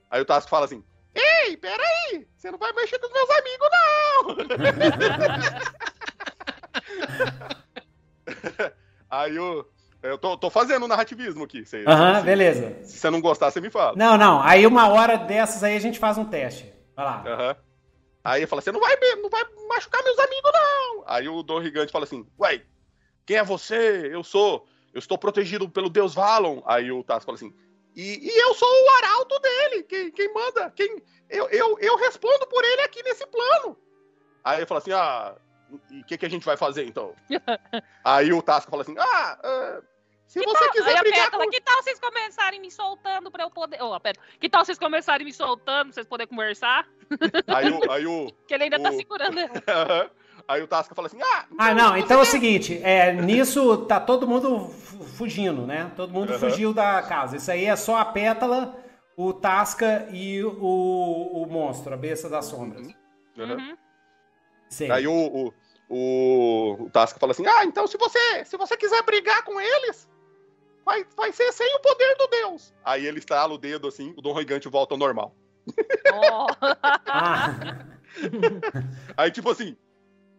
[0.10, 2.28] Aí o Tasca fala assim, Ei, peraí.
[2.36, 4.38] Você não vai mexer com os meus amigos, não.
[9.10, 9.70] aí eu,
[10.02, 11.64] eu tô, tô fazendo o narrativismo aqui.
[11.88, 12.78] Aham, se, beleza.
[12.84, 13.96] se você não gostar, você me fala.
[13.96, 14.42] Não, não.
[14.42, 16.74] Aí uma hora dessas aí a gente faz um teste.
[16.96, 17.58] Vai lá.
[18.24, 21.04] Aí ele fala, você não vai, não vai machucar meus amigos, não.
[21.06, 22.64] Aí o Dom Gigante fala assim, ué,
[23.26, 24.10] quem é você?
[24.12, 26.62] Eu sou, eu estou protegido pelo Deus Valon.
[26.66, 27.54] Aí o Tasco fala assim,
[27.96, 29.84] E, e eu sou o arauto dele.
[29.84, 30.70] Quem, quem manda?
[30.72, 33.78] Quem, eu, eu, eu respondo por ele aqui nesse plano.
[34.44, 35.36] aí ele fala assim, ah,
[35.92, 37.16] e o que, que a gente vai fazer então?
[38.04, 39.82] aí o Tasco fala assim, ah, ah,
[40.28, 41.50] Se Que você tal- quiser brigar Pétala, com...
[41.52, 43.82] que tal vocês começarem me soltando pra eu poder.
[43.82, 44.20] Ô, pera.
[44.40, 46.88] Que tal vocês começarem me soltando pra vocês poderem conversar?
[47.48, 49.38] aí o, aí o, Que ele ainda tá O- segurando.
[50.48, 51.98] aí o Tasca fala assim, ah, Ah, não.
[51.98, 52.80] Então é o seguinte.
[52.84, 55.92] É, nisso tá todo mundo fu- fugindo, né?
[55.96, 56.40] Todo mundo Aham.
[56.40, 57.38] fugiu da casa.
[57.38, 58.76] Isso aí é só a pétala,
[59.18, 60.52] o Tasca e o,
[61.44, 62.88] o monstro, a besta das sombras.
[63.38, 63.78] Uhum.
[64.70, 64.90] Sei.
[64.92, 65.54] Aí o, o,
[65.90, 70.10] o, o Tasca fala assim, Ah, então se você, se você quiser brigar com eles,
[70.86, 72.74] vai, vai ser sem o poder do Deus.
[72.84, 75.36] aí ele estala o dedo assim, o Dom Gigante volta ao normal.
[76.12, 76.48] Ó.
[77.08, 77.56] Ah,
[79.18, 79.76] Aí, tipo assim,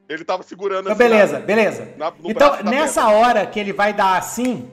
[0.09, 0.99] ele tava segurando então assim.
[1.15, 1.89] beleza, beleza.
[1.97, 3.17] na- Então, nessa pedra.
[3.19, 4.71] hora que ele vai dar assim,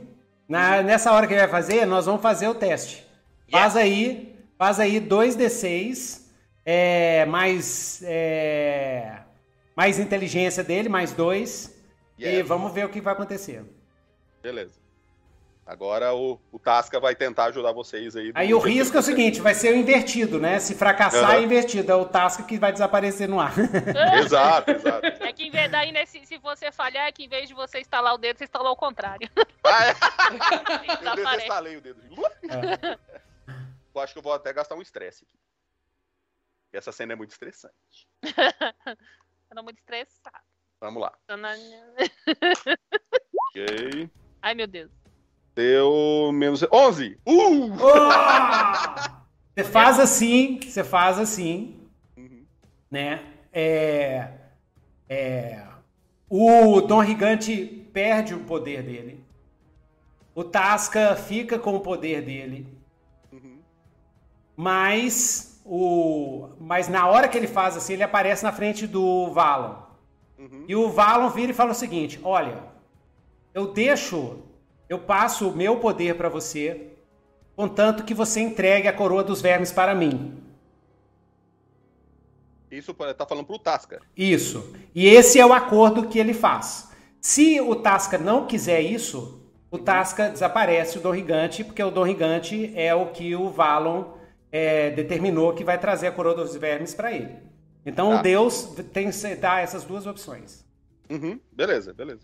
[0.48, 3.06] na- nessa hora que ele vai fazer, nós vamos fazer o teste.
[3.50, 6.30] Faz aí, faz aí 2d6,
[6.66, 9.19] é, mais, é,
[9.76, 11.74] mais inteligência dele, mais 2,
[12.18, 12.48] e Yes.
[12.48, 13.64] vamos ver o que vai acontecer.
[14.43, 14.81] Beleza.
[15.72, 18.33] Agora o, o Tasca vai tentar ajudar vocês aí.
[18.35, 20.59] Aí o risco é o seguinte, vai ser o invertido, né?
[20.59, 21.43] Se fracassar, é Aham.
[21.43, 21.90] invertido.
[21.90, 23.53] É o Tasca que vai desaparecer no ar.
[24.22, 25.06] Exato, exato.
[25.24, 27.53] É que em vez daí, né, se, se você falhar, é que em vez de
[27.53, 29.30] você instalar o dedo, você instalou o contrário.
[29.64, 29.91] Ah, é.
[31.08, 32.01] Eu desestalei o dedo.
[32.50, 32.98] É.
[33.95, 35.38] Eu acho que eu vou até gastar um estresse aqui.
[36.74, 38.09] E essa cena é muito estressante.
[38.24, 40.43] Eu tô muito estressado.
[40.82, 41.14] Vamos lá.
[43.50, 44.09] Ok.
[44.41, 45.01] Ai, meu Deus.
[45.56, 47.18] Deu menos 11.
[47.28, 47.72] Uh!
[47.74, 49.22] Oh!
[49.54, 51.76] Você faz assim, você faz assim,
[52.18, 52.44] Uhum.
[52.90, 53.22] né?
[53.52, 54.30] É,
[55.10, 55.64] é,
[56.30, 59.22] o Dom Gigante perde o poder dele.
[60.34, 62.66] O Tasca fica com o poder dele.
[63.34, 63.58] Uhum.
[64.56, 69.76] Mas o mas na hora que ele faz assim, ele aparece na frente do Valon.
[70.40, 70.64] Uhum.
[70.68, 72.64] E o Valon vira e fala o seguinte: "Olha,
[73.54, 74.40] eu deixo,
[74.92, 76.90] eu passo o meu poder para você,
[77.56, 80.38] contanto que você entregue a coroa dos vermes para mim."
[82.70, 84.00] Isso tá falando pro Tasca.
[84.16, 84.74] Isso.
[84.95, 86.90] E esse é o acordo que ele faz.
[87.20, 92.08] Se o Tasca não quiser isso, o Tasca desaparece o Dom Gigante, porque o Dom
[92.08, 94.06] Gigante é o que o Valon
[94.52, 97.36] é, determinou que vai trazer a coroa dos vermes para ele.
[97.86, 98.20] Então Tá.
[98.20, 100.66] o Deus tem que dar essas duas opções.
[101.10, 101.40] Uhum.
[101.52, 102.22] Beleza, beleza.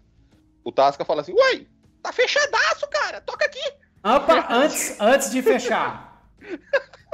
[0.64, 1.66] O Tasca fala assim, ué,
[2.02, 3.22] Tá fechadaço, cara.
[3.22, 3.74] Toca aqui.
[4.04, 6.24] Opa, antes, antes de fechar.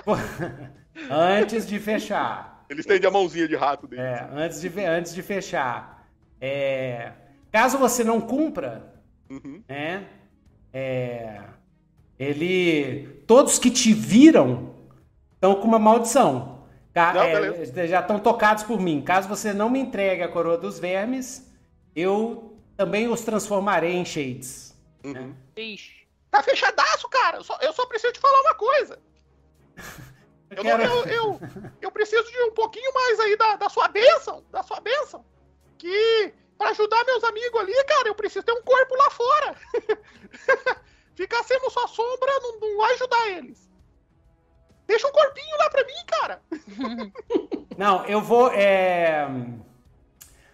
[1.10, 2.66] antes de fechar.
[2.70, 4.02] ele estende a mãozinha de rato dele.
[4.02, 6.08] É, antes de, antes de fechar.
[6.40, 7.12] É,
[7.52, 8.92] caso você não cumpra,
[9.30, 9.64] Uhum.
[9.68, 10.06] né?
[10.72, 11.42] É,
[12.20, 14.76] ele, todos que te viram
[15.36, 16.66] estão com uma maldição.
[16.96, 19.02] Não, é, já estão tocados por mim.
[19.02, 21.52] Caso você não me entregue a coroa dos vermes,
[21.96, 24.73] eu também os transformarei em shades.
[25.04, 25.36] Uhum.
[25.56, 26.08] Ixi.
[26.32, 27.38] Tá fechadaço, cara.
[27.38, 29.00] Eu só, eu só preciso te falar uma coisa.
[30.56, 31.40] Eu, quero- eu, eu,
[31.82, 35.26] eu preciso de um pouquinho mais aí da, da sua bênção, da sua bênção.
[35.80, 39.56] Que pra ajudar meus amigos ali, cara, eu preciso ter um corpo lá fora.
[41.16, 43.68] Ficar sendo só sombra não, não vai ajudar eles.
[44.86, 46.42] Deixa um corpinho lá pra mim, cara.
[47.76, 48.52] Não, eu vou.
[48.52, 49.26] É...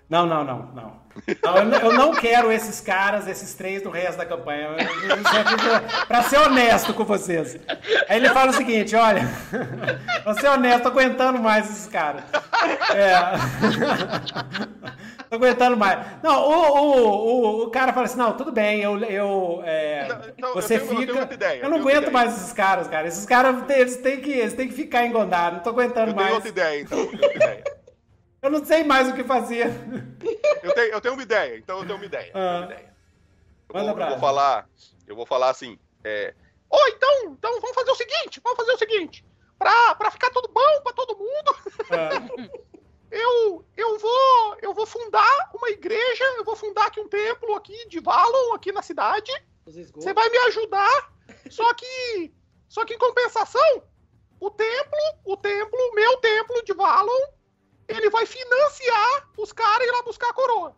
[0.10, 1.00] Não, não, não, não.
[1.44, 4.68] Não, eu, não- eu não quero esses caras, esses três do resto da campanha.
[4.70, 7.58] Eu- eu- Pra ser honesto com vocês.
[8.08, 9.28] Aí ele fala o seguinte: olha,
[10.24, 12.24] vou ser honesto, tô aguentando mais esses caras.
[12.96, 13.20] É.
[15.30, 16.00] Tô aguentando mais.
[16.24, 18.98] Não, o, o, o, o cara fala assim: não, tudo bem, eu.
[19.04, 20.08] eu é,
[20.40, 21.20] Não, eu você eu tenho fica.
[21.20, 22.12] outra ideia, eu eu não aguento ideia.
[22.12, 23.08] mais esses caras, cara.
[23.08, 25.58] Esses caras, eles têm que, eles têm que ficar engondados.
[25.58, 26.28] Não tô aguentando Eu mais.
[26.30, 26.98] tenho outra ideia, então.
[26.98, 27.64] Eu tenho outra ideia.
[28.42, 29.68] Eu não sei mais o que fazer.
[30.64, 32.28] Eu tenho, eu tenho uma ideia, então eu tenho uma ideia.
[32.28, 32.66] eu tenho uma Ah.
[32.66, 32.94] ideia.
[33.70, 34.70] Eu, vou, eu vou falar.
[35.08, 35.78] Eu vou falar assim.
[36.04, 36.34] É,
[36.70, 39.26] Ô, então, então vamos fazer o seguinte, vamos fazer o seguinte.
[39.58, 41.56] Pra, pra ficar tudo bom pra todo mundo,
[41.92, 42.50] Ah,
[43.12, 47.88] eu, eu vou eu vou fundar uma igreja, eu vou fundar aqui um templo aqui
[47.90, 49.32] de Valon, aqui na cidade.
[49.66, 51.12] Você vai me ajudar,
[51.50, 52.32] só que
[52.68, 53.84] só que em compensação,
[54.40, 57.28] o templo, o templo, o meu templo de Valon,
[57.90, 60.76] ele vai financiar os caras ir lá buscar a coroa.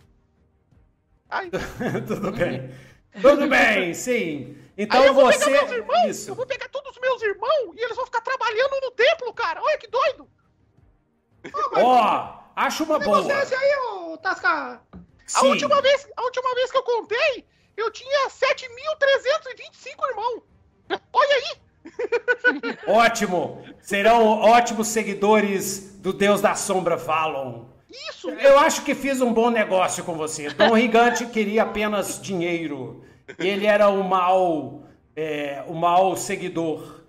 [1.30, 1.49] Aí,
[2.07, 2.73] Tudo bem.
[3.22, 4.57] Tudo bem, sim.
[4.77, 5.45] Então eu vou você.
[5.45, 6.35] pegar meus irmãos, eu Isso.
[6.35, 9.61] vou pegar todos os meus irmãos e eles vão ficar trabalhando no templo, cara.
[9.61, 10.30] Olha que doido.
[11.75, 13.22] Ó, acho uma boa.
[13.22, 14.81] Você aí, ô Tasca.
[15.33, 17.45] A última, vez, a última vez que eu contei,
[17.77, 20.43] eu tinha 7.325 irmãos.
[21.14, 21.60] Olha aí.
[22.88, 23.64] Ótimo.
[23.80, 27.66] Serão ótimos seguidores do Deus da Sombra Fallon.
[28.10, 28.30] Isso.
[28.30, 30.50] Eu acho que fiz um bom negócio com você.
[30.50, 33.03] Dom Rigante queria apenas dinheiro.
[33.40, 34.84] E ele era o mau,
[35.16, 37.01] é, o mau seguidor.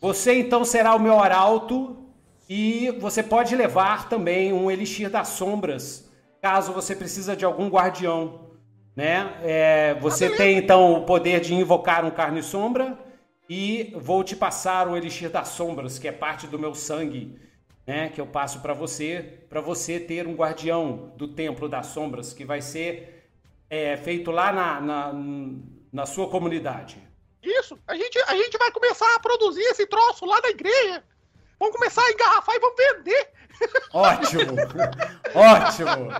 [0.00, 1.96] Você então será o meu arauto
[2.48, 6.08] e você pode levar também um elixir das sombras,
[6.40, 8.40] caso você precisa de algum guardião,
[8.94, 9.34] né?
[9.42, 13.05] É, você tem então o poder de invocar um carne sombra
[13.48, 17.38] e vou te passar o elixir das sombras, que é parte do meu sangue,
[17.86, 18.08] né?
[18.08, 22.44] Que eu passo para você, para você ter um guardião do templo das sombras, que
[22.44, 23.28] vai ser
[23.70, 25.12] é, feito lá na, na,
[25.92, 26.98] na sua comunidade.
[27.42, 27.78] Isso.
[27.86, 31.02] A gente, a gente vai começar a produzir esse troço lá na igreja.
[31.58, 33.28] Vamos começar a engarrafar e vamos vender.
[33.92, 34.56] Ótimo!
[35.34, 36.12] Ótimo!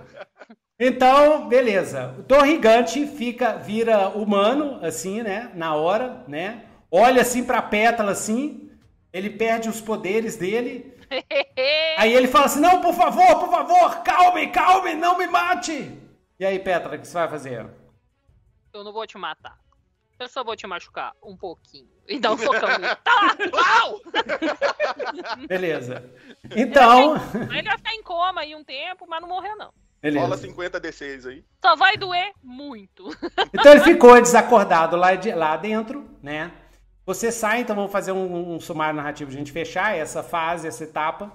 [0.79, 2.15] Então, beleza.
[2.17, 5.51] O Dom Gigante fica, vira humano, assim, né?
[5.53, 6.66] Na hora, né?
[6.91, 8.71] Olha assim pra pétala, assim.
[9.11, 10.93] Ele perde os poderes dele.
[11.97, 15.97] Aí ele fala assim: Não, por favor, por favor, calme, calme, não me mate!
[16.39, 17.67] E aí, Pétala, o que você vai fazer?
[18.71, 19.57] Eu não vou te matar.
[20.19, 21.89] Eu só vou te machucar um pouquinho.
[22.07, 22.69] E dar um socão.
[23.03, 23.35] Tá!
[23.53, 24.01] Uau!
[25.47, 26.09] Beleza.
[26.55, 27.15] Então.
[27.51, 29.65] Ele vai ficar em coma aí um tempo, mas não morreu, não.
[29.65, 30.37] rola Beleza.
[30.37, 31.45] 50 D6 aí.
[31.63, 33.09] Só vai doer muito.
[33.53, 36.51] Então ele ficou desacordado lá, de- lá dentro, né?
[37.07, 40.67] Você sai, então vamos fazer um, um sumário narrativo de a gente fechar essa fase,
[40.67, 41.31] essa etapa.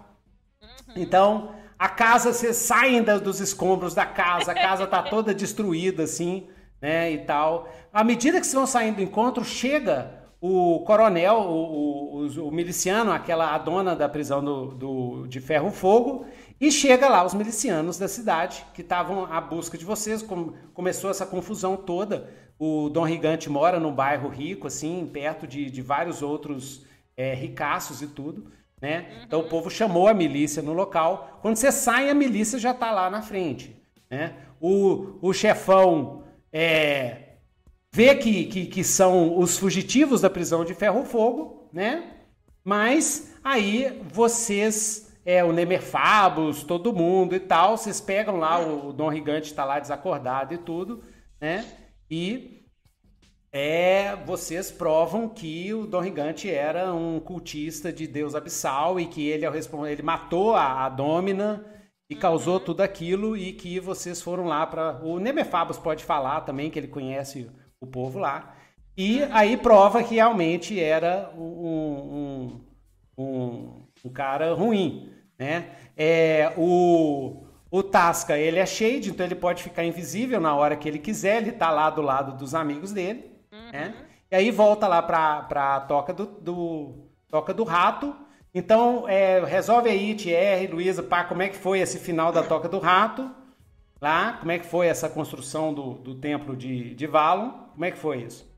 [0.95, 6.03] Então, a casa, vocês saem da- dos escombros da casa, a casa tá toda destruída,
[6.05, 6.47] assim,
[6.81, 7.69] né, e tal.
[7.93, 13.11] À medida que vocês vão saindo do encontro, chega o coronel, o, o- o miliciano,
[13.11, 16.27] aquela a dona da prisão do, do- de Ferro Fogo,
[16.61, 20.23] e chega lá os milicianos da cidade que estavam à busca de vocês.
[20.23, 22.31] Com- começou essa confusão toda.
[22.65, 28.01] O Dom Rigante mora num bairro rico, assim, perto de, de vários outros é, ricaços
[28.03, 28.53] e tudo.
[28.81, 29.25] Né?
[29.27, 31.41] Então o povo chamou a milícia no local.
[31.43, 33.75] Quando você sai, a milícia já está lá na frente.
[34.09, 34.37] Né?
[34.61, 37.31] O, o chefão é,
[37.93, 42.13] vê que, que, que são os fugitivos da prisão de Ferro Fogo, né?
[42.63, 48.93] Mas aí vocês, é, o Nemerfabus, todo mundo e tal, vocês pegam lá, o, o
[48.93, 51.03] Dom Rigante está lá desacordado e tudo,
[51.41, 51.67] né?
[52.15, 52.67] E
[53.51, 59.27] é, vocês provam que o Dom Rigante era um cultista de Deus Abissal e que
[59.27, 61.65] ele, responder, ele matou a, a Domina
[62.11, 66.69] e causou tudo aquilo e que vocês foram lá para o Nemefabos pode falar também
[66.69, 67.51] que ele conhece
[67.81, 68.59] o povo lá.
[68.95, 72.61] E aí prova que realmente era um,
[73.17, 75.79] um, um, um cara ruim, né?
[75.97, 80.87] É, o, o Tasca, ele é shade, então ele pode ficar invisível na hora que
[80.87, 83.33] ele quiser, ele tá lá do lado dos amigos dele,
[83.73, 83.95] né?
[84.31, 86.95] E aí volta lá pra, pra toca do, do-
[87.31, 88.15] toca do rato.
[88.55, 92.69] Então, é, resolve aí, Thierry, Luísa, pá, como é que foi esse final da toca
[92.69, 93.31] do rato?
[94.01, 97.51] Lá, como é que foi essa construção do, do templo de, de Valon?
[97.73, 98.51] Como é que foi isso?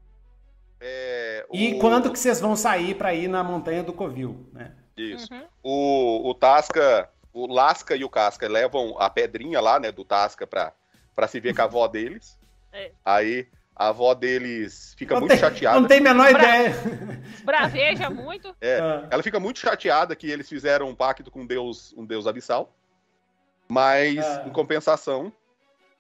[0.80, 4.72] É, E o- quando que vocês vão sair para ir na montanha do Covil, né?
[4.96, 5.32] Isso.
[5.32, 5.42] Uhum.
[5.62, 10.46] O, o Tasca, o Lasca e o Casca levam a pedrinha lá, né, do Tasca
[10.46, 10.72] pra,
[11.14, 12.38] pra se ver com a avó deles.
[12.72, 12.92] É.
[13.04, 13.46] Aí
[13.76, 15.80] a avó deles fica Não muito tem- chateada.
[15.80, 16.74] Não tem a menor Bra- ideia.
[17.44, 18.54] Braveja muito.
[18.60, 19.08] É, Ah.
[19.10, 22.72] Ela fica muito chateada que eles fizeram um pacto com Deus, um Deus abissal.
[23.68, 24.44] Mas, Ah.
[24.46, 25.32] em compensação,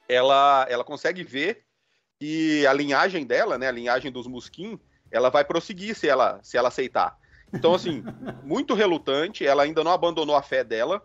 [0.08, 1.62] ela, ela consegue ver
[2.20, 4.78] que a linhagem dela, né, a linhagem dos Musquin,
[5.10, 7.16] ela vai prosseguir se ela, se ela aceitar.
[7.52, 8.02] Então, assim,
[8.44, 11.02] muito relutante, ela ainda não abandonou a fé dela,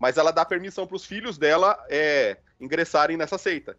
[0.00, 3.76] mas ela dá permissão para os filhos dela é, ingressarem nessa seita.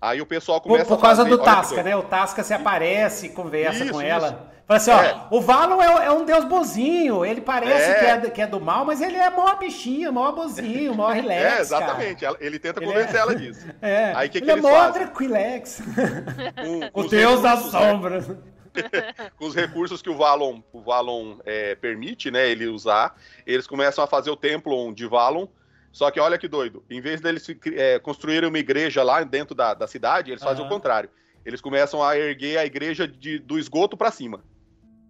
[0.00, 1.96] Aí o pessoal Por, começa por a causa fazer- do que Tasca, né?
[1.96, 4.08] O Tasca se aparece, conversa Isso, com isso.
[4.10, 4.50] ela.
[4.66, 5.26] Fala assim, ó, É.
[5.30, 7.94] o Valon é, é um deus bonzinho, ele parece É.
[7.94, 11.42] Que, é, que é do mal, mas ele é mó bichinho, mó bozinho, mó relax,
[11.42, 12.24] É, exatamente.
[12.24, 13.66] Ela- Ele tenta convencer é- ela disso.
[13.66, 13.76] cara.
[13.82, 15.82] É, Aí, que que ele eles é mó tranquilex.
[16.94, 18.36] O deus das recursos, né?
[19.36, 23.16] com os recursos que o Valon, o Valon é, permite, né, ele usar,
[23.46, 25.46] eles começam a fazer o templo de Valon.
[25.92, 29.74] Só que olha que doido, em vez deles é, construírem uma igreja lá dentro da,
[29.74, 30.70] da cidade, eles fazem Aham.
[30.70, 31.10] o contrário.
[31.44, 34.44] Eles começam a erguer a igreja de- do esgoto pra cima.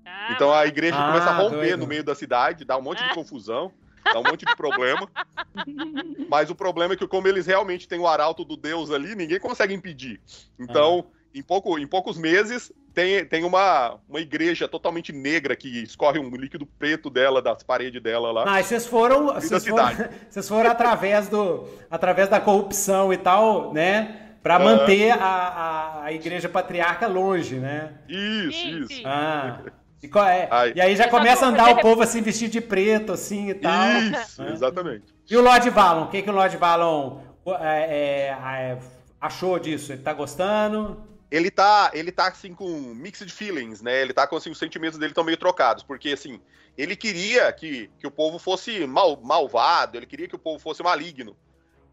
[0.07, 1.77] Ah, Então a igreja Ah, começa a romper doido.
[1.81, 3.15] no meio da cidade, dá um monte de Ah.
[3.15, 3.71] confusão,
[4.05, 5.07] dá um monte de problema.
[6.31, 9.39] Mas o problema é que, como eles realmente têm o arauto do Deus ali, ninguém
[9.39, 10.21] consegue impedir.
[10.59, 16.19] Então, em, pouco, em poucos meses, tem, tem uma, uma igreja totalmente negra que escorre
[16.19, 18.45] um líquido preto dela, das paredes dela lá.
[18.47, 19.89] Ah, e vocês foram, vocês foram,
[20.29, 24.27] vocês foram através, do, através da corrupção e tal, né?
[24.43, 27.93] Pra manter a, a, a igreja patriarca longe, né?
[28.09, 28.89] Isso, Sim, isso.
[28.89, 29.03] sim.
[29.05, 29.61] Ah.
[30.03, 30.49] E, qual é?
[30.51, 30.73] Ai.
[30.75, 33.87] e aí já começa a andar o povo assim, vestido de preto, assim e tal.
[33.99, 34.53] Isso, né?
[34.53, 35.05] exatamente.
[35.31, 36.05] E o Lord Valon?
[36.05, 37.21] O que, que o Lord Valon
[37.61, 38.79] é, é, é,
[39.21, 39.93] achou disso?
[39.93, 41.10] Ele tá gostando?
[41.31, 44.03] Ele tá, ele tá assim com mixed feelings, né?
[44.03, 46.41] Ele tá com assim, os sentimentos dele estão meio trocados, porque assim,
[46.77, 50.83] ele queria que, que o povo fosse mal, malvado, ele queria que o povo fosse
[50.83, 51.37] maligno,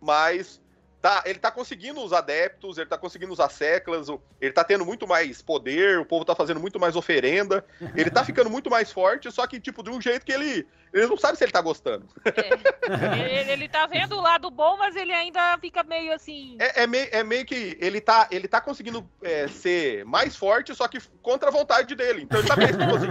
[0.01, 0.61] mas
[1.07, 4.09] tá, ele tá conseguindo os adeptos, ele tá conseguindo usar seclas,
[4.41, 7.63] ele tá tendo muito mais poder, o povo tá fazendo muito mais oferenda,
[7.95, 11.07] ele tá ficando muito mais forte, só que tipo de um jeito que ele ele
[11.07, 12.07] não sabe se ele tá gostando.
[12.25, 13.41] É.
[13.41, 16.55] Ele, ele tá vendo o lado bom, mas ele ainda fica meio assim.
[16.59, 20.73] É, é meio, é meio que ele tá, ele tá conseguindo é, ser mais forte,
[20.73, 22.23] só que contra a vontade dele.
[22.23, 23.07] Então ele tá pensando assim,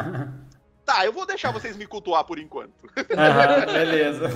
[0.87, 2.73] tá, eu vou deixar vocês me cultuar por enquanto.
[3.19, 4.31] Aham, beleza.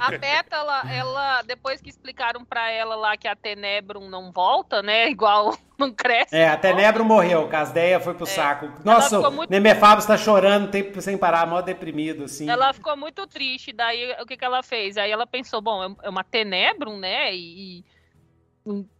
[0.00, 5.08] A Pétala, ela, depois que explicaram pra ela lá que a Tenebrum não volta, né?
[5.10, 6.34] Igual não cresce.
[6.34, 6.62] É, a volta.
[6.68, 8.70] Tenebro morreu, Casdeia foi pro saco.
[8.84, 12.48] Nossa, muito- Nemefabos tá chorando tempo sem parar, mó deprimido, assim.
[12.48, 14.96] Ela ficou muito triste, daí o que, que ela fez?
[14.96, 17.34] Aí ela pensou, bom, é- é uma Tenebrum, né?
[17.34, 17.84] E, e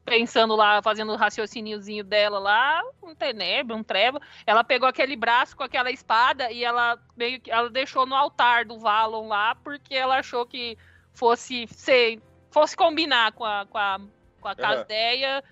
[0.05, 4.21] pensando lá, fazendo o raciociniozinho dela lá, um Tenebrum, um Treva.
[4.47, 8.65] Ela pegou aquele braço com aquela espada e ela meio que ela deixou no altar
[8.65, 10.77] do Valon lá, porque ela achou que
[11.13, 14.01] fosse ser, fosse combinar com a, com a,
[14.41, 15.43] com a Casdeia.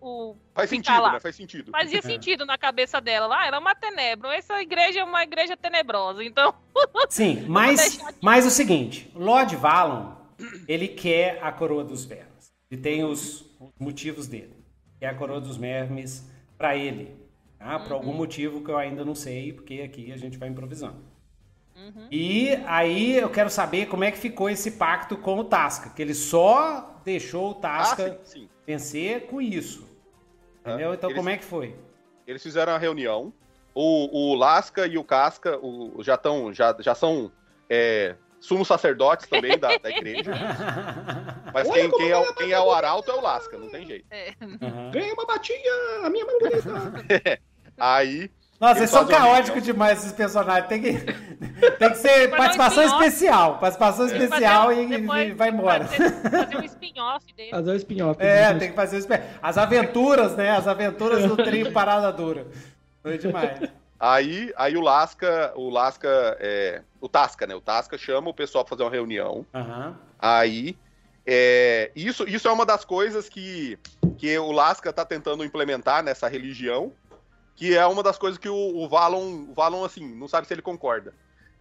[0.00, 1.12] O, Faz sentido, lá.
[1.12, 1.20] né?
[1.20, 1.70] Faz sentido.
[1.70, 4.34] Fazia sentido na cabeça dela lá, era uma tenebra.
[4.34, 6.54] Essa igreja é uma igreja tenebrosa, então.
[7.08, 10.14] Sim, mas, mas o seguinte, Lord Valon,
[10.66, 12.50] ele quer a coroa dos vermes.
[12.70, 14.54] Ele tem os motivos dele.
[14.98, 17.16] Quer a coroa dos vermes pra ele.
[17.58, 17.78] Tá?
[17.78, 20.96] Por algum motivo que eu ainda não sei, porque aqui a gente vai improvisando.
[21.76, 22.08] Uhum.
[22.10, 26.00] E aí eu quero saber como é que ficou esse pacto com o Tasca, que
[26.02, 28.48] ele só deixou o Ah, Tasca sim, sim.
[28.66, 29.88] vencer com isso.
[30.60, 30.92] Entendeu?
[30.94, 31.74] Então Eles- como é que foi?
[32.26, 33.32] Eles fizeram a reunião.
[33.74, 37.30] O, o Lasca e o Casca o, já, tão, já, já são
[37.68, 40.32] é, sumos sacerdotes também da, da igreja.
[41.52, 43.86] Mas Olha quem, quem, é, o- quem é o arauto é o Lasca, não tem
[43.86, 44.06] jeito.
[44.62, 44.90] Aham.
[44.90, 45.72] Ganhei uma batinha,
[46.04, 47.38] a minha mão bonita.
[47.78, 50.68] Aí Nossa, Eles são um caóticos demais esses personagens.
[50.68, 50.92] Tem que,
[51.78, 53.58] tem que ser um participação especial.
[53.58, 55.84] Participação especial Fazer- e, e depois vai embora.
[55.86, 57.50] Fazer, fazer um spin-off dele.
[57.50, 58.22] Fazer o spin-off.
[58.22, 60.50] É, tem que fazer os espe- as aventuras, né?
[60.50, 62.46] As aventuras do trio Parada Dura.
[63.02, 63.60] Foi demais.
[63.98, 67.54] Aí, aí o Lasca, o Lasca, é, o Tasca, né?
[67.54, 69.46] O Tasca chama o pessoal pra fazer uma reunião.
[69.54, 69.98] Aham.
[70.18, 70.76] Aí,
[71.26, 73.78] é, isso, isso é uma das coisas que,
[74.18, 76.92] que o Lasca tá tentando implementar nessa religião,
[77.54, 80.54] que é uma das coisas que o, o Valon, o Valon, assim, não sabe se
[80.54, 81.14] ele concorda.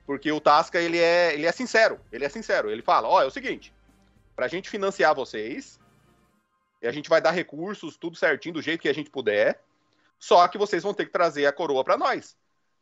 [0.06, 2.72] Porque o Tasca, ele é, ele é sincero, ele é sincero.
[2.72, 3.74] Ele fala, ó, é o seguinte,
[4.36, 5.80] pra gente financiar vocês,
[6.82, 9.62] e a gente vai dar recursos, tudo certinho, do jeito que a gente puder,
[10.18, 12.36] só que vocês vão ter que trazer a coroa pra nós.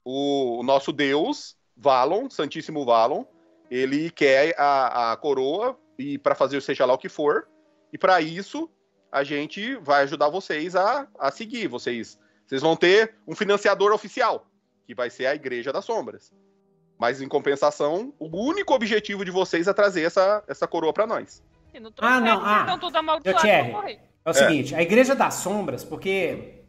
[0.06, 3.24] O, o nosso deus, Valon, Santíssimo Valon,
[3.70, 7.48] ele quer a, a coroa e para fazer seja lá o que for.
[7.94, 8.70] E para isso
[9.12, 11.68] a gente vai ajudar vocês a, a seguir.
[11.68, 14.46] Vocês, vocês vão ter um financiador oficial,
[14.86, 16.32] que vai ser a Igreja das Sombras.
[17.00, 21.44] Mas em compensação, o único objetivo de vocês é trazer essa, essa coroa para nós.
[21.72, 22.62] Se não Ah, não, ah.
[22.64, 24.00] Então tudo amaldiçoado Thierry.
[24.26, 26.64] É o seguinte, a Igreja das Sombras, porque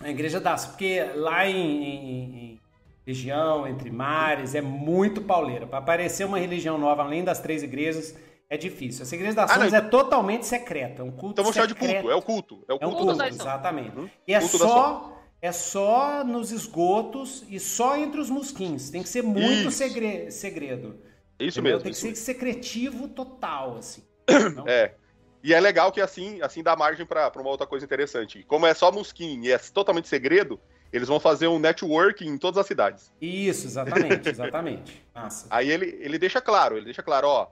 [0.00, 2.59] a Igreja das, porque lá em, em- em
[3.06, 5.66] região entre mares é muito pauleira.
[5.66, 8.16] Para aparecer uma religião nova além das três igrejas
[8.48, 9.02] é difícil.
[9.02, 11.74] Essa Igreja das Ah, Sombras é totalmente secreta, é um culto Então vamos chamar de
[11.74, 12.64] culto, é o culto.
[12.68, 13.06] É o É um culto.
[13.06, 13.96] culto, exatamente.
[13.96, 14.10] Uhum.
[14.26, 18.90] E é Culto só é só nos esgotos e só entre os mosquins.
[18.90, 19.70] Tem que ser muito Isso.
[19.72, 20.96] segre- segredo.
[21.38, 21.78] Isso entendeu?
[21.78, 21.82] mesmo.
[21.84, 24.02] Tem que isso ser secretivo total, assim.
[24.28, 24.64] mesmo.
[24.68, 24.94] É.
[25.42, 28.44] E é legal que assim, assim dá margem para uma outra coisa interessante.
[28.46, 30.60] Como é só Musquin e é totalmente segredo,
[30.92, 33.12] eles vão fazer um network em todas as cidades.
[33.20, 35.04] Isso, exatamente, exatamente.
[35.14, 35.46] Massa.
[35.50, 37.48] Aí ele, ele deixa claro, ele deixa claro, ó,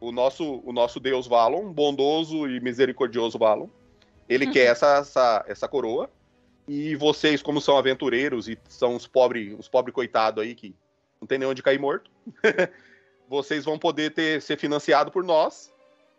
[0.00, 3.68] o nosso, o nosso Deus Valon, bondoso e misericordioso Valon,
[4.28, 6.10] ele quer essa, essa, essa coroa,
[6.68, 10.74] e vocês, como são aventureiros e são os pobres os pobre coitados aí que
[11.20, 12.10] não tem nem onde cair morto,
[13.28, 15.72] vocês vão poder ter, ser financiado por nós,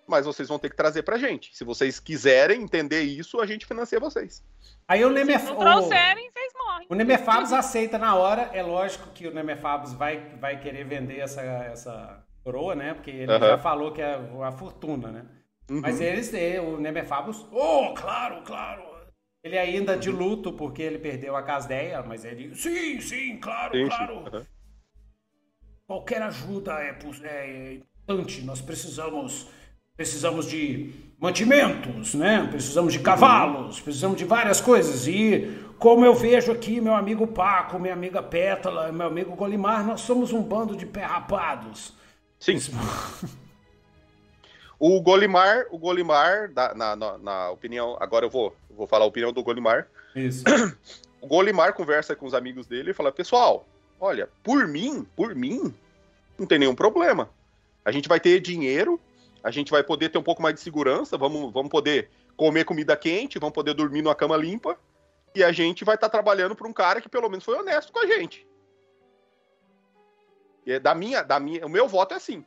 [0.08, 1.56] mas vocês vão ter que trazer pra gente.
[1.56, 4.44] Se vocês quiserem entender isso, a gente financia vocês.
[4.88, 5.46] Aí o Se Nemef...
[5.46, 6.88] não trouxerem, vocês morrem.
[6.90, 8.50] O Nemefabos aceita na hora.
[8.54, 12.94] É lógico que o Nemefabos vai, vai querer vender essa, essa coroa, né?
[12.94, 13.48] Porque ele Aham.
[13.48, 15.26] já falou que é a fortuna, né?
[15.70, 15.82] Uhum.
[15.82, 16.32] Mas eles,
[16.64, 18.84] o Nemefabos, oh, claro, claro.
[19.44, 23.84] Ele ainda de luto porque ele perdeu a Casdeia, mas ele, sim, sim, claro, Sim,
[23.84, 23.90] sim.
[23.90, 24.24] claro.
[24.28, 24.46] Aham.
[25.86, 28.42] Qualquer ajuda é, é importante.
[28.42, 29.50] Nós precisamos
[29.98, 32.48] precisamos de mantimentos, né?
[32.50, 35.08] Precisamos de cavalos, precisamos de várias coisas.
[35.08, 40.02] E como eu vejo aqui, meu amigo Paco, minha amiga Pétala, meu amigo Golimar, nós
[40.02, 41.94] somos um bando de pé rapados.
[42.40, 42.60] Sim.
[44.80, 49.34] O Golimar, o Golimar, na, na, na opinião, agora eu vou, vou falar a opinião
[49.34, 49.88] do Golimar.
[50.16, 50.44] Isso.
[51.20, 53.66] O Golimar conversa com os amigos dele e fala: Pessoal,
[54.00, 55.74] olha, por mim, por mim,
[56.38, 57.28] não tem nenhum problema.
[57.84, 59.00] A gente vai ter dinheiro,
[59.48, 62.98] a gente vai poder ter um pouco mais de segurança, vamos, vamos poder comer comida
[62.98, 64.78] quente, vamos poder dormir numa cama limpa,
[65.34, 68.00] e a gente vai estar trabalhando para um cara que pelo menos foi honesto com
[68.00, 68.46] a gente.
[70.66, 72.46] E é da minha, da minha, o meu voto é assim.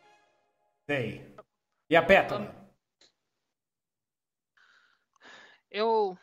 [0.87, 1.25] Sei.
[1.89, 2.55] E a Pétala?
[5.71, 6.19] Eu.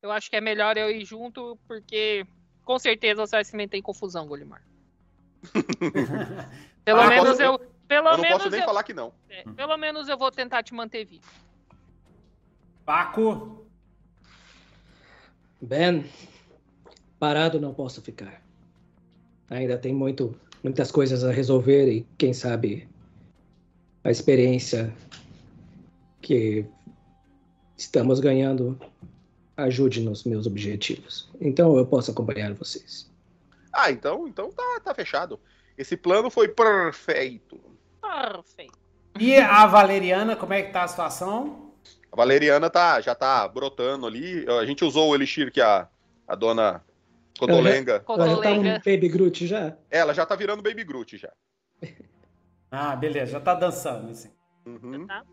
[0.00, 2.26] Eu acho que é melhor eu ir junto, porque
[2.64, 4.62] com certeza você vai se meter em confusão, Golimar.
[6.82, 7.79] Pelo Ah, menos posso- eu.
[7.90, 9.12] Pelo eu não menos posso nem eu, falar que não.
[9.28, 11.26] é, pelo menos eu vou tentar te manter vivo.
[12.86, 13.66] Paco?
[15.60, 16.04] Ben,
[17.18, 18.40] parado não posso ficar.
[19.50, 22.88] Ainda tem muito, muitas coisas a resolver e quem sabe
[24.04, 24.94] a experiência
[26.22, 26.64] que
[27.76, 28.80] estamos ganhando
[29.56, 31.28] ajude nos meus objetivos.
[31.40, 33.10] Então eu posso acompanhar vocês.
[33.72, 35.40] Ah, então, então tá, tá fechado.
[35.76, 37.70] Esse plano foi perfeito.
[38.10, 38.78] Perfeito.
[39.18, 41.72] E a Valeriana, como é que tá a situação?
[42.10, 44.44] A Valeriana tá, já tá brotando ali.
[44.48, 45.88] A gente usou o elixir que a,
[46.26, 46.84] a dona
[47.38, 48.04] Codolenga.
[48.08, 48.62] Ela já tá um.
[48.62, 49.76] Baby Groot já?
[49.90, 51.32] Ela já tá virando Baby Groot já.
[52.72, 54.30] Ah, beleza, já tá dançando, assim.
[54.64, 55.04] Uhum.
[55.04, 55.24] Tá?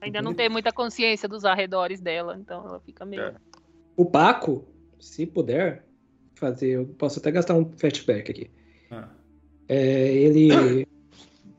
[0.00, 3.22] Ainda não tem muita consciência dos arredores dela, então ela fica meio.
[3.22, 3.34] É.
[3.96, 4.64] O Paco,
[5.00, 5.84] se puder
[6.36, 8.50] fazer, eu posso até gastar um flashback aqui.
[8.88, 9.08] Ah.
[9.68, 10.86] É, ele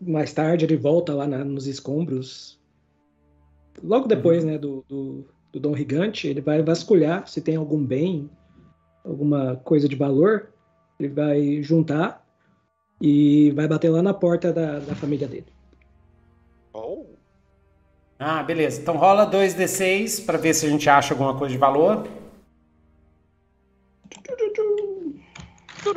[0.06, 2.60] mais tarde ele volta lá na- nos escombros.
[3.82, 8.30] Logo depois, né, do, do, do Dom Gigante, ele vai vasculhar se tem algum bem,
[9.04, 10.50] alguma coisa de valor.
[11.00, 12.26] Ele vai juntar
[13.02, 15.48] e vai bater lá na porta da, da família dele.
[16.72, 17.06] Oh.
[18.20, 18.80] Ah, beleza.
[18.82, 22.08] Então rola 2d6 pra ver se a gente acha alguma coisa de valor.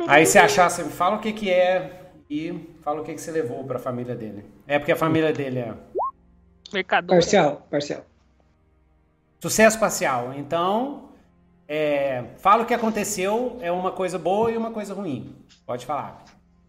[0.07, 3.21] Aí se achar, você me fala o que que é e fala o que que
[3.21, 4.43] você levou pra família dele.
[4.67, 5.73] É porque a família dele é
[6.73, 7.15] Mercador.
[7.15, 8.05] Parcial, parcial.
[9.39, 10.33] sucesso parcial.
[10.35, 11.09] Então,
[11.67, 15.35] é, fala o que aconteceu, é uma coisa boa e uma coisa ruim.
[15.65, 16.23] Pode falar.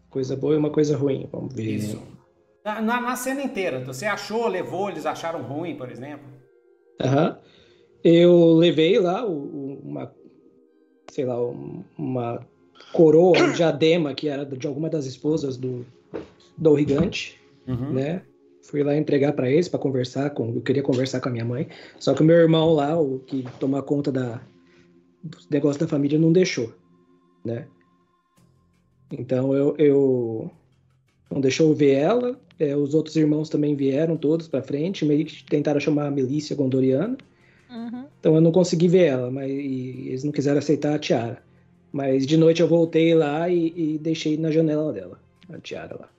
[0.09, 1.27] Coisa boa e uma coisa ruim.
[1.31, 1.63] Vamos ver.
[1.63, 2.01] Isso.
[2.63, 6.25] Na, na- na cena inteira, você achou, levou, eles acharam ruim, por exemplo?
[7.01, 7.37] Aham.
[8.03, 10.13] Eu levei lá uma,
[11.11, 12.39] sei lá, um- uma
[12.91, 15.85] coroa, um diadema que era de alguma das esposas do
[16.57, 17.93] do Gigante, Uhum.
[17.93, 18.21] né?
[18.63, 21.67] Fui lá entregar para eles para conversar com, eu queria conversar com a minha mãe,
[21.99, 24.41] só que o meu irmão lá, o que toma conta da
[25.23, 26.73] dos negócios da família não deixou,
[27.43, 27.67] né?
[29.11, 30.51] Então eu, eu
[31.31, 35.25] não deixou eu ver ela, é, os outros irmãos também vieram todos para frente, meio
[35.25, 37.17] que tentaram chamar a milícia gondoriana.
[37.69, 38.05] Uhum.
[38.19, 41.41] Então eu não consegui ver ela, mas e eles não quiseram aceitar a tiara.
[41.91, 45.19] Mas de noite eu voltei lá e, e deixei na janela dela,
[45.51, 46.09] a tiara lá.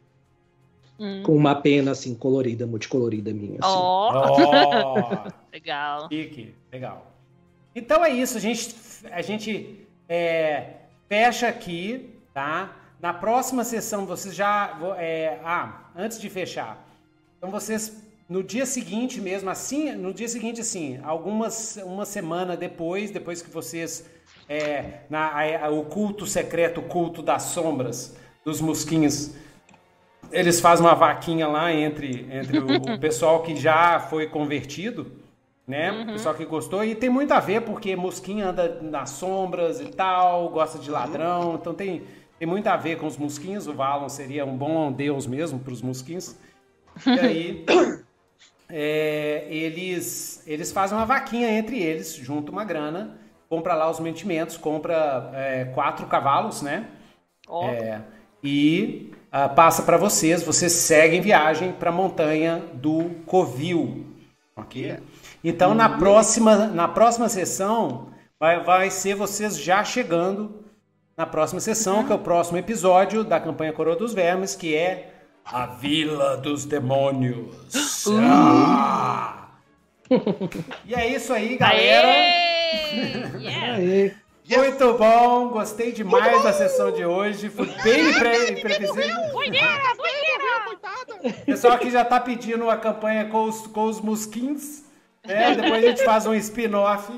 [0.98, 1.22] Hum.
[1.22, 3.58] Com uma pena assim, colorida, multicolorida minha.
[3.62, 3.76] Assim.
[3.76, 6.08] Ó, Ó, legal.
[6.10, 7.10] Chique, legal.
[7.74, 8.74] Então é isso, a gente,
[9.10, 10.74] a gente é,
[11.08, 12.76] fecha aqui, tá?
[13.00, 14.78] Na próxima sessão vocês já.
[14.98, 16.86] é, ah, antes de fechar.
[17.38, 23.10] Então vocês, no dia seguinte mesmo, assim, no dia seguinte, assim, algumas, uma semana depois,
[23.10, 24.04] depois que vocês.
[24.52, 29.32] É, na, a- a- o culto secreto, o culto das sombras, dos mosquinhos,
[30.32, 35.12] eles fazem uma vaquinha lá entre, entre o, o pessoal que já foi convertido,
[35.68, 35.92] né?
[35.92, 36.84] O pessoal que gostou.
[36.84, 41.54] E tem muito a ver, porque mosquinha anda nas sombras e tal, gosta de ladrão.
[41.54, 42.02] Então tem,
[42.36, 43.68] tem muito a ver com os mosquinhos.
[43.68, 46.34] O Valon seria um bom deus mesmo para os mosquinhos.
[47.06, 47.64] E aí,
[48.68, 53.19] é, eles, eles fazem uma vaquinha entre eles, junta uma grana,
[53.50, 56.86] compra lá os mantimentos, compra é, quatro cavalos, né?
[57.48, 58.00] Ó, É,
[58.42, 64.06] e ah, passa para vocês, vocês seguem viagem para a montanha do Covil,
[64.56, 64.98] ok?
[65.42, 70.64] Então na próxima na próxima sessão vai, vai ser vocês já chegando
[71.16, 75.12] na próxima sessão, que é o próximo episódio da campanha Coroa dos Vermes, que é
[75.44, 78.06] a Vila dos Demônios.
[78.08, 79.36] Ah!
[80.84, 82.08] E é isso aí, galera.
[82.08, 82.49] Aê!
[83.40, 83.74] Yeah!
[83.74, 84.14] Aê.
[84.48, 87.48] Muito bom, gostei demais da sessão de hoje.
[87.48, 89.16] Foi bem pre- imprevisível.
[91.22, 94.84] O pessoal aqui já tá pedindo uma campanha com os, com os mosquins.
[95.24, 95.54] né?
[95.60, 97.12] Depois a gente faz um spin-off.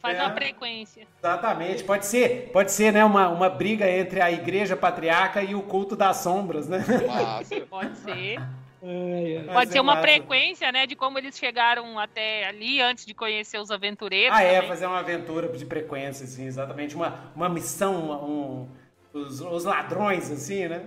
[0.00, 0.22] Faz É.
[0.22, 1.06] uma frequência.
[1.18, 1.82] Exatamente.
[1.82, 5.96] Pode ser, pode ser né, uma, uma briga entre a igreja patriarca e o culto
[5.96, 6.84] das sombras, né?
[7.06, 7.60] Massa.
[7.68, 8.40] Pode ser.
[8.82, 9.42] Ai.
[9.44, 10.06] Vai Pode ser uma massa.
[10.06, 10.86] frequência, né?
[10.86, 14.36] De como eles chegaram até ali antes de conhecer os aventureiros.
[14.36, 14.68] Ah, é, também.
[14.68, 16.94] fazer uma aventura de frequência, assim, exatamente.
[16.94, 18.68] Uma, uma missão, uma- um,
[19.12, 20.82] os, os ladrões, assim, né?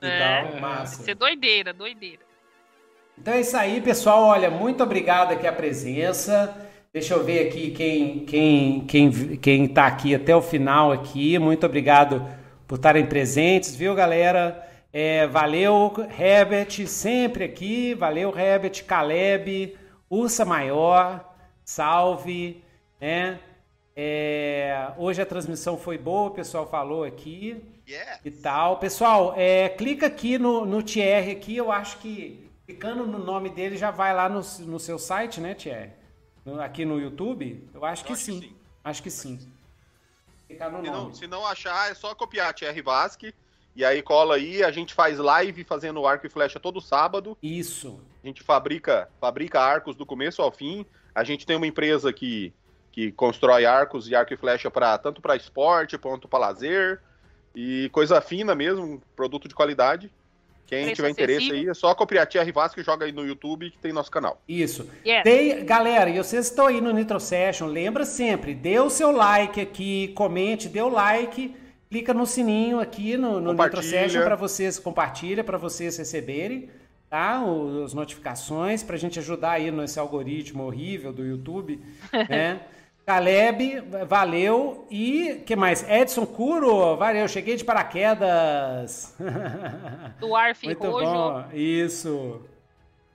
[0.00, 0.18] E É.
[0.42, 1.02] tal, Vai massa.
[1.02, 2.22] ser doideira, doideira.
[3.18, 4.22] Então é isso aí, pessoal.
[4.24, 6.68] Olha, muito obrigado aqui a presença.
[6.92, 11.38] Deixa eu ver aqui quem quem quem quem tá aqui até o final aqui.
[11.38, 12.26] Muito obrigado
[12.66, 14.66] por estarem presentes, viu, galera?
[14.92, 17.94] É, valeu, Herbert, sempre aqui.
[17.94, 19.76] Valeu, Herbert, Caleb,
[20.10, 22.62] Ursa Maior, salve,
[23.00, 23.40] né?
[23.94, 28.20] É, hoje a transmissão foi boa, o pessoal falou aqui Yeah.
[28.24, 28.78] e tal.
[28.78, 33.76] Pessoal, é, clica aqui no, no Thierry aqui, eu acho que clicando no nome dele
[33.76, 35.90] já vai lá no, no seu site, né, Thierry?
[36.44, 37.68] No- aqui no YouTube?
[37.74, 38.40] Eu acho que acho que sim.
[38.40, 38.56] sim.
[38.84, 39.38] Acho que sim.
[40.46, 41.14] Clicar no Se não, nome.
[41.16, 43.34] se não achar, é só copiar Thierry Vasque.
[43.74, 47.36] E aí cola aí, a gente faz live fazendo arco e flecha todo sábado.
[47.42, 48.00] Isso.
[48.22, 50.84] A gente fabrica, fabrica arcos do começo ao fim.
[51.14, 52.52] A gente tem uma empresa que,
[52.90, 57.00] que constrói arcos e arco e flecha para tanto para esporte quanto para lazer.
[57.54, 60.10] E coisa fina mesmo, produto de qualidade.
[60.66, 61.60] Quem Preço tiver interesse acessível.
[61.60, 64.40] aí, é só copiar Thierry Vasque e joga aí no YouTube que tem nosso canal.
[64.48, 64.88] Isso.
[65.06, 65.22] Yes.
[65.22, 69.60] Tem, galera, e vocês estão aí no Nitro Session, lembra sempre, dê o seu like
[69.60, 71.54] aqui, comente, dê o like,
[71.92, 73.82] clica no sininho aqui no, no Nitro Compartilha.
[73.82, 76.70] Session para vocês, compartilha para vocês receberem,
[77.10, 77.42] tá?
[77.44, 81.78] O- As notificações, pra gente ajudar aí nesse algoritmo horrível do YouTube,
[82.30, 82.60] né?
[83.04, 84.86] Caleb, valeu.
[84.90, 85.84] E que mais?
[85.86, 89.14] Edson Curo, valeu, cheguei de paraquedas.
[90.18, 91.04] Dwarf Muito Rojo.
[91.06, 92.40] bom, isso.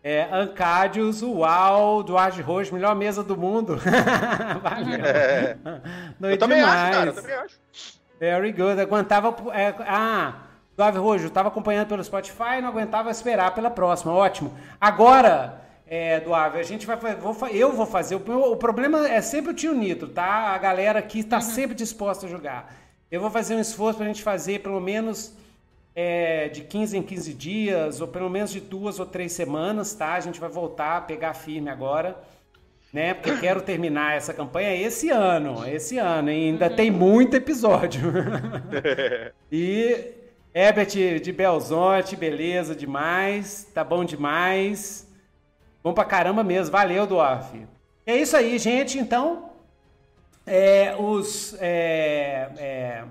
[0.04, 3.76] É, Ancádios, uau, Duarte Rojo, melhor mesa do mundo.
[4.62, 5.04] Valeu.
[5.06, 5.58] É.
[6.20, 6.80] Doido eu também demais.
[6.80, 7.58] acho, cara, eu também acho.
[8.20, 8.80] Very good.
[8.80, 9.36] Aguentava.
[9.54, 10.36] é, ah,
[10.76, 14.14] Duarte Rojo, estava acompanhando pelo Spotify, não aguentava esperar pela próxima.
[14.14, 14.54] Ótimo.
[14.80, 18.16] Agora, é, Duave, a gente vai vou eu vou fazer.
[18.16, 20.54] O, o problema é sempre o tio Nitro, tá?
[20.54, 22.76] A galera aqui está sempre disposta a jogar.
[23.10, 25.34] Eu vou fazer um esforço para a gente fazer pelo menos
[25.96, 30.14] é, de 15 em 15 dias, ou pelo menos de duas ou três semanas, tá?
[30.14, 32.20] A gente vai voltar a pegar firme agora,
[32.94, 33.14] né?
[33.14, 38.12] Porque eu quero terminar essa campanha esse ano, esse ano, e ainda tem muito episódio.
[39.52, 40.14] e
[40.54, 45.08] Herbert de Belzonte, beleza demais, tá bom demais.
[45.84, 47.66] Bom pra caramba mesmo, valeu, Dwarf.
[48.06, 49.52] É isso aí, gente, então.
[50.46, 51.56] É, os.
[51.60, 53.04] É, é,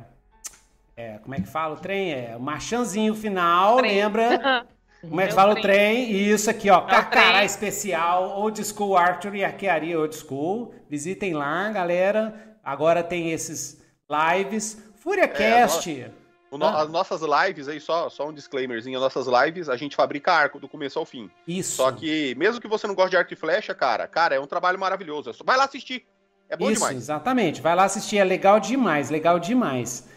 [0.96, 2.12] é, como é que fala o trem?
[2.12, 3.94] É o marchanzinho final, Trem.
[3.94, 4.66] lembra?
[5.08, 6.06] Como é que É o fala o trem.
[6.06, 6.10] trem?
[6.30, 6.78] Isso aqui, ó.
[6.78, 7.46] o Carcará trem.
[7.46, 10.74] especial, Old School Archery, Arquearia Old School.
[10.88, 12.34] Visitem lá, galera.
[12.62, 14.82] Agora tem esses lives.
[14.96, 16.10] FúriaCast.
[16.50, 16.82] O no- Ah.
[16.82, 20.58] As nossas lives aí, só, só um disclaimerzinho, as nossas lives, a gente fabrica arco
[20.60, 21.28] do começo ao fim.
[21.46, 21.76] Isso.
[21.76, 24.46] Só que, mesmo que você não goste de arco e flecha, cara, cara, é um
[24.46, 25.30] trabalho maravilhoso.
[25.30, 26.04] É Vai lá assistir.
[26.48, 26.96] É bom Isso, demais.
[26.96, 27.60] exatamente.
[27.60, 30.08] Vai lá assistir, é legal demais, legal demais.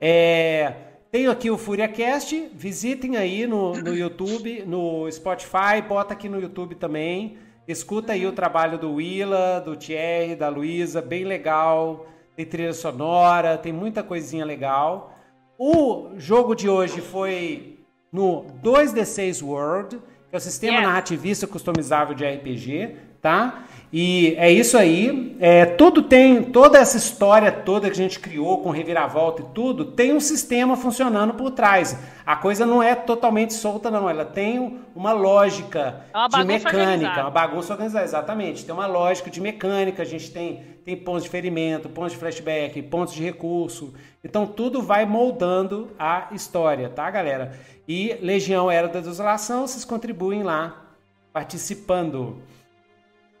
[0.00, 0.74] É,
[1.10, 6.74] tenho aqui o FuriaCast, visitem aí no, no YouTube, no Spotify, bota aqui no YouTube
[6.74, 7.38] também.
[7.66, 12.06] Escuta aí o trabalho do Willa, do Thierry, da Luísa, bem legal.
[12.36, 15.12] Tem trilha sonora, tem muita coisinha legal.
[15.58, 17.80] O jogo de hoje foi
[18.12, 19.96] no 2D6 World,
[20.30, 20.86] que é o sistema Yes.
[20.86, 23.64] narrativista customizável de RPG, tá?
[23.92, 25.36] E é isso aí.
[25.40, 29.86] É, tudo tem, toda essa história toda que a gente criou com reviravolta e tudo,
[29.86, 31.96] tem um sistema funcionando por trás.
[32.26, 34.08] A coisa não é totalmente solta, não.
[34.08, 37.20] Ela tem uma lógica É uma de mecânica, organizada.
[37.22, 38.64] uma bagunça organizada, exatamente.
[38.64, 42.82] Tem uma lógica de mecânica, a gente tem, tem pontos de ferimento, pontos de flashback,
[42.82, 43.94] pontos de recurso.
[44.22, 47.58] Então tudo vai moldando a história, tá, galera?
[47.88, 50.84] E Legião Era da Desolação, vocês contribuem lá,
[51.32, 52.42] participando.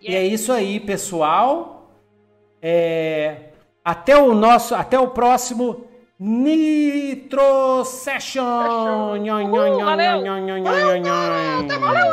[0.00, 1.90] E é isso aí, pessoal.
[2.62, 3.36] É,
[3.84, 5.86] Até o nosso, até o próximo
[6.20, 8.44] Nitro Session.
[9.84, 10.22] Valeu.
[11.80, 12.04] Valeu!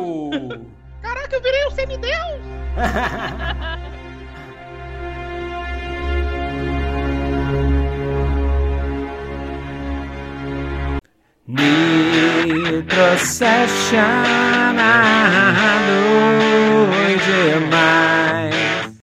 [0.00, 0.66] Uh!
[1.02, 2.38] Caraca, eu virei um semideus!
[13.16, 14.02] Session,
[14.76, 18.27] a luz demais.